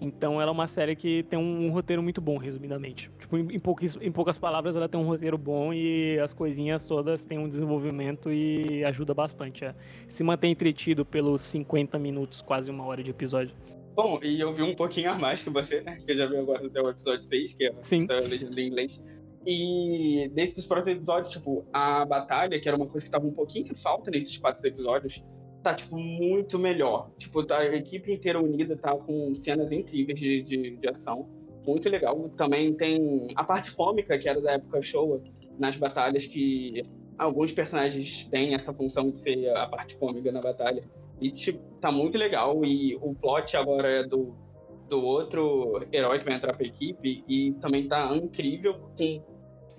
Então 0.00 0.40
ela 0.40 0.50
é 0.50 0.52
uma 0.52 0.66
série 0.66 0.94
que 0.94 1.22
tem 1.24 1.38
um, 1.38 1.66
um 1.66 1.70
roteiro 1.70 2.02
muito 2.02 2.20
bom, 2.20 2.36
resumidamente. 2.36 3.10
Tipo, 3.18 3.38
em, 3.38 3.56
em, 3.56 3.58
poucas, 3.58 3.96
em 4.00 4.12
poucas 4.12 4.36
palavras, 4.36 4.76
ela 4.76 4.88
tem 4.88 5.00
um 5.00 5.04
roteiro 5.04 5.38
bom 5.38 5.72
e 5.72 6.18
as 6.20 6.32
coisinhas 6.34 6.86
todas 6.86 7.24
têm 7.24 7.38
um 7.38 7.48
desenvolvimento 7.48 8.30
e 8.30 8.84
ajuda 8.84 9.14
bastante 9.14 9.64
a 9.64 9.74
se 10.06 10.22
manter 10.22 10.48
entretido 10.48 11.04
pelos 11.04 11.42
50 11.42 11.98
minutos, 11.98 12.42
quase 12.42 12.70
uma 12.70 12.84
hora 12.84 13.02
de 13.02 13.10
episódio. 13.10 13.54
Bom, 13.94 14.20
e 14.22 14.38
eu 14.38 14.52
vi 14.52 14.62
um 14.62 14.74
pouquinho 14.74 15.10
a 15.10 15.18
mais 15.18 15.42
que 15.42 15.48
você, 15.48 15.80
né? 15.80 15.96
Que 15.96 16.12
eu 16.12 16.16
já 16.16 16.26
vi 16.26 16.36
agora 16.36 16.66
até 16.66 16.82
o 16.82 16.90
episódio 16.90 17.22
6, 17.22 17.54
que 17.54 17.64
é 17.64 17.74
Sim. 17.80 18.04
a 18.10 18.20
legenda 18.20 18.60
em 18.60 18.66
inglês. 18.68 19.02
E 19.46 20.30
desses 20.34 20.66
próximos 20.66 20.96
episódios, 20.96 21.30
tipo, 21.30 21.64
a 21.72 22.04
batalha, 22.04 22.60
que 22.60 22.68
era 22.68 22.76
uma 22.76 22.86
coisa 22.86 23.06
que 23.06 23.10
tava 23.10 23.26
um 23.26 23.32
pouquinho 23.32 23.66
em 23.70 23.74
falta 23.74 24.10
nesses 24.10 24.36
quatro 24.36 24.66
episódios, 24.66 25.24
tá, 25.66 25.74
tipo, 25.74 25.98
muito 25.98 26.60
melhor. 26.60 27.10
Tipo, 27.18 27.42
tá, 27.42 27.58
a 27.58 27.74
equipe 27.74 28.12
inteira 28.12 28.40
unida 28.40 28.76
tá 28.76 28.94
com 28.94 29.34
cenas 29.34 29.72
incríveis 29.72 30.16
de, 30.16 30.42
de, 30.42 30.76
de, 30.76 30.88
ação. 30.88 31.28
Muito 31.66 31.88
legal. 31.88 32.28
Também 32.36 32.72
tem 32.72 33.26
a 33.34 33.42
parte 33.42 33.74
cômica, 33.74 34.16
que 34.16 34.28
era 34.28 34.40
da 34.40 34.52
época 34.52 34.80
show, 34.80 35.20
nas 35.58 35.76
batalhas, 35.76 36.24
que 36.24 36.84
alguns 37.18 37.52
personagens 37.52 38.28
têm 38.28 38.54
essa 38.54 38.72
função 38.72 39.10
de 39.10 39.18
ser 39.18 39.50
a 39.56 39.66
parte 39.66 39.96
cômica 39.96 40.30
na 40.30 40.40
batalha. 40.40 40.84
E, 41.20 41.32
tipo, 41.32 41.58
tá 41.80 41.90
muito 41.90 42.16
legal. 42.16 42.64
E 42.64 42.94
o 43.02 43.12
plot 43.12 43.56
agora 43.56 43.88
é 43.88 44.04
do, 44.04 44.36
do 44.88 45.02
outro 45.02 45.84
herói 45.92 46.20
que 46.20 46.26
vai 46.26 46.34
entrar 46.34 46.54
pra 46.54 46.64
equipe. 46.64 47.24
E 47.26 47.54
também 47.54 47.88
tá 47.88 48.14
incrível 48.14 48.74
com, 48.96 49.20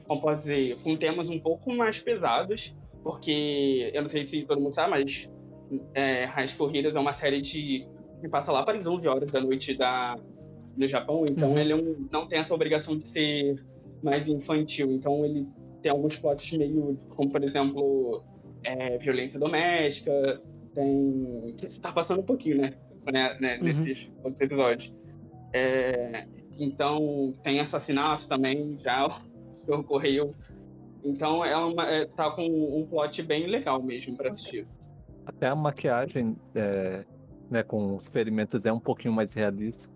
como 0.05 0.22
pode 0.22 0.41
dizer, 0.41 0.77
com 0.84 0.97
temas 0.97 1.30
um 1.30 1.39
pouco 1.39 1.73
mais 1.73 2.01
pesados. 2.01 2.76
Porque, 3.01 3.89
eu 3.93 4.01
não 4.01 4.09
sei 4.09 4.26
se 4.26 4.41
todo 4.43 4.59
mundo 4.59 4.76
sabe, 4.76 4.89
mas 4.89 5.31
é, 5.94 6.27
School 6.48 6.76
Heroes 6.76 6.95
é 6.95 6.99
uma 6.99 7.14
série 7.14 7.41
de 7.41 7.85
que 8.22 8.27
passa 8.30 8.52
lá 8.52 8.64
para 8.64 8.77
as 8.77 8.88
11 8.88 9.07
horas 9.07 9.31
da 9.31 9.41
noite 9.41 9.76
da, 9.76 10.15
no 10.76 10.88
Japão, 10.88 11.26
então 11.27 11.52
uhum. 11.52 11.60
ele 11.60 11.73
é 11.73 11.76
um, 11.76 12.07
não 12.11 12.27
tem 12.27 12.39
essa 12.39 12.53
obrigação 12.53 12.98
de 12.98 13.07
ser 13.07 13.64
mais 14.02 14.27
infantil. 14.27 14.91
Então 14.91 15.26
ele 15.26 15.48
tem 15.81 15.91
alguns 15.91 16.18
plots 16.18 16.52
meio, 16.53 16.98
como 17.10 17.30
por 17.30 17.44
exemplo, 17.44 18.23
é, 18.64 18.98
violência 18.98 19.39
doméstica, 19.39 20.41
tem. 20.73 21.53
que 21.57 21.80
tá 21.80 21.91
passando 21.91 22.22
um 22.22 22.26
pouquinho, 22.26 22.61
né? 22.61 22.73
né, 23.11 23.38
né 23.39 23.57
uhum. 23.57 23.64
Nesses 23.64 24.14
outros 24.23 24.41
episódios. 24.41 24.94
É, 25.53 26.27
então 26.60 27.34
tem 27.44 27.60
assassinatos 27.60 28.27
também 28.27 28.77
já 28.80 29.19
que 29.64 29.72
ocorreu. 29.72 30.31
Então 31.03 31.44
é 31.45 31.56
uma, 31.56 31.89
é, 31.89 32.06
tá 32.06 32.31
com 32.31 32.45
um 32.45 32.85
plot 32.85 33.22
bem 33.23 33.48
legal 33.48 33.81
mesmo 33.81 34.15
para 34.15 34.30
assistir. 34.30 34.68
Até 35.27 35.47
a 35.47 35.55
maquiagem 35.55 36.37
é, 36.55 37.03
né, 37.51 37.61
com 37.61 37.97
os 37.97 38.07
ferimentos 38.07 38.65
é 38.65 38.71
um 38.71 38.79
pouquinho 38.79 39.13
mais 39.13 39.33
realista. 39.33 39.89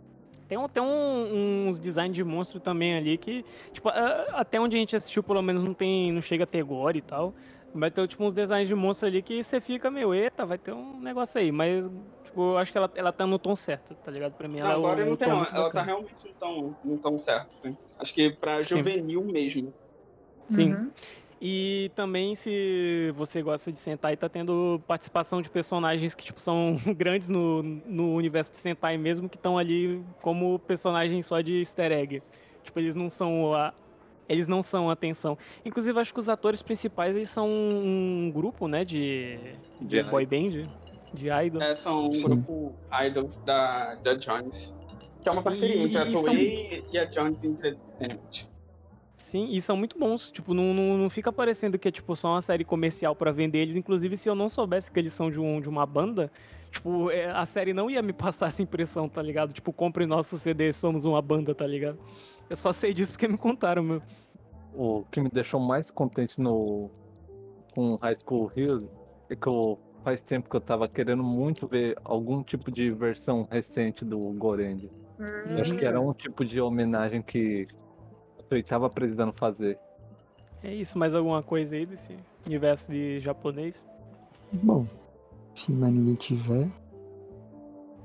Tem, 0.46 0.58
tem 0.68 0.84
um, 0.84 1.70
uns 1.70 1.80
designs 1.80 2.14
de 2.14 2.22
monstro 2.26 2.60
também 2.60 2.98
ali 2.98 3.18
que, 3.18 3.46
tipo, 3.72 3.88
até 3.88 4.60
onde 4.60 4.76
a 4.76 4.80
gente 4.80 4.94
assistiu, 4.94 5.24
pelo 5.24 5.42
menos 5.42 5.64
não 5.64 5.74
tem. 5.74 6.12
não 6.12 6.22
chega 6.22 6.44
a 6.44 6.48
ter 6.48 6.62
gore 6.64 7.00
e 7.00 7.02
tal. 7.02 7.34
Vai 7.74 7.90
ter 7.90 8.06
tipo 8.06 8.22
uns 8.26 8.34
designs 8.34 8.68
de 8.68 8.76
monstro 8.76 9.08
ali 9.08 9.22
que 9.22 9.42
você 9.42 9.62
fica, 9.62 9.90
meu, 9.90 10.14
eita, 10.14 10.46
vai 10.46 10.58
ter 10.58 10.74
um 10.74 11.00
negócio 11.00 11.40
aí. 11.40 11.54
Mas, 11.54 11.90
tipo, 12.26 12.52
eu 12.52 12.58
acho 12.58 12.70
que 12.70 12.78
ela, 12.78 12.92
ela 12.96 13.14
tá 13.14 13.26
no 13.26 13.40
tom 13.40 13.56
certo, 13.56 13.96
tá 13.96 14.12
ligado? 14.12 14.34
Pra 14.34 14.50
mim, 14.50 14.60
ela 14.60 14.72
não, 14.72 14.76
agora 14.76 15.02
é 15.02 15.06
um, 15.06 15.10
não 15.12 15.16
tem, 15.16 15.30
não. 15.30 15.46
Ela 15.46 15.72
tá 15.72 15.82
realmente 15.82 16.28
no 16.28 16.34
tom, 16.34 16.76
no 16.84 16.98
tom 16.98 17.18
certo, 17.18 17.52
sim. 17.52 17.78
Acho 17.98 18.14
que 18.14 18.32
pra 18.32 18.62
sim. 18.62 18.76
juvenil 18.76 19.24
mesmo. 19.24 19.74
Sim. 20.50 20.74
Uhum. 20.74 20.92
E 21.44 21.90
também, 21.96 22.36
se 22.36 23.12
você 23.16 23.42
gosta 23.42 23.72
de 23.72 23.80
Sentai, 23.80 24.16
tá 24.16 24.30
tendo 24.30 24.80
participação 24.88 25.42
de 25.42 25.50
personagens 25.50 26.14
que, 26.14 26.24
tipo, 26.24 26.40
são 26.40 26.78
grandes 26.96 27.30
no, 27.30 27.64
no 27.64 28.14
universo 28.14 28.52
de 28.52 28.60
Sentai 28.60 28.96
mesmo, 28.96 29.28
que 29.28 29.38
estão 29.38 29.58
ali 29.58 30.04
como 30.22 30.60
personagens 30.60 31.26
só 31.26 31.42
de 31.42 31.58
easter 31.58 31.92
egg. 31.92 32.22
Tipo, 32.64 32.80
eles 32.80 32.94
não 32.94 33.10
são 33.10 33.56
a, 33.56 33.74
eles 34.30 34.48
não 34.48 34.62
são 34.62 34.88
atenção. 34.92 35.36
Inclusive, 35.66 36.00
acho 36.00 36.14
que 36.14 36.20
os 36.20 36.30
atores 36.30 36.62
principais, 36.62 37.16
eles 37.16 37.30
são 37.30 37.50
um 37.50 38.32
grupo, 38.32 38.68
né, 38.68 38.86
de, 38.86 39.40
de, 39.82 40.04
de 40.04 40.04
boy 40.04 40.28
band, 40.28 40.70
de 41.12 41.28
idol. 41.28 41.60
É, 41.60 41.74
são 41.74 42.06
um 42.06 42.22
grupo 42.22 42.72
idol 43.04 43.32
da, 43.44 43.96
da 43.96 44.14
Jones. 44.14 44.78
Que 45.24 45.30
é 45.30 45.32
uma 45.32 45.40
Sim, 45.40 45.44
parceria 45.44 45.84
entre 45.84 45.98
a 45.98 46.12
Toei 46.12 46.82
são... 46.82 46.94
e 46.94 47.00
a 47.00 47.06
Jones 47.06 47.44
Entertainment. 47.44 48.51
Sim, 49.32 49.48
e 49.50 49.62
são 49.62 49.78
muito 49.78 49.98
bons. 49.98 50.30
Tipo, 50.30 50.54
não, 50.54 50.74
não, 50.74 50.98
não 50.98 51.10
fica 51.10 51.32
parecendo 51.32 51.80
que 51.80 51.88
é 51.88 51.92
tipo 51.92 52.14
só 52.18 52.34
uma 52.34 52.42
série 52.42 52.66
comercial 52.66 53.16
para 53.16 53.32
vender 53.32 53.60
eles. 53.60 53.78
Inclusive, 53.78 54.18
se 54.18 54.30
eu 54.30 54.36
não 54.36 54.50
soubesse 54.50 54.92
que 54.92 55.00
eles 55.00 55.14
são 55.14 55.32
de, 55.32 55.40
um, 55.40 55.62
de 55.62 55.70
uma 55.70 55.86
banda, 55.86 56.30
tipo, 56.70 57.10
é, 57.10 57.32
a 57.32 57.46
série 57.46 57.74
não 57.74 57.90
ia 57.90 58.02
me 58.02 58.12
passar 58.12 58.48
essa 58.48 58.62
impressão, 58.62 59.08
tá 59.08 59.22
ligado? 59.22 59.54
Tipo, 59.54 59.72
compre 59.72 60.06
nosso 60.06 60.38
CD, 60.38 60.74
somos 60.74 61.06
uma 61.06 61.22
banda, 61.22 61.56
tá 61.56 61.66
ligado? 61.66 61.98
Eu 62.50 62.58
só 62.58 62.74
sei 62.74 62.94
disso 62.94 63.14
porque 63.14 63.26
me 63.26 63.38
contaram, 63.38 63.82
meu. 63.82 64.02
O 64.76 65.06
que 65.10 65.22
me 65.22 65.30
deixou 65.30 65.62
mais 65.62 65.90
contente 65.90 66.42
no 66.42 66.92
com 67.74 67.96
High 68.02 68.18
School 68.28 68.52
Hill 68.54 68.90
é 69.30 69.36
que 69.38 69.48
eu, 69.48 69.80
faz 70.04 70.22
tempo 70.22 70.50
que 70.50 70.56
eu 70.58 70.62
tava 70.62 70.90
querendo 70.90 71.24
muito 71.24 71.66
ver 71.70 71.98
algum 72.04 72.44
tipo 72.44 72.70
de 72.70 72.92
versão 72.92 73.48
recente 73.50 74.04
do 74.04 74.20
Goreng. 74.34 74.92
Hum. 75.18 75.58
Acho 75.58 75.74
que 75.74 75.86
era 75.86 76.02
um 76.02 76.10
tipo 76.10 76.44
de 76.44 76.60
homenagem 76.60 77.22
que 77.22 77.66
eu 78.52 78.64
tava 78.64 78.90
precisando 78.90 79.32
fazer. 79.32 79.78
É 80.64 80.74
isso, 80.74 80.98
mais 80.98 81.16
alguma 81.16 81.42
coisa 81.42 81.76
aí 81.76 81.86
desse 81.86 82.16
universo 82.46 82.92
de 82.92 83.20
japonês? 83.20 83.88
Bom, 84.52 84.86
se 85.56 85.72
mais 85.72 85.94
ninguém 85.94 86.16
tiver. 86.16 86.70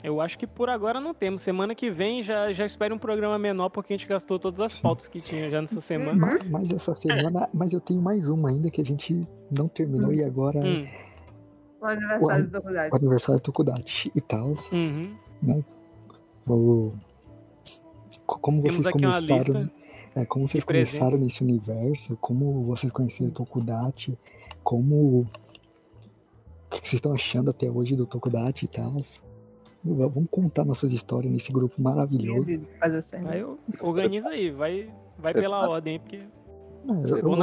Eu 0.03 0.21
acho 0.21 0.39
que 0.39 0.47
por 0.47 0.71
agora 0.71 1.01
não 1.01 1.13
temos. 1.13 1.41
Semana 1.41 1.75
que 1.75 1.91
vem 1.91 2.23
já, 2.23 2.53
já 2.53 2.65
espere 2.65 2.95
um 2.95 2.99
programa 2.99 3.39
menor, 3.39 3.71
porque 3.71 3.93
a 3.93 3.97
gente 3.97 4.07
gastou 4.07 4.39
todas 4.39 4.61
as 4.61 4.79
pautas 4.79 5.09
que 5.09 5.21
tinha 5.21 5.51
já 5.51 5.61
nessa 5.61 5.81
semana. 5.81 6.15
Mas, 6.15 6.49
mas 6.49 6.73
essa 6.73 6.95
semana. 6.95 7.49
mas 7.53 7.73
eu 7.73 7.81
tenho 7.81 8.01
mais 8.01 8.29
uma 8.29 8.51
ainda 8.51 8.71
que 8.71 8.81
a 8.81 8.85
gente 8.85 9.21
não 9.51 9.69
terminou 9.69 10.11
hum. 10.11 10.15
e 10.15 10.25
agora. 10.25 10.61
Hum. 10.61 10.87
O 11.81 11.87
aniversário 11.87 12.45
o, 12.45 12.47
do 12.47 12.53
Tokudachi. 12.53 12.91
O 12.93 12.97
aniversário 12.97 13.41
do 13.41 13.43
Tokudachi 13.43 14.13
e 14.15 14.21
tal. 14.21 14.55
Uhum. 14.73 15.15
Né? 15.43 15.65
Vou... 16.45 16.93
Como 18.27 18.63
vocês 18.63 18.85
Temos 18.85 18.91
começaram. 18.91 19.71
É, 20.17 20.25
como 20.25 20.49
vocês 20.49 20.65
começaram 20.65 21.19
nesse 21.19 21.43
universo, 21.43 22.17
como 22.17 22.65
vocês 22.65 22.91
conheceram 22.91 23.31
o 23.31 23.35
Tokudachi, 23.35 24.19
como. 24.65 25.21
O 25.21 26.71
que 26.71 26.79
vocês 26.79 26.95
estão 26.95 27.13
achando 27.13 27.51
até 27.51 27.71
hoje 27.71 27.95
do 27.95 28.07
Tokudachi 28.07 28.65
e 28.65 28.69
tal? 28.69 28.95
vamos 29.85 30.27
contar 30.31 30.65
nossas 30.65 30.91
histórias 30.93 31.31
nesse 31.31 31.53
grupo 31.53 31.81
maravilhoso. 31.81 32.47
Aí 33.29 33.41
eu, 33.41 33.59
organiza 33.81 34.31
aí, 34.31 34.51
vai, 34.51 34.91
vai 35.19 35.35
pela 35.35 35.69
ordem, 35.69 36.01
porque. 36.01 36.23
eu, 36.89 37.19
eu, 37.19 37.23
vou, 37.23 37.39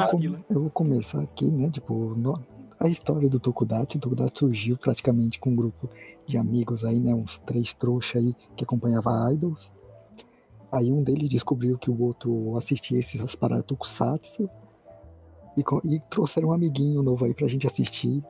eu, 0.49 0.61
vou, 0.61 0.69
começar 0.71 1.21
aqui, 1.21 1.49
né? 1.51 1.69
Tipo, 1.69 2.15
no, 2.15 2.43
a 2.79 2.89
história 2.89 3.29
do 3.29 3.39
Tokudachi. 3.39 3.97
O 3.97 3.99
Tokudachi 3.99 4.39
surgiu 4.39 4.77
praticamente 4.77 5.39
com 5.39 5.51
um 5.51 5.55
grupo 5.55 5.87
de 6.25 6.37
amigos 6.37 6.83
aí, 6.83 6.99
né? 6.99 7.13
Uns 7.13 7.37
três 7.37 7.73
trouxas 7.73 8.23
aí 8.23 8.33
que 8.57 8.63
acompanhava 8.63 9.31
idols. 9.31 9.71
Aí 10.73 10.91
um 10.91 11.03
deles 11.03 11.29
descobriu 11.29 11.77
que 11.77 11.91
o 11.91 12.01
outro 12.01 12.57
assistia 12.57 12.97
essas 12.97 13.35
paradas 13.35 13.63
Tokusatsu. 13.67 14.49
E, 15.55 15.61
e 15.93 15.99
trouxeram 16.09 16.49
um 16.49 16.51
amiguinho 16.51 17.03
novo 17.03 17.25
aí 17.25 17.33
pra 17.35 17.47
gente 17.47 17.67
assistir 17.67 18.23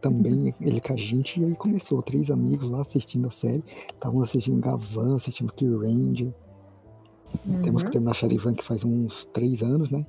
também, 0.00 0.54
ele 0.62 0.80
com 0.80 0.94
a 0.94 0.96
gente. 0.96 1.38
E 1.38 1.44
aí 1.44 1.54
começou, 1.54 2.02
três 2.02 2.30
amigos 2.30 2.70
lá 2.70 2.80
assistindo 2.80 3.28
a 3.28 3.30
série. 3.30 3.62
Estavam 3.92 4.22
assistindo 4.22 4.58
Gavan, 4.58 5.16
assistindo 5.16 5.52
Kill 5.52 5.78
Ranger. 5.80 6.32
Uhum. 7.44 7.60
Temos 7.60 7.82
que 7.82 7.90
terminar 7.90 8.14
Charivan 8.14 8.54
que 8.54 8.64
faz 8.64 8.82
uns 8.82 9.26
três 9.26 9.62
anos, 9.62 9.90
né? 9.90 10.06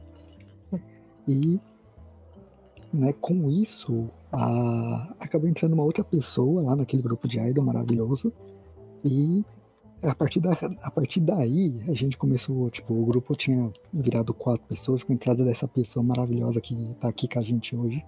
E 1.27 1.59
né, 2.93 3.11
com 3.11 3.51
isso, 3.51 4.09
a... 4.31 5.13
acabou 5.19 5.49
entrando 5.49 5.73
uma 5.73 5.83
outra 5.83 6.05
pessoa 6.05 6.63
lá 6.63 6.77
naquele 6.77 7.03
grupo 7.03 7.27
de 7.27 7.37
idol 7.37 7.65
maravilhoso. 7.65 8.31
E 9.03 9.43
a 10.03 10.13
partir, 10.13 10.39
da, 10.39 10.51
a 10.81 10.91
partir 10.91 11.19
daí, 11.19 11.81
a 11.89 11.93
gente 11.93 12.17
começou, 12.17 12.69
tipo, 12.69 12.93
o 12.93 13.05
grupo 13.05 13.35
tinha 13.35 13.71
virado 13.91 14.33
quatro 14.33 14.65
pessoas, 14.67 15.03
com 15.03 15.11
a 15.11 15.15
entrada 15.15 15.43
dessa 15.43 15.67
pessoa 15.67 16.03
maravilhosa 16.03 16.61
que 16.61 16.75
tá 16.99 17.07
aqui 17.07 17.27
com 17.27 17.39
a 17.39 17.41
gente 17.41 17.75
hoje. 17.75 18.05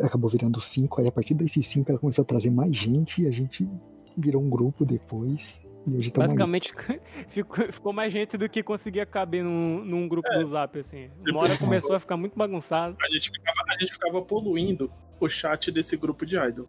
Acabou 0.00 0.30
virando 0.30 0.60
cinco, 0.60 1.00
aí 1.00 1.08
a 1.08 1.12
partir 1.12 1.34
desses 1.34 1.66
cinco 1.66 1.90
ela 1.90 1.98
começou 1.98 2.22
a 2.22 2.26
trazer 2.26 2.50
mais 2.50 2.76
gente 2.76 3.22
e 3.22 3.26
a 3.26 3.30
gente 3.30 3.68
virou 4.16 4.42
um 4.42 4.48
grupo 4.48 4.84
depois. 4.84 5.60
E 5.86 5.96
hoje 5.96 6.12
Basicamente 6.12 6.74
ficou, 7.28 7.72
ficou, 7.72 7.92
mais 7.92 8.12
gente 8.12 8.36
do 8.36 8.48
que 8.48 8.62
conseguia 8.62 9.06
caber 9.06 9.42
num, 9.42 9.84
num 9.84 10.08
grupo 10.08 10.28
é. 10.32 10.38
do 10.38 10.44
Zap, 10.44 10.78
assim. 10.78 11.08
Uma 11.28 11.40
hora 11.40 11.58
começou 11.58 11.94
a 11.94 12.00
ficar 12.00 12.16
muito 12.16 12.36
bagunçado. 12.36 12.96
A 13.00 13.08
gente 13.08 13.30
ficava, 13.30 13.58
a 13.68 13.78
gente 13.78 13.92
ficava 13.92 14.22
poluindo 14.22 14.92
o 15.18 15.28
chat 15.28 15.70
desse 15.72 15.96
grupo 15.96 16.26
de 16.26 16.36
idol. 16.36 16.68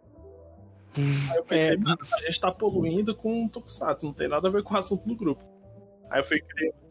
Aí 1.30 1.36
eu 1.36 1.44
pensei, 1.44 1.74
é... 1.74 1.76
mano, 1.76 1.98
a 2.12 2.20
gente 2.22 2.40
tá 2.40 2.50
poluindo 2.50 3.14
com 3.14 3.44
o 3.44 3.48
Tokusatsu, 3.48 4.06
não 4.06 4.12
tem 4.12 4.28
nada 4.28 4.48
a 4.48 4.50
ver 4.50 4.62
com 4.62 4.74
o 4.74 4.76
assunto 4.76 5.06
do 5.06 5.14
grupo. 5.14 5.42
Aí 6.10 6.20
eu, 6.20 6.24
fui, 6.24 6.42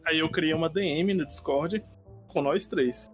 aí 0.06 0.18
eu 0.18 0.30
criei 0.30 0.54
uma 0.54 0.68
DM 0.68 1.12
no 1.14 1.26
Discord 1.26 1.84
com 2.28 2.42
nós 2.42 2.66
três. 2.66 3.10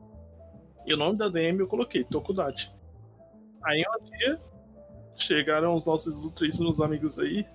E 0.87 0.93
o 0.93 0.97
nome 0.97 1.17
da 1.17 1.29
DM 1.29 1.61
eu 1.61 1.67
coloquei, 1.67 2.05
Tokudachi. 2.05 2.71
Aí 3.65 3.83
um 3.83 4.05
dia 4.05 4.41
chegaram 5.17 5.75
os 5.75 5.87
nossos 5.87 6.21
ilustríssimos 6.21 6.81
amigos 6.81 7.19
aí, 7.19 7.47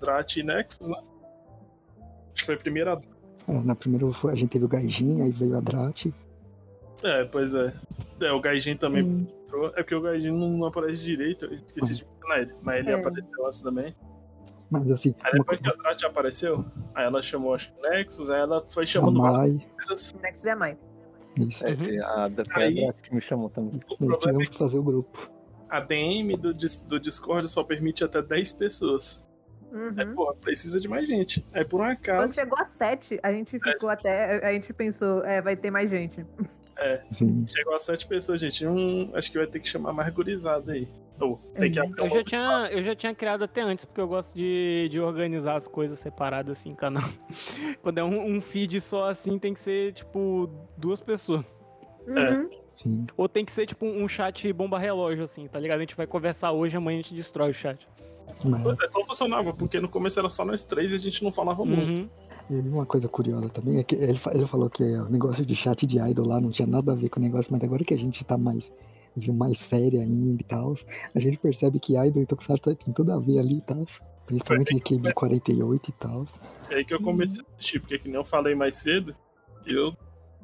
Drat 0.00 0.36
e 0.36 0.42
Nexus, 0.42 0.88
né? 0.88 0.96
Acho 0.96 2.34
que 2.34 2.44
foi 2.44 2.54
a 2.54 2.58
primeira. 2.58 3.00
É, 3.46 3.62
na 3.62 3.74
primeira 3.74 4.10
foi, 4.12 4.32
a 4.32 4.34
gente 4.34 4.50
teve 4.50 4.64
o 4.64 4.68
Gaijin, 4.68 5.22
aí 5.22 5.30
veio 5.30 5.56
a 5.56 5.60
Drat. 5.60 6.06
É, 7.02 7.24
pois 7.24 7.54
é. 7.54 7.72
É, 8.20 8.32
o 8.32 8.40
Gaijin 8.40 8.76
também 8.76 9.02
hum. 9.02 9.26
Entrou. 9.52 9.68
É 9.68 9.82
porque 9.82 9.94
o 9.94 10.00
Gaijin 10.00 10.32
não 10.32 10.64
aparece 10.64 11.02
direito, 11.02 11.44
eu 11.44 11.52
esqueci 11.52 11.96
de 11.96 12.06
mencionar 12.06 12.40
ele. 12.40 12.54
Mas 12.62 12.78
ele 12.78 12.90
é. 12.90 12.94
apareceu 12.94 13.46
antes 13.46 13.60
também. 13.60 13.94
Mas 14.70 14.90
assim. 14.90 15.14
Aí 15.22 15.32
depois 15.32 15.60
uma... 15.60 15.70
que 15.70 15.78
a 15.78 15.82
Drat 15.82 16.04
apareceu, 16.04 16.64
aí 16.94 17.04
ela 17.04 17.22
chamou 17.22 17.54
acho 17.54 17.72
que 17.72 17.78
o 17.78 17.82
Nexus, 17.90 18.30
aí 18.30 18.40
ela 18.40 18.64
foi 18.68 18.86
chamando 18.86 19.22
a 19.22 19.32
Mai. 19.32 19.66
Nexus 20.22 20.46
é 20.46 20.50
a 20.50 20.56
mãe. 20.56 20.78
Isso. 21.36 21.66
É, 21.66 21.70
uhum. 21.70 22.04
a, 22.04 22.24
a, 22.24 22.28
Drat 22.28 23.02
que 23.02 23.14
me 23.14 23.20
chamou 23.20 23.50
também. 23.50 23.80
E 24.00 24.16
tivemos 24.16 24.48
que 24.48 24.56
fazer 24.56 24.78
o 24.78 24.82
grupo. 24.82 25.30
A 25.68 25.80
DM 25.80 26.36
do, 26.36 26.52
do 26.54 27.00
Discord 27.00 27.48
só 27.48 27.64
permite 27.64 28.04
até 28.04 28.20
10 28.20 28.52
pessoas. 28.54 29.26
Uhum. 29.72 29.94
Aí, 29.96 30.06
pô, 30.14 30.34
precisa 30.34 30.78
de 30.78 30.86
mais 30.86 31.06
gente. 31.08 31.46
Aí, 31.54 31.64
por 31.64 31.80
um 31.80 31.84
acaso. 31.84 32.18
Quando 32.24 32.34
chegou 32.34 32.58
a 32.58 32.64
7, 32.66 33.18
a 33.22 33.32
gente 33.32 33.58
ficou 33.58 33.90
é. 33.90 33.94
até. 33.94 34.46
A 34.46 34.52
gente 34.52 34.70
pensou, 34.74 35.24
é, 35.24 35.40
vai 35.40 35.56
ter 35.56 35.70
mais 35.70 35.88
gente. 35.88 36.26
É. 36.78 37.02
Sim. 37.12 37.46
Chegou 37.46 37.74
a 37.74 37.78
7 37.78 38.06
pessoas, 38.06 38.40
gente. 38.40 38.66
Um, 38.66 39.10
acho 39.14 39.30
que 39.30 39.38
vai 39.38 39.46
ter 39.46 39.60
que 39.60 39.68
chamar 39.68 39.92
mais 39.92 40.12
gurizada 40.12 40.72
aí. 40.72 40.88
Ou 41.20 41.36
tem 41.56 41.70
que 41.70 41.80
uhum. 41.80 41.94
eu, 41.98 42.08
já 42.08 42.24
tinha, 42.24 42.68
eu 42.72 42.82
já 42.82 42.94
tinha 42.96 43.14
criado 43.14 43.44
até 43.44 43.60
antes, 43.60 43.84
porque 43.84 44.00
eu 44.00 44.08
gosto 44.08 44.34
de, 44.34 44.88
de 44.90 44.98
organizar 44.98 45.54
as 45.56 45.68
coisas 45.68 45.98
separadas 45.98 46.58
assim, 46.58 46.70
canal. 46.70 47.08
Quando 47.82 47.98
é 47.98 48.04
um, 48.04 48.36
um 48.36 48.40
feed 48.40 48.80
só 48.80 49.08
assim, 49.08 49.38
tem 49.38 49.54
que 49.54 49.60
ser, 49.60 49.92
tipo, 49.92 50.50
duas 50.76 51.00
pessoas. 51.00 51.44
Uhum. 52.06 52.18
É. 52.18 52.62
Sim. 52.74 53.06
Ou 53.16 53.28
tem 53.28 53.44
que 53.44 53.52
ser 53.52 53.66
tipo 53.66 53.86
um 53.86 54.08
chat 54.08 54.50
bomba 54.52 54.78
relógio, 54.78 55.24
assim, 55.24 55.46
tá 55.46 55.60
ligado? 55.60 55.78
A 55.78 55.82
gente 55.82 55.94
vai 55.94 56.06
conversar 56.06 56.52
hoje, 56.52 56.76
amanhã 56.76 56.98
a 56.98 57.02
gente 57.02 57.14
destrói 57.14 57.50
o 57.50 57.54
chat. 57.54 57.86
Mas... 58.44 58.78
É, 58.80 58.88
só 58.88 59.04
funcionava, 59.06 59.52
porque 59.52 59.80
no 59.80 59.88
começo 59.88 60.18
era 60.18 60.28
só 60.28 60.44
nós 60.44 60.64
três 60.64 60.92
e 60.92 60.96
a 60.96 60.98
gente 60.98 61.22
não 61.22 61.32
falava 61.32 61.62
uhum. 61.62 61.68
muito. 61.68 62.10
E 62.50 62.54
uma 62.54 62.84
coisa 62.84 63.08
curiosa 63.08 63.48
também 63.48 63.78
é 63.78 63.82
que 63.82 63.94
ele, 63.94 64.18
ele 64.32 64.46
falou 64.46 64.68
que 64.68 64.82
o 64.82 65.08
negócio 65.08 65.44
de 65.46 65.54
chat 65.54 65.86
de 65.86 65.98
idol 65.98 66.26
lá 66.26 66.40
não 66.40 66.50
tinha 66.50 66.66
nada 66.66 66.92
a 66.92 66.94
ver 66.94 67.08
com 67.08 67.20
o 67.20 67.22
negócio, 67.22 67.52
mas 67.52 67.62
agora 67.62 67.84
que 67.84 67.94
a 67.94 67.98
gente 67.98 68.24
tá 68.24 68.36
mais 68.36 68.70
viu 69.14 69.34
mais 69.34 69.58
séria 69.58 70.00
ainda 70.00 70.40
e 70.40 70.44
tal, 70.44 70.74
a 71.14 71.18
gente 71.18 71.36
percebe 71.36 71.78
que 71.78 71.96
idol 71.96 72.22
e 72.22 72.26
Tokusatsu 72.26 72.74
tem 72.74 72.94
tudo 72.94 73.12
a 73.12 73.18
ver 73.18 73.38
ali 73.38 73.58
e 73.58 73.60
tal. 73.60 73.84
Principalmente 74.26 74.80
KB 74.80 75.12
48 75.12 75.88
e 75.88 75.92
tal. 75.92 76.26
É 76.70 76.76
aí 76.76 76.84
que 76.84 76.94
eu 76.94 77.02
comecei 77.02 77.44
a 77.44 77.56
assistir, 77.56 77.80
porque 77.80 77.98
que 77.98 78.08
nem 78.08 78.16
eu 78.16 78.24
falei 78.24 78.54
mais 78.54 78.76
cedo, 78.76 79.14
eu 79.66 79.94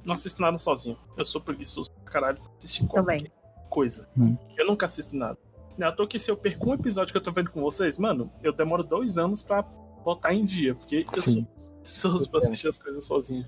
não 0.04 0.14
assisto 0.14 0.42
nada 0.42 0.58
sozinho. 0.58 0.98
Eu 1.16 1.24
sou 1.24 1.40
preguiçoso 1.40 1.90
pra 1.90 2.12
caralho 2.12 2.38
pra 2.38 2.50
assistir 2.58 2.86
qualquer 2.86 3.18
Também. 3.18 3.32
coisa. 3.70 4.08
Hum. 4.16 4.36
Eu 4.56 4.66
nunca 4.66 4.86
assisto 4.86 5.16
nada. 5.16 5.38
Não 5.78 5.86
é 5.86 5.90
à 5.90 5.92
toa 5.92 6.08
que 6.08 6.18
se 6.18 6.28
eu 6.28 6.36
perco 6.36 6.68
um 6.68 6.74
episódio 6.74 7.12
que 7.12 7.16
eu 7.16 7.22
tô 7.22 7.30
vendo 7.30 7.50
com 7.50 7.60
vocês, 7.60 7.96
mano, 7.96 8.30
eu 8.42 8.52
demoro 8.52 8.82
dois 8.82 9.16
anos 9.16 9.42
pra 9.42 9.62
botar 10.04 10.34
em 10.34 10.44
dia, 10.44 10.74
porque 10.74 11.06
eu 11.16 11.22
Sim. 11.22 11.46
sou 11.82 12.10
preguiçoso 12.10 12.30
pra 12.30 12.38
assistir 12.38 12.68
as 12.68 12.78
coisas 12.78 13.04
sozinho. 13.04 13.46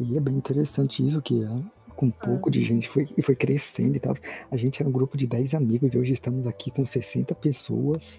E 0.00 0.16
é 0.16 0.20
bem 0.20 0.34
interessante 0.34 1.06
isso, 1.06 1.22
que 1.22 1.44
é, 1.44 1.48
com 1.94 2.10
pouco 2.10 2.50
de 2.50 2.64
gente 2.64 2.88
foi, 2.88 3.08
e 3.16 3.22
foi 3.22 3.36
crescendo 3.36 3.96
e 3.96 4.00
tal. 4.00 4.14
A 4.50 4.56
gente 4.56 4.82
era 4.82 4.88
um 4.88 4.92
grupo 4.92 5.16
de 5.16 5.26
10 5.26 5.54
amigos 5.54 5.94
e 5.94 5.98
hoje 5.98 6.12
estamos 6.14 6.46
aqui 6.46 6.70
com 6.70 6.84
60 6.84 7.34
pessoas. 7.36 8.18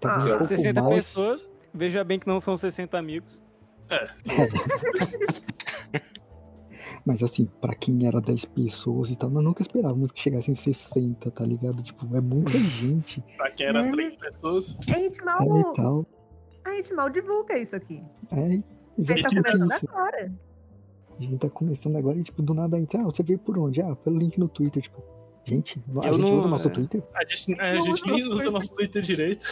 Tá 0.00 0.16
ah, 0.16 0.42
um 0.42 0.44
60 0.44 0.82
mais... 0.82 0.94
pessoas, 0.96 1.48
veja 1.72 2.04
bem 2.04 2.18
que 2.18 2.26
não 2.26 2.40
são 2.40 2.56
60 2.56 2.98
amigos. 2.98 3.40
É. 3.88 4.08
Mas 7.04 7.22
assim, 7.22 7.46
pra 7.60 7.74
quem 7.74 8.06
era 8.06 8.20
10 8.20 8.44
pessoas 8.46 9.10
e 9.10 9.16
tal, 9.16 9.30
nós 9.30 9.42
nunca 9.42 9.62
esperávamos 9.62 10.12
que 10.12 10.20
chegassem 10.20 10.54
60, 10.54 11.30
tá 11.30 11.44
ligado? 11.44 11.82
Tipo, 11.82 12.16
é 12.16 12.20
muita 12.20 12.58
gente. 12.80 13.22
pra 13.36 13.50
quem 13.50 13.66
era 13.66 13.86
é. 13.86 13.90
3 13.90 14.16
pessoas. 14.16 14.76
A 14.88 14.98
gente 14.98 15.22
mal. 15.24 15.58
É, 15.58 15.72
tal. 15.74 16.06
A 16.64 16.70
gente 16.72 16.92
mal 16.94 17.10
divulga 17.10 17.58
isso 17.58 17.74
aqui. 17.76 18.02
É, 18.32 18.62
exatamente. 18.98 19.06
A 19.08 19.14
gente 19.14 19.22
tá 19.22 19.28
começando 19.28 19.72
isso. 19.72 19.90
agora. 19.90 20.32
A 21.18 21.22
gente 21.22 21.38
tá 21.38 21.50
começando 21.50 21.96
agora 21.96 22.18
e, 22.18 22.24
tipo, 22.24 22.42
do 22.42 22.54
nada 22.54 22.78
entra. 22.78 23.00
Ah, 23.00 23.04
você 23.04 23.22
veio 23.22 23.38
por 23.38 23.58
onde? 23.58 23.80
Ah, 23.80 23.94
pelo 23.94 24.18
link 24.18 24.38
no 24.38 24.48
Twitter, 24.48 24.82
tipo. 24.82 25.02
Gente, 25.44 25.82
a 26.02 26.06
eu 26.06 26.16
gente 26.16 26.30
não... 26.30 26.38
usa 26.38 26.48
nosso 26.48 26.70
Twitter? 26.70 27.02
A 27.14 27.24
gente, 27.24 27.60
a 27.60 27.80
gente 27.80 28.06
nem 28.06 28.24
usa 28.28 28.50
nosso 28.50 28.72
Twitter 28.72 29.02
direito. 29.02 29.44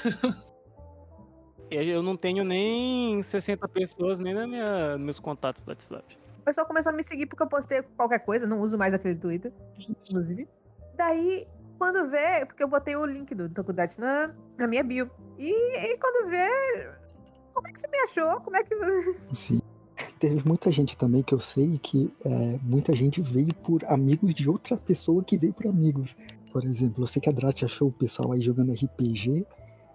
Eu 1.71 2.03
não 2.03 2.17
tenho 2.17 2.45
nem 2.45 3.23
60 3.23 3.69
pessoas 3.69 4.19
nem 4.19 4.35
nos 4.35 4.49
minha, 4.49 4.99
meus 4.99 5.21
contatos 5.21 5.63
do 5.63 5.69
WhatsApp. 5.69 6.19
O 6.41 6.43
pessoal 6.43 6.67
começou 6.67 6.91
a 6.91 6.97
me 6.97 7.03
seguir 7.03 7.27
porque 7.27 7.43
eu 7.43 7.47
postei 7.47 7.83
qualquer 7.97 8.21
coisa, 8.21 8.47
não 8.47 8.63
uso 8.63 8.79
mais 8.79 8.95
aquele 8.95 9.15
Twitter, 9.15 9.53
inclusive. 9.79 10.49
Daí, 10.97 11.47
quando 11.79 12.09
vê, 12.09 12.47
porque 12.47 12.63
eu 12.63 12.69
botei 12.69 12.97
o 12.97 13.05
link 13.05 13.35
do 13.35 13.49
Tokudachi 13.51 14.01
na, 14.01 14.35
na 14.57 14.67
minha 14.67 14.83
bio. 14.83 15.11
E, 15.39 15.51
e, 15.51 15.99
quando 15.99 16.31
vê, 16.31 16.49
como 17.53 17.69
é 17.69 17.73
que 17.73 17.79
você 17.79 17.89
me 17.89 17.99
achou? 17.99 18.41
Como 18.41 18.57
é 18.57 18.65
que. 18.65 18.75
Sim. 19.35 19.61
Teve 20.19 20.43
muita 20.47 20.71
gente 20.71 20.97
também 20.97 21.23
que 21.23 21.35
eu 21.35 21.41
sei 21.41 21.79
que 21.79 22.13
é, 22.25 22.59
muita 22.63 22.95
gente 22.95 23.21
veio 23.21 23.55
por 23.57 23.85
amigos 23.85 24.33
de 24.35 24.49
outra 24.49 24.77
pessoa 24.77 25.23
que 25.23 25.37
veio 25.37 25.53
por 25.53 25.67
amigos. 25.67 26.17
Por 26.51 26.65
exemplo, 26.65 27.05
eu 27.05 27.07
sei 27.07 27.21
que 27.21 27.29
a 27.29 27.33
Drat 27.33 27.63
achou 27.65 27.89
o 27.89 27.93
pessoal 27.93 28.33
aí 28.33 28.41
jogando 28.41 28.73
RPG 28.73 29.47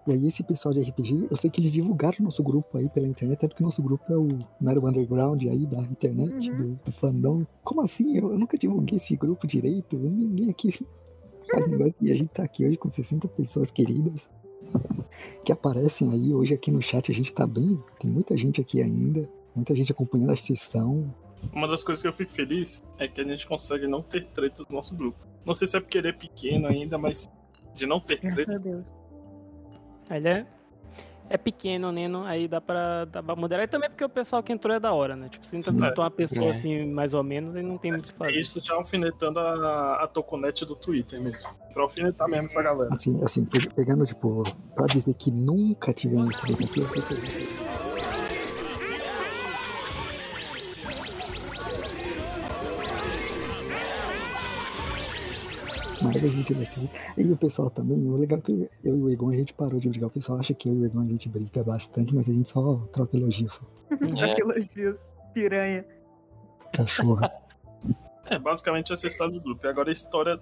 e 0.06 0.12
aí 0.12 0.26
esse 0.26 0.42
pessoal 0.44 0.72
de 0.72 0.80
RPG, 0.82 1.26
eu 1.28 1.36
sei 1.36 1.50
que 1.50 1.60
eles 1.60 1.72
divulgaram 1.72 2.18
nosso 2.20 2.42
grupo 2.42 2.78
aí 2.78 2.88
pela 2.88 3.08
internet, 3.08 3.40
tanto 3.40 3.56
que 3.56 3.62
nosso 3.62 3.82
grupo 3.82 4.04
é 4.12 4.16
o 4.16 4.28
Nero 4.60 4.86
Underground 4.86 5.42
aí 5.42 5.66
da 5.66 5.80
internet, 5.82 6.48
uhum. 6.48 6.56
do, 6.56 6.80
do, 6.84 6.92
fandom. 6.92 7.44
Como 7.64 7.80
assim? 7.80 8.16
Eu, 8.16 8.30
eu, 8.30 8.38
nunca 8.38 8.56
divulguei 8.56 8.98
esse 8.98 9.16
grupo 9.16 9.46
direito, 9.46 9.96
ninguém 9.96 10.48
aqui 10.48 10.70
faz 11.50 11.68
negócio. 11.68 11.94
E 12.00 12.12
a 12.12 12.14
gente 12.14 12.28
tá 12.28 12.44
aqui 12.44 12.64
hoje 12.64 12.76
com 12.76 12.88
60 12.88 13.26
pessoas 13.28 13.72
queridas 13.72 14.30
que 15.44 15.50
aparecem 15.50 16.12
aí. 16.12 16.32
Hoje 16.32 16.54
aqui 16.54 16.70
no 16.70 16.80
chat 16.80 17.10
a 17.10 17.14
gente 17.14 17.32
tá 17.32 17.44
bem, 17.44 17.82
tem 17.98 18.08
muita 18.08 18.36
gente 18.36 18.60
aqui 18.60 18.80
ainda, 18.80 19.28
muita 19.56 19.74
gente 19.74 19.90
acompanhando 19.90 20.30
a 20.30 20.36
sessão. 20.36 21.12
Uma 21.52 21.66
das 21.66 21.82
coisas 21.82 22.00
que 22.00 22.06
eu 22.06 22.12
fico 22.12 22.30
feliz 22.30 22.80
é 22.96 23.08
que 23.08 23.20
a 23.20 23.24
gente 23.24 23.46
consegue 23.46 23.88
não 23.88 24.02
ter 24.02 24.24
tretas 24.26 24.64
no 24.68 24.76
nosso 24.76 24.94
grupo. 24.94 25.18
Não 25.44 25.52
sei 25.52 25.66
se 25.66 25.76
é 25.76 25.80
porque 25.80 25.98
ele 25.98 26.08
é 26.08 26.12
pequeno 26.12 26.68
ainda, 26.68 26.96
mas 26.96 27.28
de 27.74 27.86
não 27.86 28.00
ter 28.00 28.20
Graças 28.20 28.44
treta. 28.44 28.95
Ele 30.10 30.28
é. 30.28 30.46
é 31.28 31.36
pequeno, 31.36 31.90
né? 31.90 32.06
Não, 32.08 32.24
aí 32.24 32.46
dá 32.46 32.60
pra, 32.60 33.04
dá 33.06 33.22
pra 33.22 33.34
moderar. 33.36 33.64
E 33.64 33.68
também 33.68 33.88
porque 33.90 34.04
o 34.04 34.08
pessoal 34.08 34.42
que 34.42 34.52
entrou 34.52 34.74
é 34.74 34.78
da 34.80 34.92
hora, 34.92 35.16
né? 35.16 35.28
Tipo, 35.28 35.46
se 35.46 35.56
entra 35.56 35.72
É. 35.72 36.00
uma 36.00 36.10
pessoa 36.10 36.46
É. 36.46 36.50
assim, 36.50 36.86
mais 36.86 37.12
ou 37.14 37.22
menos, 37.24 37.56
aí 37.56 37.62
não 37.62 37.76
tem 37.78 37.90
muito 37.90 38.04
o 38.08 38.12
que 38.12 38.18
fazer. 38.18 38.38
Isso 38.38 38.60
já 38.62 38.74
alfinetando 38.74 39.40
a, 39.40 40.04
a 40.04 40.06
Toconet 40.06 40.64
do 40.64 40.76
Twitter 40.76 41.20
mesmo. 41.20 41.50
Pra 41.74 41.82
alfinetar 41.82 42.28
mesmo 42.28 42.46
essa 42.46 42.62
galera. 42.62 42.94
Assim, 42.94 43.22
assim, 43.24 43.44
pe- 43.44 43.68
pegando, 43.74 44.04
tipo, 44.06 44.44
pra 44.74 44.86
dizer 44.86 45.14
que 45.14 45.30
nunca 45.30 45.92
tivemos 45.92 46.36
treta 46.40 46.64
aqui, 46.64 46.80
eu 46.80 46.88
sei 46.88 47.02
Mas 56.16 56.24
a 56.24 56.28
gente 56.28 56.54
vai 56.54 56.66
ter. 56.66 56.90
E 57.18 57.30
o 57.30 57.36
pessoal 57.36 57.70
também, 57.70 57.98
o 58.08 58.16
legal 58.16 58.38
é 58.38 58.42
que 58.42 58.70
eu 58.84 58.96
e 58.96 59.02
o 59.02 59.10
Egon 59.10 59.30
a 59.30 59.36
gente 59.36 59.52
parou 59.52 59.78
de 59.78 59.88
brigar. 59.88 60.08
O 60.08 60.12
pessoal 60.12 60.38
acha 60.38 60.54
que 60.54 60.68
eu 60.68 60.74
e 60.74 60.78
o 60.78 60.86
Egon 60.86 61.00
a 61.00 61.06
gente 61.06 61.28
briga 61.28 61.62
bastante, 61.62 62.14
mas 62.14 62.28
a 62.28 62.32
gente 62.32 62.48
só 62.48 62.76
troca 62.92 63.16
elogios. 63.16 63.52
só. 63.54 63.64
Troca 63.96 64.40
elogios. 64.40 65.10
Piranha. 65.34 65.84
Cachorra. 66.72 67.30
É, 68.28 68.40
basicamente 68.40 68.92
essa 68.92 69.06
é 69.06 69.08
a 69.08 69.10
história 69.10 69.32
do 69.32 69.40
grupo. 69.40 69.64
E 69.64 69.68
agora 69.70 69.88
a 69.88 69.92
história 69.92 70.40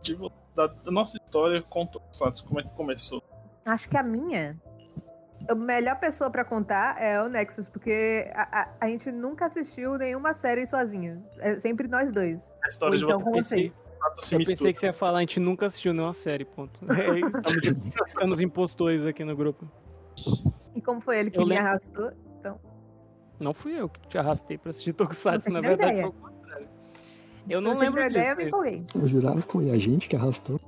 de, 0.00 0.16
da, 0.56 0.66
da 0.66 0.90
nossa 0.90 1.18
história 1.18 1.60
com 1.60 1.82
o 1.82 1.86
Tokusatsu, 1.86 2.42
como 2.46 2.60
é 2.60 2.62
que 2.62 2.70
começou. 2.70 3.22
Acho 3.66 3.86
que 3.86 3.98
a 3.98 4.02
minha. 4.02 4.58
A 5.46 5.54
melhor 5.54 6.00
pessoa 6.00 6.30
pra 6.30 6.42
contar 6.42 6.96
é 6.98 7.22
o 7.22 7.28
Nexus, 7.28 7.68
porque 7.68 8.30
a, 8.34 8.62
a, 8.62 8.68
a 8.80 8.88
gente 8.88 9.12
nunca 9.12 9.44
assistiu 9.44 9.98
nenhuma 9.98 10.32
série 10.32 10.66
sozinha. 10.66 11.22
É 11.38 11.58
sempre 11.60 11.86
nós 11.86 12.10
dois. 12.10 12.48
A 12.64 12.68
história 12.68 12.94
Ou 12.94 12.98
de 12.98 13.04
então 13.04 13.18
você 13.18 13.24
com 13.24 13.32
vocês. 13.32 13.84
Tokusatsu 13.98 14.26
se 14.26 14.34
Eu 14.34 14.38
mistura. 14.38 14.56
pensei 14.58 14.72
que 14.72 14.78
você 14.80 14.86
ia 14.86 14.92
falar, 14.92 15.18
a 15.18 15.20
gente 15.20 15.40
nunca 15.40 15.66
assistiu 15.66 15.92
nenhuma 15.92 16.12
série, 16.12 16.44
ponto. 16.44 16.80
É, 16.90 17.18
estamos, 17.18 18.08
estamos 18.08 18.40
impostores 18.40 19.04
aqui 19.04 19.24
no 19.24 19.36
grupo. 19.36 19.68
E 20.74 20.80
como 20.80 21.00
foi 21.00 21.18
ele 21.18 21.30
que 21.30 21.38
Eu 21.38 21.42
me 21.42 21.50
lembro- 21.50 21.66
arrastou? 21.68 22.10
Não 23.40 23.54
fui 23.54 23.72
eu 23.80 23.88
que 23.88 24.00
te 24.08 24.18
arrastei 24.18 24.58
pra 24.58 24.70
assistir 24.70 24.92
Tokusatsu, 24.92 25.50
na 25.52 25.60
verdade 25.60 25.92
ideia. 25.92 26.10
foi 26.10 26.10
o 26.10 26.12
contrário. 26.32 26.68
Eu 27.48 27.60
não 27.60 27.74
Você 27.74 27.84
lembro 27.84 28.00
disso. 28.02 28.16
ideia, 28.18 28.30
eu 28.32 28.36
me 28.36 28.44
empolguei. 28.46 28.84
Eu 28.96 29.06
jurava 29.08 29.40
que 29.42 29.52
foi 29.52 29.70
a 29.70 29.76
gente 29.76 30.08
que 30.08 30.16
arrastou. 30.16 30.60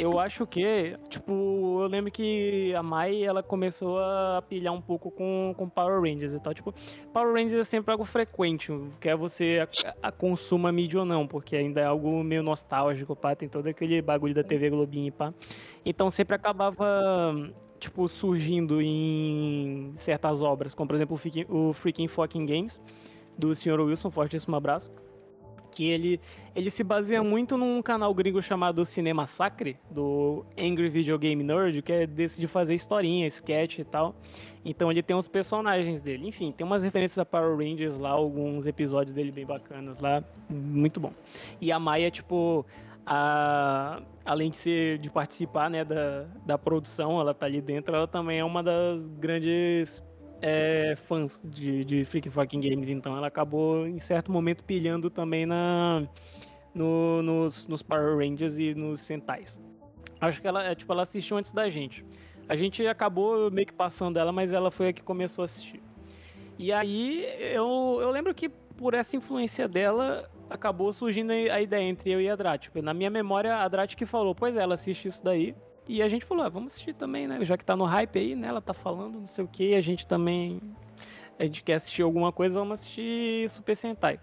Eu 0.00 0.18
acho 0.18 0.46
que, 0.46 0.96
tipo, 1.10 1.82
eu 1.82 1.86
lembro 1.86 2.10
que 2.10 2.74
a 2.74 2.82
Mai, 2.82 3.22
ela 3.22 3.42
começou 3.42 3.98
a 3.98 4.42
pilhar 4.48 4.72
um 4.72 4.80
pouco 4.80 5.10
com, 5.10 5.54
com 5.54 5.68
Power 5.68 6.00
Rangers 6.00 6.32
e 6.32 6.40
tal. 6.40 6.54
Tipo, 6.54 6.74
Power 7.12 7.34
Rangers 7.34 7.54
é 7.60 7.64
sempre 7.64 7.92
algo 7.92 8.04
frequente, 8.04 8.72
quer 8.98 9.14
você 9.14 9.68
a, 10.02 10.08
a 10.08 10.10
consuma 10.10 10.72
mídia 10.72 11.00
ou 11.00 11.04
não, 11.04 11.26
porque 11.26 11.54
ainda 11.54 11.82
é 11.82 11.84
algo 11.84 12.24
meio 12.24 12.42
nostálgico, 12.42 13.14
pá, 13.14 13.36
tem 13.36 13.46
todo 13.46 13.66
aquele 13.66 14.00
bagulho 14.00 14.32
da 14.32 14.42
TV 14.42 14.70
Globinho 14.70 15.08
e 15.08 15.10
pá. 15.10 15.34
Então 15.84 16.08
sempre 16.08 16.34
acabava, 16.34 17.34
tipo, 17.78 18.08
surgindo 18.08 18.80
em 18.80 19.92
certas 19.96 20.40
obras, 20.40 20.74
como 20.74 20.88
por 20.88 20.94
exemplo 20.94 21.14
o 21.14 21.18
Freaking, 21.18 21.46
o 21.48 21.72
Freaking 21.74 22.08
Fucking 22.08 22.46
Games, 22.46 22.80
do 23.36 23.54
Sr. 23.54 23.80
Wilson, 23.80 24.10
fortíssimo 24.10 24.56
abraço 24.56 24.90
que 25.70 25.86
ele, 25.88 26.20
ele 26.54 26.68
se 26.70 26.82
baseia 26.84 27.22
muito 27.22 27.56
num 27.56 27.80
canal 27.80 28.12
gringo 28.12 28.42
chamado 28.42 28.84
Cinema 28.84 29.24
Sacre, 29.26 29.76
do 29.90 30.44
Angry 30.58 30.88
Video 30.88 31.18
Game 31.18 31.42
Nerd, 31.42 31.80
que 31.82 31.92
é 31.92 32.06
desse 32.06 32.40
de 32.40 32.46
fazer 32.46 32.74
historinha, 32.74 33.26
sketch 33.26 33.78
e 33.78 33.84
tal. 33.84 34.14
Então 34.64 34.90
ele 34.90 35.02
tem 35.02 35.16
os 35.16 35.28
personagens 35.28 36.02
dele. 36.02 36.28
Enfim, 36.28 36.52
tem 36.52 36.66
umas 36.66 36.82
referências 36.82 37.18
a 37.18 37.24
Power 37.24 37.56
Rangers 37.56 37.96
lá, 37.96 38.10
alguns 38.10 38.66
episódios 38.66 39.14
dele 39.14 39.32
bem 39.32 39.46
bacanas 39.46 40.00
lá. 40.00 40.22
Muito 40.50 41.00
bom. 41.00 41.12
E 41.60 41.70
a 41.72 41.78
Maia, 41.78 42.10
tipo, 42.10 42.66
a- 43.06 44.02
além 44.24 44.50
de 44.50 44.56
ser 44.56 44.98
de 44.98 45.08
participar 45.10 45.70
né, 45.70 45.84
da, 45.84 46.26
da 46.44 46.58
produção, 46.58 47.20
ela 47.20 47.32
tá 47.34 47.46
ali 47.46 47.60
dentro, 47.60 47.94
ela 47.94 48.06
também 48.06 48.38
é 48.38 48.44
uma 48.44 48.62
das 48.62 49.08
grandes 49.08 50.02
é, 50.42 50.94
fãs 50.96 51.40
de, 51.44 51.84
de 51.84 52.04
Freaking 52.04 52.30
Fucking 52.30 52.60
Games, 52.60 52.88
então 52.88 53.16
ela 53.16 53.26
acabou 53.26 53.86
em 53.86 53.98
certo 53.98 54.30
momento 54.32 54.64
pilhando 54.64 55.10
também 55.10 55.44
na, 55.46 56.02
no- 56.74 57.22
nos, 57.22 57.66
nos 57.68 57.82
Power 57.82 58.16
Rangers 58.18 58.58
e 58.58 58.74
nos 58.74 59.00
Sentais. 59.00 59.60
Acho 60.20 60.40
que 60.40 60.46
ela, 60.46 60.64
é, 60.64 60.74
tipo, 60.74 60.92
ela 60.92 61.02
assistiu 61.02 61.36
antes 61.36 61.52
da 61.52 61.68
gente. 61.70 62.04
A 62.48 62.56
gente 62.56 62.86
acabou 62.86 63.50
meio 63.50 63.66
que 63.66 63.72
passando 63.72 64.18
ela, 64.18 64.32
mas 64.32 64.52
ela 64.52 64.70
foi 64.70 64.88
a 64.88 64.92
que 64.92 65.02
começou 65.02 65.42
a 65.42 65.44
assistir. 65.44 65.80
E 66.58 66.72
aí 66.72 67.24
eu, 67.54 67.98
eu 68.00 68.10
lembro 68.10 68.34
que 68.34 68.48
por 68.48 68.92
essa 68.94 69.16
influência 69.16 69.66
dela 69.68 70.28
acabou 70.50 70.92
surgindo 70.92 71.30
a 71.32 71.60
ideia 71.60 71.88
entre 71.88 72.10
eu 72.10 72.20
e 72.20 72.28
a 72.28 72.34
Drat. 72.36 72.62
Tipo, 72.64 72.82
Na 72.82 72.92
minha 72.92 73.08
memória, 73.08 73.56
a 73.56 73.68
Drat 73.68 73.94
que 73.94 74.04
falou, 74.04 74.34
pois 74.34 74.56
é, 74.56 74.60
ela 74.62 74.74
assiste 74.74 75.06
isso 75.08 75.22
daí. 75.24 75.54
E 75.88 76.02
a 76.02 76.08
gente 76.08 76.24
falou, 76.24 76.44
ah, 76.44 76.48
vamos 76.48 76.72
assistir 76.72 76.94
também, 76.94 77.26
né? 77.26 77.44
Já 77.44 77.56
que 77.56 77.64
tá 77.64 77.74
no 77.76 77.84
hype 77.84 78.18
aí, 78.18 78.36
né? 78.36 78.48
Ela 78.48 78.60
tá 78.60 78.72
falando, 78.72 79.18
não 79.18 79.26
sei 79.26 79.44
o 79.44 79.48
que, 79.48 79.74
a 79.74 79.80
gente 79.80 80.06
também. 80.06 80.60
A 81.38 81.44
gente 81.44 81.62
quer 81.62 81.74
assistir 81.74 82.02
alguma 82.02 82.32
coisa, 82.32 82.58
vamos 82.58 82.80
assistir 82.80 83.48
Super 83.48 83.74
Sentai. 83.74 84.20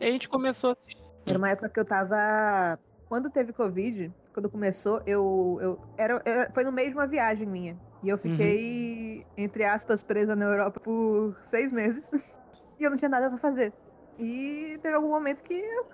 E 0.00 0.04
a 0.04 0.10
gente 0.10 0.28
começou 0.28 0.70
a 0.70 0.72
assistir. 0.72 1.02
Era 1.24 1.38
uma 1.38 1.50
época 1.50 1.68
que 1.68 1.78
eu 1.78 1.84
tava. 1.84 2.78
Quando 3.08 3.30
teve 3.30 3.52
Covid, 3.52 4.12
quando 4.34 4.50
começou, 4.50 5.00
eu. 5.06 5.58
eu 5.62 5.80
era, 5.96 6.20
eu- 6.24 6.52
foi 6.52 6.64
no 6.64 6.72
meio 6.72 6.88
de 6.88 6.94
uma 6.94 7.06
viagem 7.06 7.46
minha. 7.46 7.78
E 8.02 8.08
eu 8.08 8.18
fiquei, 8.18 9.24
entre 9.36 9.64
aspas, 9.64 10.02
presa 10.02 10.34
na 10.34 10.44
Europa 10.46 10.80
por 10.80 11.36
seis 11.44 11.70
meses. 11.70 12.10
e 12.80 12.82
eu 12.84 12.90
não 12.90 12.96
tinha 12.96 13.08
nada 13.08 13.28
pra 13.28 13.38
fazer. 13.38 13.72
E 14.18 14.78
teve 14.82 14.94
algum 14.96 15.10
momento 15.10 15.42
que 15.42 15.54
eu, 15.54 15.86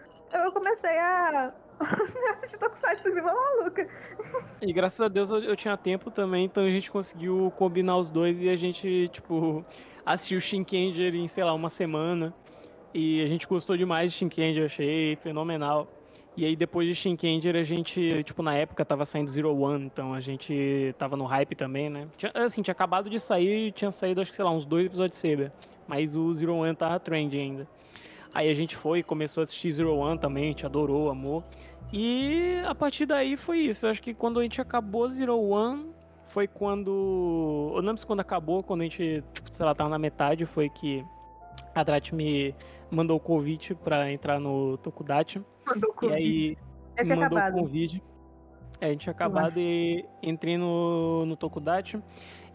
eu 0.44 0.52
comecei 0.52 0.98
a 0.98 1.52
assistir 2.33 2.59
Tokusatsu 2.59 3.13
de 3.13 3.21
uma 3.21 3.33
maluca. 3.33 3.89
E 4.61 4.73
graças 4.73 5.01
a 5.01 5.07
Deus 5.07 5.31
eu, 5.31 5.39
eu 5.39 5.57
tinha 5.57 5.77
tempo 5.77 6.11
também, 6.11 6.45
então 6.45 6.65
a 6.65 6.71
gente 6.71 6.91
conseguiu 6.91 7.53
combinar 7.57 7.97
os 7.97 8.11
dois 8.11 8.43
e 8.43 8.49
a 8.49 8.57
gente, 8.57 9.09
tipo, 9.13 9.65
assistiu 10.05 10.41
Shinkenger 10.41 11.15
em, 11.15 11.29
sei 11.29 11.45
lá, 11.45 11.55
uma 11.55 11.69
semana. 11.69 12.35
E 12.93 13.23
a 13.23 13.27
gente 13.27 13.47
gostou 13.47 13.77
demais 13.77 14.11
de 14.11 14.19
Shinkenger, 14.19 14.65
achei 14.65 15.15
fenomenal. 15.17 15.87
E 16.37 16.45
aí 16.45 16.57
depois 16.57 16.89
de 16.89 16.95
Shinkenger 16.95 17.57
a 17.57 17.63
gente, 17.63 18.23
tipo, 18.25 18.43
na 18.43 18.55
época 18.55 18.85
tava 18.85 19.05
saindo 19.05 19.31
Zero 19.31 19.57
One, 19.57 19.87
então 19.87 20.15
a 20.15 20.21
gente 20.21 20.95
tava 20.99 21.17
no 21.17 21.25
hype 21.25 21.55
também, 21.55 21.91
né? 21.91 22.09
Tinha, 22.17 22.33
assim, 22.35 22.63
tinha 22.63 22.73
acabado 22.73 23.11
de 23.11 23.21
sair, 23.21 23.73
tinha 23.73 23.91
saído 23.91 24.21
acho 24.21 24.31
que, 24.31 24.37
sei 24.37 24.45
lá, 24.45 24.51
uns 24.51 24.65
dois 24.65 24.87
episódios 24.87 25.21
de 25.21 25.29
Saber. 25.29 25.53
Mas 25.87 26.15
o 26.17 26.33
Zero 26.33 26.55
One 26.55 26.75
tava 26.75 26.99
trend 27.01 27.37
ainda. 27.37 27.69
Aí 28.39 28.48
a 28.48 28.55
gente 28.55 28.77
foi, 28.77 29.02
começou 29.02 29.40
a 29.40 29.43
assistir 29.43 29.73
Zero 29.73 29.97
One 29.97 30.16
também, 30.16 30.44
a 30.44 30.47
gente 30.47 30.65
adorou, 30.65 31.10
amou. 31.10 31.43
E 31.93 32.55
a 32.65 32.73
partir 32.73 33.05
daí 33.05 33.36
foi 33.36 33.59
isso. 33.59 33.85
Eu 33.85 33.90
acho 33.90 34.01
que 34.01 34.15
quando 34.15 34.39
a 34.39 34.44
gente 34.44 34.60
acabou 34.60 35.09
Zero 35.10 35.36
One, 35.40 35.90
foi 36.27 36.47
quando. 36.47 37.73
Eu 37.74 37.82
não 37.82 37.89
lembro 37.89 37.97
se 37.97 38.06
quando 38.06 38.20
acabou, 38.20 38.62
quando 38.62 38.82
a 38.82 38.85
gente, 38.85 39.24
sei 39.51 39.66
lá, 39.66 39.74
tava 39.74 39.90
na 39.90 39.98
metade, 39.98 40.47
foi 40.47 40.69
que 40.70 41.05
a 41.74 41.82
Drat 41.82 42.12
me 42.12 42.55
mandou 42.93 43.16
o 43.16 43.20
convite 43.20 43.74
pra 43.74 44.12
entrar 44.12 44.39
no 44.39 44.77
Tokudachi. 44.78 45.43
Mandou 45.66 45.90
E 45.90 45.94
Covid. 45.94 46.15
aí 46.15 46.56
Já 46.98 47.05
tinha 47.06 47.16
mandou 47.16 47.39
acabado. 47.39 47.59
o 47.59 47.62
convite. 47.65 48.01
É, 48.81 48.86
a 48.86 48.90
gente 48.90 49.01
tinha 49.01 49.12
acabado 49.12 49.59
e 49.59 50.05
entrei 50.23 50.56
no, 50.56 51.27
no 51.27 51.35
Tokudachi. 51.36 52.01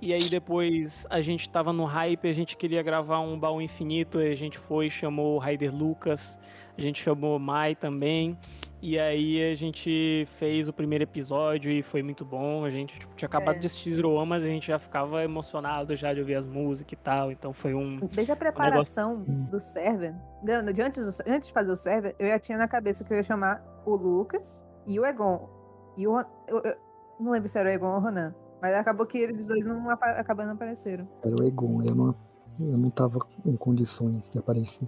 E 0.05 0.11
aí 0.13 0.27
depois 0.29 1.07
a 1.09 1.21
gente 1.21 1.49
tava 1.49 1.71
no 1.71 1.85
hype, 1.85 2.27
a 2.27 2.33
gente 2.33 2.57
queria 2.57 2.83
gravar 2.83 3.21
um 3.21 3.39
baú 3.39 3.61
infinito, 3.61 4.17
a 4.17 4.35
gente 4.35 4.57
foi, 4.57 4.89
chamou 4.89 5.35
o 5.35 5.37
Raider 5.37 5.73
Lucas, 5.73 6.37
a 6.77 6.81
gente 6.81 7.01
chamou 7.01 7.37
o 7.37 7.39
Mai 7.39 7.73
também. 7.73 8.37
E 8.81 8.99
aí 8.99 9.41
a 9.49 9.55
gente 9.55 10.27
fez 10.37 10.67
o 10.67 10.73
primeiro 10.73 11.05
episódio 11.05 11.71
e 11.71 11.81
foi 11.81 12.03
muito 12.03 12.25
bom. 12.25 12.65
A 12.65 12.69
gente 12.69 12.99
tipo, 12.99 13.15
tinha 13.15 13.27
acabado 13.27 13.55
É. 13.55 13.59
de 13.59 13.67
assistir 13.67 13.91
Zero 13.91 14.11
One, 14.11 14.27
mas 14.27 14.43
a 14.43 14.47
gente 14.47 14.67
já 14.67 14.77
ficava 14.77 15.23
emocionado 15.23 15.95
já 15.95 16.13
de 16.13 16.19
ouvir 16.19 16.35
as 16.35 16.45
músicas 16.45 16.91
e 16.91 16.95
tal. 16.97 17.31
Então 17.31 17.53
foi 17.53 17.73
um. 17.73 17.99
Desde 18.11 18.33
a 18.33 18.35
preparação 18.35 19.21
do 19.25 19.61
server, 19.61 20.13
de, 20.43 20.73
de 20.73 20.81
antes, 20.81 21.01
do- 21.17 21.31
antes 21.31 21.47
de 21.47 21.53
fazer 21.53 21.71
o 21.71 21.77
server, 21.77 22.13
eu 22.19 22.27
já 22.27 22.37
tinha 22.37 22.57
na 22.57 22.67
cabeça 22.67 23.05
que 23.05 23.13
eu 23.13 23.15
ia 23.17 23.23
chamar 23.23 23.63
o 23.85 23.95
Lucas 23.95 24.61
e 24.85 24.99
o 24.99 25.05
Egon. 25.05 25.47
E 25.95 26.05
o 26.05 26.19
eu, 26.49 26.57
eu 26.61 26.75
não 27.21 27.31
lembro 27.31 27.47
se 27.47 27.57
era 27.57 27.69
o 27.69 27.71
Egon 27.71 27.87
ou 27.87 27.95
o 27.95 27.99
Ronan. 28.01 28.35
Mas 28.63 28.73
acabou 28.75 29.05
que 29.05 29.17
eles 29.17 29.45
dois 29.45 29.65
não 29.65 29.89
apa- 29.89 30.11
acabaram 30.11 30.47
não 30.47 30.55
apareceram. 30.55 31.05
Era 31.21 31.35
o 31.37 31.43
Egon, 31.45 31.83
eu 31.83 31.93
não, 31.93 32.15
eu 32.61 32.77
não 32.77 32.89
tava 32.89 33.19
em 33.45 33.57
condições 33.57 34.29
de 34.29 34.39
aparecer. 34.39 34.87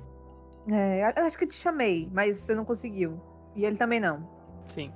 É, 0.72 1.12
eu 1.18 1.26
acho 1.26 1.38
que 1.38 1.44
eu 1.44 1.50
te 1.50 1.56
chamei, 1.56 2.08
mas 2.14 2.38
você 2.38 2.56
não 2.56 2.64
conseguiu. 2.64 3.20
E 3.54 3.66
ele 3.66 3.76
também 3.76 4.00
não. 4.00 4.26
Sim. 4.66 4.94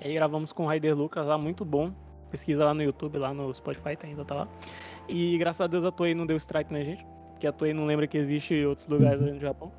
E 0.00 0.06
aí 0.06 0.14
gravamos 0.14 0.52
com 0.52 0.62
o 0.62 0.66
Raider 0.68 0.96
Lucas 0.96 1.26
lá, 1.26 1.36
muito 1.36 1.64
bom. 1.64 1.92
Pesquisa 2.30 2.64
lá 2.64 2.72
no 2.72 2.84
YouTube, 2.84 3.18
lá 3.18 3.34
no 3.34 3.52
Spotify, 3.52 3.96
tá 3.96 4.06
ainda 4.06 4.24
tá 4.24 4.34
lá. 4.36 4.48
E 5.08 5.36
graças 5.36 5.60
a 5.60 5.66
Deus 5.66 5.84
a 5.84 5.90
Toei 5.90 6.14
não 6.14 6.24
deu 6.24 6.36
strike 6.36 6.72
na 6.72 6.84
gente, 6.84 7.04
porque 7.32 7.48
a 7.48 7.52
Toei 7.52 7.74
não 7.74 7.84
lembra 7.84 8.06
que 8.06 8.16
existe 8.16 8.64
outros 8.64 8.86
lugares 8.86 9.20
ali 9.20 9.32
no 9.32 9.40
Japão. 9.40 9.72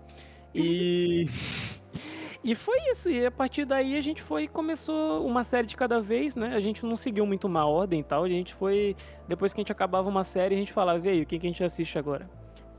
E 0.54 1.30
e 2.44 2.56
foi 2.56 2.78
isso, 2.92 3.10
e 3.10 3.26
a 3.26 3.32
partir 3.32 3.66
daí 3.66 3.96
a 3.96 4.02
gente 4.02 4.22
foi 4.22 4.44
e 4.44 4.48
começou 4.48 5.26
uma 5.26 5.44
série 5.44 5.68
de 5.68 5.76
cada 5.76 6.00
vez, 6.02 6.36
né? 6.36 6.56
A 6.56 6.60
gente 6.60 6.86
não 6.86 6.96
seguiu 6.96 7.26
muito 7.26 7.46
uma 7.46 7.66
ordem 7.66 8.00
e 8.00 8.04
tal, 8.04 8.24
a 8.24 8.30
gente 8.30 8.54
foi 8.54 8.96
depois 9.28 9.54
que 9.54 9.60
a 9.60 9.62
gente 9.62 9.72
acabava 9.72 10.10
uma 10.10 10.24
série, 10.24 10.56
a 10.56 10.58
gente 10.58 10.74
falava, 10.74 10.98
veio, 11.00 11.24
o 11.24 11.26
que 11.26 11.38
que 11.38 11.46
a 11.46 11.50
gente 11.50 11.64
assiste 11.64 11.98
agora? 12.00 12.30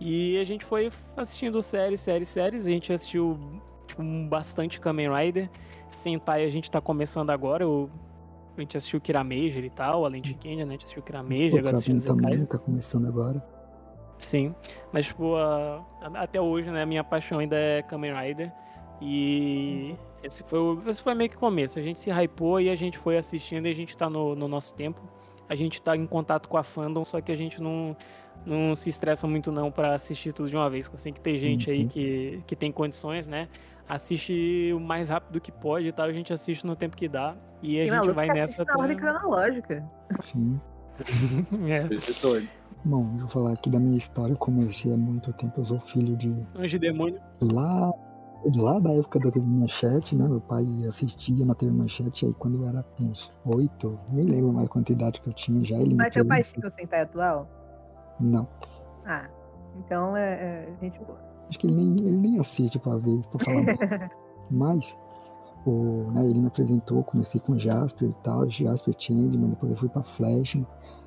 E 0.00 0.36
a 0.38 0.44
gente 0.44 0.64
foi 0.64 0.90
assistindo 1.16 1.62
séries, 1.62 2.00
séries, 2.00 2.28
séries, 2.28 2.66
a 2.66 2.70
gente 2.70 2.92
assistiu 2.92 3.38
tipo, 3.86 4.02
bastante 4.28 4.80
Kamen 4.80 5.08
Rider. 5.14 5.48
Sentai 5.88 6.44
a 6.44 6.50
gente 6.50 6.70
tá 6.70 6.80
começando 6.80 7.30
agora, 7.30 7.62
eu 7.62 7.88
A 8.56 8.60
gente 8.60 8.76
assistiu 8.76 9.00
Kira 9.00 9.22
Major 9.22 9.62
e 9.64 9.70
tal, 9.70 10.04
além 10.04 10.20
de 10.20 10.34
Kenya, 10.34 10.64
né? 10.66 10.70
A 10.70 10.72
gente 10.72 10.82
assistiu 10.82 11.02
Kira 11.02 11.22
Major, 11.22 11.54
O 11.54 11.58
agora 11.58 11.76
assistiu 11.76 12.14
também 12.14 12.44
tá 12.46 12.58
começando 12.58 13.06
agora. 13.06 13.42
Sim, 14.18 14.54
mas 14.92 15.06
tipo, 15.06 15.36
a- 15.36 15.84
até 16.14 16.40
hoje, 16.40 16.70
né, 16.70 16.82
a 16.82 16.86
minha 16.86 17.02
paixão 17.04 17.38
ainda 17.38 17.56
é 17.56 17.82
Kamen 17.82 18.12
Rider. 18.14 18.52
E 19.04 19.96
esse 20.22 20.42
foi, 20.44 20.58
o- 20.58 20.82
esse 20.86 21.02
foi 21.02 21.14
meio 21.14 21.28
que 21.28 21.36
o 21.36 21.40
começo. 21.40 21.78
A 21.78 21.82
gente 21.82 21.98
se 22.00 22.10
hypou 22.10 22.60
e 22.60 22.70
a 22.70 22.76
gente 22.76 22.96
foi 22.96 23.16
assistindo 23.18 23.66
e 23.66 23.70
a 23.70 23.74
gente 23.74 23.96
tá 23.96 24.08
no, 24.08 24.34
no 24.36 24.46
nosso 24.46 24.74
tempo. 24.74 25.00
A 25.48 25.54
gente 25.54 25.82
tá 25.82 25.96
em 25.96 26.06
contato 26.06 26.48
com 26.48 26.56
a 26.56 26.62
fandom, 26.62 27.02
só 27.04 27.20
que 27.20 27.30
a 27.32 27.36
gente 27.36 27.60
não, 27.60 27.96
não 28.46 28.74
se 28.74 28.88
estressa 28.88 29.26
muito 29.26 29.50
não 29.50 29.70
pra 29.70 29.94
assistir 29.94 30.32
tudo 30.32 30.48
de 30.48 30.56
uma 30.56 30.70
vez. 30.70 30.88
Tem 30.88 31.12
que 31.12 31.20
ter 31.20 31.38
gente 31.38 31.70
aí 31.70 31.82
Uhum. 31.82 31.88
que, 31.88 32.42
que 32.46 32.56
tem 32.56 32.70
condições, 32.72 33.26
né? 33.26 33.48
Assiste 33.88 34.72
o 34.74 34.80
mais 34.80 35.10
rápido 35.10 35.40
que 35.40 35.50
pode 35.52 35.88
e 35.88 35.92
tal, 35.92 36.06
a 36.06 36.12
gente 36.12 36.32
assiste 36.32 36.64
no 36.64 36.76
tempo 36.76 36.96
que 36.96 37.08
dá. 37.08 37.34
E 37.60 37.80
a 37.80 37.84
Tem 37.90 37.92
gente 38.04 38.14
vai 38.14 38.28
nessa. 38.28 38.64
na 38.64 38.78
ordem 38.78 38.96
cronológica. 38.96 39.84
Sim. 40.22 40.60
É, 41.68 41.88
doido. 42.22 42.48
Bom, 42.84 43.12
eu 43.14 43.20
vou 43.20 43.28
falar 43.28 43.52
aqui 43.52 43.68
da 43.70 43.78
minha 43.80 43.96
história. 43.96 44.32
Eu 44.32 44.36
comecei 44.38 44.92
há 44.92 44.96
muito 44.96 45.32
tempo. 45.32 45.60
Eu 45.60 45.64
sou 45.66 45.80
filho 45.80 46.16
de 46.16 46.28
Anjo 46.54 46.68
de 46.68 46.78
demônio. 46.78 47.20
lá 47.52 47.90
lá 48.56 48.78
da 48.80 48.92
época 48.92 49.18
da 49.20 49.30
TV 49.30 49.46
Manchete, 49.46 50.16
né? 50.16 50.26
Meu 50.26 50.40
pai 50.40 50.64
assistia 50.88 51.44
na 51.46 51.54
TV 51.54 51.72
Manchete, 51.72 52.26
aí 52.26 52.34
quando 52.34 52.62
eu 52.62 52.68
era 52.68 52.84
uns 53.00 53.30
oito, 53.44 53.98
nem 54.10 54.26
lembro 54.26 54.52
mais 54.52 54.68
quanta 54.68 54.92
idade 54.92 55.20
que 55.20 55.28
eu 55.28 55.32
tinha 55.32 55.62
já, 55.64 55.76
ele 55.78 55.94
Mas 55.94 56.12
teu 56.12 56.24
pai 56.26 56.40
assistiu 56.40 56.66
o 56.66 56.70
Sentai 56.70 57.02
atual? 57.02 57.48
Não, 58.20 58.46
Ah, 59.06 59.28
então 59.78 60.16
é, 60.16 60.32
é 60.32 60.76
gente 60.80 60.98
boa. 61.00 61.18
acho 61.48 61.58
que 61.58 61.66
ele 61.66 61.74
nem, 61.76 61.96
ele 62.06 62.16
nem 62.18 62.38
assiste 62.38 62.78
pra 62.78 62.96
ver, 62.96 63.22
pra 63.30 63.44
falar. 63.44 64.10
Mas, 64.50 64.96
o, 65.64 66.10
né, 66.12 66.24
ele 66.26 66.40
me 66.40 66.46
apresentou, 66.48 67.02
comecei 67.04 67.40
com 67.40 67.58
Jasper 67.58 68.08
e 68.08 68.14
tal, 68.22 68.48
Jasper 68.50 68.94
Changeman, 68.98 69.50
depois 69.50 69.72
eu 69.72 69.78
fui 69.78 69.88
pra 69.88 70.02
Flash. 70.02 70.58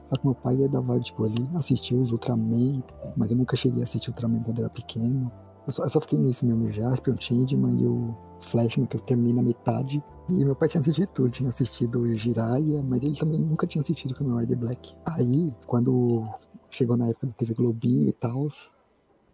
Só 0.09 0.15
que 0.19 0.25
meu 0.25 0.35
pai 0.35 0.63
é 0.63 0.67
da 0.67 0.79
vibe, 0.79 1.03
tipo, 1.03 1.25
ele 1.25 1.49
assistiu 1.55 2.01
os 2.01 2.11
Ultraman, 2.11 2.83
mas 3.17 3.29
eu 3.29 3.35
nunca 3.37 3.55
cheguei 3.55 3.81
a 3.81 3.85
assistir 3.85 4.09
Ultraman 4.09 4.41
quando 4.43 4.59
era 4.59 4.69
pequeno. 4.69 5.31
Eu 5.67 5.73
só, 5.73 5.83
eu 5.83 5.89
só 5.89 6.01
fiquei 6.01 6.19
nesse 6.19 6.45
mesmo 6.45 6.71
Jasper, 6.71 7.13
o 7.13 7.21
Changeman 7.21 7.81
e 7.81 7.87
o 7.87 8.15
Flashman, 8.41 8.85
que 8.87 8.97
eu 8.97 9.01
terminei 9.01 9.33
na 9.33 9.41
metade. 9.41 10.03
E 10.29 10.45
meu 10.45 10.55
pai 10.55 10.69
tinha 10.69 10.81
assistido 10.81 11.07
tudo, 11.07 11.29
tinha 11.29 11.49
assistido 11.49 11.99
o 11.99 12.13
Jiraiya, 12.13 12.83
mas 12.83 13.01
ele 13.01 13.15
também 13.15 13.39
nunca 13.39 13.65
tinha 13.65 13.81
assistido 13.81 14.13
Kamen 14.13 14.39
Rider 14.39 14.57
Black. 14.57 14.95
Aí, 15.05 15.53
quando 15.65 16.23
chegou 16.69 16.95
na 16.97 17.07
época 17.07 17.27
da 17.27 17.33
TV 17.33 17.53
Globinho 17.53 18.09
e 18.09 18.13
tal, 18.13 18.49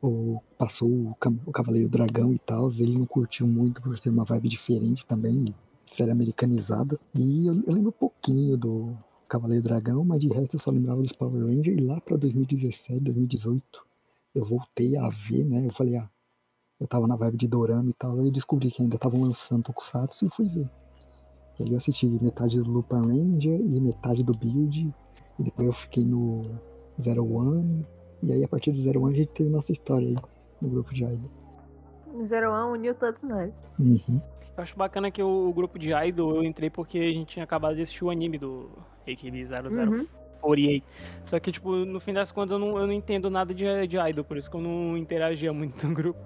o, 0.02 0.42
passou 0.58 0.90
o, 0.90 1.16
o 1.46 1.52
Cavaleiro 1.52 1.90
Dragão 1.90 2.34
e 2.34 2.40
tal, 2.40 2.72
ele 2.72 2.98
não 2.98 3.06
curtiu 3.06 3.48
muito 3.48 3.82
por 3.82 3.98
ser 3.98 4.10
uma 4.10 4.24
vibe 4.24 4.50
diferente 4.50 5.06
também, 5.06 5.46
série 5.86 6.12
americanizada. 6.12 7.00
E 7.14 7.48
eu, 7.48 7.62
eu 7.66 7.74
lembro 7.74 7.90
um 7.90 8.00
pouquinho 8.00 8.58
do 8.58 8.98
Cavaleiro 9.28 9.64
Dragão, 9.64 10.04
mas 10.04 10.20
de 10.20 10.28
resto 10.28 10.56
eu 10.56 10.60
só 10.60 10.72
lembrava 10.72 11.02
dos 11.02 11.14
Power 11.14 11.46
Rangers. 11.46 11.82
E 11.82 11.86
lá 11.86 12.00
pra 12.02 12.18
2017, 12.18 13.02
2018, 13.02 13.64
eu 14.36 14.46
voltei 14.46 14.98
a 14.98 15.10
ver, 15.10 15.46
né? 15.46 15.66
Eu 15.66 15.72
falei, 15.72 15.98
ah, 15.98 16.10
eu 16.82 16.88
tava 16.88 17.08
na 17.08 17.16
vibe 17.16 17.38
de 17.38 17.48
Dorama 17.48 17.88
e 17.92 17.94
tal, 17.94 18.18
aí 18.18 18.26
eu 18.26 18.32
descobri 18.32 18.72
que 18.72 18.82
ainda 18.82 18.96
estavam 18.96 19.22
lançando 19.22 19.62
Tokusatsu 19.62 20.26
e 20.26 20.30
fui 20.30 20.48
ver. 20.48 20.68
E 21.60 21.64
aí 21.64 21.72
eu 21.72 21.78
assisti 21.78 22.08
metade 22.08 22.60
do 22.60 22.70
Lupin 22.70 22.96
Ranger 22.96 23.62
e 23.62 23.80
metade 23.80 24.24
do 24.24 24.32
Build, 24.34 24.92
e 25.38 25.44
depois 25.44 25.68
eu 25.68 25.74
fiquei 25.74 26.04
no 26.04 26.42
Zero 27.00 27.24
One, 27.32 27.86
e 28.24 28.32
aí 28.32 28.44
a 28.44 28.48
partir 28.48 28.72
do 28.72 28.82
Zero 28.82 29.04
One 29.04 29.14
a 29.14 29.18
gente 29.18 29.32
teve 29.32 29.52
nossa 29.52 29.72
história 29.72 30.08
aí 30.08 30.16
no 30.60 30.70
grupo 30.70 30.92
de 30.92 31.04
Idol. 31.04 31.30
O 32.16 32.26
Zero 32.26 32.52
One 32.52 32.80
uniu 32.80 32.96
todos 32.96 33.22
nós. 33.22 33.54
Uhum. 33.80 34.20
Eu 34.58 34.64
acho 34.64 34.76
bacana 34.76 35.12
que 35.12 35.22
o 35.22 35.54
grupo 35.54 35.78
de 35.78 35.94
Idol 35.94 36.38
eu 36.38 36.44
entrei 36.44 36.72
porque 36.72 36.98
a 36.98 37.14
gente 37.14 37.28
tinha 37.28 37.44
acabado 37.44 37.76
de 37.76 37.84
assistir 37.84 38.04
o 38.04 38.10
anime 38.10 38.40
do 38.40 38.70
AKB 39.08 39.46
0048. 39.46 39.92
Uhum. 39.92 40.08
Só 41.24 41.40
que, 41.40 41.52
tipo, 41.52 41.72
no 41.72 42.00
fim 42.00 42.14
das 42.14 42.32
contas 42.32 42.52
eu 42.52 42.60
não, 42.60 42.78
eu 42.78 42.88
não 42.88 42.94
entendo 42.94 43.30
nada 43.30 43.54
de, 43.54 43.66
de 43.88 43.98
Idol, 43.98 44.24
por 44.24 44.38
isso 44.38 44.50
que 44.50 44.56
eu 44.56 44.62
não 44.62 44.98
interagia 44.98 45.54
muito 45.54 45.88
no 45.88 45.94
grupo. 45.94 46.20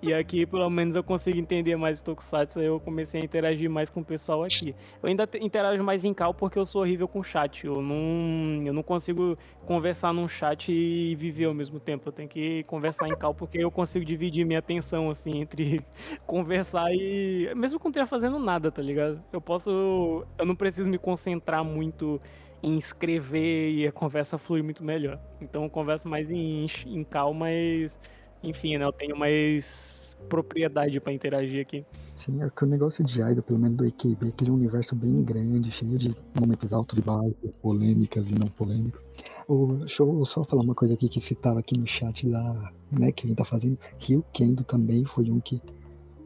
E 0.00 0.12
aqui, 0.12 0.44
pelo 0.46 0.68
menos, 0.68 0.96
eu 0.96 1.04
consigo 1.04 1.38
entender 1.38 1.76
mais 1.76 2.00
o 2.00 2.04
Tokusatsu, 2.04 2.60
eu 2.60 2.80
comecei 2.80 3.20
a 3.20 3.24
interagir 3.24 3.70
mais 3.70 3.88
com 3.88 4.00
o 4.00 4.04
pessoal 4.04 4.42
aqui. 4.42 4.74
Eu 5.02 5.08
ainda 5.08 5.26
te- 5.26 5.38
interajo 5.38 5.82
mais 5.82 6.04
em 6.04 6.12
cal 6.12 6.34
porque 6.34 6.58
eu 6.58 6.64
sou 6.64 6.82
horrível 6.82 7.06
com 7.06 7.22
chat. 7.22 7.64
Eu 7.66 7.80
não, 7.80 8.62
eu 8.64 8.72
não 8.72 8.82
consigo 8.82 9.36
conversar 9.64 10.12
num 10.12 10.28
chat 10.28 10.72
e 10.72 11.14
viver 11.14 11.44
ao 11.46 11.54
mesmo 11.54 11.78
tempo. 11.78 12.08
Eu 12.08 12.12
tenho 12.12 12.28
que 12.28 12.64
conversar 12.64 13.08
em 13.08 13.16
cal 13.16 13.34
porque 13.34 13.58
eu 13.58 13.70
consigo 13.70 14.04
dividir 14.04 14.44
minha 14.44 14.58
atenção, 14.58 15.10
assim, 15.10 15.40
entre 15.40 15.80
conversar 16.26 16.92
e. 16.92 17.52
Mesmo 17.54 17.78
que 17.78 17.86
eu 17.86 17.92
não 17.94 18.06
fazendo 18.06 18.38
nada, 18.38 18.70
tá 18.70 18.82
ligado? 18.82 19.22
Eu 19.32 19.40
posso. 19.40 20.24
Eu 20.38 20.44
não 20.46 20.54
preciso 20.56 20.90
me 20.90 20.98
concentrar 20.98 21.64
muito 21.64 22.20
em 22.62 22.76
escrever 22.76 23.70
e 23.72 23.86
a 23.86 23.92
conversa 23.92 24.38
flui 24.38 24.62
muito 24.62 24.84
melhor. 24.84 25.20
Então 25.40 25.64
eu 25.64 25.70
converso 25.70 26.08
mais 26.08 26.30
em, 26.30 26.66
em 26.86 27.04
cal, 27.04 27.34
mas. 27.34 27.98
Enfim, 28.42 28.76
né? 28.76 28.84
Eu 28.84 28.92
tenho 28.92 29.16
mais 29.16 30.16
propriedade 30.28 31.00
pra 31.00 31.12
interagir 31.12 31.62
aqui. 31.62 31.84
Sim, 32.16 32.42
é 32.42 32.48
que 32.50 32.64
o 32.64 32.66
negócio 32.66 33.04
de 33.04 33.20
Idol, 33.20 33.42
pelo 33.42 33.58
menos 33.58 33.76
do 33.76 33.84
AKB, 33.84 34.26
é 34.26 34.28
aquele 34.28 34.50
universo 34.50 34.94
bem 34.94 35.22
grande, 35.24 35.70
cheio 35.70 35.98
de 35.98 36.14
momentos 36.38 36.72
altos 36.72 36.98
e 36.98 37.02
baixos, 37.02 37.50
polêmicas 37.60 38.28
e 38.30 38.34
não 38.34 38.48
polêmicas. 38.48 39.02
O, 39.48 39.74
deixa 39.78 40.02
eu 40.02 40.24
só 40.24 40.44
falar 40.44 40.62
uma 40.62 40.74
coisa 40.74 40.94
aqui 40.94 41.08
que 41.08 41.20
citaram 41.20 41.58
aqui 41.58 41.78
no 41.78 41.86
chat 41.86 42.28
da, 42.28 42.72
né, 42.98 43.10
que 43.10 43.26
a 43.26 43.28
gente 43.28 43.38
tá 43.38 43.44
fazendo. 43.44 43.78
Rio 43.98 44.24
Kendo 44.32 44.62
também 44.62 45.04
foi 45.04 45.30
um 45.30 45.40
que, 45.40 45.60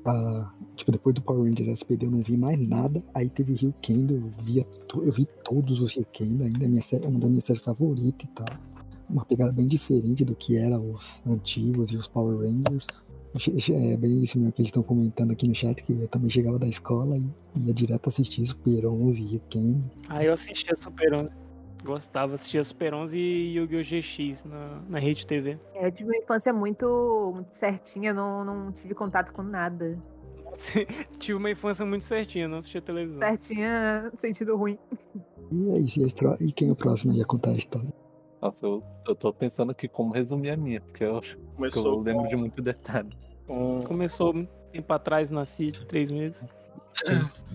ah, 0.06 0.50
tipo, 0.76 0.92
depois 0.92 1.14
do 1.14 1.20
Power 1.22 1.42
Rangers 1.44 1.68
SPD 1.68 2.06
eu 2.06 2.10
não 2.10 2.20
vi 2.20 2.36
mais 2.36 2.58
nada. 2.68 3.02
Aí 3.14 3.28
teve 3.28 3.54
Rio 3.54 3.74
Kendo, 3.82 4.14
eu, 4.14 4.32
via 4.44 4.64
to- 4.88 5.02
eu 5.02 5.12
vi 5.12 5.26
todos 5.44 5.80
os 5.80 5.94
Rio 5.94 6.06
Kendo, 6.12 6.44
ainda 6.44 6.66
minha 6.68 6.82
série, 6.82 7.04
é 7.04 7.08
uma 7.08 7.18
das 7.18 7.28
minhas 7.30 7.44
séries 7.44 7.62
favoritas 7.62 8.28
e 8.28 8.32
tal. 8.34 8.46
Uma 9.08 9.24
pegada 9.24 9.52
bem 9.52 9.66
diferente 9.66 10.24
do 10.24 10.34
que 10.34 10.56
era 10.56 10.78
os 10.80 11.20
antigos 11.26 11.92
e 11.92 11.96
os 11.96 12.06
Power 12.08 12.38
Rangers. 12.38 12.86
É 13.70 13.96
bem 13.98 14.22
isso 14.24 14.38
mesmo 14.38 14.52
que 14.52 14.62
eles 14.62 14.68
estão 14.70 14.82
comentando 14.82 15.30
aqui 15.30 15.46
no 15.46 15.54
chat, 15.54 15.82
que 15.82 15.92
eu 15.92 16.08
também 16.08 16.30
chegava 16.30 16.58
da 16.58 16.66
escola 16.66 17.18
e 17.18 17.30
ia 17.66 17.74
direto 17.74 18.08
assistir 18.08 18.46
Super 18.46 18.86
11 18.86 19.22
e 19.22 19.38
Ken. 19.50 19.78
Aí 20.08 20.26
eu 20.26 20.32
assistia 20.32 20.74
Super 20.74 21.12
11. 21.12 21.30
Gostava, 21.86 22.34
assistia 22.34 22.62
Super 22.64 22.92
11 22.94 23.18
e 23.18 23.56
Yu-Gi-Oh! 23.56 23.82
GX 23.82 24.44
na, 24.44 24.82
na 24.88 24.98
Rede 24.98 25.26
TV. 25.26 25.58
É, 25.74 25.86
eu 25.86 25.92
tive 25.92 26.10
uma 26.10 26.16
infância 26.16 26.52
muito, 26.52 27.32
muito 27.34 27.52
certinha, 27.54 28.12
não, 28.12 28.44
não 28.44 28.72
tive 28.72 28.94
contato 28.94 29.32
com 29.32 29.42
nada. 29.42 29.96
Tive 31.18 31.34
uma 31.34 31.50
infância 31.50 31.84
muito 31.84 32.02
certinha, 32.04 32.48
não 32.48 32.58
assistia 32.58 32.80
televisão. 32.80 33.26
Certinha 33.28 34.10
sentido 34.16 34.56
ruim. 34.56 34.78
E 35.52 35.70
é 35.70 35.78
isso, 35.78 36.00
e, 36.40 36.50
quem 36.52 36.68
é 36.70 36.72
o 36.72 36.76
próximo 36.76 37.12
aí 37.12 37.20
a 37.20 37.24
contar 37.26 37.50
a 37.50 37.56
história? 37.56 37.92
Nossa, 38.40 38.64
eu, 38.64 38.82
eu 39.06 39.14
tô 39.14 39.32
pensando 39.32 39.72
aqui 39.72 39.86
como 39.86 40.12
resumir 40.14 40.50
a 40.50 40.56
minha, 40.56 40.80
porque 40.80 41.04
eu, 41.04 41.20
que 41.20 41.34
eu 41.34 41.40
Começou 41.56 42.00
lembro 42.00 42.22
com, 42.22 42.28
de 42.28 42.36
muito 42.36 42.62
detalhe. 42.62 43.10
com- 43.46 43.80
Começou 43.84 44.34
um 44.34 44.46
tempo 44.72 44.92
atrás, 44.92 45.30
nasci 45.30 45.70
de 45.70 45.86
três 45.86 46.10
meses. 46.10 46.42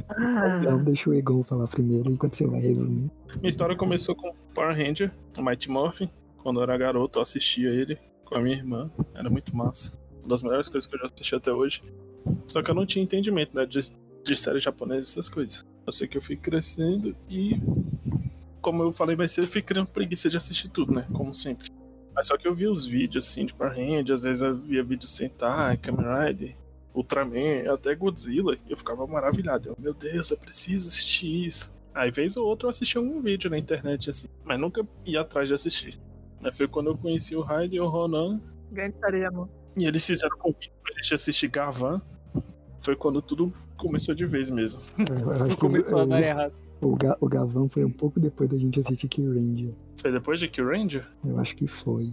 Ah, 0.09 0.59
Então 0.59 0.83
deixa 0.83 1.09
o 1.09 1.13
Egon 1.13 1.43
falar 1.43 1.67
primeiro 1.67 2.09
enquanto 2.11 2.33
você 2.35 2.47
vai 2.47 2.59
resumir. 2.59 3.09
Minha 3.37 3.49
história 3.49 3.75
começou 3.75 4.15
com 4.15 4.33
Power 4.53 4.75
Ranger, 4.75 5.11
o 5.37 5.41
Mighty 5.41 5.69
Morphin. 5.69 6.09
Quando 6.37 6.59
eu 6.59 6.63
era 6.63 6.77
garoto, 6.77 7.19
eu 7.19 7.23
assistia 7.23 7.69
ele 7.69 7.97
com 8.25 8.35
a 8.35 8.41
minha 8.41 8.55
irmã. 8.55 8.89
Era 9.13 9.29
muito 9.29 9.55
massa. 9.55 9.97
Uma 10.19 10.29
das 10.29 10.43
melhores 10.43 10.69
coisas 10.69 10.89
que 10.89 10.95
eu 10.95 10.99
já 10.99 11.05
assisti 11.05 11.35
até 11.35 11.51
hoje. 11.51 11.83
Só 12.47 12.61
que 12.61 12.69
eu 12.69 12.75
não 12.75 12.85
tinha 12.85 13.03
entendimento 13.03 13.55
né, 13.55 13.65
de, 13.65 13.79
de 14.23 14.35
série 14.35 14.59
japonesa 14.59 15.07
e 15.07 15.11
essas 15.11 15.29
coisas. 15.29 15.65
Eu 15.85 15.93
sei 15.93 16.07
que 16.07 16.17
eu 16.17 16.21
fui 16.21 16.35
crescendo 16.35 17.15
e, 17.29 17.59
como 18.61 18.83
eu 18.83 18.91
falei 18.91 19.15
mais 19.15 19.31
cedo, 19.31 19.45
eu 19.45 19.51
fui 19.51 19.61
criando 19.61 19.87
preguiça 19.87 20.29
de 20.29 20.37
assistir 20.37 20.69
tudo, 20.69 20.93
né? 20.93 21.05
Como 21.11 21.33
sempre. 21.33 21.69
Mas 22.13 22.27
só 22.27 22.37
que 22.37 22.47
eu 22.47 22.53
via 22.53 22.69
os 22.69 22.85
vídeos 22.85 23.27
assim 23.27 23.45
de 23.45 23.53
Power 23.53 23.73
Ranger, 23.73 24.13
às 24.13 24.23
vezes 24.23 24.41
eu 24.43 24.55
via 24.55 24.83
vídeos 24.83 25.09
Sentai, 25.11 25.77
Kamen 25.77 26.05
Rider, 26.27 26.55
Ultraman, 26.93 27.71
até 27.73 27.95
Godzilla, 27.95 28.55
e 28.67 28.71
eu 28.71 28.77
ficava 28.77 29.05
maravilhado. 29.07 29.69
Eu, 29.69 29.75
meu 29.79 29.93
Deus, 29.93 30.31
eu 30.31 30.37
preciso 30.37 30.87
assistir 30.89 31.45
isso. 31.47 31.73
Aí, 31.93 32.09
vez 32.11 32.37
ou 32.37 32.45
outra, 32.47 32.67
eu 32.67 32.69
assistia 32.69 32.99
algum 33.01 33.21
vídeo 33.21 33.49
na 33.49 33.57
internet, 33.57 34.09
assim, 34.09 34.27
mas 34.43 34.59
nunca 34.59 34.85
ia 35.05 35.21
atrás 35.21 35.47
de 35.47 35.53
assistir. 35.53 35.99
Aí 36.43 36.51
foi 36.51 36.67
quando 36.67 36.87
eu 36.87 36.97
conheci 36.97 37.35
o 37.35 37.41
Raiden 37.41 37.77
e 37.77 37.81
o 37.81 37.87
Ronan, 37.87 38.39
grande 38.71 38.95
amor. 39.25 39.47
e 39.77 39.85
eles 39.85 40.05
fizeram 40.05 40.37
convite 40.37 40.71
pra 40.83 40.93
gente 40.95 41.13
assistir 41.13 41.47
Gavan. 41.49 42.01
Foi 42.79 42.95
quando 42.95 43.21
tudo 43.21 43.53
começou 43.77 44.15
de 44.15 44.25
vez 44.25 44.49
mesmo. 44.49 44.81
É, 44.97 45.21
eu 45.21 45.31
acho 45.31 45.55
que 45.55 45.61
Começou 45.61 45.99
a 45.99 46.03
o, 46.03 46.07
dar 46.07 46.21
errado. 46.21 46.53
o, 46.81 46.95
Ga- 46.95 47.17
o 47.21 47.27
Gavão 47.27 47.69
foi 47.69 47.83
um 47.85 47.91
pouco 47.91 48.19
depois 48.19 48.49
da 48.49 48.57
gente 48.57 48.79
assistir 48.79 49.07
Kill 49.07 49.29
Ranger. 49.33 49.73
Foi 49.97 50.11
depois 50.11 50.39
de 50.39 50.47
Kill 50.47 50.65
Ranger? 50.67 51.05
Eu 51.25 51.37
acho 51.39 51.55
que 51.55 51.67
foi. 51.67 52.11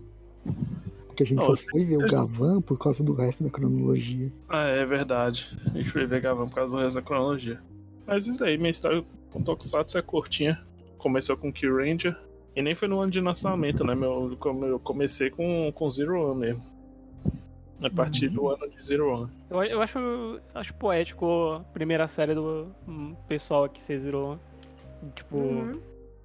Porque 1.19 1.23
a 1.25 1.27
gente 1.27 1.43
Oh, 1.43 1.57
só 1.57 1.63
foi 1.73 1.85
ver 1.85 1.97
o 1.97 2.07
Gavan 2.07 2.61
por 2.63 2.79
causa 2.79 3.03
do 3.03 3.13
resto 3.13 3.43
da 3.43 3.51
cronologia. 3.51 4.33
Ah, 4.49 4.67
é 4.67 4.87
verdade. 4.87 5.51
A 5.67 5.71
gente 5.77 5.91
foi 5.91 6.07
ver 6.07 6.21
Gavan 6.21 6.47
por 6.47 6.55
causa 6.55 6.77
do 6.77 6.81
resto 6.81 6.95
da 6.95 7.03
cronologia. 7.03 7.61
Mas 8.07 8.29
isso 8.29 8.45
aí, 8.45 8.57
minha 8.57 8.71
história 8.71 9.03
com 9.33 9.43
Tokusatsu 9.43 9.99
é 9.99 10.03
curtinha. 10.03 10.65
Começou 10.97 11.37
com 11.37 11.53
Kill 11.53 11.77
Ranger. 11.77 12.17
E 12.55 12.63
nem 12.63 12.77
foi 12.77 12.87
no 12.87 13.01
ano 13.01 13.11
de 13.11 13.21
lançamento, 13.21 13.83
né? 13.85 13.97
Meu, 13.97 14.39
eu 14.63 14.79
comecei 14.79 15.29
com, 15.29 15.73
com 15.75 15.91
Zero 15.91 16.31
One 16.31 16.39
mesmo. 16.41 16.63
A 17.83 17.91
partir 17.91 18.29
do 18.29 18.49
ano 18.49 18.69
de 18.71 18.81
Zero 18.85 19.13
One. 19.13 19.31
Eu, 19.51 19.63
eu 19.65 19.83
acho, 19.83 19.99
acho 20.55 20.73
poético 20.75 21.27
a 21.57 21.61
primeira 21.73 22.07
série 22.07 22.35
do 22.35 22.69
hum, 22.87 23.17
pessoal 23.27 23.65
aqui, 23.65 23.83
vocês 23.83 24.05
viram. 24.05 24.39
Tipo, 25.17 25.37
Uhum. 25.37 25.81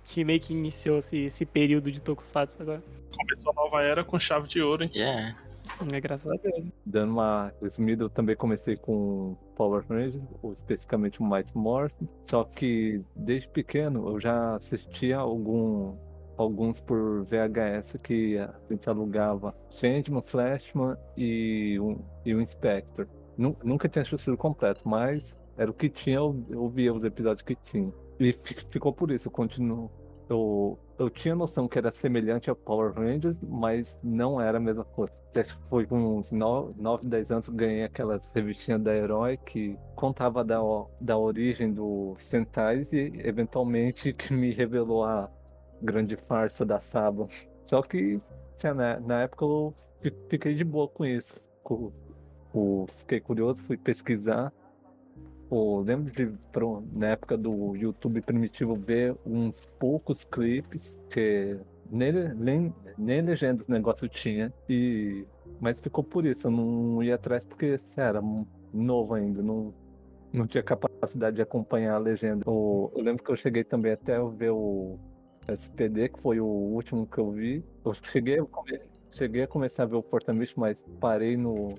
que 0.05 0.23
meio 0.23 0.39
que 0.39 0.53
iniciou 0.53 0.99
esse, 0.99 1.17
esse 1.17 1.45
período 1.47 1.91
de 1.91 1.99
Tokusatsu 1.99 2.61
agora. 2.61 2.83
Começou 3.17 3.51
a 3.51 3.55
nova 3.55 3.81
era 3.81 4.03
com 4.03 4.19
chave 4.19 4.47
de 4.47 4.61
ouro, 4.61 4.83
hein? 4.83 4.91
Yeah. 4.95 5.35
É 5.91 6.01
graças 6.01 6.29
a 6.31 6.35
Deus. 6.35 6.65
Dando 6.85 7.11
uma 7.13 7.53
resumida, 7.61 8.03
eu 8.03 8.09
também 8.09 8.35
comecei 8.35 8.75
com 8.75 9.37
Power 9.55 9.83
Rangers, 9.89 10.21
ou 10.41 10.51
especificamente 10.51 11.21
o 11.21 11.25
Mighty 11.25 11.57
Morphin. 11.57 12.07
Só 12.25 12.43
que 12.43 13.01
desde 13.15 13.47
pequeno 13.47 14.09
eu 14.09 14.19
já 14.19 14.55
assistia 14.57 15.17
algum, 15.17 15.95
alguns 16.35 16.81
por 16.81 17.23
VHS 17.23 17.97
que 18.03 18.37
a 18.37 18.53
gente 18.69 18.89
alugava 18.89 19.55
Changeman, 19.69 20.21
Flashman 20.21 20.97
e 21.15 21.79
um, 21.79 21.97
e 22.25 22.35
um 22.35 22.41
Inspector. 22.41 23.07
Nu- 23.37 23.55
Nunca 23.63 23.87
tinha 23.87 24.01
assistido 24.03 24.35
completo, 24.35 24.81
mas 24.87 25.39
era 25.57 25.71
o 25.71 25.73
que 25.73 25.87
tinha, 25.89 26.17
eu, 26.17 26.43
eu 26.49 26.67
via 26.69 26.93
os 26.93 27.05
episódios 27.05 27.41
que 27.41 27.55
tinha. 27.55 27.91
E 28.19 28.33
fi- 28.33 28.65
ficou 28.69 28.91
por 28.91 29.11
isso, 29.11 29.29
eu 29.29 29.31
continuo. 29.31 29.89
Eu, 30.29 30.77
eu 30.97 31.09
tinha 31.09 31.35
noção 31.35 31.67
que 31.67 31.77
era 31.77 31.91
semelhante 31.91 32.49
a 32.51 32.55
Power 32.55 32.93
Rangers, 32.93 33.35
mas 33.41 33.97
não 34.03 34.39
era 34.39 34.57
a 34.57 34.61
mesma 34.61 34.83
coisa. 34.83 35.11
Acho 35.35 35.57
que 35.59 35.67
foi 35.67 35.85
com 35.85 36.19
uns 36.19 36.31
9, 36.31 36.73
10 37.07 37.31
anos 37.31 37.49
ganhei 37.49 37.83
aquelas 37.83 38.29
revistinhas 38.33 38.79
da 38.81 38.95
Herói 38.95 39.37
que 39.37 39.77
contava 39.95 40.43
da, 40.43 40.59
da 41.01 41.17
origem 41.17 41.73
do 41.73 42.13
Sentais 42.19 42.93
e 42.93 43.11
eventualmente 43.23 44.13
que 44.13 44.33
me 44.33 44.51
revelou 44.53 45.03
a 45.03 45.29
grande 45.81 46.15
farsa 46.15 46.63
da 46.65 46.79
Saba. 46.79 47.27
Só 47.65 47.81
que 47.81 48.21
na, 48.75 48.99
na 48.99 49.21
época 49.23 49.45
eu 49.45 49.73
fi- 50.01 50.13
fiquei 50.29 50.53
de 50.53 50.63
boa 50.63 50.87
com 50.87 51.03
isso. 51.05 51.33
Fiquei 52.99 53.19
curioso, 53.19 53.63
fui 53.63 53.77
pesquisar. 53.77 54.53
Pô, 55.53 55.81
lembro 55.81 56.11
de, 56.11 56.35
na 56.93 57.09
época 57.09 57.37
do 57.37 57.75
YouTube 57.75 58.21
Primitivo, 58.21 58.73
ver 58.73 59.15
uns 59.23 59.61
poucos 59.77 60.23
clipes, 60.23 60.97
que 61.11 61.59
nem, 61.91 62.11
nem, 62.11 62.73
nem 62.97 63.21
legenda 63.21 63.61
os 63.61 63.67
negócios 63.67 64.09
tinha, 64.09 64.51
e, 64.67 65.27
mas 65.61 65.79
ficou 65.79 66.03
por 66.03 66.25
isso, 66.25 66.47
eu 66.47 66.51
não 66.51 67.03
ia 67.03 67.13
atrás 67.13 67.45
porque 67.45 67.79
era 67.95 68.19
novo 68.73 69.13
ainda, 69.13 69.43
não, 69.43 69.71
não 70.35 70.47
tinha 70.47 70.63
capacidade 70.63 71.35
de 71.35 71.43
acompanhar 71.43 71.93
a 71.97 71.99
legenda. 71.99 72.49
O- 72.49 72.91
eu 72.95 73.03
lembro 73.03 73.23
que 73.23 73.31
eu 73.31 73.35
cheguei 73.35 73.63
também 73.63 73.91
até 73.91 74.17
ver 74.31 74.49
o 74.49 74.97
SPD, 75.47 76.09
que 76.09 76.19
foi 76.19 76.39
o 76.39 76.47
último 76.47 77.05
que 77.05 77.19
eu 77.19 77.29
vi. 77.29 77.63
Eu 77.85 77.93
cheguei, 77.93 78.39
a 78.39 78.45
cheguei 79.11 79.43
a 79.43 79.47
começar 79.47 79.83
a 79.83 79.85
ver 79.85 79.97
o 79.97 80.01
Fortamich, 80.01 80.57
mas 80.57 80.83
parei 80.99 81.37
no, 81.37 81.75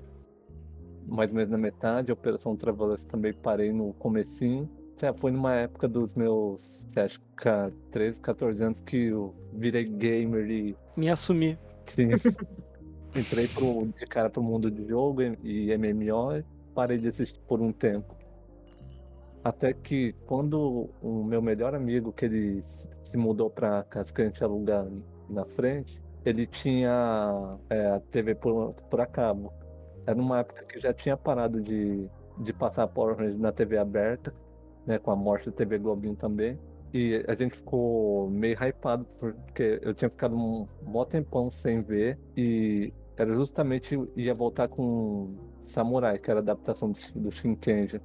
mais 1.06 1.30
ou 1.30 1.36
menos 1.36 1.50
na 1.50 1.58
metade, 1.58 2.10
a 2.10 2.14
Operação 2.14 2.56
Travelers 2.56 3.04
também 3.04 3.32
parei 3.32 3.72
no 3.72 3.92
comecinho. 3.94 4.68
É, 5.02 5.12
foi 5.12 5.30
numa 5.30 5.54
época 5.54 5.88
dos 5.88 6.14
meus, 6.14 6.86
acho 6.96 7.20
que 7.20 7.48
13, 7.90 8.20
14 8.20 8.64
anos 8.64 8.80
que 8.80 9.06
eu 9.06 9.34
virei 9.52 9.84
gamer 9.84 10.48
e 10.50 10.76
Me 10.96 11.10
assumi. 11.10 11.58
sim, 11.84 12.08
entrei 13.14 13.48
pro, 13.48 13.86
de 13.86 14.06
cara 14.06 14.30
pro 14.30 14.42
mundo 14.42 14.70
de 14.70 14.86
jogo 14.86 15.20
e, 15.22 15.76
MMO 15.76 16.36
e 16.36 16.44
parei 16.74 16.96
de 16.98 17.08
assistir 17.08 17.38
por 17.46 17.60
um 17.60 17.72
tempo. 17.72 18.16
Até 19.42 19.74
que 19.74 20.14
quando 20.26 20.88
o 21.02 21.22
meu 21.22 21.42
melhor 21.42 21.74
amigo, 21.74 22.12
que 22.12 22.24
ele 22.24 22.62
se 23.02 23.16
mudou 23.16 23.50
pra 23.50 23.82
casa 23.84 24.12
que 24.12 24.22
a 24.22 24.24
gente 24.24 24.42
alugar 24.42 24.86
na 25.28 25.44
frente, 25.44 26.00
ele 26.24 26.46
tinha 26.46 27.58
é, 27.68 27.88
a 27.88 28.00
TV 28.00 28.34
por, 28.34 28.74
por 28.74 29.00
a 29.00 29.06
cabo. 29.06 29.52
Era 30.06 30.20
uma 30.20 30.40
época 30.40 30.64
que 30.64 30.78
já 30.78 30.92
tinha 30.92 31.16
parado 31.16 31.60
de, 31.60 32.08
de 32.38 32.52
passar 32.52 32.86
Power 32.88 33.16
Rangers 33.16 33.38
na 33.38 33.52
TV 33.52 33.78
aberta, 33.78 34.34
né, 34.86 34.98
com 34.98 35.10
a 35.10 35.16
morte 35.16 35.46
da 35.46 35.52
TV 35.52 35.78
Globinho 35.78 36.14
também. 36.14 36.58
E 36.92 37.24
a 37.26 37.34
gente 37.34 37.56
ficou 37.56 38.30
meio 38.30 38.56
hypado, 38.56 39.04
porque 39.18 39.80
eu 39.82 39.92
tinha 39.94 40.08
ficado 40.08 40.36
um 40.36 40.66
mó 40.82 41.04
tempão 41.04 41.50
sem 41.50 41.80
ver, 41.80 42.18
e 42.36 42.92
era 43.16 43.34
justamente, 43.34 43.98
ia 44.16 44.34
voltar 44.34 44.68
com 44.68 45.34
Samurai, 45.62 46.18
que 46.18 46.30
era 46.30 46.40
a 46.40 46.42
adaptação 46.42 46.92
do, 46.92 47.20
do 47.20 47.30
Shinkenja. 47.30 48.00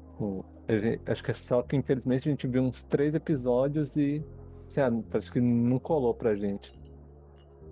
Acho 1.06 1.24
que 1.24 1.32
é 1.32 1.34
só 1.34 1.62
que 1.62 1.76
infelizmente 1.76 2.30
a 2.30 2.32
gente 2.32 2.48
viu 2.48 2.64
uns 2.64 2.84
três 2.84 3.14
episódios 3.14 3.96
e, 3.96 4.24
sei 4.68 4.84
lá, 4.84 4.92
acho 5.14 5.32
que 5.32 5.42
não 5.42 5.80
colou 5.80 6.14
pra 6.14 6.36
gente. 6.36 6.80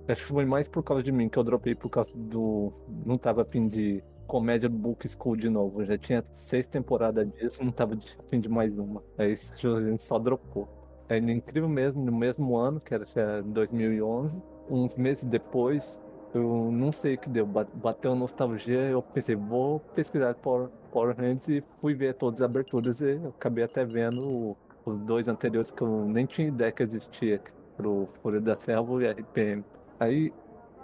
Acho 0.08 0.22
que 0.26 0.32
foi 0.32 0.45
mais 0.45 0.68
por 0.68 0.84
causa 0.84 1.04
de 1.04 1.12
mim 1.12 1.30
que 1.30 1.38
eu 1.38 1.44
dropei 1.44 1.76
por 1.76 1.90
causa 1.90 2.12
do. 2.16 2.72
Não 3.06 3.16
tava 3.16 3.41
afim 3.41 3.68
de 3.68 4.04
comédia 4.28 4.70
Book 4.70 5.08
School 5.08 5.36
de 5.36 5.49
novo. 5.49 5.84
Já 5.86 5.98
tinha 5.98 6.24
seis 6.34 6.68
temporadas 6.68 7.28
disso, 7.34 7.64
não 7.64 7.72
tava 7.72 7.95
de- 7.95 8.18
afim 8.24 8.40
de 8.40 8.49
mais 8.49 8.78
uma. 8.78 9.02
Aí 9.18 9.32
a 9.32 9.36
gente 9.82 10.02
só 10.02 10.20
dropou. 10.20 10.68
No 11.10 11.32
incrível 11.32 11.70
mesmo, 11.70 12.04
no 12.04 12.12
mesmo 12.12 12.58
ano, 12.58 12.82
que 12.82 12.94
era 12.94 13.06
já 13.06 13.40
2011, 13.41 14.41
uns 14.70 14.98
meses 14.98 15.24
depois, 15.24 15.98
eu 16.34 16.70
não 16.72 16.91
sei 16.91 17.16
o 17.16 17.18
que 17.18 17.30
deu, 17.30 17.45
ba- 17.45 17.66
bateu 17.74 18.14
nostalgia, 18.14 18.82
eu 18.90 19.02
pensei, 19.02 19.34
vou 19.36 19.80
pesquisar 19.95 20.36
Power, 20.36 20.68
Power 20.91 21.16
Rangers 21.16 21.48
e 21.48 21.64
fui 21.80 21.94
ver 21.95 22.14
todas 22.16 22.41
as 22.41 22.45
aberturas 22.45 22.99
e 22.99 23.22
acabei 23.30 23.64
até 23.64 23.86
vendo 23.86 24.58
os 24.86 24.98
dois 24.98 25.30
anteriores 25.30 25.72
que 25.72 25.82
eu 25.82 26.06
nem 26.06 26.26
tinha 26.26 26.49
ideia 26.49 26.72
que 26.74 26.84
existia, 26.84 27.41
pro 27.78 28.08
Fúria 28.22 28.41
da 28.41 28.56
Selva 28.56 29.02
e 29.04 29.08
RPM. 29.08 29.64
Aí 29.99 30.34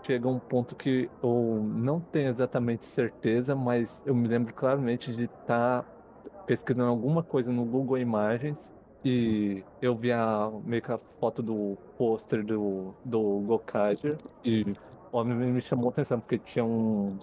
chega 0.03 0.27
um 0.27 0.39
ponto 0.39 0.75
que 0.75 1.09
eu 1.21 1.63
não 1.75 1.99
tenho 1.99 2.29
exatamente 2.29 2.85
certeza, 2.85 3.55
mas 3.55 4.01
eu 4.05 4.13
me 4.13 4.27
lembro 4.27 4.53
claramente 4.53 5.15
de 5.15 5.23
estar 5.23 5.83
pesquisando 6.45 6.89
alguma 6.89 7.23
coisa 7.23 7.51
no 7.51 7.65
Google 7.65 7.97
Imagens 7.97 8.73
e 9.03 9.63
eu 9.81 9.95
vi 9.95 10.11
a, 10.11 10.51
meio 10.65 10.81
que 10.81 10.91
a 10.91 10.97
foto 10.97 11.41
do 11.41 11.77
pôster 11.97 12.43
do, 12.43 12.93
do 13.03 13.39
Gokaiger 13.41 14.15
e 14.43 14.73
obviamente 15.11 15.51
me 15.51 15.61
chamou 15.61 15.87
a 15.87 15.91
atenção 15.91 16.19
porque 16.19 16.37
tinha 16.37 16.63
um, 16.63 17.17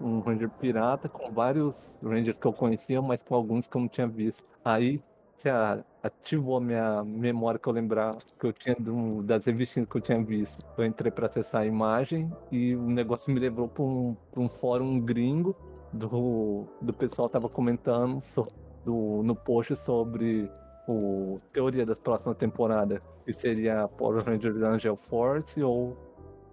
um 0.00 0.20
Ranger 0.20 0.50
pirata 0.50 1.08
com 1.08 1.30
vários 1.32 1.98
Rangers 2.02 2.38
que 2.38 2.46
eu 2.46 2.52
conhecia, 2.52 3.00
mas 3.02 3.22
com 3.22 3.34
alguns 3.34 3.66
que 3.66 3.76
eu 3.76 3.80
não 3.80 3.88
tinha 3.88 4.06
visto. 4.06 4.44
Aí 4.64 5.00
sei 5.38 5.52
lá, 5.52 5.84
ativou 6.02 6.56
a 6.56 6.60
minha 6.60 7.04
memória 7.04 7.58
que 7.58 7.68
eu 7.68 7.72
lembrava 7.72 8.18
que 8.38 8.46
eu 8.46 8.52
tinha 8.52 8.74
do- 8.78 9.22
das 9.22 9.44
revistinhas 9.46 9.88
que 9.88 9.96
eu 9.96 10.00
tinha 10.00 10.22
visto. 10.22 10.58
Eu 10.76 10.84
entrei 10.84 11.10
para 11.10 11.26
acessar 11.26 11.62
a 11.62 11.66
imagem 11.66 12.30
e 12.50 12.74
o 12.76 12.82
negócio 12.88 13.32
me 13.32 13.40
levou 13.40 13.68
para 13.68 13.82
um, 13.82 14.16
um 14.36 14.48
fórum 14.48 15.00
gringo 15.00 15.56
do, 15.92 16.66
do 16.80 16.92
pessoal 16.92 17.28
tava 17.28 17.48
comentando 17.48 18.20
so- 18.20 18.46
do, 18.84 19.22
no 19.22 19.34
post 19.34 19.74
sobre 19.76 20.50
o 20.88 21.36
teoria 21.52 21.84
das 21.84 21.98
próximas 21.98 22.36
temporadas, 22.38 23.00
que 23.24 23.32
seria 23.32 23.86
Power 23.88 24.24
Rangers 24.24 24.62
Angel 24.62 24.96
Force 24.96 25.62
ou 25.62 25.96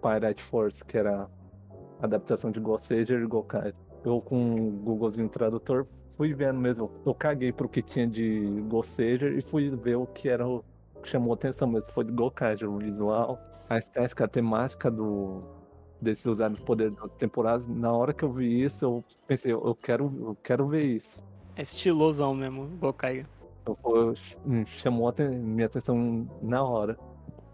Pirate 0.02 0.42
Force, 0.42 0.84
que 0.84 0.98
era 0.98 1.22
a 2.00 2.04
adaptação 2.04 2.50
de 2.50 2.60
Ghost 2.60 2.86
Sager 2.88 3.22
e 3.22 3.26
Gokai. 3.26 3.72
Eu 4.06 4.20
com 4.20 4.54
o 4.54 4.70
Googlezinho 4.70 5.28
Tradutor 5.28 5.84
fui 6.10 6.32
vendo 6.32 6.60
mesmo. 6.60 6.88
Eu 7.04 7.12
caguei 7.12 7.52
pro 7.52 7.68
que 7.68 7.82
tinha 7.82 8.06
de 8.06 8.62
Ghost 8.68 8.92
Sager 8.92 9.36
e 9.36 9.42
fui 9.42 9.68
ver 9.68 9.96
o 9.96 10.06
que 10.06 10.28
era 10.28 10.46
o 10.46 10.64
que 11.02 11.08
chamou 11.08 11.34
atenção 11.34 11.66
mesmo. 11.66 11.92
Foi 11.92 12.04
de 12.04 12.12
Gokai, 12.12 12.54
o 12.62 12.78
visual, 12.78 13.36
a 13.68 13.78
estética, 13.78 14.24
a 14.24 14.28
temática 14.28 14.88
do 14.88 15.42
desses 16.00 16.24
usados 16.24 16.60
poderes 16.60 16.94
das 16.94 17.10
temporadas. 17.12 17.66
Na 17.66 17.92
hora 17.92 18.12
que 18.12 18.22
eu 18.22 18.30
vi 18.30 18.62
isso, 18.62 18.84
eu 18.84 19.04
pensei, 19.26 19.52
eu 19.52 19.74
quero, 19.74 20.12
eu 20.16 20.36
quero 20.40 20.68
ver 20.68 20.84
isso. 20.84 21.18
É 21.56 21.62
estilosão 21.62 22.32
mesmo, 22.32 22.68
Gokai. 22.78 23.26
Eu, 23.66 23.76
eu, 23.84 24.14
me 24.44 24.64
chamou 24.66 25.12
minha 25.18 25.66
atenção 25.66 26.28
na 26.40 26.62
hora. 26.62 26.96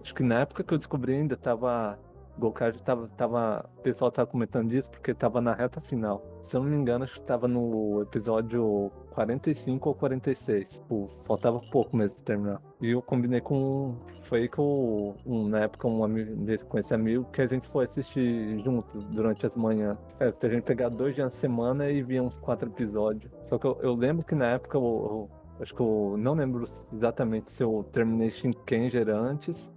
Acho 0.02 0.14
que 0.14 0.22
na 0.22 0.40
época 0.40 0.62
que 0.62 0.74
eu 0.74 0.78
descobri 0.78 1.14
ainda 1.14 1.36
tava. 1.36 1.98
Gokai 2.38 2.72
tava, 2.72 3.08
tava. 3.08 3.70
O 3.78 3.82
pessoal 3.82 4.10
tava 4.10 4.26
comentando 4.30 4.68
disso 4.68 4.90
porque 4.90 5.12
tava 5.14 5.40
na 5.40 5.54
reta 5.54 5.80
final. 5.80 6.24
Se 6.40 6.56
eu 6.56 6.62
não 6.62 6.70
me 6.70 6.76
engano, 6.76 7.04
acho 7.04 7.14
que 7.14 7.26
tava 7.26 7.46
no 7.46 8.02
episódio 8.02 8.90
45 9.10 9.88
ou 9.88 9.94
46. 9.94 10.82
Pô, 10.88 11.06
faltava 11.26 11.60
pouco 11.70 11.96
mesmo 11.96 12.16
pra 12.16 12.24
terminar. 12.24 12.62
E 12.80 12.90
eu 12.90 13.02
combinei 13.02 13.40
com. 13.40 13.96
Foi 14.22 14.48
eu, 14.58 15.14
um, 15.26 15.48
na 15.48 15.60
época, 15.60 15.86
um 15.86 16.04
amigo 16.04 16.64
com 16.66 16.78
esse 16.78 16.94
amigo, 16.94 17.24
que 17.32 17.42
a 17.42 17.46
gente 17.46 17.68
foi 17.68 17.84
assistir 17.84 18.58
junto 18.64 18.98
durante 18.98 19.46
as 19.46 19.54
manhãs. 19.56 19.98
É, 20.18 20.32
a 20.40 20.48
gente 20.48 20.62
pegar 20.62 20.88
dois 20.88 21.14
dias 21.14 21.32
na 21.32 21.38
semana 21.38 21.90
e 21.90 22.02
via 22.02 22.22
uns 22.22 22.36
quatro 22.38 22.68
episódios. 22.68 23.30
Só 23.42 23.58
que 23.58 23.66
eu, 23.66 23.78
eu 23.82 23.94
lembro 23.94 24.24
que 24.24 24.34
na 24.34 24.46
época 24.46 24.76
eu, 24.78 24.82
eu 24.82 25.42
Acho 25.60 25.74
que 25.74 25.80
eu 25.80 26.16
não 26.18 26.34
lembro 26.34 26.64
exatamente 26.92 27.52
se 27.52 27.62
eu 27.62 27.86
terminei 27.92 28.30
Shinkenger 28.30 29.08
antes, 29.10 29.70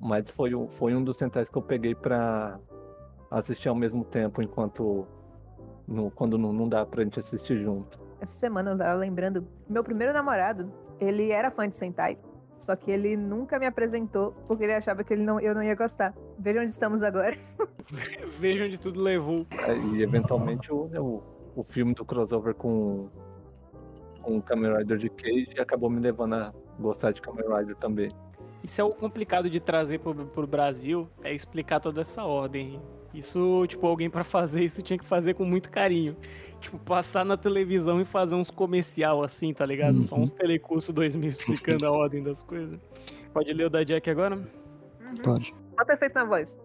mas 0.00 0.30
foi, 0.30 0.50
foi 0.70 0.94
um 0.94 1.02
dos 1.02 1.16
centais 1.16 1.48
que 1.48 1.56
eu 1.56 1.62
peguei 1.62 1.94
pra 1.94 2.58
assistir 3.30 3.68
ao 3.68 3.74
mesmo 3.74 4.04
tempo, 4.04 4.42
enquanto. 4.42 5.06
No, 5.86 6.10
quando 6.10 6.36
não, 6.36 6.52
não 6.52 6.68
dá 6.68 6.84
pra 6.84 7.02
gente 7.02 7.18
assistir 7.18 7.56
junto. 7.56 7.98
Essa 8.20 8.38
semana 8.38 8.72
eu 8.72 8.78
tava 8.78 8.94
lembrando, 8.94 9.46
meu 9.66 9.82
primeiro 9.82 10.12
namorado, 10.12 10.70
ele 11.00 11.30
era 11.30 11.50
fã 11.50 11.66
de 11.66 11.76
Sentai, 11.76 12.18
só 12.58 12.76
que 12.76 12.90
ele 12.90 13.16
nunca 13.16 13.58
me 13.58 13.64
apresentou 13.64 14.32
porque 14.46 14.64
ele 14.64 14.74
achava 14.74 15.02
que 15.02 15.14
ele 15.14 15.22
não, 15.22 15.40
eu 15.40 15.54
não 15.54 15.62
ia 15.62 15.74
gostar. 15.74 16.14
Veja 16.38 16.60
onde 16.60 16.70
estamos 16.70 17.02
agora. 17.02 17.36
Veja 18.38 18.64
onde 18.64 18.76
tudo 18.76 19.00
levou. 19.00 19.46
E 19.94 20.02
eventualmente 20.02 20.70
o, 20.70 20.90
o, 21.00 21.22
o 21.56 21.62
filme 21.62 21.94
do 21.94 22.04
crossover 22.04 22.54
com, 22.54 23.08
com 24.20 24.38
o 24.38 24.42
Kamen 24.42 24.76
Rider 24.76 24.98
de 24.98 25.08
Cage 25.08 25.54
acabou 25.58 25.88
me 25.88 26.00
levando 26.00 26.34
a 26.34 26.52
gostar 26.78 27.12
de 27.12 27.22
Kamen 27.22 27.46
Rider 27.48 27.76
também. 27.76 28.08
Isso 28.62 28.80
é 28.80 28.84
o 28.84 28.90
complicado 28.90 29.48
de 29.48 29.60
trazer 29.60 29.98
pro, 30.00 30.14
pro 30.14 30.46
Brasil, 30.46 31.08
é 31.22 31.32
explicar 31.32 31.80
toda 31.80 32.00
essa 32.00 32.24
ordem. 32.24 32.80
Isso, 33.14 33.66
tipo, 33.66 33.86
alguém 33.86 34.10
para 34.10 34.24
fazer 34.24 34.64
isso 34.64 34.82
tinha 34.82 34.98
que 34.98 35.04
fazer 35.04 35.34
com 35.34 35.44
muito 35.44 35.70
carinho. 35.70 36.16
Tipo, 36.60 36.78
passar 36.78 37.24
na 37.24 37.36
televisão 37.36 38.00
e 38.00 38.04
fazer 38.04 38.34
uns 38.34 38.50
comercial 38.50 39.22
assim, 39.22 39.54
tá 39.54 39.64
ligado? 39.64 39.96
Uhum. 39.96 40.02
Só 40.02 40.16
uns 40.16 40.30
telecurso 40.30 40.92
2000 40.92 41.30
explicando 41.30 41.86
a 41.86 41.90
ordem 41.90 42.22
das 42.22 42.42
coisas. 42.42 42.78
Pode 43.32 43.52
ler 43.52 43.66
o 43.66 43.70
da 43.70 43.84
Jack 43.84 44.10
agora? 44.10 44.36
Uhum. 44.36 45.16
Pode. 45.22 45.54
Bota 45.76 45.92
efeito 45.92 46.14
na 46.14 46.24
voz. 46.24 46.58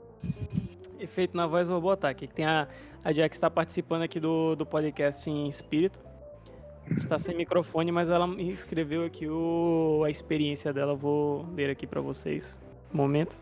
Efeito 1.00 1.38
na 1.38 1.48
voz, 1.48 1.68
vou 1.68 1.80
botar 1.80 2.10
aqui. 2.10 2.28
Tem 2.28 2.46
a, 2.46 2.68
a 3.04 3.12
Jack 3.12 3.36
está 3.36 3.50
participando 3.50 4.02
aqui 4.02 4.20
do, 4.20 4.56
do 4.56 4.66
podcast 4.66 5.30
em 5.30 5.48
espírito. 5.48 6.00
Está 6.92 7.18
sem 7.18 7.36
microfone, 7.36 7.92
mas 7.92 8.10
ela 8.10 8.28
me 8.28 8.52
escreveu 8.52 9.06
aqui 9.06 9.28
o, 9.28 10.04
a 10.06 10.10
experiência 10.10 10.74
dela. 10.74 10.96
Vou 10.96 11.46
ler 11.54 11.70
aqui 11.70 11.88
para 11.88 12.02
vocês. 12.02 12.58
Momento. 12.92 13.38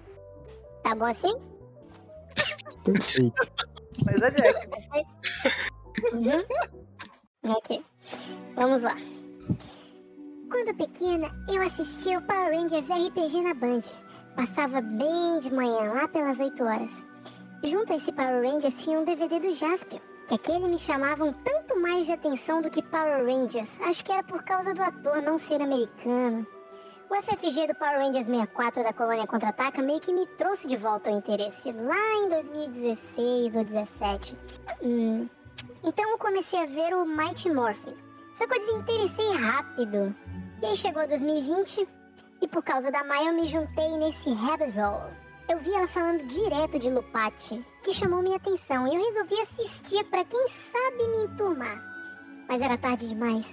Tá 0.84 0.96
bom 0.96 1.06
assim? 1.06 1.34
Perfeito. 2.84 3.34
Mas 4.06 4.24
a 4.24 4.30
Jack. 4.30 4.70
Uhum. 6.14 6.44
Ok. 7.56 7.84
Vamos 8.56 8.82
lá. 8.82 8.96
Quando 10.50 10.76
pequena, 10.76 11.32
eu 11.48 11.62
assistia 11.62 12.20
o 12.20 12.22
Power 12.24 12.54
Rangers 12.54 12.86
RPG 12.86 13.42
na 13.42 13.54
Band. 13.54 13.82
Passava 14.36 14.82
bem 14.82 15.40
de 15.40 15.54
manhã, 15.54 15.94
lá 15.94 16.08
pelas 16.08 16.40
8 16.40 16.64
horas. 16.64 16.92
Junto 17.64 17.94
a 17.94 17.98
esse 17.98 18.12
Power 18.12 18.42
Rangers 18.44 18.84
tinha 18.84 19.00
um 19.00 19.06
DVD 19.06 19.40
do 19.40 19.54
Jaspion, 19.54 20.00
que 20.00 20.11
aquele 20.34 20.68
me 20.68 20.80
chamavam 20.80 21.34
tanto 21.34 21.80
mais 21.80 22.06
de 22.06 22.14
atenção 22.14 22.62
do 22.62 22.70
que 22.70 22.82
Power 22.82 23.26
Rangers. 23.26 23.70
Acho 23.82 24.04
que 24.04 24.12
era 24.12 24.24
por 24.24 24.44
causa 24.44 24.74
do 24.74 24.82
ator 24.82 25.22
não 25.22 25.38
ser 25.38 25.62
americano. 25.62 26.48
O 27.10 27.16
FFG 27.16 27.68
do 27.68 27.76
Power 27.76 28.00
Rangers 28.00 28.26
64 28.26 28.84
da 28.84 28.94
Colônia 28.94 29.28
Contra-Ataca 29.28 29.82
meio 29.82 30.00
que 30.00 30.14
me 30.14 30.26
trouxe 30.38 30.68
de 30.68 30.78
volta 30.78 31.12
o 31.12 31.18
interesse 31.18 31.72
lá 31.74 32.16
em 32.16 32.30
2016 32.30 33.56
ou 33.56 33.66
2017. 33.66 34.38
Hum. 34.82 35.28
Então 35.84 36.10
eu 36.10 36.18
comecei 36.18 36.60
a 36.60 36.66
ver 36.66 36.94
o 36.96 37.06
Mighty 37.06 37.50
Morphin. 37.50 37.96
Só 38.38 38.48
que 38.48 38.56
eu 38.56 38.60
desinteressei 38.60 39.36
rápido. 39.36 40.16
E 40.62 40.66
aí 40.66 40.76
chegou 40.78 41.06
2020 41.06 41.88
e 42.42 42.48
por 42.48 42.64
causa 42.64 42.90
da 42.90 43.04
Maya 43.04 43.30
eu 43.30 43.34
me 43.34 43.48
juntei 43.50 43.90
nesse 43.98 44.32
rabbit 44.32 44.80
hole. 44.80 45.21
Eu 45.50 45.60
vi 45.60 45.74
ela 45.74 45.88
falando 45.88 46.26
direto 46.28 46.80
de 46.80 46.90
Lupati, 46.90 47.66
que 47.84 47.94
chamou 47.94 48.22
minha 48.22 48.38
atenção 48.38 48.88
e 48.88 48.96
eu 48.96 49.04
resolvi 49.04 49.36
assistir 49.42 50.04
para 50.06 50.24
quem 50.24 50.48
sabe 50.72 51.08
me 51.08 51.26
enturmar. 51.26 51.82
Mas 52.48 52.62
era 52.62 52.78
tarde 52.78 53.08
demais. 53.08 53.46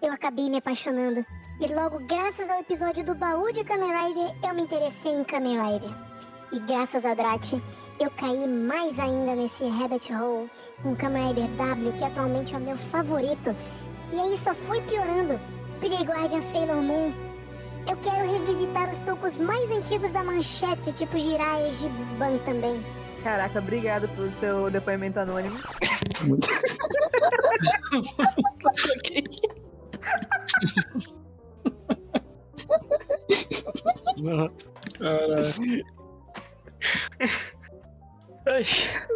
Eu 0.00 0.12
acabei 0.12 0.48
me 0.48 0.58
apaixonando 0.58 1.24
e 1.60 1.66
logo 1.74 1.98
graças 2.06 2.48
ao 2.48 2.60
episódio 2.60 3.04
do 3.04 3.14
baú 3.14 3.52
de 3.52 3.62
Kamen 3.64 3.92
Rider 3.92 4.34
eu 4.42 4.54
me 4.54 4.62
interessei 4.62 5.12
em 5.12 5.24
Kamen 5.24 5.60
Rider. 5.60 5.90
E 6.52 6.58
graças 6.60 7.04
a 7.04 7.14
Drat, 7.14 7.52
eu 8.00 8.10
caí 8.12 8.48
mais 8.48 8.98
ainda 8.98 9.34
nesse 9.34 9.68
rabbit 9.68 10.12
hole 10.12 10.50
com 10.82 10.96
Kamen 10.96 11.28
Rider 11.28 11.48
W, 11.56 11.92
que 11.92 12.04
atualmente 12.04 12.54
é 12.54 12.58
o 12.58 12.60
meu 12.60 12.76
favorito. 12.90 13.54
E 14.12 14.18
aí 14.18 14.38
só 14.38 14.54
foi 14.54 14.80
piorando. 14.82 15.38
Pirei 15.80 16.02
Guardian 16.02 16.42
Sailor 16.50 16.82
Moon. 16.82 17.29
Eu 17.88 17.96
quero 17.98 18.30
revisitar 18.30 18.92
os 18.92 18.98
tocos 19.00 19.36
mais 19.36 19.70
antigos 19.70 20.10
da 20.12 20.24
manchete, 20.24 20.92
tipo 20.92 21.18
Jiraiya 21.18 21.72
e 21.72 21.88
Ban 22.18 22.38
também. 22.44 22.80
Caraca, 23.22 23.58
obrigado 23.58 24.08
pelo 24.08 24.30
seu 24.30 24.70
depoimento 24.70 25.20
anônimo. 25.20 25.58
Nossa. 34.18 34.70
Caralho. 34.98 35.84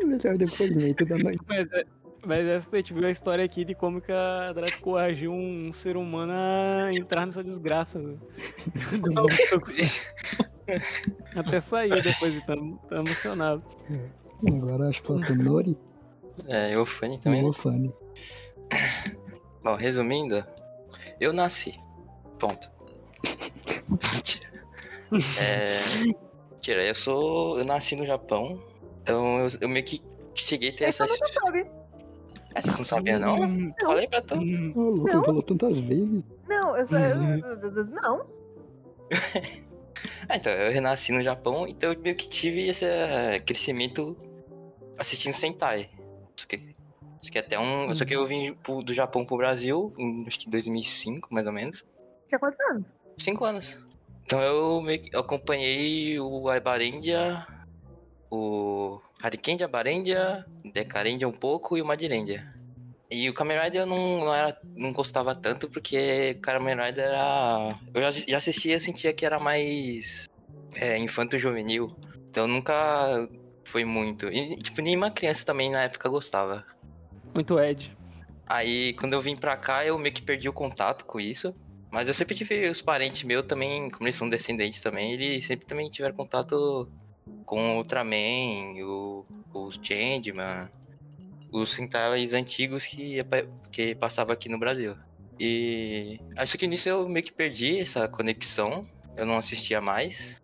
Melhor 0.05 0.37
depoimento 0.37 1.07
da 1.07 1.17
noite. 1.19 1.41
Mas, 1.49 1.73
é, 1.73 1.85
mas 2.27 2.47
essa 2.47 2.69
a 2.73 2.77
gente 2.77 2.93
viu 2.95 3.07
a 3.07 3.11
história 3.11 3.45
aqui 3.45 3.65
de 3.65 3.75
como 3.75 4.01
que 4.01 4.13
a 4.13 4.53
Draco 4.53 4.81
coagiu 4.81 5.33
um 5.33 5.71
ser 5.73 5.97
humano 5.97 6.33
a 6.33 6.91
entrar 6.93 7.27
nessa 7.27 7.43
desgraça. 7.43 7.99
Né? 7.99 8.17
Até 11.37 11.61
saiu 11.61 12.03
depois 12.03 12.33
de 12.33 12.45
tão, 12.47 12.77
tão 12.89 12.99
emocionado. 12.99 13.63
Agora 14.47 14.89
acho 14.89 15.03
que 15.03 15.09
falta 15.09 15.33
o 15.33 15.37
Nori 15.37 15.77
É, 16.49 16.75
eu 16.75 16.85
Fanny 16.87 17.17
e 17.17 17.19
também. 17.19 17.45
o 17.45 17.49
Ofane. 17.49 17.95
Bom, 19.63 19.75
resumindo, 19.77 20.45
eu 21.21 21.33
nasci. 21.33 21.79
Ponto. 22.39 22.71
Mentira. 23.89 24.53
É. 25.39 25.79
Mentira, 26.51 26.83
eu 26.85 26.95
sou. 26.95 27.59
Eu 27.59 27.65
nasci 27.65 27.95
no 27.95 28.05
Japão. 28.05 28.61
Então 29.03 29.39
eu, 29.39 29.49
eu 29.61 29.69
meio 29.69 29.85
que 29.85 30.03
cheguei 30.35 30.71
a 30.71 30.73
ter 30.75 30.85
Essa 30.85 31.05
essa. 31.05 31.15
eu 31.15 31.21
nunca 31.21 31.75
soube. 32.63 32.69
Ah, 32.69 32.73
Você 32.73 32.79
não 32.79 32.85
sabia, 32.85 33.19
não? 33.19 33.75
Falei 33.81 34.07
pra 34.09 34.23
tu. 34.23 34.35
Ô, 34.37 34.81
louco, 34.91 35.09
Não. 35.13 35.25
falou 35.25 35.43
tantas 35.43 35.79
vezes. 35.79 36.23
Não, 36.49 36.77
eu 36.77 36.87
só. 36.87 36.97
eu- 36.97 37.85
Não. 37.87 38.27
Ah, 40.29 40.37
então, 40.37 40.53
eu 40.53 40.71
renasci 40.73 41.13
no 41.13 41.23
Japão, 41.23 41.67
então 41.67 41.93
eu 41.93 41.99
meio 42.01 42.17
que 42.17 42.29
tive 42.29 42.69
esse 42.69 42.85
eh, 42.85 43.41
crescimento 43.41 44.17
assistindo 44.99 45.33
Sentai. 45.33 45.89
Só 46.37 46.47
que, 46.47 46.75
acho 47.23 47.33
que 47.33 47.39
até 47.39 47.59
um. 47.59 47.95
Só 47.95 48.05
que 48.05 48.15
eu 48.15 48.27
vim 48.27 48.55
do 48.85 48.93
Japão 48.93 49.25
pro 49.25 49.37
Brasil 49.37 49.95
em 49.99 50.27
acho 50.27 50.41
que 50.41 50.51
2005, 50.51 51.33
mais 51.33 51.47
ou 51.47 51.53
menos. 51.53 51.85
Tinha 52.29 52.39
quantos 52.39 52.59
anos? 52.69 52.85
Cinco 53.19 53.45
anos. 53.45 53.79
Então 54.25 54.43
eu 54.43 54.81
meio 54.83 55.01
que 55.01 55.17
acompanhei 55.17 56.19
o 56.21 56.49
Aibarendia, 56.49 57.47
o 58.31 59.01
Harikendia, 59.23 59.69
Barendia, 59.69 60.45
Decarendia 60.73 61.29
um 61.29 61.33
pouco 61.33 61.77
e 61.77 61.83
o 61.83 61.87
Madirendia. 61.87 62.53
E 63.11 63.29
o 63.29 63.35
Kamen 63.35 63.59
Rider 63.59 63.83
eu 63.83 63.87
não, 63.87 64.25
não, 64.25 64.35
era, 64.35 64.59
não 64.77 64.93
gostava 64.93 65.35
tanto 65.35 65.69
porque 65.69 66.35
o 66.37 66.41
Kamen 66.41 66.77
Rider 66.77 67.05
era. 67.05 67.75
Eu 67.93 68.03
já, 68.03 68.11
já 68.11 68.39
assistia 68.39 68.77
e 68.77 68.81
sentia 68.81 69.13
que 69.13 69.25
era 69.25 69.39
mais 69.39 70.27
é, 70.75 70.99
infanto-juvenil. 70.99 71.97
Então 72.29 72.49
nunca 72.49 73.29
foi 73.65 73.85
muito. 73.85 74.29
E 74.29 74.57
tipo, 74.57 74.81
nenhuma 74.81 75.11
criança 75.11 75.45
também 75.45 75.71
na 75.71 75.85
época 75.85 76.09
gostava. 76.09 76.65
Muito 77.33 77.59
Ed. 77.59 77.97
Aí 78.47 78.95
quando 78.95 79.13
eu 79.13 79.21
vim 79.21 79.37
pra 79.37 79.57
cá 79.57 79.87
eu 79.87 79.99
meio 79.99 80.15
que 80.15 80.23
perdi 80.23 80.49
o 80.49 80.53
contato 80.53 81.05
com 81.05 81.21
isso. 81.21 81.53
Mas 81.93 82.09
eu 82.09 82.15
sempre 82.15 82.35
tive 82.35 82.69
os 82.69 82.83
parentes 82.83 83.23
meus 83.23 83.47
também, 83.47 83.89
como 83.89 84.07
eles 84.07 84.17
são 84.17 84.29
descendentes 84.29 84.81
também, 84.81 85.13
eles 85.13 85.47
sempre 85.47 85.65
também 85.65 85.89
tiveram 85.89 86.17
contato 86.17 86.91
com 87.45 87.75
o 87.75 87.77
Ultraman, 87.79 88.75
o, 88.83 89.25
os 89.53 89.79
Changeman, 89.83 90.69
os 91.53 91.73
Sentais 91.73 92.35
antigos 92.35 92.87
que, 92.87 93.17
que 93.71 93.95
passava 93.95 94.33
aqui 94.33 94.49
no 94.49 94.59
Brasil. 94.59 94.97
E 95.39 96.21
acho 96.37 96.57
que 96.57 96.67
nisso 96.67 96.89
eu 96.89 97.09
meio 97.09 97.25
que 97.25 97.33
perdi 97.33 97.81
essa 97.81 98.07
conexão, 98.09 98.83
eu 99.17 99.27
não 99.27 99.37
assistia 99.39 99.81
mais. 99.81 100.43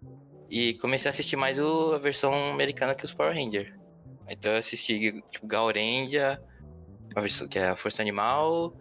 E 0.49 0.75
comecei 0.75 1.09
a 1.09 1.11
assistir 1.11 1.37
mais 1.37 1.59
o- 1.59 1.93
a 1.95 1.99
versão 1.99 2.51
americana 2.53 2.95
que 2.95 3.05
os 3.05 3.15
Power 3.15 3.33
Rangers. 3.35 3.73
Então 4.29 4.51
eu 4.53 4.59
assisti 4.59 5.23
tipo 5.31 5.47
Gaurendia, 5.47 6.41
a 7.15 7.21
versão 7.21 7.47
que 7.47 7.59
é 7.59 7.69
a 7.69 7.77
Força 7.77 8.03
Animal, 8.03 8.77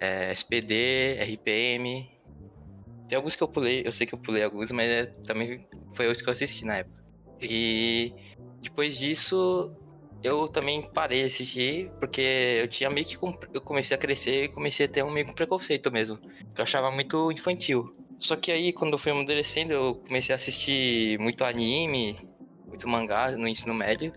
é, 0.00 0.30
SPD, 0.32 1.16
RPM. 1.20 2.10
Tem 3.08 3.16
alguns 3.16 3.36
que 3.36 3.42
eu 3.42 3.48
pulei, 3.48 3.82
eu 3.84 3.92
sei 3.92 4.06
que 4.06 4.14
eu 4.14 4.18
pulei 4.18 4.42
alguns, 4.42 4.70
mas 4.70 4.88
é, 4.90 5.06
também 5.26 5.66
foi 5.94 6.10
os 6.10 6.20
que 6.20 6.28
eu 6.28 6.32
assisti 6.32 6.64
na 6.64 6.78
época. 6.78 7.05
E 7.40 8.12
depois 8.60 8.98
disso, 8.98 9.72
eu 10.22 10.48
também 10.48 10.82
parei 10.82 11.20
de 11.20 11.26
assistir, 11.26 11.90
porque 12.00 12.20
eu 12.60 12.68
tinha 12.68 12.90
meio 12.90 13.06
que. 13.06 13.16
Eu 13.52 13.60
comecei 13.60 13.96
a 13.96 13.98
crescer 13.98 14.44
e 14.44 14.48
comecei 14.48 14.86
a 14.86 14.88
ter 14.88 15.02
um 15.04 15.10
meio 15.10 15.26
que 15.26 15.34
preconceito 15.34 15.90
mesmo. 15.90 16.18
Que 16.18 16.60
eu 16.60 16.64
achava 16.64 16.90
muito 16.90 17.30
infantil. 17.30 17.94
Só 18.18 18.34
que 18.34 18.50
aí, 18.50 18.72
quando 18.72 18.92
eu 18.92 18.98
fui 18.98 19.12
amadurecendo, 19.12 19.74
eu 19.74 19.94
comecei 19.94 20.32
a 20.32 20.36
assistir 20.36 21.18
muito 21.18 21.44
anime, 21.44 22.18
muito 22.66 22.88
mangá 22.88 23.30
no 23.32 23.46
ensino 23.46 23.74
médio. 23.74 24.12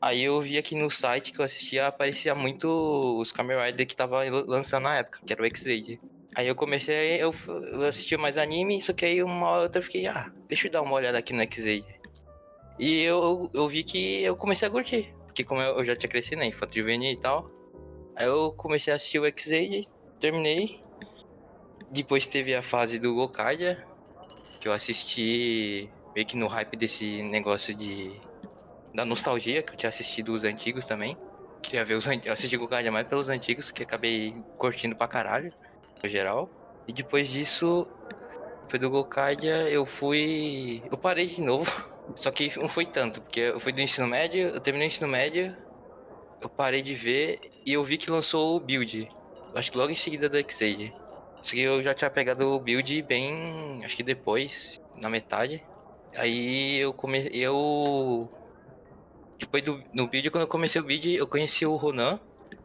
Aí 0.00 0.22
eu 0.22 0.40
vi 0.40 0.56
aqui 0.56 0.76
no 0.76 0.88
site 0.88 1.32
que 1.32 1.40
eu 1.40 1.44
assistia, 1.44 1.88
aparecia 1.88 2.34
muito 2.34 2.68
os 3.18 3.32
Kamen 3.32 3.56
Rider 3.58 3.86
que 3.86 3.96
tava 3.96 4.22
lançando 4.46 4.84
na 4.84 4.98
época, 4.98 5.20
que 5.26 5.32
era 5.32 5.42
o 5.42 5.46
X-Aid. 5.46 6.00
Aí 6.36 6.46
eu 6.46 6.54
comecei, 6.54 7.20
eu, 7.20 7.34
eu 7.72 7.82
assistia 7.82 8.16
mais 8.16 8.38
anime, 8.38 8.80
só 8.80 8.92
que 8.92 9.04
aí 9.04 9.20
uma 9.24 9.48
hora 9.48 9.70
eu 9.74 9.82
fiquei, 9.82 10.06
ah, 10.06 10.30
deixa 10.46 10.68
eu 10.68 10.70
dar 10.70 10.82
uma 10.82 10.94
olhada 10.94 11.18
aqui 11.18 11.32
no 11.32 11.42
X-Aid. 11.42 11.84
E 12.78 13.02
eu, 13.02 13.50
eu 13.52 13.68
vi 13.68 13.82
que 13.82 14.22
eu 14.22 14.36
comecei 14.36 14.68
a 14.68 14.70
curtir, 14.70 15.14
porque 15.26 15.42
como 15.44 15.60
eu, 15.60 15.84
já 15.84 15.96
tinha 15.96 16.08
crescido, 16.08 16.36
né, 16.40 16.46
infanto 16.46 16.74
juvenil 16.74 17.12
e 17.12 17.16
tal. 17.16 17.50
Aí 18.14 18.26
eu 18.26 18.52
comecei 18.52 18.92
a 18.92 18.96
assistir 18.96 19.18
o 19.18 19.26
X-Aid, 19.26 19.86
terminei. 20.20 20.80
Depois 21.90 22.26
teve 22.26 22.54
a 22.54 22.62
fase 22.62 22.98
do 22.98 23.14
Gokardia, 23.14 23.84
que 24.60 24.68
eu 24.68 24.72
assisti 24.72 25.88
meio 26.14 26.26
que 26.26 26.36
no 26.36 26.46
hype 26.46 26.76
desse 26.76 27.22
negócio 27.22 27.74
de 27.74 28.20
da 28.94 29.04
nostalgia, 29.04 29.62
que 29.62 29.72
eu 29.72 29.76
tinha 29.76 29.88
assistido 29.88 30.32
os 30.32 30.44
antigos 30.44 30.86
também. 30.86 31.16
Queria 31.62 31.84
ver 31.84 31.94
os 31.94 32.06
antigos. 32.06 32.26
Eu 32.26 32.32
assisti 32.32 32.56
Gokardia 32.56 32.90
mais 32.90 33.06
pelos 33.06 33.28
antigos, 33.28 33.70
que 33.70 33.82
acabei 33.82 34.34
curtindo 34.56 34.96
pra 34.96 35.06
caralho, 35.06 35.52
no 36.02 36.08
geral. 36.08 36.50
E 36.86 36.92
depois 36.92 37.28
disso, 37.28 37.86
Depois 38.62 38.80
do 38.80 38.90
Gokaidia, 38.90 39.68
eu 39.70 39.86
fui. 39.86 40.82
Eu 40.90 40.98
parei 40.98 41.26
de 41.26 41.40
novo. 41.40 41.70
Só 42.14 42.30
que 42.30 42.58
não 42.58 42.68
foi 42.68 42.86
tanto, 42.86 43.20
porque 43.20 43.40
eu 43.40 43.60
fui 43.60 43.72
do 43.72 43.80
ensino 43.80 44.06
médio, 44.06 44.48
eu 44.48 44.60
terminei 44.60 44.86
o 44.86 44.90
ensino 44.90 45.08
médio, 45.08 45.54
eu 46.40 46.48
parei 46.48 46.82
de 46.82 46.94
ver 46.94 47.40
e 47.64 47.72
eu 47.72 47.82
vi 47.84 47.96
que 47.96 48.10
lançou 48.10 48.56
o 48.56 48.60
build. 48.60 49.08
Acho 49.54 49.72
que 49.72 49.78
logo 49.78 49.90
em 49.90 49.94
seguida 49.94 50.28
do 50.28 50.36
Xade. 50.38 50.92
Só 51.40 51.52
que 51.52 51.60
eu 51.60 51.82
já 51.82 51.94
tinha 51.94 52.10
pegado 52.10 52.48
o 52.48 52.60
build 52.60 53.02
bem. 53.02 53.84
Acho 53.84 53.96
que 53.96 54.02
depois, 54.02 54.80
na 55.00 55.08
metade. 55.08 55.62
Aí 56.16 56.78
eu 56.78 56.92
comecei. 56.92 57.30
Eu. 57.34 58.28
Depois 59.38 59.62
do 59.62 59.82
no 59.92 60.08
build, 60.08 60.30
quando 60.30 60.42
eu 60.42 60.48
comecei 60.48 60.80
o 60.80 60.84
build, 60.84 61.14
eu 61.14 61.26
conheci 61.26 61.64
o 61.64 61.76
Ronan, 61.76 62.18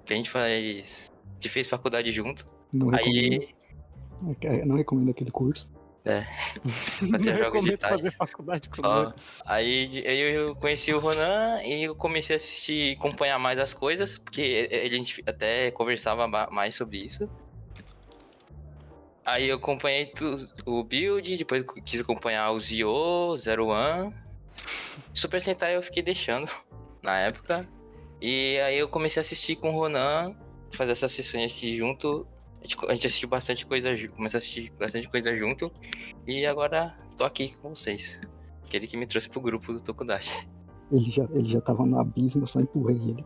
que 0.06 0.14
a 0.14 0.16
gente 0.16 0.30
faz. 0.30 1.12
A 1.24 1.34
gente 1.36 1.50
fez 1.50 1.68
faculdade 1.68 2.12
junto. 2.12 2.46
Não 2.72 2.94
Aí. 2.94 3.50
recomendo, 4.28 4.66
não 4.66 4.76
recomendo 4.76 5.12
aquele 5.12 5.32
curso. 5.32 5.70
É. 6.06 6.26
Fazer 7.12 7.38
jogos 7.38 7.64
digitais. 7.64 7.96
fazer 7.96 8.12
faculdade 8.12 8.70
com 8.70 8.82
Só. 8.82 9.02
ele. 9.02 10.06
Aí 10.06 10.36
eu 10.36 10.56
conheci 10.56 10.94
o 10.94 11.00
Ronan 11.00 11.62
e 11.64 11.84
eu 11.84 11.96
comecei 11.96 12.36
a 12.36 12.38
assistir, 12.38 12.98
acompanhar 12.98 13.40
mais 13.40 13.58
as 13.58 13.74
coisas, 13.74 14.18
porque 14.18 14.70
a 14.72 14.90
gente 14.90 15.24
até 15.26 15.72
conversava 15.72 16.28
mais 16.28 16.76
sobre 16.76 16.98
isso. 16.98 17.30
Aí 19.26 19.48
eu 19.48 19.56
acompanhei 19.56 20.12
o 20.66 20.84
build, 20.84 21.38
depois 21.38 21.64
quis 21.86 22.02
acompanhar 22.02 22.52
o 22.52 22.60
Zio, 22.60 23.38
Zero 23.38 23.68
One. 23.68 24.14
Super 25.14 25.40
Sentai 25.40 25.78
eu 25.78 25.82
fiquei 25.82 26.04
deixando 26.04 26.52
na 27.02 27.18
época. 27.20 27.68
E 28.22 28.60
aí 28.60 28.78
eu 28.78 28.88
comecei 28.90 29.20
a 29.20 29.24
assistir 29.24 29.56
com 29.56 29.70
o 29.70 29.72
Ronan, 29.72 30.36
fazer 30.72 30.92
essas 30.92 31.12
sessões 31.14 31.54
junto. 31.54 32.28
A 32.64 32.66
gente, 32.66 32.78
a 32.88 32.94
gente 32.94 33.08
assistiu 33.08 33.28
bastante 33.28 33.66
coisa 33.66 33.94
junto, 33.94 34.16
começou 34.16 34.38
a 34.38 34.40
assistir 34.40 34.72
bastante 34.80 35.10
coisa 35.10 35.36
junto. 35.36 35.70
E 36.26 36.46
agora 36.46 36.96
tô 37.18 37.26
aqui 37.26 37.54
com 37.62 37.76
vocês. 37.76 38.22
Aquele 38.66 38.88
que 38.88 38.96
me 38.96 39.06
trouxe 39.06 39.30
pro 39.30 39.42
grupo 39.42 39.74
do 39.74 39.82
Tokudashi. 39.82 40.48
Ele 40.92 41.12
já, 41.12 41.24
ele 41.24 41.50
já 41.50 41.60
tava 41.60 41.86
no 41.86 42.00
abismo, 42.00 42.44
eu 42.44 42.48
só 42.48 42.60
empurrei 42.62 42.96
ele. 42.96 43.26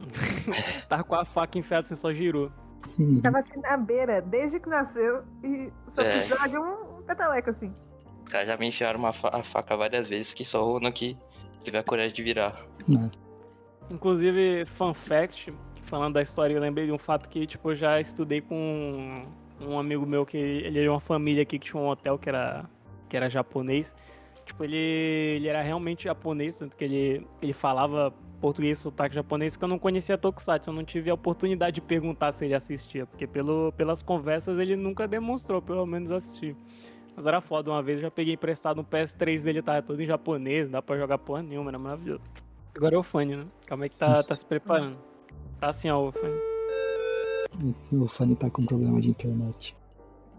Tava 0.88 1.04
com 1.04 1.14
a 1.14 1.24
faca 1.24 1.58
enfiada, 1.58 1.86
você 1.86 1.94
só 1.94 2.12
girou. 2.12 2.50
Hum, 2.98 3.20
Tava 3.20 3.38
assim 3.38 3.60
na 3.60 3.76
beira, 3.76 4.20
desde 4.22 4.58
que 4.58 4.68
nasceu, 4.68 5.22
e 5.44 5.70
só 5.88 6.00
É. 6.02 6.10
precisava 6.10 6.48
de 6.48 6.58
um, 6.58 7.02
peteleco 7.06 7.50
assim. 7.50 7.72
Os 8.24 8.30
caras 8.32 8.46
já 8.48 8.56
me 8.56 8.66
enfiaram 8.66 8.98
uma 8.98 9.12
fa- 9.12 9.30
a 9.32 9.42
faca 9.44 9.76
várias 9.76 10.08
vezes, 10.08 10.32
que 10.32 10.44
só 10.44 10.64
o 10.66 10.72
Ronan 10.72 10.90
que 10.90 11.16
teve 11.62 11.76
a 11.78 11.82
coragem 11.84 12.14
de 12.14 12.22
virar. 12.22 12.64
né? 12.88 13.10
Inclusive, 13.90 14.64
fun 14.66 14.94
fact, 14.94 15.52
falando 15.90 16.14
da 16.14 16.22
história, 16.22 16.54
eu 16.54 16.60
lembrei 16.60 16.86
de 16.86 16.92
um 16.92 16.98
fato 16.98 17.28
que, 17.28 17.46
tipo, 17.46 17.72
eu 17.72 17.74
já 17.74 18.00
estudei 18.00 18.40
com 18.40 19.26
um 19.60 19.76
amigo 19.76 20.06
meu 20.06 20.24
que 20.24 20.38
ele 20.38 20.78
é 20.78 20.82
de 20.82 20.88
uma 20.88 21.00
família 21.00 21.42
aqui 21.42 21.58
que 21.58 21.68
tinha 21.68 21.82
um 21.82 21.88
hotel 21.88 22.16
que 22.16 22.28
era, 22.28 22.64
que 23.08 23.16
era 23.16 23.28
japonês. 23.28 23.94
Tipo, 24.46 24.64
ele, 24.64 24.76
ele 24.76 25.48
era 25.48 25.60
realmente 25.60 26.04
japonês, 26.04 26.58
tanto 26.58 26.76
que 26.76 26.84
ele, 26.84 27.26
ele 27.42 27.52
falava 27.52 28.14
português, 28.40 28.78
sotaque 28.78 29.14
japonês, 29.14 29.56
que 29.56 29.64
eu 29.64 29.68
não 29.68 29.78
conhecia 29.78 30.16
Tokusatsu, 30.16 30.70
eu 30.70 30.74
não 30.74 30.84
tive 30.84 31.10
a 31.10 31.14
oportunidade 31.14 31.74
de 31.74 31.80
perguntar 31.80 32.32
se 32.32 32.46
ele 32.46 32.54
assistia, 32.54 33.04
porque 33.04 33.26
pelo, 33.26 33.70
pelas 33.72 34.00
conversas 34.00 34.58
ele 34.58 34.76
nunca 34.76 35.06
demonstrou, 35.06 35.60
pelo 35.60 35.84
menos, 35.84 36.10
assistir. 36.10 36.56
Mas 37.14 37.26
era 37.26 37.40
foda, 37.40 37.70
uma 37.70 37.82
vez 37.82 37.98
eu 37.98 38.02
já 38.04 38.10
peguei 38.10 38.34
emprestado 38.34 38.80
um 38.80 38.84
PS3 38.84 39.42
dele, 39.42 39.60
tava 39.60 39.82
todo 39.82 40.00
em 40.00 40.06
japonês, 40.06 40.68
não 40.68 40.74
dá 40.74 40.82
pra 40.82 40.96
jogar 40.96 41.18
porra 41.18 41.42
nenhuma, 41.42 41.70
era 41.70 41.78
maravilhoso. 41.78 42.22
Agora 42.74 42.94
é 42.94 42.98
o 42.98 43.02
Fanny, 43.02 43.36
né? 43.36 43.46
Calma 43.66 43.84
aí 43.84 43.90
que 43.90 43.96
tá, 43.96 44.22
tá 44.22 44.34
se 44.34 44.46
preparando. 44.46 45.09
Tá 45.60 45.68
assim, 45.68 45.90
ó, 45.90 46.08
o 46.08 46.12
Fanny. 46.12 46.40
Fanny 48.08 48.36
tá 48.36 48.50
com 48.50 48.64
problema 48.64 49.00
de 49.00 49.10
internet. 49.10 49.76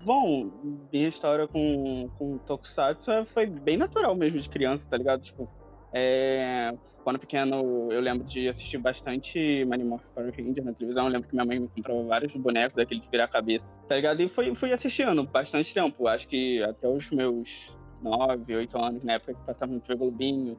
Bom, 0.03 0.49
minha 0.91 1.07
história 1.07 1.48
com, 1.48 2.10
com 2.18 2.39
Tokusatsu 2.39 3.26
foi 3.26 3.45
bem 3.45 3.77
natural 3.77 4.15
mesmo 4.15 4.39
de 4.39 4.49
criança, 4.49 4.88
tá 4.89 4.98
ligado? 4.98 5.22
Tipo, 5.22 5.48
é, 5.93 6.76
quando 7.03 7.19
pequeno 7.19 7.91
eu 7.91 8.02
lembro 8.02 8.23
de 8.23 8.48
assistir 8.48 8.80
bastante 8.80 9.64
Manimorph 9.65 10.10
Power 10.15 10.34
Ranger 10.35 10.64
na 10.64 10.73
televisão. 10.73 11.06
Eu 11.06 11.11
lembro 11.11 11.27
que 11.27 11.35
minha 11.35 11.45
mãe 11.45 11.60
me 11.60 11.68
comprava 11.68 12.03
vários 12.03 12.35
bonecos, 12.35 12.80
aquele 12.80 13.02
de 13.02 13.10
virar 13.10 13.26
a 13.26 13.27
cabeça, 13.27 13.76
tá 13.88 13.95
ligado? 13.95 14.22
E 14.22 14.27
fui, 14.27 14.56
fui 14.56 14.73
assistindo 14.73 15.23
bastante 15.23 15.72
tempo. 15.72 16.07
Acho 16.07 16.27
que 16.27 16.64
até 16.64 16.88
os 16.88 17.11
meus 17.11 17.77
9, 18.02 18.56
8 18.56 18.77
anos, 18.80 19.03
na 19.03 19.14
época 19.14 19.35
que 19.35 19.45
passava 19.45 19.72
no 19.72 19.80
TV 19.80 19.98
Globinho, 19.98 20.57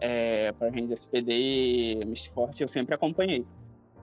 é, 0.00 0.50
Power 0.52 0.74
Ranger 0.74 0.94
SPD, 0.94 2.04
Mystic 2.06 2.34
Force, 2.34 2.60
eu 2.60 2.68
sempre 2.68 2.94
acompanhei. 2.94 3.46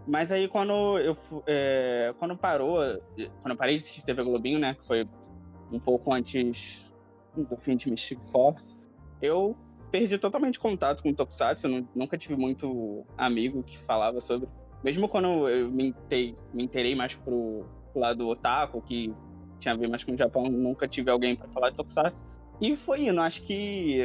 Mas 0.08 0.32
aí 0.32 0.48
quando 0.48 0.98
eu 1.00 1.16
é, 1.46 2.14
quando 2.18 2.38
parou, 2.38 2.78
quando 3.42 3.52
eu 3.52 3.58
parei 3.58 3.76
de 3.76 3.82
assistir 3.82 4.04
TV 4.06 4.24
Globinho, 4.24 4.58
né, 4.58 4.74
que 4.76 4.86
foi 4.86 5.08
um 5.72 5.80
pouco 5.80 6.14
antes 6.14 6.96
do 7.36 7.58
fim 7.58 7.76
de 7.76 7.92
Mystic 7.92 8.20
Force, 8.32 8.78
eu 9.22 9.56
perdi 9.92 10.18
totalmente 10.18 10.60
contato 10.60 11.04
com 11.04 11.10
o 11.10 11.14
Tokusatsu, 11.14 11.68
eu 11.68 11.72
nu- 11.72 11.90
nunca 11.94 12.18
tive 12.18 12.36
muito 12.36 13.06
amigo 13.18 13.62
que 13.64 13.78
falava 13.80 14.22
sobre. 14.22 14.48
Mesmo 14.84 15.08
quando 15.10 15.50
eu 15.50 15.70
me, 15.72 15.90
intei, 15.90 16.38
me 16.54 16.64
inteirei 16.64 16.96
mais 16.96 17.16
pro, 17.16 17.66
pro 17.92 18.02
lado 18.02 18.28
otaku, 18.28 18.82
que 18.82 19.14
tinha 19.60 19.74
a 19.74 19.78
ver 19.78 19.88
mais 19.90 20.04
com 20.04 20.14
o 20.14 20.18
Japão, 20.18 20.44
nunca 20.44 20.88
tive 20.88 21.10
alguém 21.12 21.36
para 21.36 21.48
falar 21.50 21.70
de 21.72 21.78
Tokusatsu. 21.78 22.24
E 22.62 22.76
foi 22.76 23.08
indo, 23.08 23.20
acho 23.22 23.44
que 23.44 24.04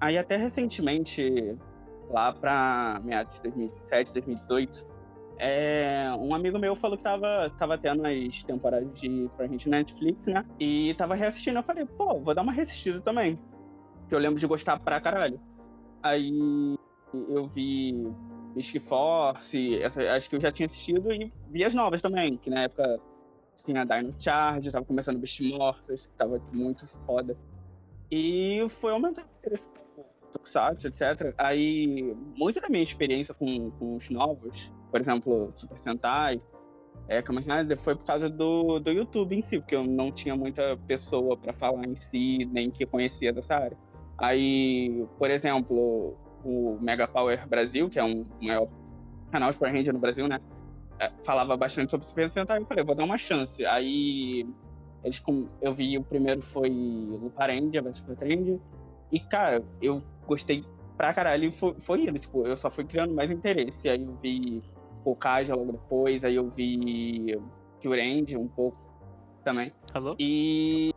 aí 0.00 0.16
até 0.16 0.36
recentemente, 0.36 1.56
lá 2.10 2.32
pra 2.32 3.00
meados 3.04 3.34
de 3.36 3.42
2017, 3.42 4.12
2018, 4.12 4.86
é, 5.38 6.08
um 6.18 6.34
amigo 6.34 6.58
meu 6.58 6.76
falou 6.76 6.96
que 6.96 7.02
tava, 7.02 7.50
tava 7.56 7.76
tendo 7.76 8.06
as 8.06 8.42
temporadas 8.42 8.88
de 8.98 9.28
pra 9.36 9.46
gente 9.46 9.68
na 9.68 9.78
Netflix, 9.78 10.26
né? 10.26 10.44
E 10.58 10.94
tava 10.94 11.14
reassistindo. 11.14 11.58
Eu 11.58 11.62
falei, 11.62 11.84
pô, 11.84 12.20
vou 12.20 12.34
dar 12.34 12.42
uma 12.42 12.52
reassistida 12.52 13.00
também. 13.00 13.38
Que 14.08 14.14
eu 14.14 14.18
lembro 14.18 14.38
de 14.38 14.46
gostar 14.46 14.78
pra 14.78 15.00
caralho. 15.00 15.40
Aí 16.02 16.76
eu 17.28 17.48
vi 17.48 18.12
Mystic 18.54 18.82
Force, 18.82 19.78
essa, 19.82 20.02
acho 20.14 20.28
que 20.28 20.36
eu 20.36 20.40
já 20.40 20.52
tinha 20.52 20.66
assistido, 20.66 21.12
e 21.12 21.32
vi 21.50 21.64
as 21.64 21.74
novas 21.74 22.02
também, 22.02 22.36
que 22.36 22.50
na 22.50 22.62
época 22.62 23.00
tinha 23.64 23.84
Dino 23.84 24.14
Charge, 24.18 24.70
tava 24.70 24.84
começando 24.84 25.18
Beast 25.18 25.40
Morphers, 25.40 26.06
que 26.06 26.14
tava 26.14 26.40
muito 26.52 26.86
foda. 27.06 27.36
E 28.10 28.64
foi 28.68 28.92
aumentando 28.92 29.26
o 29.26 29.38
interesse 29.38 29.68
por 29.68 30.04
Tokusatsu, 30.32 30.88
etc. 30.88 31.34
Aí, 31.38 32.14
muito 32.36 32.60
da 32.60 32.68
minha 32.68 32.82
experiência 32.82 33.32
com, 33.34 33.70
com 33.72 33.96
os 33.96 34.10
novos, 34.10 34.72
por 34.94 35.00
exemplo, 35.00 35.50
Super 35.56 35.76
Sentai, 35.76 36.40
é, 37.08 37.20
Kamen 37.20 37.42
Rider, 37.42 37.76
foi 37.76 37.96
por 37.96 38.04
causa 38.04 38.30
do, 38.30 38.78
do 38.78 38.92
YouTube 38.92 39.34
em 39.34 39.42
si, 39.42 39.58
porque 39.58 39.74
eu 39.74 39.82
não 39.82 40.12
tinha 40.12 40.36
muita 40.36 40.76
pessoa 40.86 41.36
pra 41.36 41.52
falar 41.52 41.84
em 41.84 41.96
si, 41.96 42.48
nem 42.52 42.70
que 42.70 42.86
conhecia 42.86 43.32
dessa 43.32 43.56
área. 43.56 43.76
Aí, 44.16 45.04
por 45.18 45.32
exemplo, 45.32 46.16
o 46.44 46.78
Mega 46.80 47.08
Power 47.08 47.44
Brasil, 47.48 47.90
que 47.90 47.98
é 47.98 48.04
um 48.04 48.24
maior 48.40 48.68
canal 49.32 49.50
de 49.50 49.58
Power 49.58 49.92
no 49.92 49.98
Brasil, 49.98 50.28
né? 50.28 50.38
é, 51.00 51.10
Falava 51.24 51.56
bastante 51.56 51.90
sobre 51.90 52.06
Super 52.06 52.30
Sentai, 52.30 52.60
eu 52.60 52.66
falei, 52.66 52.84
vou 52.84 52.94
dar 52.94 53.02
uma 53.02 53.18
chance. 53.18 53.66
Aí, 53.66 54.46
eles 55.02 55.18
com, 55.18 55.48
eu 55.60 55.74
vi 55.74 55.98
o 55.98 56.04
primeiro 56.04 56.40
foi 56.40 56.70
Luparendia 56.70 57.82
Super 57.92 58.16
Ranger, 58.16 58.60
e 59.10 59.18
cara, 59.18 59.60
eu 59.82 60.00
gostei 60.24 60.64
pra 60.96 61.12
caralho 61.12 61.52
foi, 61.52 61.74
foi 61.80 62.02
indo, 62.02 62.16
tipo, 62.16 62.46
eu 62.46 62.56
só 62.56 62.70
fui 62.70 62.84
criando 62.84 63.12
mais 63.12 63.30
interesse. 63.30 63.88
Aí 63.88 64.02
eu 64.02 64.14
vi 64.22 64.62
Pokaja 65.04 65.54
logo 65.54 65.72
depois, 65.72 66.24
aí 66.24 66.34
eu 66.36 66.48
vi 66.48 67.38
Kyurend 67.80 68.36
um 68.38 68.48
pouco 68.48 68.78
também. 69.44 69.70
Alô? 69.92 70.16
E 70.18 70.92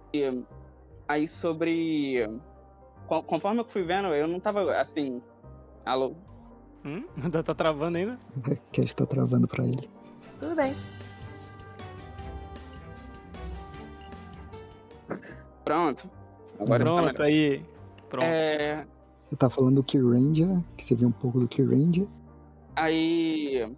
aí 1.08 1.28
sobre. 1.28 2.26
co- 3.06 3.22
Conforme 3.24 3.60
eu 3.60 3.66
fui 3.66 3.84
vendo, 3.84 4.08
eu 4.16 4.28
não 4.28 4.40
tava 4.40 4.74
assim. 4.78 5.22
Alô? 5.86 6.14
Hum? 6.86 7.04
Ainda 7.22 7.44
tá 7.44 7.54
travando 7.54 7.98
ainda? 7.98 8.18
Que 8.72 8.82
está 8.82 9.06
travando 9.06 9.48
pra 9.48 9.66
ele. 9.66 9.90
Tudo 10.40 10.56
bem. 10.56 10.74
Pronto. 15.64 16.10
Agora 16.60 16.84
está 16.84 16.96
Pronto, 17.02 17.24
aí. 17.24 17.66
Pronto. 18.10 18.24
É, 18.26 18.86
Você 19.30 19.36
tá 19.36 19.50
falando 19.50 19.76
do 19.76 19.84
Key 19.84 20.00
Ranger, 20.00 20.62
que 20.78 20.86
você 20.86 20.96
viu 20.96 21.10
um 21.10 21.12
pouco 21.12 21.40
do 21.40 21.48
Key 21.48 21.64
Ranger. 21.64 22.08
Aí 22.76 23.76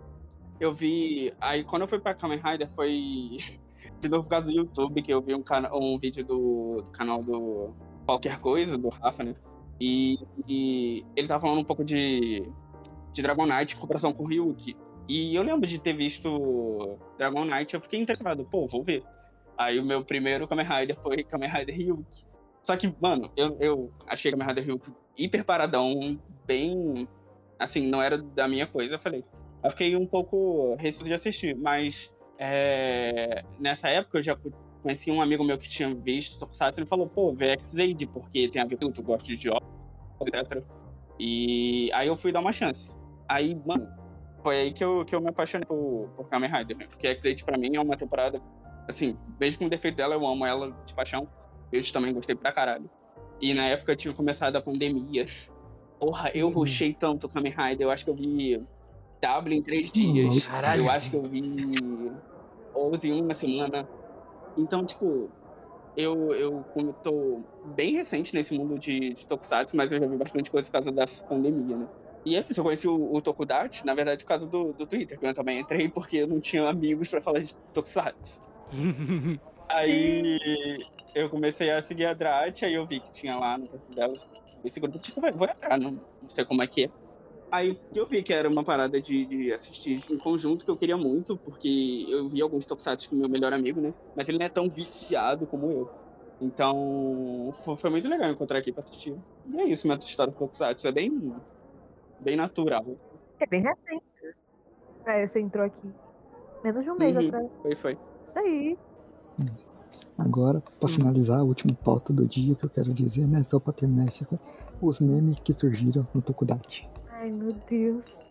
eu 0.59 0.73
vi. 0.73 1.33
Aí 1.39 1.63
quando 1.63 1.83
eu 1.83 1.87
fui 1.87 1.99
pra 1.99 2.13
Kamen 2.13 2.39
Rider 2.43 2.69
foi 2.69 3.37
de 3.99 4.09
novo 4.09 4.23
por 4.23 4.29
causa 4.29 4.47
do 4.47 4.57
YouTube, 4.57 5.01
que 5.01 5.13
eu 5.13 5.21
vi 5.21 5.33
um, 5.33 5.41
cana... 5.41 5.73
um 5.73 5.97
vídeo 5.97 6.23
do, 6.23 6.81
do 6.81 6.91
canal 6.91 7.23
do 7.23 7.73
Qualquer 8.05 8.39
Coisa, 8.39 8.77
do 8.77 8.89
Rafa, 8.89 9.23
né? 9.23 9.35
E, 9.79 10.19
e 10.47 11.05
ele 11.15 11.27
tava 11.27 11.41
falando 11.41 11.59
um 11.59 11.63
pouco 11.63 11.85
de, 11.85 12.43
de 13.13 13.21
Dragon 13.21 13.45
Knight 13.45 13.75
em 13.75 13.79
comparação 13.79 14.11
com 14.11 14.23
o 14.23 14.27
Ryuki. 14.27 14.75
E 15.07 15.35
eu 15.35 15.41
lembro 15.41 15.67
de 15.67 15.79
ter 15.79 15.93
visto 15.93 16.99
Dragon 17.17 17.45
Knight, 17.45 17.73
eu 17.73 17.81
fiquei 17.81 17.99
interessado, 17.99 18.45
pô, 18.45 18.67
vou 18.67 18.83
ver. 18.83 19.03
Aí 19.57 19.79
o 19.79 19.85
meu 19.85 20.03
primeiro 20.03 20.47
Kamen 20.47 20.65
Rider 20.65 20.97
foi 21.01 21.23
Kamen 21.23 21.49
Rider 21.49 21.75
Ryuki. 21.75 22.25
Só 22.61 22.75
que, 22.75 22.93
mano, 23.01 23.31
eu, 23.35 23.57
eu 23.59 23.91
achei 24.05 24.31
Kamen 24.31 24.47
Rider 24.47 24.65
Ryuki 24.65 24.91
hiper 25.17 25.43
paradão, 25.43 26.19
bem. 26.45 27.07
Assim, 27.57 27.87
não 27.87 28.01
era 28.01 28.17
da 28.17 28.47
minha 28.47 28.67
coisa, 28.67 28.95
eu 28.95 28.99
falei. 28.99 29.23
Eu 29.63 29.71
fiquei 29.71 29.95
um 29.95 30.05
pouco 30.05 30.75
receoso 30.75 31.09
de 31.09 31.13
assistir, 31.13 31.55
mas 31.55 32.13
é, 32.39 33.43
nessa 33.59 33.89
época 33.89 34.19
eu 34.19 34.21
já 34.21 34.37
conheci 34.81 35.11
um 35.11 35.21
amigo 35.21 35.43
meu 35.43 35.57
que 35.57 35.69
tinha 35.69 35.93
visto 35.93 36.39
Tokusatsu, 36.39 36.79
ele 36.79 36.87
falou, 36.87 37.07
pô, 37.07 37.33
vê 37.33 37.51
X-Aid, 37.51 38.07
porque 38.07 38.47
tem 38.47 38.61
a 38.61 38.65
ver 38.65 38.77
com 38.77 38.91
tu 38.91 39.03
gosta 39.03 39.27
de 39.27 39.35
jogos, 39.35 39.67
etc. 40.25 40.63
E 41.19 41.91
aí 41.93 42.07
eu 42.07 42.15
fui 42.15 42.31
dar 42.31 42.39
uma 42.39 42.53
chance. 42.53 42.95
Aí, 43.27 43.53
mano, 43.65 43.87
foi 44.41 44.57
aí 44.57 44.73
que 44.73 44.83
eu, 44.83 45.03
que 45.03 45.13
eu 45.13 45.19
me 45.19 45.29
apaixonei 45.29 45.65
por, 45.65 46.09
por 46.15 46.29
Kamen 46.29 46.49
Rider, 46.49 46.77
né? 46.77 46.87
Porque 46.87 47.07
X-Aid 47.07 47.43
pra 47.43 47.57
mim 47.57 47.75
é 47.75 47.81
uma 47.81 47.97
temporada, 47.97 48.41
assim, 48.87 49.17
mesmo 49.37 49.59
com 49.59 49.65
o 49.65 49.69
defeito 49.69 49.95
dela, 49.97 50.15
eu 50.15 50.25
amo 50.25 50.45
ela 50.45 50.71
de 50.85 50.93
paixão. 50.93 51.27
Eu 51.71 51.83
também 51.91 52.13
gostei 52.13 52.35
pra 52.35 52.51
caralho. 52.51 52.89
E 53.41 53.53
na 53.53 53.67
época 53.67 53.95
tinha 53.95 54.13
começado 54.13 54.55
a 54.55 54.61
pandemia. 54.61 55.25
Porra, 55.99 56.31
eu 56.33 56.47
uhum. 56.47 56.93
tanto 56.97 57.27
Kamen 57.27 57.53
Rider, 57.53 57.85
eu 57.85 57.91
acho 57.91 58.05
que 58.05 58.09
eu 58.09 58.15
vi 58.15 58.65
W 59.21 59.57
em 59.57 59.61
três 59.61 59.91
dias. 59.91 60.47
Caralho. 60.47 60.83
Eu 60.83 60.89
acho 60.89 61.09
que 61.09 61.17
eu 61.17 61.23
vi 61.23 61.75
11 62.75 63.09
em 63.09 63.21
uma 63.21 63.33
semana. 63.33 63.87
Então, 64.57 64.85
tipo, 64.85 65.29
eu, 65.95 66.33
eu 66.33 66.63
como 66.73 66.93
tô 66.93 67.41
bem 67.75 67.95
recente 67.95 68.33
nesse 68.33 68.57
mundo 68.57 68.79
de, 68.79 69.13
de 69.13 69.25
Tokusatsu, 69.25 69.75
mas 69.75 69.91
eu 69.91 69.99
já 69.99 70.07
vi 70.07 70.17
bastante 70.17 70.49
coisa 70.49 70.67
por 70.69 70.73
causa 70.73 70.91
da 70.91 71.05
pandemia, 71.27 71.77
né? 71.77 71.87
E 72.25 72.35
é 72.35 72.45
isso, 72.49 72.59
eu 72.59 72.63
conheci 72.63 72.87
o, 72.87 73.13
o 73.13 73.21
Tokudachi, 73.21 73.85
na 73.85 73.93
verdade, 73.93 74.23
por 74.23 74.29
causa 74.29 74.45
do, 74.45 74.73
do 74.73 74.85
Twitter, 74.85 75.17
que 75.17 75.25
eu 75.25 75.33
também 75.33 75.59
entrei 75.59 75.87
porque 75.89 76.17
eu 76.17 76.27
não 76.27 76.39
tinha 76.39 76.67
amigos 76.67 77.07
para 77.07 77.21
falar 77.21 77.39
de 77.39 77.55
Tokusatsu. 77.73 78.41
aí 79.67 80.79
eu 81.15 81.29
comecei 81.29 81.71
a 81.71 81.81
seguir 81.81 82.05
a 82.05 82.13
Drat, 82.13 82.63
aí 82.63 82.73
eu 82.73 82.85
vi 82.85 82.99
que 82.99 83.11
tinha 83.11 83.37
lá 83.37 83.57
no 83.57 83.67
perfil 83.67 83.95
delas 83.95 84.29
esse 84.63 84.79
grupo, 84.79 84.99
tipo, 84.99 85.21
vou 85.21 85.47
entrar, 85.47 85.79
não, 85.79 85.91
não 85.91 86.29
sei 86.29 86.43
como 86.43 86.61
é 86.61 86.67
que 86.67 86.85
é. 86.85 86.89
Aí 87.51 87.79
eu 87.95 88.05
vi 88.05 88.21
que 88.21 88.33
era 88.33 88.49
uma 88.49 88.63
parada 88.63 89.01
de, 89.01 89.25
de, 89.25 89.53
assistir 89.53 89.99
em 90.11 90.17
conjunto 90.17 90.63
que 90.63 90.71
eu 90.71 90.77
queria 90.77 90.97
muito, 90.97 91.35
porque 91.37 92.05
eu 92.07 92.29
vi 92.29 92.41
alguns 92.41 92.65
Tokusatsu 92.65 93.09
com 93.09 93.15
meu 93.15 93.29
melhor 93.29 93.53
amigo, 93.53 93.81
né? 93.81 93.93
Mas 94.15 94.29
ele 94.29 94.37
não 94.37 94.45
é 94.45 94.49
tão 94.49 94.69
viciado 94.69 95.47
como 95.47 95.71
eu. 95.71 95.89
Então, 96.39 97.53
foi, 97.65 97.75
foi 97.75 97.89
muito 97.89 98.07
legal 98.07 98.29
encontrar 98.29 98.59
aqui 98.59 98.71
pra 98.71 98.81
assistir. 98.81 99.15
E 99.47 99.59
é 99.59 99.65
isso, 99.65 99.87
minha 99.87 99.97
história 99.97 100.31
com 100.31 100.45
Tokusatsu. 100.45 100.87
É 100.87 100.91
bem, 100.91 101.33
bem 102.19 102.35
natural. 102.35 102.85
É 103.39 103.47
bem 103.47 103.61
recente. 103.61 104.03
É, 105.05 105.25
você 105.25 105.39
entrou 105.39 105.65
aqui 105.65 105.89
menos 106.63 106.83
de 106.83 106.91
um 106.91 106.97
mês 106.97 107.15
uhum. 107.15 107.27
atrás. 107.27 107.49
Foi, 107.61 107.75
foi. 107.75 107.97
Isso 108.23 108.39
aí. 108.39 108.77
Agora, 110.17 110.61
para 110.79 110.89
finalizar, 110.89 111.39
a 111.39 111.43
última 111.43 111.73
pauta 111.73 112.11
do 112.11 112.25
dia 112.27 112.55
que 112.55 112.65
eu 112.65 112.69
quero 112.69 112.93
dizer, 112.93 113.27
né? 113.27 113.43
Só 113.43 113.59
para 113.59 113.73
terminar 113.73 114.05
esse 114.07 114.25
os 114.81 114.99
memes 114.99 115.39
que 115.39 115.53
surgiram 115.53 116.07
no 116.13 116.21
Tokudachi. 116.21 116.87
Ai, 117.19 117.31
meu 117.31 117.51
Deus. 117.69 118.23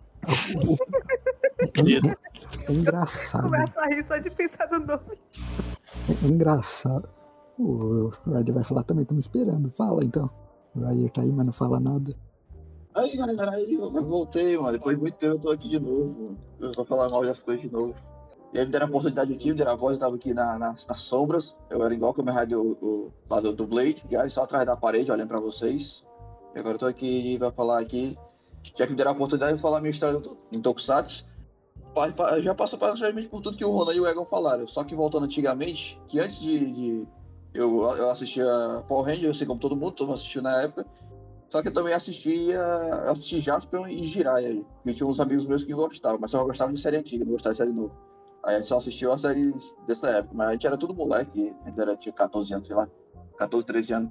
É, 2.66 2.72
engraçado. 2.72 3.42
Começa 3.42 3.80
a 3.82 3.86
rir 3.86 4.06
só 4.06 4.16
de 4.16 4.30
pensar 4.30 4.66
no 4.70 4.78
nome. 4.78 5.18
É 6.08 6.26
engraçado. 6.26 7.06
O 7.58 8.08
Ryder 8.26 8.54
vai 8.54 8.64
falar 8.64 8.84
também, 8.84 9.02
estamos 9.02 9.24
esperando. 9.26 9.70
Fala 9.72 10.02
então. 10.02 10.30
O 10.74 10.80
Ryder 10.80 11.10
tá 11.10 11.20
aí, 11.20 11.30
mas 11.30 11.44
não 11.44 11.52
fala 11.52 11.78
nada. 11.78 12.14
Aí, 12.94 13.14
galera, 13.14 13.50
aí 13.50 13.74
eu 13.74 13.90
voltei, 13.90 14.56
mano. 14.56 14.72
Depois 14.72 14.96
de 14.96 15.02
muito 15.02 15.18
tempo 15.18 15.34
eu 15.34 15.40
tô 15.40 15.50
aqui 15.50 15.68
de 15.68 15.78
novo. 15.78 16.38
Eu 16.58 16.72
vou 16.72 16.86
falar 16.86 17.10
mal 17.10 17.22
das 17.22 17.40
coisas 17.40 17.60
de 17.60 17.70
novo. 17.70 17.94
E 18.54 18.58
aí 18.58 18.64
me 18.64 18.72
deram 18.72 18.86
a 18.86 18.88
oportunidade 18.88 19.34
aqui, 19.34 19.50
me 19.50 19.54
deram 19.54 19.72
a 19.72 19.76
voz, 19.76 19.96
eu 19.96 20.00
tava 20.00 20.16
aqui 20.16 20.32
na, 20.32 20.58
na, 20.58 20.74
nas 20.88 21.00
sombras. 21.00 21.54
Eu 21.68 21.84
era 21.84 21.92
igual 21.92 22.14
que 22.14 22.22
o 22.22 22.24
meu 22.24 22.32
rádio 22.32 22.62
o, 22.62 23.12
lá 23.28 23.38
do, 23.38 23.52
do 23.52 23.66
Blade, 23.66 24.02
já 24.10 24.26
só 24.30 24.44
atrás 24.44 24.64
da 24.64 24.74
parede, 24.74 25.12
olhando 25.12 25.28
pra 25.28 25.40
vocês. 25.40 26.02
E 26.54 26.58
agora 26.58 26.76
eu 26.76 26.78
tô 26.78 26.86
aqui 26.86 27.34
e 27.34 27.36
vai 27.36 27.52
falar 27.52 27.80
aqui 27.80 28.16
já 28.76 28.86
que 28.86 28.92
me 28.92 28.96
deram 28.96 29.12
a 29.12 29.14
oportunidade 29.14 29.56
de 29.56 29.62
falar 29.62 29.80
minha 29.80 29.90
história 29.90 30.20
em 30.52 30.60
Tokusatsu, 30.60 31.24
já 32.42 32.54
passou 32.54 32.78
praticamente 32.78 33.28
por 33.28 33.40
tudo 33.40 33.56
que 33.56 33.64
o 33.64 33.70
Ronan 33.70 33.94
e 33.94 34.00
o 34.00 34.06
Egon 34.06 34.24
falaram. 34.26 34.66
Só 34.68 34.84
que 34.84 34.94
voltando 34.94 35.24
antigamente, 35.24 36.00
que 36.08 36.20
antes 36.20 36.38
de, 36.38 36.72
de 36.72 37.08
eu, 37.54 37.82
eu 37.96 38.10
assistia 38.10 38.44
Power 38.86 39.06
Ranger, 39.06 39.24
eu 39.24 39.34
sei 39.34 39.46
como 39.46 39.60
todo 39.60 39.76
mundo, 39.76 39.92
todo 39.92 40.08
mundo 40.08 40.16
assistiu 40.16 40.42
na 40.42 40.62
época. 40.62 40.86
Só 41.48 41.62
que 41.62 41.68
eu 41.68 41.72
também 41.72 41.94
assistia, 41.94 42.62
assisti 43.10 43.40
Jasper 43.40 43.88
e 43.88 44.04
Jiraiya. 44.04 44.62
Que 44.84 44.94
tinha 44.94 45.08
uns 45.08 45.18
amigos 45.18 45.46
meus 45.46 45.64
que 45.64 45.72
gostavam, 45.72 46.18
mas 46.20 46.30
só 46.30 46.44
gostavam 46.44 46.74
de 46.74 46.80
série 46.80 46.98
antiga, 46.98 47.24
não 47.24 47.32
gostava 47.32 47.54
de 47.54 47.58
série 47.58 47.72
nova. 47.72 47.92
Aí 48.44 48.54
a 48.54 48.58
gente 48.58 48.68
só 48.68 48.78
assistiu 48.78 49.12
a 49.12 49.18
série 49.18 49.52
dessa 49.86 50.08
época, 50.08 50.34
mas 50.34 50.48
a 50.48 50.52
gente 50.52 50.66
era 50.66 50.76
tudo 50.76 50.94
moleque, 50.94 51.56
a 51.64 51.68
gente 51.68 51.80
era, 51.80 51.96
tinha 51.96 52.12
14 52.12 52.54
anos, 52.54 52.66
sei 52.66 52.76
lá, 52.76 52.88
14, 53.38 53.66
13 53.66 53.92
anos. 53.94 54.10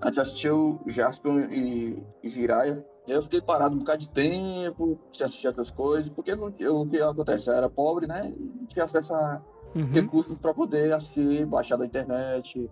A 0.00 0.08
gente 0.08 0.20
assistiu 0.20 0.80
Jasper 0.86 1.52
e, 1.52 2.02
e 2.22 2.28
Jiraiya. 2.28 2.84
Eu 3.06 3.22
fiquei 3.22 3.40
parado 3.40 3.74
um 3.74 3.78
bocado 3.78 4.00
de 4.00 4.08
tempo, 4.08 4.98
sem 5.12 5.26
assistir 5.26 5.46
outras 5.46 5.70
coisas, 5.70 6.10
porque 6.10 6.34
não, 6.34 6.52
eu, 6.58 6.80
o 6.80 6.88
que 6.88 7.00
acontece? 7.00 7.48
Eu 7.48 7.54
era 7.54 7.70
pobre, 7.70 8.06
né? 8.06 8.28
E 8.28 8.38
não 8.38 8.66
tinha 8.66 8.84
acesso 8.84 9.14
a 9.14 9.40
uhum. 9.74 9.86
recursos 9.92 10.36
para 10.38 10.52
poder 10.52 10.92
assistir, 10.92 11.46
baixar 11.46 11.76
da 11.76 11.86
internet, 11.86 12.68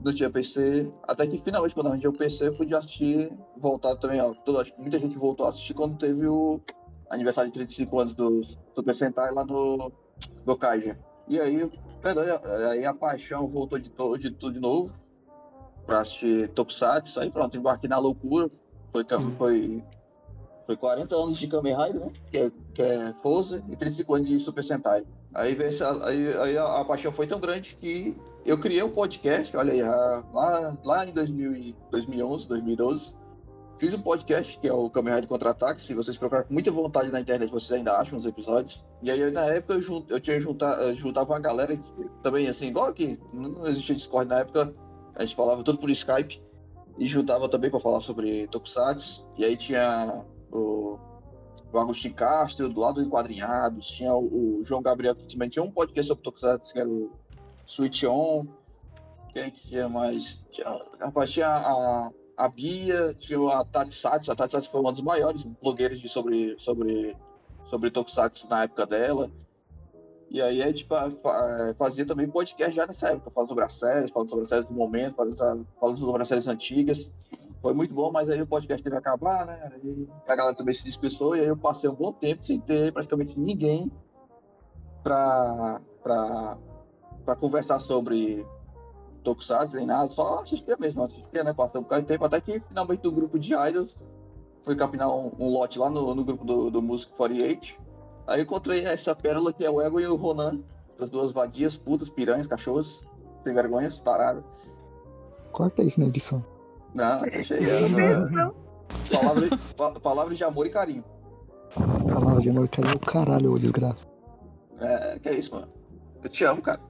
não 0.00 0.14
tinha 0.14 0.30
PC. 0.30 0.92
Até 1.02 1.26
que 1.26 1.38
finalmente, 1.38 1.74
quando 1.74 1.88
arranjei 1.88 2.08
o 2.08 2.12
PC, 2.12 2.48
eu 2.48 2.56
pude 2.56 2.74
assistir, 2.74 3.32
voltar 3.56 3.96
também. 3.96 4.20
Ó, 4.20 4.32
toda, 4.32 4.64
muita 4.78 4.98
gente 4.98 5.18
voltou 5.18 5.46
a 5.46 5.48
assistir 5.48 5.74
quando 5.74 5.98
teve 5.98 6.26
o 6.26 6.60
aniversário 7.10 7.50
de 7.50 7.54
35 7.54 7.98
anos 7.98 8.14
do 8.14 8.42
Super 8.74 8.94
Sentai 8.94 9.32
lá 9.32 9.44
no 9.44 9.90
Gokaija. 10.46 10.98
E 11.26 11.40
aí, 11.40 11.68
aí 12.70 12.86
a 12.86 12.94
paixão 12.94 13.48
voltou 13.48 13.78
de, 13.78 13.90
de 13.90 14.30
tudo 14.30 14.52
de 14.52 14.60
novo 14.60 14.94
pra 15.84 16.00
assistir 16.00 16.48
Tokusatsu. 16.50 17.18
Aí 17.18 17.30
pronto, 17.30 17.56
embarquei 17.56 17.88
na 17.88 17.98
loucura 17.98 18.48
foi, 18.92 19.04
foi, 19.36 19.84
foi 20.66 20.76
40 20.76 21.14
anos 21.14 21.38
de 21.38 21.46
Kamen 21.46 21.76
Rider, 21.76 22.00
né? 22.00 22.12
Que 22.30 22.38
é, 22.38 22.52
que 22.74 22.82
é 22.82 23.12
Pose 23.22 23.62
e 23.68 23.76
35 23.76 24.14
anos 24.14 24.28
de 24.28 24.38
Super 24.40 24.64
Sentai. 24.64 25.02
Aí, 25.34 25.56
aí, 26.04 26.36
aí 26.42 26.58
a, 26.58 26.80
a, 26.80 26.84
paixão 26.84 27.12
foi 27.12 27.26
tão 27.26 27.38
grande 27.38 27.76
que 27.76 28.16
eu 28.44 28.58
criei 28.58 28.82
um 28.82 28.90
podcast, 28.90 29.54
olha 29.56 29.72
aí, 29.72 29.82
lá, 29.82 30.76
lá 30.82 31.06
em 31.06 31.12
2000, 31.12 31.74
2011, 31.90 32.48
2012. 32.48 33.18
Fiz 33.78 33.94
um 33.94 34.02
podcast 34.02 34.58
que 34.58 34.66
é 34.66 34.72
o 34.72 34.90
Kamen 34.90 35.14
Rider 35.14 35.28
Contra-Ataque. 35.28 35.80
Se 35.80 35.94
vocês 35.94 36.16
procurarem 36.16 36.48
com 36.48 36.54
muita 36.54 36.72
vontade 36.72 37.12
na 37.12 37.20
internet, 37.20 37.48
vocês 37.48 37.70
ainda 37.70 37.96
acham 37.96 38.18
os 38.18 38.26
episódios. 38.26 38.84
E 39.02 39.10
aí, 39.10 39.30
na 39.30 39.44
época, 39.44 39.74
eu, 39.74 39.82
junt, 39.82 40.04
eu 40.08 40.20
tinha 40.20 40.40
juntar, 40.40 40.92
juntava 40.94 41.32
uma 41.32 41.38
galera 41.38 41.76
que, 41.76 42.10
também, 42.20 42.48
assim, 42.48 42.66
igual 42.66 42.86
aqui, 42.86 43.20
não 43.32 43.68
existia 43.68 43.94
Discord 43.94 44.28
na 44.28 44.40
época, 44.40 44.74
a 45.14 45.20
gente 45.22 45.36
falava 45.36 45.62
tudo 45.62 45.78
por 45.78 45.90
Skype 45.90 46.42
e 46.98 47.06
juntava 47.06 47.48
também 47.48 47.70
para 47.70 47.80
falar 47.80 48.00
sobre 48.00 48.46
Tokusatsu. 48.48 49.24
E 49.36 49.44
aí 49.44 49.56
tinha 49.56 50.24
o, 50.52 50.98
o 51.72 51.78
Agostinho 51.78 52.14
Castro, 52.14 52.68
do 52.68 52.80
lado 52.80 52.96
do 52.96 53.02
Enquadrinhados, 53.02 53.86
tinha 53.86 54.12
o, 54.12 54.60
o, 54.60 54.64
João 54.64 54.82
Gabriel, 54.82 55.14
que 55.14 55.32
também 55.32 55.48
tinha 55.48 55.62
um 55.62 55.70
podcast 55.70 56.08
sobre 56.08 56.24
Tokusatsu, 56.24 56.72
que 56.72 56.80
era 56.80 56.88
o 56.88 57.12
Switch 57.66 58.02
On. 58.04 58.46
Quem 59.32 59.50
que 59.50 59.68
tinha 59.68 59.88
mais? 59.88 60.38
Tinha, 60.50 60.76
rapaz, 61.00 61.30
tinha 61.30 61.48
a, 61.48 62.10
a 62.36 62.48
Bia, 62.48 63.14
tinha 63.14 63.38
a 63.52 63.64
Tati 63.64 63.94
Satsu, 63.94 64.32
a 64.32 64.36
Tati 64.36 64.52
Satsu 64.52 64.70
foi 64.70 64.80
uma 64.80 64.92
das 64.92 65.02
maiores 65.02 65.42
blogueiras 65.62 66.00
de 66.00 66.08
sobre, 66.08 66.56
sobre, 66.58 67.16
sobre 67.70 67.90
Tokusatsu 67.90 68.48
na 68.48 68.64
época 68.64 68.86
dela. 68.86 69.30
E 70.30 70.42
aí 70.42 70.62
a 70.62 70.66
gente 70.66 70.86
fazia 71.78 72.06
também 72.06 72.28
podcast 72.28 72.74
já 72.74 72.86
nessa 72.86 73.08
época, 73.08 73.30
falando 73.30 73.48
sobre 73.48 73.64
as 73.64 73.72
séries, 73.72 74.10
falando 74.10 74.28
sobre 74.28 74.42
as 74.42 74.48
séries 74.48 74.66
do 74.66 74.74
momento, 74.74 75.16
falando, 75.16 75.98
sobre 75.98 76.22
as 76.22 76.28
séries 76.28 76.46
antigas. 76.46 77.10
Foi 77.62 77.72
muito 77.72 77.94
bom, 77.94 78.12
mas 78.12 78.28
aí 78.28 78.40
o 78.40 78.46
podcast 78.46 78.82
teve 78.82 78.94
que 78.94 78.98
acabar, 78.98 79.46
né? 79.46 79.80
A 80.28 80.36
galera 80.36 80.54
também 80.54 80.74
se 80.74 80.84
dispersou 80.84 81.34
e 81.34 81.40
aí 81.40 81.46
eu 81.46 81.56
passei 81.56 81.88
um 81.88 81.94
bom 81.94 82.12
tempo 82.12 82.44
sem 82.44 82.60
ter 82.60 82.92
praticamente 82.92 83.38
ninguém 83.38 83.90
pra, 85.02 85.80
pra, 86.02 86.58
pra 87.24 87.34
conversar 87.34 87.80
sobre 87.80 88.46
Tokusatsu 89.24 89.76
nem 89.76 89.86
nada, 89.86 90.10
só 90.10 90.42
assistia 90.42 90.76
mesmo, 90.78 91.02
assistia, 91.02 91.42
né? 91.42 91.52
Passei 91.54 91.80
um 91.80 91.84
bocado 91.84 92.02
de 92.02 92.08
tempo, 92.08 92.24
até 92.24 92.40
que 92.40 92.60
finalmente 92.60 93.08
o 93.08 93.12
grupo 93.12 93.38
de 93.38 93.54
idols 93.54 93.96
foi 94.62 94.76
capinar 94.76 95.08
um, 95.08 95.32
um 95.38 95.50
lote 95.50 95.78
lá 95.78 95.88
no, 95.88 96.14
no 96.14 96.22
grupo 96.22 96.44
do, 96.44 96.70
do 96.70 96.82
Music 96.82 97.10
48 97.14 97.87
Aí 98.28 98.40
eu 98.40 98.42
encontrei 98.44 98.84
essa 98.84 99.14
pérola 99.14 99.54
que 99.54 99.64
é 99.64 99.70
o 99.70 99.80
Ego 99.80 99.98
e 99.98 100.06
o 100.06 100.14
Ronan, 100.14 100.60
as 101.00 101.08
duas 101.08 101.32
vadias, 101.32 101.76
putas, 101.76 102.10
piranhas, 102.10 102.46
cachorros, 102.46 103.00
sem 103.42 103.54
vergonhas, 103.54 103.98
taradas. 104.00 104.44
Corta 105.50 105.82
isso 105.82 105.98
na 105.98 106.06
edição. 106.06 106.44
Não, 106.94 107.22
deixa 107.30 107.54
aí. 107.54 107.64
Não. 108.30 108.54
Palavra, 109.10 110.00
palavra 110.02 110.34
de 110.34 110.44
amor 110.44 110.66
e 110.66 110.70
carinho. 110.70 111.04
Palavra 111.74 112.42
de 112.42 112.50
amor 112.50 112.66
e 112.66 112.68
carinho 112.68 112.92
é 112.92 112.96
o 112.96 113.00
caralho, 113.00 113.52
ô 113.54 113.58
desgraça. 113.58 114.06
É, 114.78 115.18
que 115.18 115.28
é 115.30 115.34
isso, 115.34 115.54
mano. 115.54 115.68
Eu 116.22 116.28
te 116.28 116.44
amo, 116.44 116.60
cara. 116.60 116.80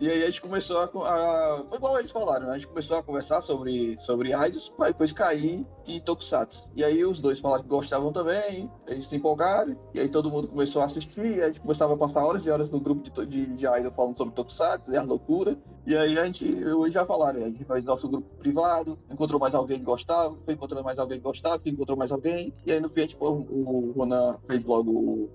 E 0.00 0.08
aí 0.08 0.22
a 0.22 0.26
gente 0.26 0.40
começou 0.40 0.78
a, 0.78 0.84
a. 0.84 1.64
Foi 1.68 1.76
igual 1.76 1.98
eles 1.98 2.10
falaram, 2.10 2.46
né? 2.46 2.52
A 2.52 2.54
gente 2.54 2.68
começou 2.68 2.96
a 2.96 3.02
conversar 3.02 3.42
sobre, 3.42 3.98
sobre 4.00 4.30
para 4.74 4.88
depois 4.88 5.12
cair 5.12 5.66
em 5.86 6.00
Tokusatsu. 6.00 6.66
E 6.74 6.82
aí 6.82 7.04
os 7.04 7.20
dois 7.20 7.38
falaram 7.38 7.64
que 7.64 7.68
gostavam 7.68 8.10
também, 8.10 8.70
eles 8.86 9.06
se 9.06 9.16
empolgaram, 9.16 9.76
e 9.92 10.00
aí 10.00 10.08
todo 10.08 10.30
mundo 10.30 10.48
começou 10.48 10.80
a 10.80 10.86
assistir, 10.86 11.42
a 11.42 11.48
gente 11.48 11.60
começava 11.60 11.92
a 11.92 11.96
passar 11.98 12.24
horas 12.24 12.46
e 12.46 12.50
horas 12.50 12.70
no 12.70 12.80
grupo 12.80 13.02
de, 13.10 13.26
de, 13.26 13.46
de 13.54 13.90
falando 13.90 14.16
sobre 14.16 14.34
Tokusatsu, 14.34 14.90
e 14.90 14.96
a 14.96 15.02
loucura. 15.02 15.58
E 15.86 15.94
aí 15.94 16.18
a 16.18 16.24
gente, 16.24 16.64
hoje 16.64 16.94
já 16.94 17.04
falaram, 17.04 17.44
a 17.44 17.48
gente 17.48 17.62
fez 17.62 17.84
nosso 17.84 18.08
grupo 18.08 18.26
privado, 18.38 18.98
encontrou 19.10 19.38
mais 19.38 19.54
alguém 19.54 19.80
que 19.80 19.84
gostava, 19.84 20.34
foi 20.46 20.54
encontrando 20.54 20.82
mais 20.82 20.98
alguém 20.98 21.18
que 21.18 21.24
gostava, 21.24 21.60
encontrou 21.66 21.98
mais 21.98 22.10
alguém, 22.10 22.54
e 22.64 22.72
aí 22.72 22.80
no 22.80 22.88
fim 22.88 23.00
a 23.00 23.02
gente, 23.02 23.18
o, 23.20 23.26
o 23.26 23.92
Ronan 23.92 24.38
fez 24.46 24.64
logo 24.64 24.92
o, 24.92 25.30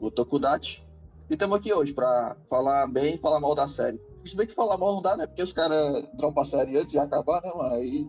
o 0.00 0.10
Tokudachi. 0.10 0.89
E 1.30 1.34
estamos 1.34 1.56
aqui 1.56 1.72
hoje 1.72 1.92
para 1.92 2.36
falar 2.48 2.88
bem 2.88 3.14
e 3.14 3.18
falar 3.18 3.38
mal 3.38 3.54
da 3.54 3.68
série. 3.68 4.00
se 4.24 4.34
bem 4.34 4.48
que 4.48 4.54
falar 4.54 4.76
mal 4.76 4.96
não 4.96 5.00
dá, 5.00 5.16
né? 5.16 5.28
Porque 5.28 5.44
os 5.44 5.52
caras 5.52 6.04
dropam 6.14 6.42
a 6.42 6.46
série 6.46 6.76
antes 6.76 6.90
de 6.90 6.98
acabar, 6.98 7.40
né, 7.40 7.52
mano? 7.54 7.74
Aí. 7.76 8.08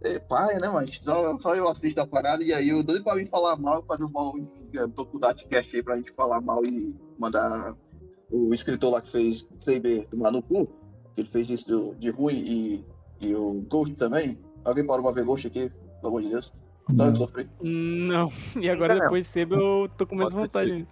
É 0.00 0.18
pai, 0.18 0.60
né, 0.60 0.68
mas 0.68 0.88
só 1.40 1.56
eu 1.56 1.68
assisto 1.68 2.00
a 2.00 2.06
parada 2.06 2.42
e 2.42 2.52
aí 2.52 2.68
eu 2.68 2.84
doido 2.84 3.02
pra 3.02 3.16
mim 3.16 3.26
falar 3.26 3.56
mal, 3.56 3.82
fazer 3.82 4.04
um 4.04 4.10
mal. 4.10 4.32
Eu 4.72 4.88
tô 4.88 5.04
com 5.04 5.16
o 5.16 5.20
Datcast 5.20 5.74
aí 5.76 5.82
pra 5.82 5.96
gente 5.96 6.12
falar 6.12 6.40
mal 6.40 6.64
e 6.64 6.96
mandar 7.18 7.74
o 8.30 8.54
escritor 8.54 8.92
lá 8.92 9.00
que 9.00 9.10
fez 9.10 9.44
CB 9.64 10.06
tomar 10.08 10.30
no 10.30 10.40
cu, 10.40 10.66
que 11.14 11.22
ele 11.22 11.28
fez 11.28 11.50
isso 11.50 11.96
de 11.98 12.10
ruim 12.10 12.36
e, 12.36 12.84
e 13.20 13.34
o 13.34 13.66
Ghost 13.68 13.94
também. 13.96 14.38
Alguém 14.64 14.86
parou 14.86 15.02
pra 15.02 15.12
ver 15.12 15.24
Ghost 15.24 15.48
aqui, 15.48 15.68
pelo 16.00 16.06
amor 16.06 16.22
de 16.22 16.28
Deus? 16.30 16.52
Sofri. 17.18 17.50
Não, 17.60 18.32
e 18.58 18.70
agora 18.70 18.98
depois 19.00 19.30
de 19.30 19.40
eu 19.40 19.90
tô 19.98 20.06
com 20.06 20.14
mais 20.14 20.32
vontade 20.32 20.70
ainda. 20.70 20.88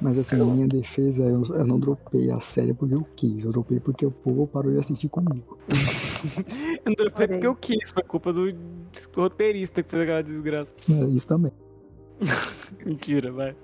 Mas 0.00 0.18
assim, 0.18 0.36
em 0.36 0.44
minha 0.44 0.68
defesa, 0.68 1.22
eu, 1.22 1.42
eu 1.42 1.66
não 1.66 1.78
dropei 1.78 2.30
a 2.30 2.38
série 2.40 2.74
porque 2.74 2.94
eu 2.94 3.06
quis. 3.16 3.44
Eu 3.44 3.52
dropei 3.52 3.80
porque 3.80 4.04
o 4.04 4.10
povo 4.10 4.46
parou 4.46 4.72
de 4.72 4.78
assistir 4.78 5.08
comigo. 5.08 5.58
Eu 6.84 6.90
não 6.90 6.94
dropei 6.94 7.28
porque 7.28 7.46
eu 7.46 7.54
quis, 7.54 7.90
foi 7.90 8.02
culpa 8.02 8.32
do 8.32 8.52
roteirista 9.14 9.82
que 9.82 9.90
fez 9.90 10.02
aquela 10.02 10.22
desgraça. 10.22 10.72
É, 10.90 11.04
isso 11.08 11.26
também. 11.26 11.52
Mentira, 12.84 13.30
vai. 13.30 13.56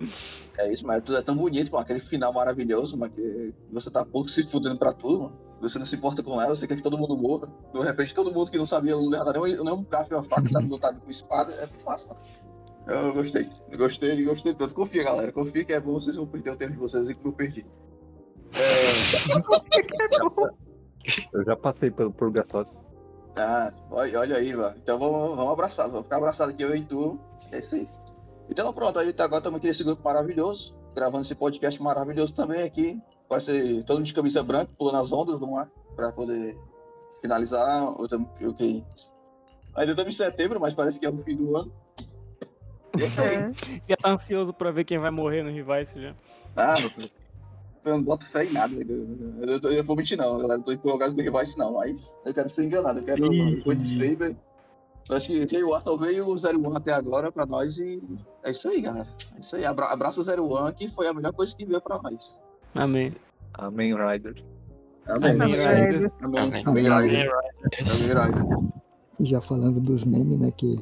É 0.58 0.72
isso, 0.72 0.86
mas 0.86 1.02
tudo 1.02 1.18
é 1.18 1.22
tão 1.22 1.36
bonito, 1.36 1.72
mano. 1.72 1.82
Aquele 1.82 2.00
final 2.00 2.32
maravilhoso, 2.32 2.96
mano, 2.96 3.12
que 3.12 3.54
você 3.72 3.90
tá 3.90 4.04
pouco 4.04 4.28
se 4.28 4.42
fudendo 4.44 4.78
pra 4.78 4.92
tudo, 4.92 5.22
mano. 5.22 5.38
Você 5.60 5.78
não 5.78 5.86
se 5.86 5.94
importa 5.94 6.22
com 6.22 6.40
ela, 6.42 6.56
você 6.56 6.66
quer 6.66 6.76
que 6.76 6.82
todo 6.82 6.98
mundo 6.98 7.16
morra. 7.16 7.48
De 7.72 7.80
repente, 7.80 8.14
todo 8.14 8.32
mundo 8.32 8.50
que 8.50 8.58
não 8.58 8.66
sabia 8.66 8.96
lutar 8.96 9.24
nem, 9.40 9.56
nem 9.56 9.72
um 9.72 9.82
braço 9.82 10.12
e 10.12 10.14
uma 10.14 10.24
faca, 10.24 10.48
sabe 10.48 10.66
lutar 10.66 10.92
com 10.94 11.08
espada, 11.08 11.52
é 11.52 11.66
fácil, 11.84 12.08
mano. 12.08 12.20
Eu 12.86 13.12
gostei. 13.12 13.48
Gostei, 13.76 14.24
gostei 14.24 14.54
tanto. 14.54 14.74
Confia, 14.74 15.04
galera. 15.04 15.32
Confia 15.32 15.64
que 15.64 15.72
é 15.72 15.80
bom, 15.80 15.94
vocês 15.94 16.16
vão 16.16 16.26
perder 16.26 16.50
o 16.50 16.56
tempo 16.56 16.72
de 16.72 16.78
vocês 16.78 17.08
e 17.08 17.14
que 17.14 17.24
eu 17.24 17.32
perdi. 17.32 17.64
É... 18.54 18.82
Eu 21.32 21.44
já 21.44 21.56
passei 21.56 21.90
pelo 21.90 22.12
purgatório. 22.12 22.70
Ah, 23.36 23.72
olha, 23.90 24.20
olha 24.20 24.36
aí, 24.36 24.54
mano. 24.54 24.76
Então 24.80 24.98
vamos, 24.98 25.36
vamos 25.36 25.52
abraçar, 25.52 25.88
vamos 25.88 26.04
ficar 26.04 26.18
abraçados 26.18 26.54
aqui, 26.54 26.62
eu 26.62 26.76
e 26.76 26.84
tu. 26.84 27.18
É 27.50 27.58
isso 27.58 27.74
aí. 27.74 27.88
Então 28.48 28.72
pronto, 28.72 28.98
a 28.98 29.04
gente 29.04 29.20
agora 29.20 29.38
estamos 29.38 29.58
aqui 29.58 29.68
nesse 29.68 29.82
grupo 29.82 30.04
maravilhoso, 30.04 30.74
gravando 30.94 31.24
esse 31.24 31.34
podcast 31.34 31.82
maravilhoso 31.82 32.34
também 32.34 32.62
aqui. 32.62 33.00
Parece 33.28 33.82
todo 33.84 33.96
mundo 33.96 34.06
de 34.06 34.14
camisa 34.14 34.42
branca, 34.42 34.70
pulando 34.76 34.98
as 34.98 35.10
ondas 35.10 35.40
do 35.40 35.50
mar, 35.50 35.68
para 35.96 36.12
poder 36.12 36.56
finalizar. 37.20 37.84
o 37.84 38.04
okay. 38.48 38.84
Ainda 39.74 39.92
estamos 39.92 40.14
em 40.14 40.16
setembro, 40.16 40.60
mas 40.60 40.74
parece 40.74 41.00
que 41.00 41.06
é 41.06 41.10
o 41.10 41.16
fim 41.22 41.36
do 41.36 41.56
ano. 41.56 41.72
É. 42.98 43.80
Já 43.88 43.96
tá 43.96 44.10
ansioso 44.10 44.52
pra 44.52 44.70
ver 44.70 44.84
quem 44.84 44.98
vai 44.98 45.10
morrer 45.10 45.42
no 45.42 45.50
Revice 45.50 46.00
já. 46.00 46.14
Ah, 46.56 46.74
eu 47.84 47.92
não 47.92 48.02
boto 48.02 48.26
fé 48.30 48.44
em 48.44 48.52
nada. 48.52 48.74
Eu, 48.74 49.06
eu, 49.40 49.60
eu, 49.62 49.72
eu 49.72 49.84
vou 49.84 49.96
mentir 49.96 50.16
não, 50.16 50.36
galera. 50.38 50.58
Não 50.58 50.64
tô 50.64 50.72
empolgado 50.72 51.14
com 51.14 51.20
o 51.20 51.24
Revice 51.24 51.58
não, 51.58 51.74
mas 51.74 52.14
eu 52.24 52.34
quero 52.34 52.50
ser 52.50 52.64
enganado. 52.64 53.00
Eu 53.00 53.04
quero 53.04 53.28
depois 53.28 53.80
de 53.80 54.10
Saber. 54.10 54.36
Eu 55.10 55.16
acho 55.16 55.26
que 55.26 55.46
veio 55.46 55.68
o 55.68 55.74
Arthur 55.74 55.98
veio 55.98 56.26
o 56.28 56.34
01 56.34 56.76
até 56.76 56.92
agora 56.92 57.32
pra 57.32 57.44
nós 57.44 57.76
e 57.76 58.00
é 58.44 58.52
isso 58.52 58.68
aí, 58.68 58.80
galera. 58.80 59.08
É 59.36 59.40
isso 59.40 59.56
aí. 59.56 59.64
Abra, 59.64 59.86
abraço 59.86 60.22
o 60.22 60.68
01 60.68 60.72
que 60.74 60.88
foi 60.90 61.08
a 61.08 61.12
melhor 61.12 61.32
coisa 61.32 61.54
que 61.56 61.66
veio 61.66 61.80
pra 61.80 62.00
nós. 62.00 62.32
Amém. 62.74 63.12
Amém, 63.54 63.94
Riders. 63.94 64.44
Amém. 65.06 65.32
Amém, 65.32 65.48
Riders. 65.48 66.12
Amém, 66.22 66.40
Amém, 66.64 66.84
Riders. 66.84 67.32
Amém, 67.80 68.34
Riders. 68.38 68.72
E 69.18 69.24
já 69.24 69.40
falando 69.40 69.80
dos 69.80 70.04
memes, 70.04 70.38
né, 70.38 70.50
que 70.56 70.76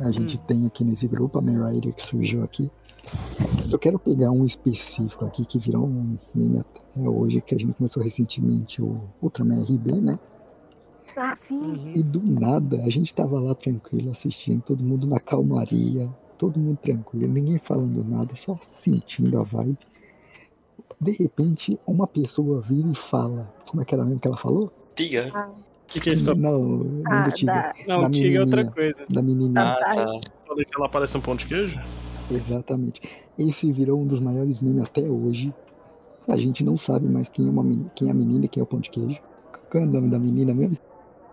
a 0.00 0.10
gente 0.10 0.36
hum. 0.36 0.40
tem 0.46 0.66
aqui 0.66 0.84
nesse 0.84 1.06
grupo, 1.06 1.38
a 1.38 1.70
Rider 1.70 1.94
que 1.94 2.02
surgiu 2.02 2.42
aqui. 2.42 2.70
Eu 3.70 3.78
quero 3.78 3.98
pegar 3.98 4.30
um 4.30 4.44
específico 4.44 5.24
aqui 5.24 5.44
que 5.44 5.58
virou 5.58 5.86
um 5.86 6.16
meme 6.34 6.60
até 6.60 7.08
hoje, 7.08 7.40
que 7.40 7.54
a 7.54 7.58
gente 7.58 7.74
começou 7.74 8.02
recentemente, 8.02 8.80
o 8.80 9.00
Ultraman 9.20 9.62
RB, 9.62 10.00
né? 10.00 10.18
Ah, 11.16 11.34
sim. 11.34 11.58
Uhum. 11.58 11.90
E 11.94 12.02
do 12.02 12.22
nada, 12.22 12.82
a 12.84 12.88
gente 12.88 13.12
tava 13.12 13.38
lá 13.40 13.54
tranquilo 13.54 14.10
assistindo, 14.10 14.62
todo 14.62 14.82
mundo 14.82 15.06
na 15.06 15.18
calmaria, 15.18 16.08
todo 16.38 16.58
mundo 16.58 16.78
tranquilo, 16.78 17.32
ninguém 17.32 17.58
falando 17.58 18.04
nada, 18.04 18.34
só 18.36 18.58
sentindo 18.66 19.38
a 19.38 19.42
vibe. 19.42 19.78
De 21.00 21.10
repente, 21.10 21.78
uma 21.86 22.06
pessoa 22.06 22.60
vira 22.60 22.88
e 22.88 22.94
fala, 22.94 23.52
como 23.68 23.82
é 23.82 23.84
que 23.84 23.94
era 23.94 24.04
mesmo 24.04 24.20
que 24.20 24.28
ela 24.28 24.36
falou? 24.36 24.72
Tiga. 24.94 25.30
Ah 25.34 25.50
que, 25.92 26.00
que 26.00 26.10
é 26.10 26.14
isso? 26.14 26.34
Não, 26.34 26.58
não 26.58 27.02
ah, 27.06 27.22
do 27.22 27.32
Tiga. 27.32 27.52
Da... 27.52 27.72
Não, 27.86 28.00
da 28.00 28.10
Tiga 28.10 28.38
é 28.38 28.40
outra 28.40 28.64
coisa. 28.64 29.04
Da 29.08 29.22
menininha. 29.22 29.60
Ah, 29.60 29.94
tá. 29.94 30.20
Falei 30.46 30.64
que 30.64 30.76
ela 30.76 30.88
parece 30.88 31.16
um 31.16 31.20
pão 31.20 31.36
de 31.36 31.46
queijo? 31.46 31.78
Exatamente. 32.30 33.00
Esse 33.38 33.70
virou 33.70 34.00
um 34.00 34.06
dos 34.06 34.20
maiores 34.20 34.62
memes 34.62 34.84
até 34.84 35.02
hoje. 35.02 35.52
A 36.28 36.36
gente 36.36 36.64
não 36.64 36.76
sabe 36.76 37.08
mais 37.08 37.28
quem 37.28 37.46
é, 37.46 37.50
uma, 37.50 37.90
quem 37.94 38.08
é 38.08 38.10
a 38.10 38.14
menina 38.14 38.44
e 38.44 38.48
quem 38.48 38.60
é 38.60 38.64
o 38.64 38.66
pão 38.66 38.80
de 38.80 38.90
queijo. 38.90 39.20
Qual 39.70 39.82
é 39.82 39.86
o 39.86 39.90
nome 39.90 40.10
da 40.10 40.18
menina 40.18 40.54
mesmo? 40.54 40.78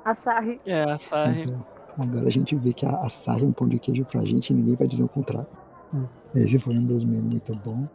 A 0.03 0.15
Sarri. 0.15 0.60
É, 0.65 0.84
a 0.84 0.98
Sarri. 0.98 1.44
Então, 1.44 1.65
agora 1.98 2.27
a 2.27 2.31
gente 2.31 2.56
vê 2.56 2.73
que 2.73 2.86
a, 2.86 2.90
a 3.02 3.10
Sarri 3.10 3.44
é 3.44 3.48
um 3.48 3.52
pão 3.52 3.68
de 3.68 3.80
queijo 3.80 4.03
pra 4.06 4.23
gente 4.23 4.49
e 4.49 4.53
ninguém 4.53 4.76
vai 4.76 4.88
dizer 4.88 5.03
o 5.03 5.10
contrário. 5.10 5.48
É, 6.36 6.40
esse 6.41 6.60
foi 6.60 6.76
um 6.76 6.86
dos 6.86 7.03
memes 7.03 7.23
muito 7.23 7.56
bom. 7.60 7.88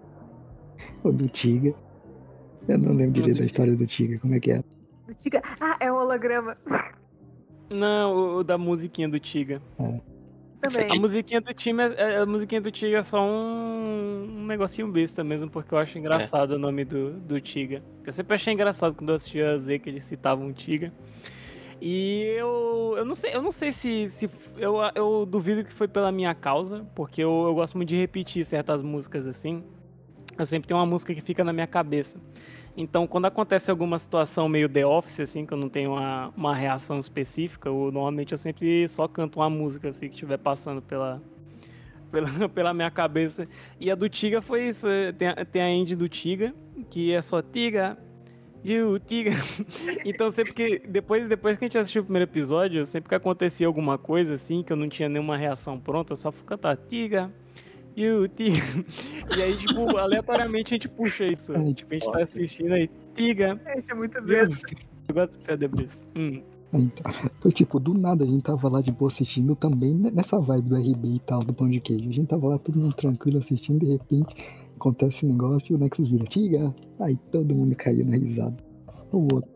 O 1.02 1.12
do 1.12 1.28
Tiga. 1.28 1.74
Eu 2.66 2.78
não 2.78 2.92
lembro 2.92 3.12
direito 3.12 3.38
da 3.38 3.44
história 3.44 3.76
do 3.76 3.86
Tiga, 3.86 4.18
como 4.18 4.34
é 4.34 4.40
que 4.40 4.52
é? 4.52 4.62
Do 5.14 5.22
Tiga. 5.22 5.42
Ah, 5.60 5.76
é 5.80 5.92
um 5.92 5.96
holograma. 5.96 6.56
Não, 7.70 8.14
o, 8.14 8.36
o 8.38 8.44
da 8.44 8.58
musiquinha 8.58 9.08
do 9.08 9.18
Tiga. 9.18 9.62
Também. 10.60 10.86
A 10.90 10.94
musiquinha 11.00 11.40
do 11.40 11.52
time 11.52 11.82
é, 11.82 11.94
é, 11.96 12.16
a 12.18 12.26
musiquinha 12.26 12.60
do 12.60 12.70
Tiga 12.70 12.98
é 12.98 13.02
só 13.02 13.22
um, 13.22 14.24
um 14.38 14.46
negocinho 14.46 14.88
besta 14.88 15.22
mesmo, 15.22 15.50
porque 15.50 15.74
eu 15.74 15.78
acho 15.78 15.98
engraçado 15.98 16.54
é. 16.54 16.56
o 16.56 16.58
nome 16.58 16.84
do, 16.84 17.12
do 17.20 17.40
Tiga. 17.40 17.82
Eu 18.04 18.12
sempre 18.12 18.34
achei 18.34 18.52
engraçado 18.52 18.94
quando 18.94 19.10
eu 19.10 19.16
assistia 19.16 19.52
a 19.52 19.58
Z 19.58 19.78
que 19.78 19.90
eles 19.90 20.04
citavam 20.04 20.48
o 20.48 20.52
Tiga. 20.52 20.92
E 21.80 22.34
eu, 22.38 22.94
eu 22.96 23.04
não 23.04 23.14
sei, 23.14 23.34
eu 23.34 23.42
não 23.42 23.52
sei 23.52 23.70
se, 23.70 24.08
se 24.08 24.30
eu, 24.56 24.76
eu 24.94 25.26
duvido 25.26 25.64
que 25.64 25.72
foi 25.72 25.86
pela 25.86 26.10
minha 26.10 26.34
causa, 26.34 26.86
porque 26.94 27.22
eu, 27.22 27.44
eu 27.46 27.54
gosto 27.54 27.76
muito 27.76 27.90
de 27.90 27.96
repetir 27.96 28.44
certas 28.46 28.82
músicas 28.82 29.26
assim. 29.26 29.62
Eu 30.38 30.46
sempre 30.46 30.66
tenho 30.66 30.80
uma 30.80 30.86
música 30.86 31.14
que 31.14 31.20
fica 31.20 31.44
na 31.44 31.52
minha 31.52 31.66
cabeça. 31.66 32.18
Então, 32.76 33.06
quando 33.06 33.26
acontece 33.26 33.70
alguma 33.70 33.98
situação 33.98 34.48
meio 34.48 34.68
The 34.68 34.84
Office, 34.84 35.20
assim, 35.20 35.46
que 35.46 35.52
eu 35.52 35.58
não 35.58 35.68
tenho 35.68 35.92
uma, 35.92 36.32
uma 36.36 36.54
reação 36.54 36.98
específica, 36.98 37.68
eu, 37.68 37.90
normalmente 37.92 38.32
eu 38.32 38.38
sempre 38.38 38.88
só 38.88 39.06
canto 39.06 39.38
uma 39.38 39.48
música, 39.48 39.90
assim, 39.90 40.08
que 40.08 40.14
estiver 40.14 40.38
passando 40.38 40.82
pela, 40.82 41.22
pela, 42.10 42.48
pela 42.48 42.74
minha 42.74 42.90
cabeça. 42.90 43.46
E 43.78 43.90
a 43.90 43.94
do 43.94 44.08
Tiga 44.08 44.42
foi 44.42 44.68
isso. 44.68 44.88
Tem, 45.16 45.28
a, 45.28 45.44
tem 45.44 45.62
a 45.62 45.70
end 45.70 45.94
do 45.94 46.08
Tiga, 46.08 46.52
que 46.90 47.12
é 47.12 47.22
só 47.22 47.40
Tiga, 47.40 47.96
o 48.92 48.98
Tiga. 48.98 49.30
então, 50.04 50.28
sempre 50.28 50.52
que. 50.52 50.78
Depois, 50.80 51.28
depois 51.28 51.56
que 51.56 51.64
a 51.64 51.68
gente 51.68 51.78
assistiu 51.78 52.02
o 52.02 52.04
primeiro 52.04 52.28
episódio, 52.28 52.84
sempre 52.84 53.08
que 53.08 53.14
acontecia 53.14 53.68
alguma 53.68 53.96
coisa, 53.96 54.34
assim, 54.34 54.64
que 54.64 54.72
eu 54.72 54.76
não 54.76 54.88
tinha 54.88 55.08
nenhuma 55.08 55.36
reação 55.36 55.78
pronta, 55.78 56.14
eu 56.14 56.16
só 56.16 56.32
fui 56.32 56.44
cantar 56.44 56.76
Tiga 56.76 57.30
e 57.96 58.08
o 58.08 58.28
Tiga. 58.28 58.84
E 59.36 59.42
aí, 59.42 59.56
tipo, 59.56 59.96
aleatoriamente 59.96 60.74
a 60.74 60.76
gente 60.76 60.88
puxa 60.88 61.24
isso. 61.24 61.52
É, 61.52 61.72
tipo, 61.72 61.94
a 61.94 61.98
gente 61.98 62.12
tá 62.12 62.22
assistindo 62.22 62.72
aí, 62.72 62.90
Tiga. 63.14 63.60
Isso 63.76 63.90
é 63.90 63.94
muito 63.94 64.22
besta. 64.22 64.56
Eu 65.08 65.14
gosto 65.14 65.38
de 65.38 65.44
piada 65.44 65.68
besta. 65.68 66.02
Hum. 66.16 66.42
Então, 66.72 67.12
foi 67.40 67.52
tipo, 67.52 67.78
do 67.78 67.94
nada 67.94 68.24
a 68.24 68.26
gente 68.26 68.42
tava 68.42 68.68
lá 68.68 68.80
de 68.80 68.90
boa 68.90 69.08
assistindo 69.08 69.54
também 69.54 69.94
nessa 69.94 70.40
vibe 70.40 70.70
do 70.70 70.76
RB 70.76 71.08
e 71.08 71.20
tal, 71.20 71.38
do 71.38 71.54
pão 71.54 71.70
de 71.70 71.78
queijo. 71.78 72.08
A 72.08 72.12
gente 72.12 72.26
tava 72.26 72.48
lá 72.48 72.58
todo 72.58 72.76
mundo 72.76 72.94
tranquilo 72.96 73.38
assistindo, 73.38 73.78
de 73.78 73.92
repente 73.92 74.34
acontece 74.74 75.24
um 75.24 75.30
negócio 75.30 75.72
e 75.72 75.76
o 75.76 75.78
Nexus 75.78 76.10
vira, 76.10 76.24
Tiga! 76.24 76.74
Aí 76.98 77.16
todo 77.30 77.54
mundo 77.54 77.76
caiu 77.76 78.04
na 78.04 78.16
risada. 78.16 78.56
O 79.12 79.28
outro, 79.32 79.50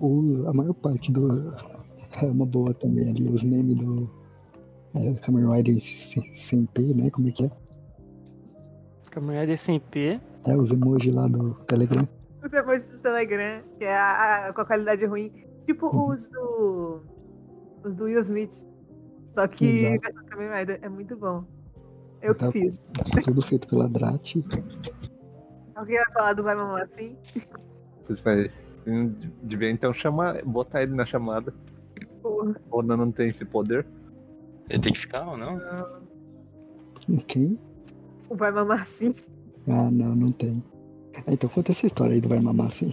o, 0.00 0.48
a 0.48 0.52
maior 0.52 0.74
parte 0.74 1.12
do. 1.12 1.54
É 2.22 2.24
uma 2.24 2.46
boa 2.46 2.72
também 2.72 3.10
ali, 3.10 3.28
os 3.28 3.42
memes 3.42 3.78
do. 3.78 4.08
É, 4.94 5.12
Kamen 5.16 5.50
Rider 5.50 5.78
sem, 5.78 6.22
sem 6.34 6.64
P, 6.64 6.94
né? 6.94 7.10
Como 7.10 7.28
é 7.28 7.30
que 7.30 7.44
é? 7.44 7.50
Kamen 9.16 9.40
Rider 9.40 9.56
sem 9.56 9.80
P. 9.80 10.20
É, 10.46 10.54
os 10.54 10.70
emojis 10.70 11.12
lá 11.12 11.26
do 11.26 11.54
Telegram. 11.64 12.06
Os 12.44 12.52
emojis 12.52 12.90
do 12.90 12.98
Telegram, 12.98 13.62
que 13.78 13.84
é 13.84 13.96
a, 13.96 14.48
a, 14.48 14.52
com 14.52 14.60
a 14.60 14.64
qualidade 14.66 15.06
ruim. 15.06 15.32
Tipo 15.64 15.86
uhum. 15.86 16.12
os 16.12 16.26
do. 16.26 17.00
Os 17.82 17.94
do 17.94 18.04
Will 18.04 18.20
Smith. 18.20 18.62
Só 19.30 19.48
que 19.48 19.64
Rider 19.64 20.78
é 20.82 20.88
muito 20.90 21.16
bom. 21.16 21.44
Eu 22.20 22.34
que 22.34 22.50
fiz. 22.52 22.90
Tudo 23.24 23.40
feito 23.40 23.66
pela 23.68 23.88
Drat. 23.88 24.36
Alguém 25.74 25.96
vai 25.96 26.12
falar 26.12 26.32
do 26.34 26.42
Vai 26.42 26.54
Mamar 26.54 26.82
assim? 26.82 27.16
Vocês 28.04 28.20
vai. 28.20 28.50
Devia 29.42 29.70
então 29.70 29.94
chamar, 29.94 30.44
botar 30.44 30.82
ele 30.82 30.94
na 30.94 31.06
chamada. 31.06 31.54
Porra. 32.22 32.54
Ou 32.70 32.82
não, 32.82 32.98
não 32.98 33.10
tem 33.10 33.28
esse 33.28 33.46
poder? 33.46 33.86
Ele 34.68 34.82
tem 34.82 34.92
que 34.92 34.98
ficar 34.98 35.26
ou 35.26 35.38
não? 35.38 35.56
Não. 35.56 36.02
Quem? 37.26 37.58
O 38.28 38.36
Vai 38.36 38.50
Mamar 38.50 38.86
Sim. 38.86 39.12
Ah, 39.68 39.90
não, 39.90 40.14
não 40.14 40.32
tem. 40.32 40.62
Ah, 41.16 41.32
então 41.32 41.48
conta 41.48 41.72
essa 41.72 41.86
história 41.86 42.14
aí 42.14 42.20
do 42.20 42.28
Vai 42.28 42.40
Mamar 42.40 42.70
Sim. 42.70 42.92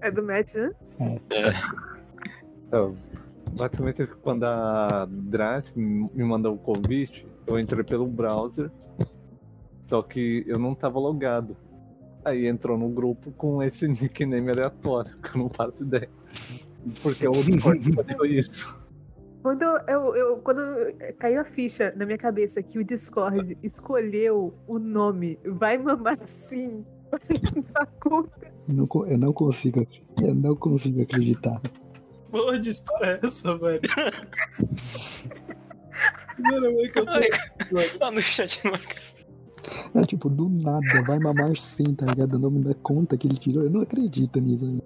É 0.00 0.10
do 0.10 0.22
Matt, 0.22 0.54
né? 0.54 0.70
É. 1.00 1.14
é. 1.34 1.52
Então, 2.66 2.94
basicamente, 3.56 4.06
quando 4.22 4.44
a 4.44 5.06
Drat 5.08 5.70
me 5.74 6.24
mandou 6.24 6.54
o 6.54 6.58
convite, 6.58 7.26
eu 7.46 7.58
entrei 7.58 7.82
pelo 7.82 8.06
browser, 8.06 8.70
só 9.82 10.02
que 10.02 10.44
eu 10.46 10.58
não 10.58 10.74
tava 10.74 10.98
logado. 10.98 11.56
Aí 12.24 12.46
entrou 12.46 12.76
no 12.76 12.88
grupo 12.88 13.32
com 13.32 13.62
esse 13.62 13.86
nickname 13.88 14.50
aleatório, 14.50 15.16
que 15.18 15.36
eu 15.36 15.42
não 15.42 15.48
faço 15.48 15.82
ideia. 15.82 16.10
Porque 17.02 17.26
o 17.26 17.32
Discord 17.32 17.80
escolheu 17.88 18.26
isso. 18.26 18.83
Quando, 19.44 19.62
eu, 19.62 20.16
eu, 20.16 20.36
quando 20.38 20.62
caiu 21.18 21.42
a 21.42 21.44
ficha 21.44 21.92
na 21.94 22.06
minha 22.06 22.16
cabeça 22.16 22.62
que 22.62 22.78
o 22.78 22.84
Discord 22.84 23.58
escolheu 23.62 24.54
o 24.66 24.78
nome 24.78 25.38
Vai 25.44 25.76
Mamar 25.76 26.16
Sim 26.24 26.82
eu 28.66 28.74
não, 28.74 29.06
eu 29.06 29.18
não 29.18 29.32
consigo. 29.34 29.86
Eu 30.22 30.34
não 30.34 30.56
consigo 30.56 31.02
acreditar. 31.02 31.60
Porra 32.30 32.58
de 32.58 32.70
história 32.70 33.20
é 33.22 33.26
essa, 33.26 33.56
velho? 33.58 33.80
Mano, 36.38 36.66
é 36.80 36.88
que 36.88 36.98
eu 36.98 37.04
tô... 37.04 37.12
Lá 38.00 38.10
no 38.10 38.22
chat, 38.22 38.64
mano. 38.64 38.82
É 39.94 40.02
tipo, 40.06 40.30
do 40.30 40.48
nada, 40.48 41.02
vai 41.06 41.18
mamar 41.18 41.54
sim, 41.56 41.94
tá 41.94 42.06
ligado? 42.06 42.32
O 42.32 42.38
nome 42.38 42.64
da 42.64 42.74
conta 42.74 43.16
que 43.16 43.28
ele 43.28 43.36
tirou, 43.36 43.62
eu 43.62 43.70
não 43.70 43.82
acredito 43.82 44.40
nisso 44.40 44.64
aí. 44.64 44.80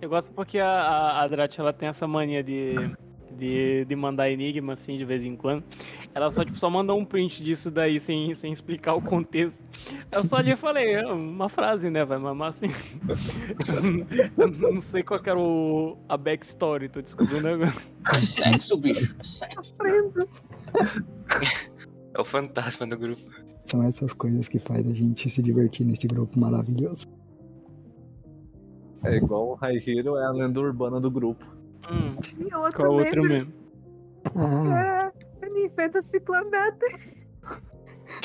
Eu 0.00 0.08
gosto 0.08 0.32
porque 0.32 0.58
a, 0.58 0.68
a, 0.68 1.22
a 1.22 1.28
Drat, 1.28 1.58
ela 1.58 1.72
tem 1.72 1.88
essa 1.88 2.08
mania 2.08 2.42
de 2.42 2.96
de, 3.36 3.84
de 3.84 3.96
mandar 3.96 4.30
enigma, 4.30 4.72
assim, 4.72 4.96
de 4.96 5.04
vez 5.04 5.24
em 5.24 5.36
quando. 5.36 5.64
Ela 6.14 6.30
só, 6.30 6.44
tipo, 6.44 6.58
só 6.58 6.70
mandou 6.70 6.98
um 6.98 7.04
print 7.04 7.42
disso 7.42 7.70
daí, 7.70 7.98
sem, 7.98 8.34
sem 8.34 8.52
explicar 8.52 8.94
o 8.94 9.02
contexto. 9.02 9.60
Eu 10.10 10.24
só 10.24 10.36
ali 10.36 10.56
falei, 10.56 10.94
é 10.94 11.06
uma 11.06 11.48
frase, 11.48 11.90
né, 11.90 12.04
vai 12.04 12.18
mamar 12.18 12.48
assim. 12.48 12.66
não 14.58 14.80
sei 14.80 15.02
qual 15.02 15.20
era 15.24 15.38
o, 15.38 15.96
a 16.08 16.16
backstory, 16.16 16.88
tô 16.88 17.00
descobrindo 17.00 17.48
agora. 17.48 17.74
Sexo, 18.24 18.76
bicho. 18.76 19.14
Sexo. 19.22 19.74
É 22.14 22.20
o 22.20 22.24
fantasma 22.24 22.86
do 22.86 22.96
grupo. 22.96 23.22
São 23.64 23.82
essas 23.82 24.12
coisas 24.12 24.48
que 24.48 24.58
faz 24.58 24.90
a 24.90 24.94
gente 24.94 25.28
se 25.28 25.42
divertir 25.42 25.84
nesse 25.84 26.06
grupo 26.06 26.38
maravilhoso. 26.38 27.06
É 29.04 29.16
igual 29.16 29.50
o 29.50 29.54
High 29.54 29.82
Hero 29.86 30.16
é 30.16 30.26
a 30.26 30.30
lenda 30.30 30.58
urbana 30.58 31.00
do 31.00 31.10
grupo. 31.10 31.57
Hum, 31.90 32.16
Tinha 32.20 32.58
outro 32.58 32.76
qual 32.82 32.92
outro 32.94 33.22
membro. 33.22 33.46
mesmo? 33.46 33.52
Ah, 34.36 35.10
É, 35.42 35.48
Ninfeta 35.48 36.02
Ciclonata. 36.02 36.86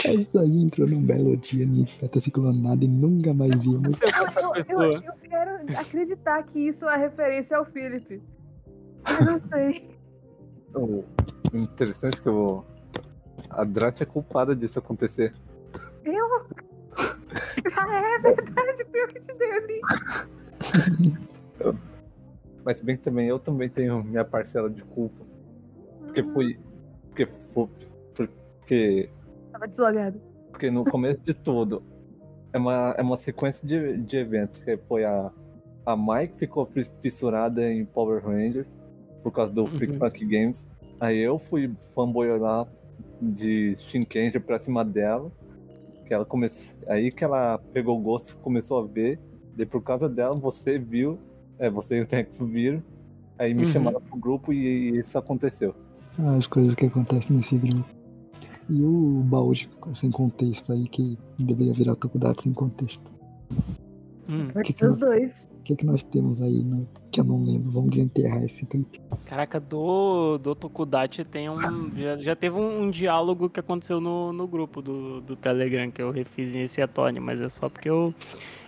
essa 0.05 0.41
aí 0.41 0.61
entrou 0.61 0.87
num 0.87 1.01
belo 1.01 1.35
dia 1.37 1.63
em 1.65 1.85
feta 1.85 2.19
ciclonada 2.19 2.83
e 2.83 2.87
nunca 2.87 3.33
mais 3.33 3.51
vimos. 3.55 3.95
Eu, 4.01 4.43
eu, 4.43 4.51
pessoa. 4.51 4.85
eu 4.85 5.13
quero 5.29 5.77
acreditar 5.79 6.43
que 6.43 6.59
isso 6.67 6.87
é 6.89 6.97
referência 6.97 7.57
ao 7.57 7.65
Philip. 7.65 8.21
Eu 9.19 9.25
não 9.25 9.39
sei. 9.39 9.89
O 10.75 11.03
interessante 11.53 12.19
é 12.19 12.21
que 12.21 12.27
eu... 12.29 12.65
a 13.49 13.63
Drat 13.63 14.01
é 14.01 14.05
culpada 14.05 14.55
disso 14.55 14.79
acontecer. 14.79 15.31
Eu? 16.03 16.45
Ah, 17.75 18.15
é 18.15 18.19
verdade, 18.19 18.83
pior 18.85 19.07
que 19.07 19.19
te 19.19 19.33
dei 19.33 19.57
o 19.57 19.67
link. 19.67 19.81
Mas 22.65 22.77
se 22.77 22.85
bem 22.85 22.95
que 22.95 23.03
também 23.03 23.27
eu 23.27 23.39
também 23.39 23.69
tenho 23.69 24.03
minha 24.03 24.23
parcela 24.23 24.69
de 24.69 24.83
culpa. 24.83 25.25
Porque 26.05 26.23
fui. 26.23 26.59
Porque 27.09 27.25
foi. 27.25 27.67
foi- 28.13 28.29
Porque, 28.59 29.09
Tava 29.51 29.67
deslogado. 29.67 30.19
porque 30.51 30.71
no 30.71 30.85
começo 30.85 31.19
de 31.21 31.33
tudo 31.33 31.83
é 32.53 32.57
uma, 32.57 32.95
é 32.97 33.01
uma 33.01 33.17
sequência 33.17 33.65
de, 33.67 33.97
de 33.97 34.17
eventos. 34.17 34.57
Que 34.59 34.77
foi 34.77 35.03
a. 35.03 35.31
A 35.85 35.97
Mike 35.97 36.37
ficou 36.37 36.65
fis- 36.65 36.93
fissurada 37.01 37.69
em 37.69 37.83
Power 37.83 38.23
Rangers 38.25 38.67
por 39.21 39.31
causa 39.33 39.51
do 39.51 39.67
Freak 39.67 39.93
Uhum. 39.93 39.99
Funk 39.99 40.25
Games. 40.25 40.65
Aí 40.97 41.17
eu 41.19 41.37
fui 41.37 41.69
fanboy 41.93 42.37
lá 42.39 42.65
de 43.21 43.75
Shinkenger 43.75 44.39
pra 44.41 44.57
cima 44.59 44.85
dela. 44.85 45.29
Que 46.05 46.13
ela 46.13 46.23
começou. 46.23 46.73
Aí 46.87 47.11
que 47.11 47.21
ela 47.23 47.57
pegou 47.73 47.97
o 47.99 48.01
gosto 48.01 48.31
e 48.31 48.35
começou 48.37 48.79
a 48.81 48.85
ver. 48.85 49.19
Daí 49.57 49.65
por 49.65 49.81
causa 49.83 50.07
dela 50.07 50.33
você 50.35 50.79
viu. 50.79 51.19
É, 51.59 51.69
você 51.69 51.97
e 51.97 52.01
o 52.01 52.05
Tex 52.07 52.37
viram. 52.39 52.81
Aí 53.37 53.53
me 53.53 53.65
Uhum. 53.65 53.71
chamaram 53.71 54.01
pro 54.01 54.17
grupo 54.17 54.53
e 54.53 54.99
isso 54.99 55.17
aconteceu. 55.17 55.73
As 56.37 56.45
coisas 56.47 56.75
que 56.75 56.85
acontecem 56.85 57.35
nesse 57.35 57.57
grupo. 57.57 57.85
E 58.69 58.81
o 58.81 59.21
baú 59.25 59.53
de- 59.53 59.69
sem 59.95 60.09
contexto 60.11 60.71
aí, 60.71 60.87
que 60.87 61.17
deveria 61.37 61.73
virar 61.73 61.95
Tokudate 61.95 62.43
sem 62.43 62.53
contexto. 62.53 63.11
Hum, 64.27 64.47
Pode 64.53 64.67
Que 64.71 64.73
ser 64.77 64.87
os 64.87 64.95
que- 64.95 65.01
dois. 65.05 65.49
O 65.59 65.63
que, 65.63 65.75
que 65.77 65.85
nós 65.85 66.03
temos 66.03 66.41
aí 66.41 66.61
no, 66.63 66.87
que 67.11 67.19
eu 67.21 67.23
não 67.23 67.43
lembro? 67.43 67.71
Vamos 67.71 67.89
desenterrar 67.91 68.43
esse 68.43 68.65
tweet. 68.65 69.01
Caraca, 69.25 69.59
do, 69.59 70.37
do 70.37 70.53
Tokudachi 70.55 71.23
tem 71.23 71.49
um. 71.49 71.57
Já, 71.95 72.17
já 72.17 72.35
teve 72.35 72.55
um, 72.57 72.83
um 72.83 72.89
diálogo 72.91 73.49
que 73.49 73.59
aconteceu 73.59 73.99
no, 74.01 74.33
no 74.33 74.45
grupo 74.47 74.81
do, 74.81 75.21
do 75.21 75.35
Telegram 75.35 75.89
que 75.89 76.01
eu 76.01 76.11
refiz 76.11 76.53
em 76.53 76.61
esse 76.63 76.81
Atone, 76.81 77.19
mas 77.19 77.39
é 77.39 77.47
só 77.47 77.69
porque 77.69 77.89
eu, 77.89 78.13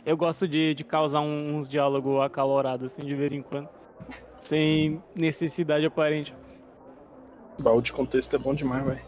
eu 0.06 0.15
gosto 0.15 0.48
de, 0.48 0.73
de 0.73 0.84
causar 0.86 1.19
um- 1.22 1.57
uns 1.57 1.68
diálogos 1.68 2.22
acalorados 2.22 2.91
assim 2.91 3.03
de 3.06 3.14
vez 3.15 3.32
em 3.34 3.41
quando. 3.41 3.68
Sem 4.41 5.02
necessidade 5.15 5.86
aparente. 5.86 6.34
Baú 7.60 7.82
de 7.82 7.91
contexto 7.91 8.36
é 8.36 8.40
bom 8.40 8.53
demais, 8.53 8.86
velho. 8.86 9.02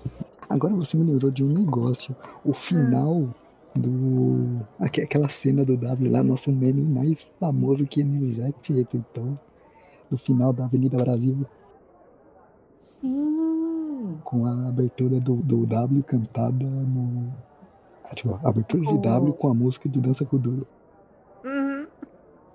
Agora 0.49 0.73
você 0.73 0.95
me 0.97 1.03
lembrou 1.11 1.29
de 1.29 1.43
um 1.43 1.47
negócio. 1.49 2.15
O 2.43 2.53
final 2.53 3.29
do. 3.75 4.65
aque- 4.79 5.01
Aquela 5.01 5.27
cena 5.29 5.63
do 5.65 5.77
W 5.77 6.11
lá, 6.11 6.23
nosso 6.23 6.51
meme 6.51 6.81
mais 6.81 7.23
famoso 7.39 7.85
que 7.85 8.03
Nilzete 8.03 8.73
retuitou. 8.73 9.37
Do 10.09 10.17
final 10.17 10.53
da 10.53 10.63
Avenida 10.65 10.97
Brasil, 10.97 11.45
Sim. 12.77 14.17
com 14.23 14.45
a 14.45 14.69
abertura 14.69 15.19
do, 15.19 15.35
do 15.35 15.65
W 15.65 16.03
cantada 16.03 16.65
no. 16.65 17.33
ah, 18.09 18.15
Tipo, 18.15 18.39
a 18.43 18.49
abertura 18.49 18.83
de. 18.85 18.97
W 18.99 19.33
com 19.33 19.49
a 19.49 19.53
música 19.53 19.89
de 19.89 19.99
Dança 19.99 20.25
Kuduro. 20.25 20.65
Uhum. 21.43 21.87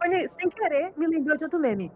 Olha, 0.02 0.28
sem 0.28 0.48
querer, 0.48 0.93
me 0.97 1.06
lembrou 1.06 1.36
de 1.36 1.44
outro 1.44 1.59
meme. 1.59 1.93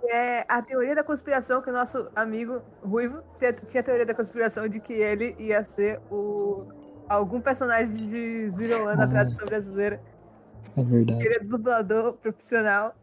Que 0.00 0.06
é 0.08 0.44
a 0.48 0.62
teoria 0.62 0.94
da 0.94 1.02
conspiração 1.02 1.60
que 1.62 1.70
o 1.70 1.72
nosso 1.72 2.06
amigo 2.14 2.60
Ruivo 2.84 3.18
tinha 3.38 3.52
tinha 3.54 3.80
a 3.80 3.84
teoria 3.84 4.06
da 4.06 4.14
conspiração 4.14 4.68
de 4.68 4.78
que 4.78 4.92
ele 4.92 5.34
ia 5.38 5.64
ser 5.64 6.00
o 6.10 6.64
algum 7.08 7.40
personagem 7.40 7.92
de 7.92 8.50
Zero 8.50 8.86
One 8.86 8.96
na 8.96 9.04
Ah. 9.04 9.08
tradução 9.10 9.46
brasileira. 9.46 10.00
É 10.76 10.84
verdade. 10.84 11.26
Ele 11.26 11.34
é 11.34 11.38
dublador 11.40 12.14
profissional. 12.14 12.94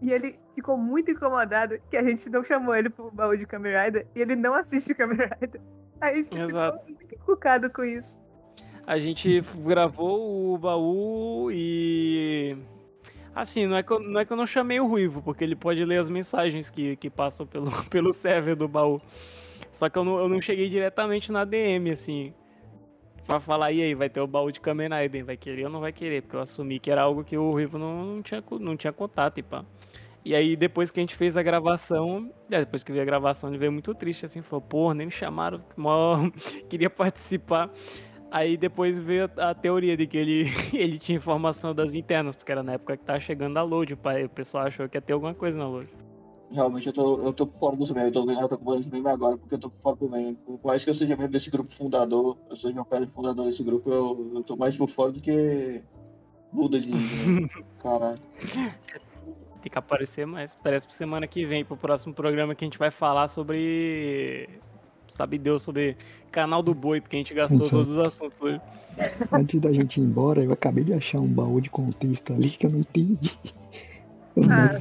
E 0.00 0.12
ele 0.12 0.36
ficou 0.54 0.76
muito 0.76 1.12
incomodado 1.12 1.78
que 1.88 1.96
a 1.96 2.02
gente 2.02 2.28
não 2.28 2.42
chamou 2.42 2.74
ele 2.74 2.90
pro 2.90 3.10
baú 3.12 3.36
de 3.36 3.46
Kamen 3.46 3.72
Rider 3.84 4.06
e 4.16 4.20
ele 4.20 4.34
não 4.34 4.52
assiste 4.54 4.94
Kamen 4.94 5.16
Rider. 5.40 5.60
Aí 6.00 6.14
a 6.14 6.16
gente 6.16 6.36
Exato. 6.36 6.78
ficou 6.78 6.94
muito 6.96 7.14
encucado 7.14 7.70
com 7.70 7.84
isso. 7.84 8.18
A 8.84 8.98
gente 8.98 9.40
gravou 9.64 10.52
o 10.54 10.58
baú 10.58 11.50
e. 11.52 12.56
Assim, 13.32 13.66
não 13.66 13.76
é, 13.76 13.82
que 13.84 13.92
eu, 13.92 14.00
não 14.00 14.20
é 14.20 14.24
que 14.24 14.32
eu 14.32 14.36
não 14.36 14.44
chamei 14.46 14.80
o 14.80 14.86
Ruivo, 14.88 15.22
porque 15.22 15.42
ele 15.44 15.54
pode 15.54 15.82
ler 15.84 15.98
as 15.98 16.10
mensagens 16.10 16.68
que, 16.68 16.96
que 16.96 17.08
passam 17.08 17.46
pelo, 17.46 17.70
pelo 17.88 18.12
server 18.12 18.56
do 18.56 18.66
baú. 18.66 19.00
Só 19.72 19.88
que 19.88 19.96
eu 19.96 20.04
não, 20.04 20.18
eu 20.18 20.28
não 20.28 20.40
cheguei 20.40 20.68
diretamente 20.68 21.30
na 21.30 21.44
DM, 21.44 21.90
assim. 21.92 22.34
Pra 23.26 23.38
falar, 23.38 23.70
e 23.72 23.80
aí, 23.82 23.94
vai 23.94 24.10
ter 24.10 24.20
o 24.20 24.26
baú 24.26 24.50
de 24.50 24.60
Kamen 24.60 24.88
Rider, 24.88 25.24
vai 25.24 25.36
querer 25.36 25.64
ou 25.64 25.70
não 25.70 25.80
vai 25.80 25.92
querer? 25.92 26.22
Porque 26.22 26.36
eu 26.36 26.40
assumi 26.40 26.78
que 26.78 26.90
era 26.90 27.02
algo 27.02 27.22
que 27.22 27.36
o 27.36 27.50
Ruivo 27.50 27.78
não, 27.78 28.04
não, 28.04 28.22
tinha, 28.22 28.42
não 28.60 28.76
tinha 28.76 28.92
contato 28.92 29.38
e 29.38 29.42
pá. 29.42 29.64
E 30.24 30.34
aí, 30.34 30.56
depois 30.56 30.90
que 30.90 31.00
a 31.00 31.02
gente 31.02 31.16
fez 31.16 31.36
a 31.36 31.42
gravação, 31.42 32.32
é, 32.50 32.60
depois 32.60 32.84
que 32.84 32.92
vi 32.92 33.00
a 33.00 33.04
gravação, 33.04 33.50
ele 33.50 33.58
veio 33.58 33.72
muito 33.72 33.92
triste, 33.94 34.24
assim, 34.24 34.40
falou, 34.40 34.60
porra, 34.60 34.94
nem 34.94 35.06
me 35.06 35.12
chamaram, 35.12 35.60
mó... 35.76 36.30
queria 36.68 36.90
participar. 36.90 37.70
Aí 38.30 38.56
depois 38.56 38.98
veio 38.98 39.30
a, 39.36 39.54
teoria 39.54 39.96
de 39.96 40.06
que 40.06 40.16
ele, 40.16 40.46
ele 40.72 40.98
tinha 40.98 41.16
informação 41.16 41.74
das 41.74 41.94
internas, 41.94 42.34
porque 42.34 42.50
era 42.50 42.62
na 42.62 42.74
época 42.74 42.96
que 42.96 43.04
tava 43.04 43.20
chegando 43.20 43.56
a 43.58 43.62
load, 43.62 43.92
o 43.94 44.28
pessoal 44.30 44.66
achou 44.66 44.88
que 44.88 44.96
ia 44.96 45.02
ter 45.02 45.12
alguma 45.12 45.34
coisa 45.34 45.58
na 45.58 45.68
load. 45.68 45.88
Realmente 46.52 46.86
eu 46.88 46.92
tô, 46.92 47.18
eu 47.22 47.32
tô 47.32 47.46
por 47.46 47.58
fora 47.58 47.76
dos 47.76 47.90
memes, 47.90 48.08
eu 48.08 48.12
tô 48.12 48.26
vendo, 48.26 48.40
eu 48.40 48.48
tô 48.48 48.54
acompanhando 48.56 48.84
os 48.84 48.90
memes 48.90 49.06
agora 49.06 49.36
porque 49.38 49.54
eu 49.54 49.58
tô 49.58 49.70
por 49.70 49.80
fora 49.82 49.96
do 49.96 50.08
meme. 50.10 50.36
Por 50.46 50.60
mais 50.64 50.84
que 50.84 50.90
eu 50.90 50.94
seja 50.94 51.16
membro 51.16 51.32
desse 51.32 51.50
grupo 51.50 51.74
fundador, 51.74 52.36
eu 52.50 52.56
seja 52.56 52.80
um 52.80 52.84
pedra 52.84 53.08
fundador 53.14 53.46
desse 53.46 53.62
grupo, 53.62 53.90
eu, 53.90 54.32
eu 54.34 54.42
tô 54.42 54.56
mais 54.56 54.76
por 54.76 54.88
fora 54.88 55.12
do 55.12 55.20
que 55.20 55.82
Buda 56.52 56.78
de 56.78 56.90
né? 56.90 57.48
Caralho. 57.82 58.16
Tem 59.62 59.70
que 59.70 59.78
aparecer 59.78 60.26
mais. 60.26 60.54
Parece 60.62 60.86
pra 60.86 60.94
semana 60.94 61.26
que 61.26 61.46
vem, 61.46 61.64
pro 61.64 61.76
próximo 61.76 62.12
programa 62.12 62.54
que 62.54 62.64
a 62.64 62.66
gente 62.66 62.78
vai 62.78 62.90
falar 62.90 63.28
sobre. 63.28 64.48
Sabe 65.08 65.38
Deus, 65.38 65.62
sobre 65.62 65.96
canal 66.30 66.62
do 66.62 66.74
boi, 66.74 67.00
porque 67.00 67.16
a 67.16 67.18
gente 67.18 67.32
gastou 67.34 67.60
Isso. 67.60 67.70
todos 67.70 67.90
os 67.90 67.98
assuntos 67.98 68.40
hoje. 68.40 68.60
Antes 69.30 69.60
da 69.60 69.72
gente 69.72 70.00
ir 70.00 70.04
embora, 70.04 70.42
eu 70.42 70.52
acabei 70.52 70.84
de 70.84 70.92
achar 70.92 71.20
um 71.20 71.32
baú 71.32 71.60
de 71.60 71.70
contexto 71.70 72.32
ali 72.32 72.50
que 72.50 72.66
eu 72.66 72.70
não 72.70 72.80
entendi. 72.80 73.30
Eu 74.34 74.42
não- 74.46 74.52
Ah, 74.54 74.80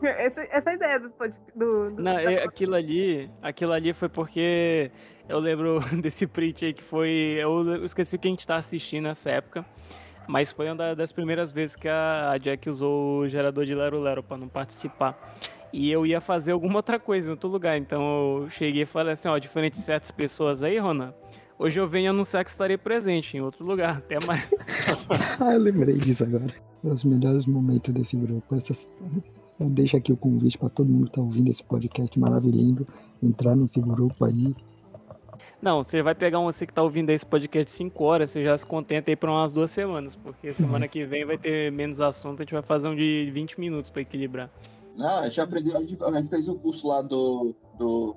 essa, 0.02 0.42
essa 0.50 0.70
é 0.70 0.74
ideia 0.74 1.00
do, 1.00 1.08
do, 1.54 1.90
do 1.90 2.02
Não, 2.02 2.18
é, 2.18 2.44
aquilo 2.44 2.74
ali, 2.74 3.30
aquilo 3.42 3.72
ali 3.72 3.92
foi 3.92 4.08
porque 4.08 4.90
eu 5.28 5.38
lembro 5.38 5.80
desse 6.00 6.26
print 6.26 6.66
aí 6.66 6.74
que 6.74 6.82
foi. 6.82 7.36
Eu, 7.38 7.66
eu 7.76 7.84
esqueci 7.84 8.16
o 8.16 8.18
que 8.18 8.28
a 8.28 8.30
gente 8.30 8.46
tá 8.46 8.56
assistindo 8.56 9.04
nessa 9.04 9.30
época. 9.30 9.64
Mas 10.26 10.50
foi 10.50 10.66
uma 10.66 10.76
da- 10.76 10.94
das 10.94 11.12
primeiras 11.12 11.52
vezes 11.52 11.76
que 11.76 11.86
a, 11.86 12.30
a 12.30 12.38
Jack 12.38 12.68
usou 12.70 13.20
o 13.20 13.28
gerador 13.28 13.66
de 13.66 13.74
Lero 13.74 14.00
Lero 14.00 14.22
pra 14.22 14.38
não 14.38 14.48
participar. 14.48 15.38
E 15.70 15.90
eu 15.90 16.06
ia 16.06 16.20
fazer 16.20 16.52
alguma 16.52 16.76
outra 16.76 16.98
coisa 16.98 17.28
em 17.28 17.30
outro 17.32 17.48
lugar. 17.48 17.76
Então 17.76 18.42
eu 18.42 18.50
cheguei 18.50 18.82
e 18.82 18.86
falei 18.86 19.12
assim, 19.12 19.28
ó, 19.28 19.36
diferente 19.36 19.74
de 19.74 19.80
certas 19.80 20.10
pessoas 20.10 20.62
aí, 20.62 20.78
Ronan, 20.78 21.12
Hoje 21.58 21.78
eu 21.78 21.88
venho 21.88 22.10
anunciar 22.10 22.44
que 22.44 22.50
estarei 22.50 22.76
presente 22.76 23.36
em 23.36 23.40
outro 23.40 23.64
lugar. 23.64 23.98
Até 23.98 24.18
mais. 24.26 24.50
ah, 25.40 25.52
eu 25.52 25.60
lembrei 25.60 25.96
disso 25.98 26.24
agora. 26.24 26.52
Os 26.82 27.04
melhores 27.04 27.46
momentos 27.46 27.94
desse 27.94 28.16
grupo. 28.16 28.56
Essas... 28.56 28.86
Eu 29.64 29.70
deixo 29.70 29.96
aqui 29.96 30.12
o 30.12 30.16
convite 30.16 30.58
para 30.58 30.68
todo 30.68 30.90
mundo 30.90 31.06
que 31.06 31.12
tá 31.12 31.22
ouvindo 31.22 31.48
esse 31.48 31.64
podcast 31.64 32.18
maravilhoso 32.18 32.86
entrar 33.22 33.56
nesse 33.56 33.80
grupo 33.80 34.24
aí. 34.26 34.54
Não, 35.62 35.82
você 35.82 36.02
vai 36.02 36.14
pegar 36.14 36.38
um, 36.38 36.44
você 36.44 36.66
que 36.66 36.72
tá 36.74 36.82
ouvindo 36.82 37.08
esse 37.08 37.24
podcast 37.24 37.64
de 37.64 37.70
5 37.70 38.04
horas, 38.04 38.28
você 38.28 38.44
já 38.44 38.54
se 38.54 38.66
contenta 38.66 39.10
aí 39.10 39.16
por 39.16 39.30
umas 39.30 39.50
duas 39.52 39.70
semanas, 39.70 40.14
porque 40.14 40.52
semana 40.52 40.86
que 40.86 41.06
vem 41.06 41.24
vai 41.24 41.38
ter 41.38 41.72
menos 41.72 41.98
assunto, 41.98 42.40
a 42.40 42.44
gente 42.44 42.52
vai 42.52 42.62
fazer 42.62 42.88
um 42.88 42.94
de 42.94 43.30
20 43.32 43.58
minutos 43.58 43.88
para 43.88 44.02
equilibrar. 44.02 44.50
Não, 44.94 45.20
a 45.20 45.24
gente 45.24 45.40
aprendeu, 45.40 45.76
a 45.78 45.80
gente, 45.80 46.04
a 46.04 46.12
gente 46.12 46.28
fez 46.28 46.46
o 46.46 46.52
um 46.52 46.58
curso 46.58 46.86
lá 46.86 47.00
do, 47.00 47.54
do, 47.78 48.14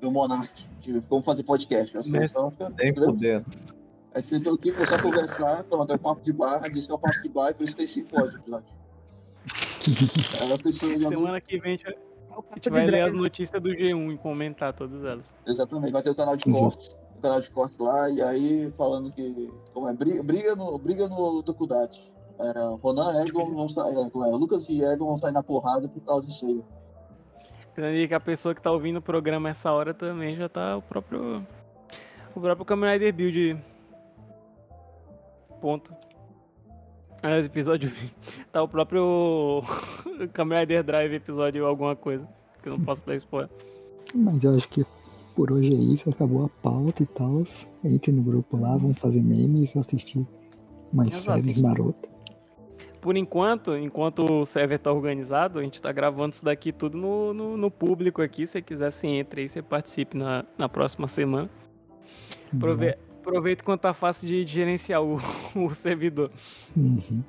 do 0.00 0.10
Monark, 0.10 0.66
de 0.80 1.00
como 1.02 1.22
fazer 1.22 1.44
podcast. 1.44 1.96
Então, 1.96 2.52
Nem 2.76 2.92
fudendo. 2.92 3.46
A 4.12 4.18
gente 4.18 4.28
sentou 4.28 4.54
aqui, 4.54 4.72
começou 4.72 4.96
a 4.96 5.02
conversar, 5.02 5.64
pronto, 5.64 5.92
é 5.92 5.94
o 5.94 5.98
papo 5.98 6.24
de 6.24 6.32
bar, 6.32 6.68
disse 6.72 6.88
que 6.88 6.92
é 6.92 6.96
o 6.96 6.98
papo 6.98 7.22
de 7.22 7.28
bar, 7.28 7.50
e 7.50 7.54
por 7.54 7.64
isso 7.64 7.76
tem 7.76 7.86
5 7.86 8.16
horas 8.16 8.32
de 8.32 8.38
episódio. 8.38 8.77
Semana 11.00 11.40
que 11.40 11.58
vem 11.58 11.74
a 11.74 11.76
gente, 11.76 11.88
a 11.88 12.54
gente 12.54 12.70
vai 12.70 12.86
ler 12.86 13.02
as 13.02 13.12
notícias 13.12 13.60
do 13.60 13.70
G1 13.70 14.14
e 14.14 14.18
comentar 14.18 14.72
todas 14.72 15.04
elas. 15.04 15.34
Exatamente, 15.46 15.92
vai 15.92 16.02
ter 16.02 16.10
o 16.10 16.14
canal 16.14 16.36
de 16.36 16.50
cortes, 16.50 16.96
o 17.16 17.20
canal 17.20 17.40
de 17.40 17.50
cortes 17.50 17.78
lá, 17.78 18.10
e 18.10 18.22
aí 18.22 18.72
falando 18.76 19.12
que. 19.12 19.50
Como 19.72 19.88
é? 19.88 19.92
Briga, 19.92 20.22
briga 20.22 20.56
no, 20.56 20.78
briga 20.78 21.08
no 21.08 21.42
Tokudate. 21.42 22.00
Era 22.40 22.68
Ronan 22.82 23.12
e 23.14 23.28
Egon 23.28 23.52
vão 23.52 23.68
sair. 23.68 23.96
É, 23.96 24.00
é, 24.00 24.36
Lucas 24.36 24.68
e 24.68 24.82
Egon 24.82 25.06
vão 25.06 25.18
sair 25.18 25.32
na 25.32 25.42
porrada 25.42 25.88
por 25.88 26.00
causa 26.02 26.26
disso 26.26 26.46
aí. 26.46 26.62
E 28.04 28.08
que 28.08 28.14
a 28.14 28.20
pessoa 28.20 28.54
que 28.54 28.60
tá 28.60 28.70
ouvindo 28.70 28.98
o 28.98 29.02
programa 29.02 29.48
essa 29.48 29.70
hora 29.72 29.94
também 29.94 30.34
já 30.34 30.48
tá 30.48 30.76
o 30.76 30.82
próprio. 30.82 31.44
O 32.34 32.40
próprio 32.40 32.64
Kamen 32.64 32.92
Rider 32.92 33.12
Build. 33.12 33.60
Ponto. 35.60 35.92
Aliás, 37.22 37.46
episódio. 37.46 37.92
Tá 38.50 38.62
o 38.62 38.68
próprio 38.68 39.62
Kamen 40.32 40.60
Rider 40.60 40.82
Drive 40.82 41.14
episódio 41.14 41.66
alguma 41.66 41.94
coisa. 41.94 42.26
Que 42.62 42.68
eu 42.68 42.78
não 42.78 42.84
posso 42.84 43.04
dar 43.06 43.14
spoiler. 43.16 43.50
Mas 44.14 44.42
eu 44.42 44.56
acho 44.56 44.68
que 44.68 44.86
por 45.34 45.52
hoje 45.52 45.68
é 45.68 45.78
isso. 45.78 46.08
Acabou 46.08 46.46
a 46.46 46.48
pauta 46.48 47.02
e 47.02 47.06
tal. 47.06 47.44
Entre 47.84 48.10
no 48.10 48.22
grupo 48.22 48.56
lá, 48.56 48.76
vamos 48.76 48.98
fazer 48.98 49.20
memes, 49.20 49.76
assistir 49.76 50.26
mais 50.92 51.10
Exato. 51.10 51.38
séries 51.38 51.60
marotas. 51.60 52.10
Por 53.00 53.16
enquanto, 53.16 53.76
enquanto 53.76 54.24
o 54.24 54.44
server 54.44 54.78
tá 54.78 54.92
organizado, 54.92 55.58
a 55.58 55.62
gente 55.62 55.80
tá 55.80 55.92
gravando 55.92 56.34
isso 56.34 56.44
daqui 56.44 56.72
tudo 56.72 56.98
no, 56.98 57.32
no, 57.32 57.56
no 57.56 57.70
público 57.70 58.20
aqui. 58.22 58.46
Se 58.46 58.52
você 58.52 58.62
quiser, 58.62 58.90
se 58.90 59.06
entre 59.06 59.42
aí, 59.42 59.48
você 59.48 59.62
participe 59.62 60.16
na, 60.16 60.44
na 60.56 60.68
próxima 60.68 61.06
semana. 61.06 61.48
Prove 62.58 62.96
aproveita 63.28 63.62
quando 63.62 63.80
tá 63.80 63.92
fácil 63.92 64.26
de, 64.26 64.44
gerenciar 64.44 65.02
o, 65.02 65.18
o 65.54 65.70
servidor. 65.74 66.30
Uhum. 66.76 67.22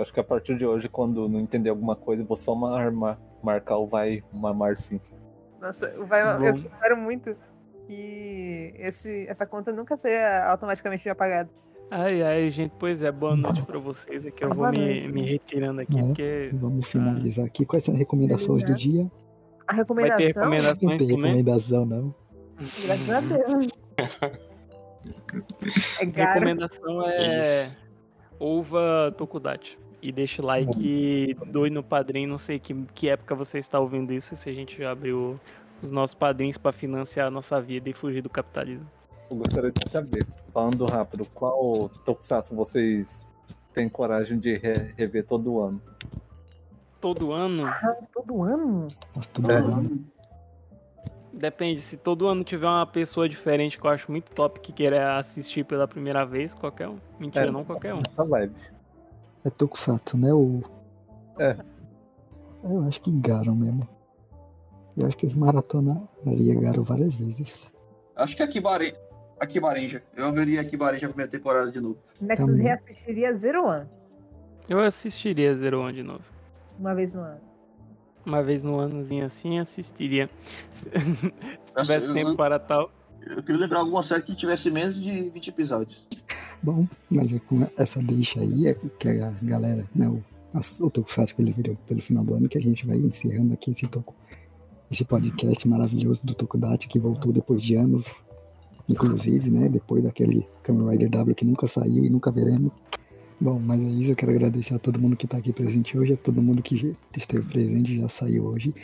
Acho 0.00 0.12
que 0.12 0.20
a 0.20 0.24
partir 0.24 0.58
de 0.58 0.66
hoje, 0.66 0.90
quando 0.90 1.26
não 1.26 1.40
entender 1.40 1.70
alguma 1.70 1.96
coisa, 1.96 2.22
vou 2.22 2.36
só 2.36 2.54
mar, 2.54 2.90
mar, 2.92 3.18
marcar 3.42 3.78
o 3.78 3.86
vai 3.86 4.22
mamar 4.30 4.76
sim. 4.76 5.00
Nossa, 5.58 5.88
o 5.98 6.04
vai, 6.04 6.22
eu 6.46 6.54
espero 6.54 6.96
muito 6.98 7.34
que 7.86 8.74
esse, 8.78 9.26
essa 9.26 9.46
conta 9.46 9.72
nunca 9.72 9.96
seja 9.96 10.44
automaticamente 10.50 11.08
apagada. 11.08 11.48
Ai, 11.90 12.22
ai, 12.22 12.50
gente, 12.50 12.72
pois 12.78 13.02
é, 13.02 13.10
boa 13.10 13.34
noite 13.34 13.62
pra 13.62 13.78
vocês 13.78 14.26
aqui. 14.26 14.44
Eu 14.44 14.50
vou 14.50 14.70
me, 14.70 15.08
me, 15.08 15.24
retirando 15.24 15.80
aqui, 15.80 15.98
é, 15.98 16.02
porque... 16.02 16.50
Vamos 16.52 16.86
finalizar 16.86 17.46
aqui. 17.46 17.64
Quais 17.64 17.82
são 17.82 17.94
as 17.94 17.98
recomendações 17.98 18.62
do 18.62 18.74
dia? 18.74 19.10
A 19.66 19.72
recomendação? 19.72 20.18
Vai 20.18 20.32
ter 20.32 20.38
recomendações 20.38 20.82
Não 20.82 20.96
tem 20.98 21.06
recomendação, 21.06 21.86
não. 21.86 22.14
Graças 22.84 23.10
a 23.10 23.20
Deus. 23.20 23.68
É 26.00 26.04
recomendação 26.04 27.02
é 27.06 27.74
Ova 28.38 29.14
Tokudachi. 29.16 29.78
E 30.02 30.10
deixe 30.10 30.40
like 30.40 30.72
e 30.78 31.34
doe 31.46 31.68
no 31.68 31.82
padrinho. 31.82 32.28
Não 32.28 32.38
sei 32.38 32.58
que, 32.58 32.74
que 32.94 33.08
época 33.08 33.34
você 33.34 33.58
está 33.58 33.78
ouvindo 33.78 34.12
isso, 34.12 34.34
se 34.34 34.48
a 34.48 34.52
gente 34.52 34.78
já 34.78 34.90
abriu 34.90 35.38
os 35.82 35.90
nossos 35.90 36.14
padrinhos 36.14 36.56
para 36.56 36.72
financiar 36.72 37.26
a 37.26 37.30
nossa 37.30 37.60
vida 37.60 37.88
e 37.88 37.92
fugir 37.92 38.22
do 38.22 38.30
capitalismo. 38.30 38.86
Eu 39.30 39.36
gostaria 39.36 39.70
de 39.70 39.90
saber, 39.90 40.26
falando 40.52 40.84
rápido, 40.86 41.26
qual 41.34 41.88
Tokusatsu 42.04 42.54
vocês 42.54 43.30
têm 43.72 43.88
coragem 43.88 44.38
de 44.38 44.54
re 44.56 44.92
rever 44.96 45.24
todo 45.24 45.60
ano? 45.60 45.80
Todo 47.00 47.32
ano? 47.32 47.66
Ah, 47.66 47.96
todo 48.12 48.42
ano? 48.42 48.88
Nossa, 49.14 49.30
todo 49.32 49.50
é. 49.50 49.56
ano. 49.56 50.04
Depende, 51.32 51.80
se 51.80 51.96
todo 51.96 52.26
ano 52.26 52.42
tiver 52.42 52.66
uma 52.66 52.86
pessoa 52.86 53.28
diferente 53.28 53.78
que 53.78 53.86
eu 53.86 53.90
acho 53.90 54.10
muito 54.10 54.32
top 54.32 54.58
que 54.60 54.72
queira 54.72 55.16
assistir 55.16 55.64
pela 55.64 55.86
primeira 55.86 56.24
vez, 56.24 56.54
qualquer 56.54 56.88
um. 56.88 56.98
Mentira, 57.18 57.46
é, 57.46 57.50
não 57.50 57.64
qualquer 57.64 57.94
um. 57.94 57.98
Essa 58.10 58.24
vibe. 58.24 58.54
É 59.44 59.50
Tokusatsu, 59.50 60.18
né? 60.18 60.32
O... 60.32 60.60
É. 61.38 61.56
Eu 62.64 62.82
acho 62.82 63.00
que 63.00 63.10
Garo 63.12 63.54
mesmo. 63.54 63.88
Eu 64.96 65.06
acho 65.06 65.16
que 65.16 65.26
eu 65.26 65.36
maratonaria 65.36 66.60
Garo 66.60 66.82
várias 66.82 67.14
vezes. 67.14 67.54
Acho 68.16 68.36
que 68.36 68.42
é 68.42 68.46
Kibare... 68.48 68.94
a 69.38 69.46
Kibarenja. 69.46 70.02
Eu 70.16 70.32
veria 70.32 70.60
a 70.60 70.64
Kibarenja 70.64 71.06
a 71.06 71.10
primeira 71.10 71.30
temporada 71.30 71.70
de 71.70 71.80
novo. 71.80 71.98
Nexus 72.20 72.46
Também. 72.46 72.64
reassistiria 72.64 73.34
Zero 73.34 73.66
One. 73.66 73.86
Eu 74.68 74.80
assistiria 74.80 75.54
Zero 75.54 75.80
One 75.80 75.92
de 75.94 76.02
novo. 76.02 76.24
Uma 76.78 76.94
vez 76.94 77.14
no 77.14 77.22
ano 77.22 77.49
uma 78.24 78.42
vez 78.42 78.64
no 78.64 78.80
anozinho 78.80 79.24
assim, 79.24 79.58
assistiria. 79.58 80.28
Se 80.72 81.74
tivesse 81.74 82.06
eu, 82.06 82.14
tempo 82.14 82.30
eu, 82.30 82.36
para 82.36 82.58
tal. 82.58 82.90
Eu 83.26 83.42
queria 83.42 83.60
lembrar 83.60 83.80
alguma 83.80 84.02
série 84.02 84.22
que 84.22 84.34
tivesse 84.34 84.70
menos 84.70 84.94
de 84.94 85.30
20 85.30 85.48
episódios. 85.48 86.06
Bom, 86.62 86.86
mas 87.08 87.32
é 87.32 87.38
com 87.38 87.66
essa 87.76 88.02
deixa 88.02 88.40
aí, 88.40 88.68
é 88.68 88.74
que 88.98 89.08
a 89.08 89.30
galera, 89.42 89.88
né, 89.94 90.08
o, 90.08 90.22
o 90.84 90.90
Tokusatsu 90.90 91.34
que 91.34 91.42
ele 91.42 91.52
virou 91.52 91.76
pelo 91.86 92.02
final 92.02 92.24
do 92.24 92.34
ano, 92.34 92.48
que 92.48 92.58
a 92.58 92.60
gente 92.60 92.86
vai 92.86 92.96
encerrando 92.96 93.54
aqui 93.54 93.70
esse, 93.70 93.86
toco, 93.86 94.14
esse 94.90 95.04
podcast 95.04 95.66
maravilhoso 95.66 96.20
do 96.24 96.34
Tokudate, 96.34 96.86
que 96.86 96.98
voltou 96.98 97.32
depois 97.32 97.62
de 97.62 97.76
anos, 97.76 98.06
inclusive, 98.86 99.50
né, 99.50 99.68
depois 99.70 100.02
daquele 100.02 100.46
Kamen 100.62 100.88
Rider 100.90 101.08
W 101.08 101.34
que 101.34 101.44
nunca 101.46 101.66
saiu 101.66 102.04
e 102.04 102.10
nunca 102.10 102.30
veremos. 102.30 102.72
Bom, 103.40 103.58
mas 103.58 103.80
é 103.80 103.84
isso. 103.84 104.12
Eu 104.12 104.16
quero 104.16 104.32
agradecer 104.32 104.74
a 104.74 104.78
todo 104.78 105.00
mundo 105.00 105.16
que 105.16 105.24
está 105.24 105.38
aqui 105.38 105.52
presente 105.52 105.96
hoje, 105.98 106.12
a 106.12 106.16
todo 106.16 106.42
mundo 106.42 106.62
que 106.62 106.94
esteve 107.16 107.46
presente 107.46 107.98
já 107.98 108.08
saiu 108.08 108.44
hoje. 108.44 108.74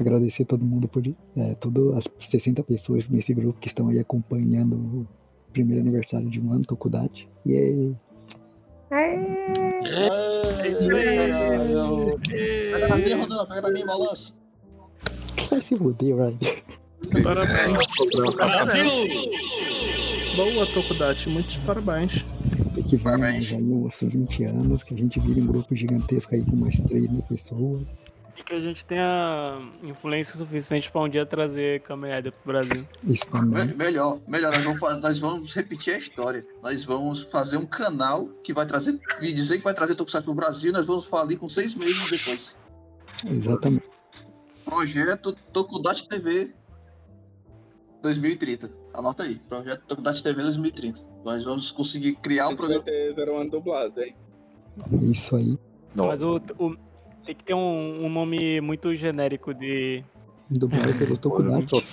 Agradecer 0.00 0.42
a 0.42 0.46
todo 0.46 0.64
mundo 0.64 0.88
por 0.88 1.02
é, 1.06 1.54
todas 1.54 1.96
as 1.96 2.08
60 2.28 2.62
pessoas 2.64 3.08
nesse 3.08 3.32
grupo 3.32 3.60
que 3.60 3.68
estão 3.68 3.88
aí 3.88 3.98
acompanhando 3.98 4.74
o 4.74 5.06
primeiro 5.52 5.80
aniversário 5.80 6.28
de 6.28 6.40
um 6.40 6.52
ano, 6.52 6.64
Tokudate. 6.64 7.28
E 7.46 7.56
aí. 7.56 7.96
É 8.90 10.68
isso 10.68 10.84
aí! 10.88 11.18
Pega 12.72 12.88
na 12.88 12.96
minha, 12.96 13.16
Rodando, 13.16 13.48
pega 13.48 13.60
na 13.60 13.70
minha, 13.70 13.86
balança. 13.86 14.32
Vai 15.50 15.60
se 15.60 15.76
fuder. 15.76 16.16
Parabéns. 17.22 17.86
Brasil! 18.34 18.90
Boa, 20.36 20.66
Tokudate. 20.66 21.28
Muitos 21.28 21.58
parabéns. 21.58 22.24
E 22.78 22.82
que 22.84 22.96
vai 22.96 23.16
mais 23.16 23.50
aí 23.50 23.60
uns 23.60 24.00
20 24.00 24.44
anos, 24.44 24.84
que 24.84 24.94
a 24.94 24.96
gente 24.96 25.18
vire 25.18 25.40
um 25.40 25.46
grupo 25.46 25.74
gigantesco 25.74 26.32
aí 26.32 26.44
com 26.44 26.54
mais 26.54 26.80
3 26.82 27.10
mil 27.10 27.22
pessoas. 27.22 27.92
E 28.36 28.42
que 28.44 28.54
a 28.54 28.60
gente 28.60 28.84
tenha 28.84 29.60
influência 29.82 30.36
suficiente 30.36 30.88
para 30.88 31.00
um 31.00 31.08
dia 31.08 31.26
trazer 31.26 31.82
Rider 31.82 32.32
pro 32.32 32.52
Brasil. 32.52 32.86
Isso 33.02 33.26
também. 33.32 33.66
Me 33.66 33.74
melhor, 33.74 34.20
melhor, 34.28 34.52
nós 34.52 34.62
vamos, 34.62 35.02
nós 35.02 35.18
vamos 35.18 35.52
repetir 35.52 35.94
a 35.94 35.98
história. 35.98 36.46
Nós 36.62 36.84
vamos 36.84 37.24
fazer 37.32 37.56
um 37.56 37.66
canal 37.66 38.28
que 38.44 38.54
vai 38.54 38.64
trazer, 38.64 38.96
e 39.20 39.32
dizer 39.32 39.58
que 39.58 39.64
vai 39.64 39.74
trazer 39.74 39.96
Tokusatsu 39.96 40.26
pro 40.26 40.34
Brasil, 40.34 40.70
nós 40.70 40.86
vamos 40.86 41.04
falar 41.06 41.34
com 41.36 41.48
seis 41.48 41.74
meses 41.74 42.08
depois. 42.08 42.56
Exatamente. 43.26 43.88
Projeto 44.64 45.32
Tokudachi 45.52 46.08
TV 46.08 46.52
2030. 48.02 48.70
Anota 48.94 49.24
aí, 49.24 49.34
Projeto 49.48 49.82
Tokudachi 49.88 50.22
TV 50.22 50.42
2030. 50.42 51.08
Nós 51.28 51.44
vamos 51.44 51.70
conseguir 51.70 52.14
criar 52.14 52.48
um 52.48 52.56
programa. 52.56 52.82
Ter 52.82 53.12
Zero 53.12 53.34
One 53.34 53.50
dublado, 53.50 54.00
hein? 54.00 54.16
Isso 55.10 55.36
aí. 55.36 55.58
Mas 55.94 56.22
o, 56.22 56.36
o, 56.58 56.74
tem 57.22 57.34
que 57.34 57.44
ter 57.44 57.52
um, 57.52 58.06
um 58.06 58.08
nome 58.08 58.62
muito 58.62 58.94
genérico 58.94 59.52
de. 59.52 60.02
Dublado 60.48 60.94
pelo 60.94 61.18
Tokudachi. 61.20 61.84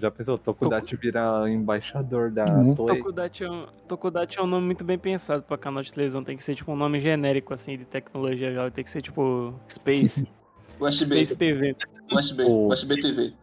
Já 0.00 0.10
pensou, 0.10 0.36
Tokudachi 0.38 0.96
virar 0.96 1.48
embaixador 1.48 2.32
da 2.32 2.44
uhum. 2.46 2.74
Toei? 2.74 2.98
Tokudachi 2.98 3.44
é, 3.44 3.50
um, 3.50 3.66
Tokudachi 3.86 4.38
é 4.40 4.42
um 4.42 4.48
nome 4.48 4.66
muito 4.66 4.82
bem 4.82 4.98
pensado 4.98 5.44
pra 5.44 5.56
canal 5.56 5.84
de 5.84 5.92
televisão. 5.92 6.24
Tem 6.24 6.36
que 6.36 6.42
ser 6.42 6.56
tipo 6.56 6.72
um 6.72 6.76
nome 6.76 6.98
genérico 6.98 7.54
assim 7.54 7.78
de 7.78 7.84
tecnologia 7.84 8.52
já. 8.52 8.68
Tem 8.72 8.82
que 8.82 8.90
ser 8.90 9.02
tipo 9.02 9.54
Space. 9.68 10.32
USB. 10.80 11.26
Space 11.26 11.36
TV. 11.36 11.76
USB. 12.10 12.42
USB 12.42 13.00
TV. 13.00 13.34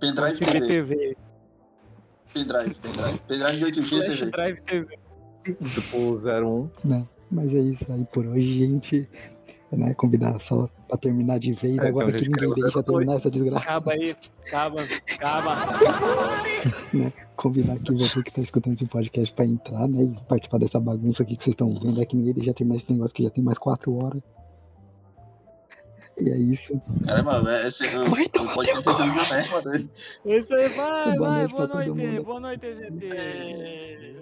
Pendrive 0.00 0.32
USB 0.32 0.60
TV. 0.66 1.16
Pendrive, 2.32 2.74
pendrive. 2.76 3.18
Pendrive 3.26 3.72
de 3.72 3.80
8G 3.80 3.82
Flash 3.88 4.18
TV. 4.18 4.30
Drive 4.30 4.60
TV. 4.62 4.98
Tipo 5.74 5.96
01. 6.12 6.70
Não, 6.84 7.08
mas 7.30 7.54
é 7.54 7.58
isso 7.60 7.90
aí 7.90 8.04
por 8.12 8.26
hoje, 8.26 8.58
gente. 8.60 9.08
né? 9.72 9.94
Convidar 9.94 10.38
só 10.40 10.68
pra 10.88 10.96
terminar 10.98 11.38
de 11.38 11.52
vez, 11.52 11.78
É, 11.78 11.88
agora 11.88 12.08
então, 12.08 12.20
que 12.20 12.28
ninguém 12.28 12.62
deixa 12.62 12.82
terminar 12.82 13.14
essa 13.14 13.30
desgraça. 13.30 13.62
Acaba 13.64 13.92
aí, 13.92 14.14
acaba, 14.46 14.82
acaba. 14.82 15.56
né? 16.92 17.12
Convidar 17.36 17.74
aqui 17.74 17.92
você 17.92 18.22
que 18.22 18.32
tá 18.32 18.40
escutando 18.40 18.74
esse 18.74 18.86
podcast 18.86 19.34
pra 19.34 19.44
entrar, 19.46 19.86
né? 19.88 20.02
E 20.02 20.24
participar 20.24 20.58
dessa 20.58 20.80
bagunça 20.80 21.22
aqui 21.22 21.36
que 21.36 21.44
vocês 21.44 21.52
estão 21.54 21.74
vendo. 21.78 22.00
É 22.00 22.04
que 22.04 22.16
ninguém 22.16 22.34
deixa 22.34 22.52
terminar 22.54 22.76
esse 22.76 22.90
negócio 22.92 23.14
que 23.14 23.22
já 23.22 23.30
tem 23.30 23.44
mais 23.44 23.58
quatro 23.58 23.92
horas. 24.02 24.22
E 26.20 26.30
é 26.30 26.36
isso. 26.36 26.80
Caramba, 27.06 27.44
é, 27.50 27.68
esse, 27.68 27.94
eu, 27.94 28.02
Vai 28.04 28.24
eu 28.24 28.44
pode 28.54 28.70
ter 28.70 28.76
sido 28.76 29.06
mesmo, 29.06 29.52
mano. 29.52 29.90
Isso 30.24 30.54
aí, 30.54 30.68
vai, 30.68 31.16
Boa 31.16 31.28
vai, 31.28 31.38
noite 31.38 31.54
boa 31.54 31.68
pra 31.68 31.84
todo 31.84 31.94
noite, 31.94 32.20
boa 32.20 32.40
noite, 32.40 32.74
gente. 32.76 34.18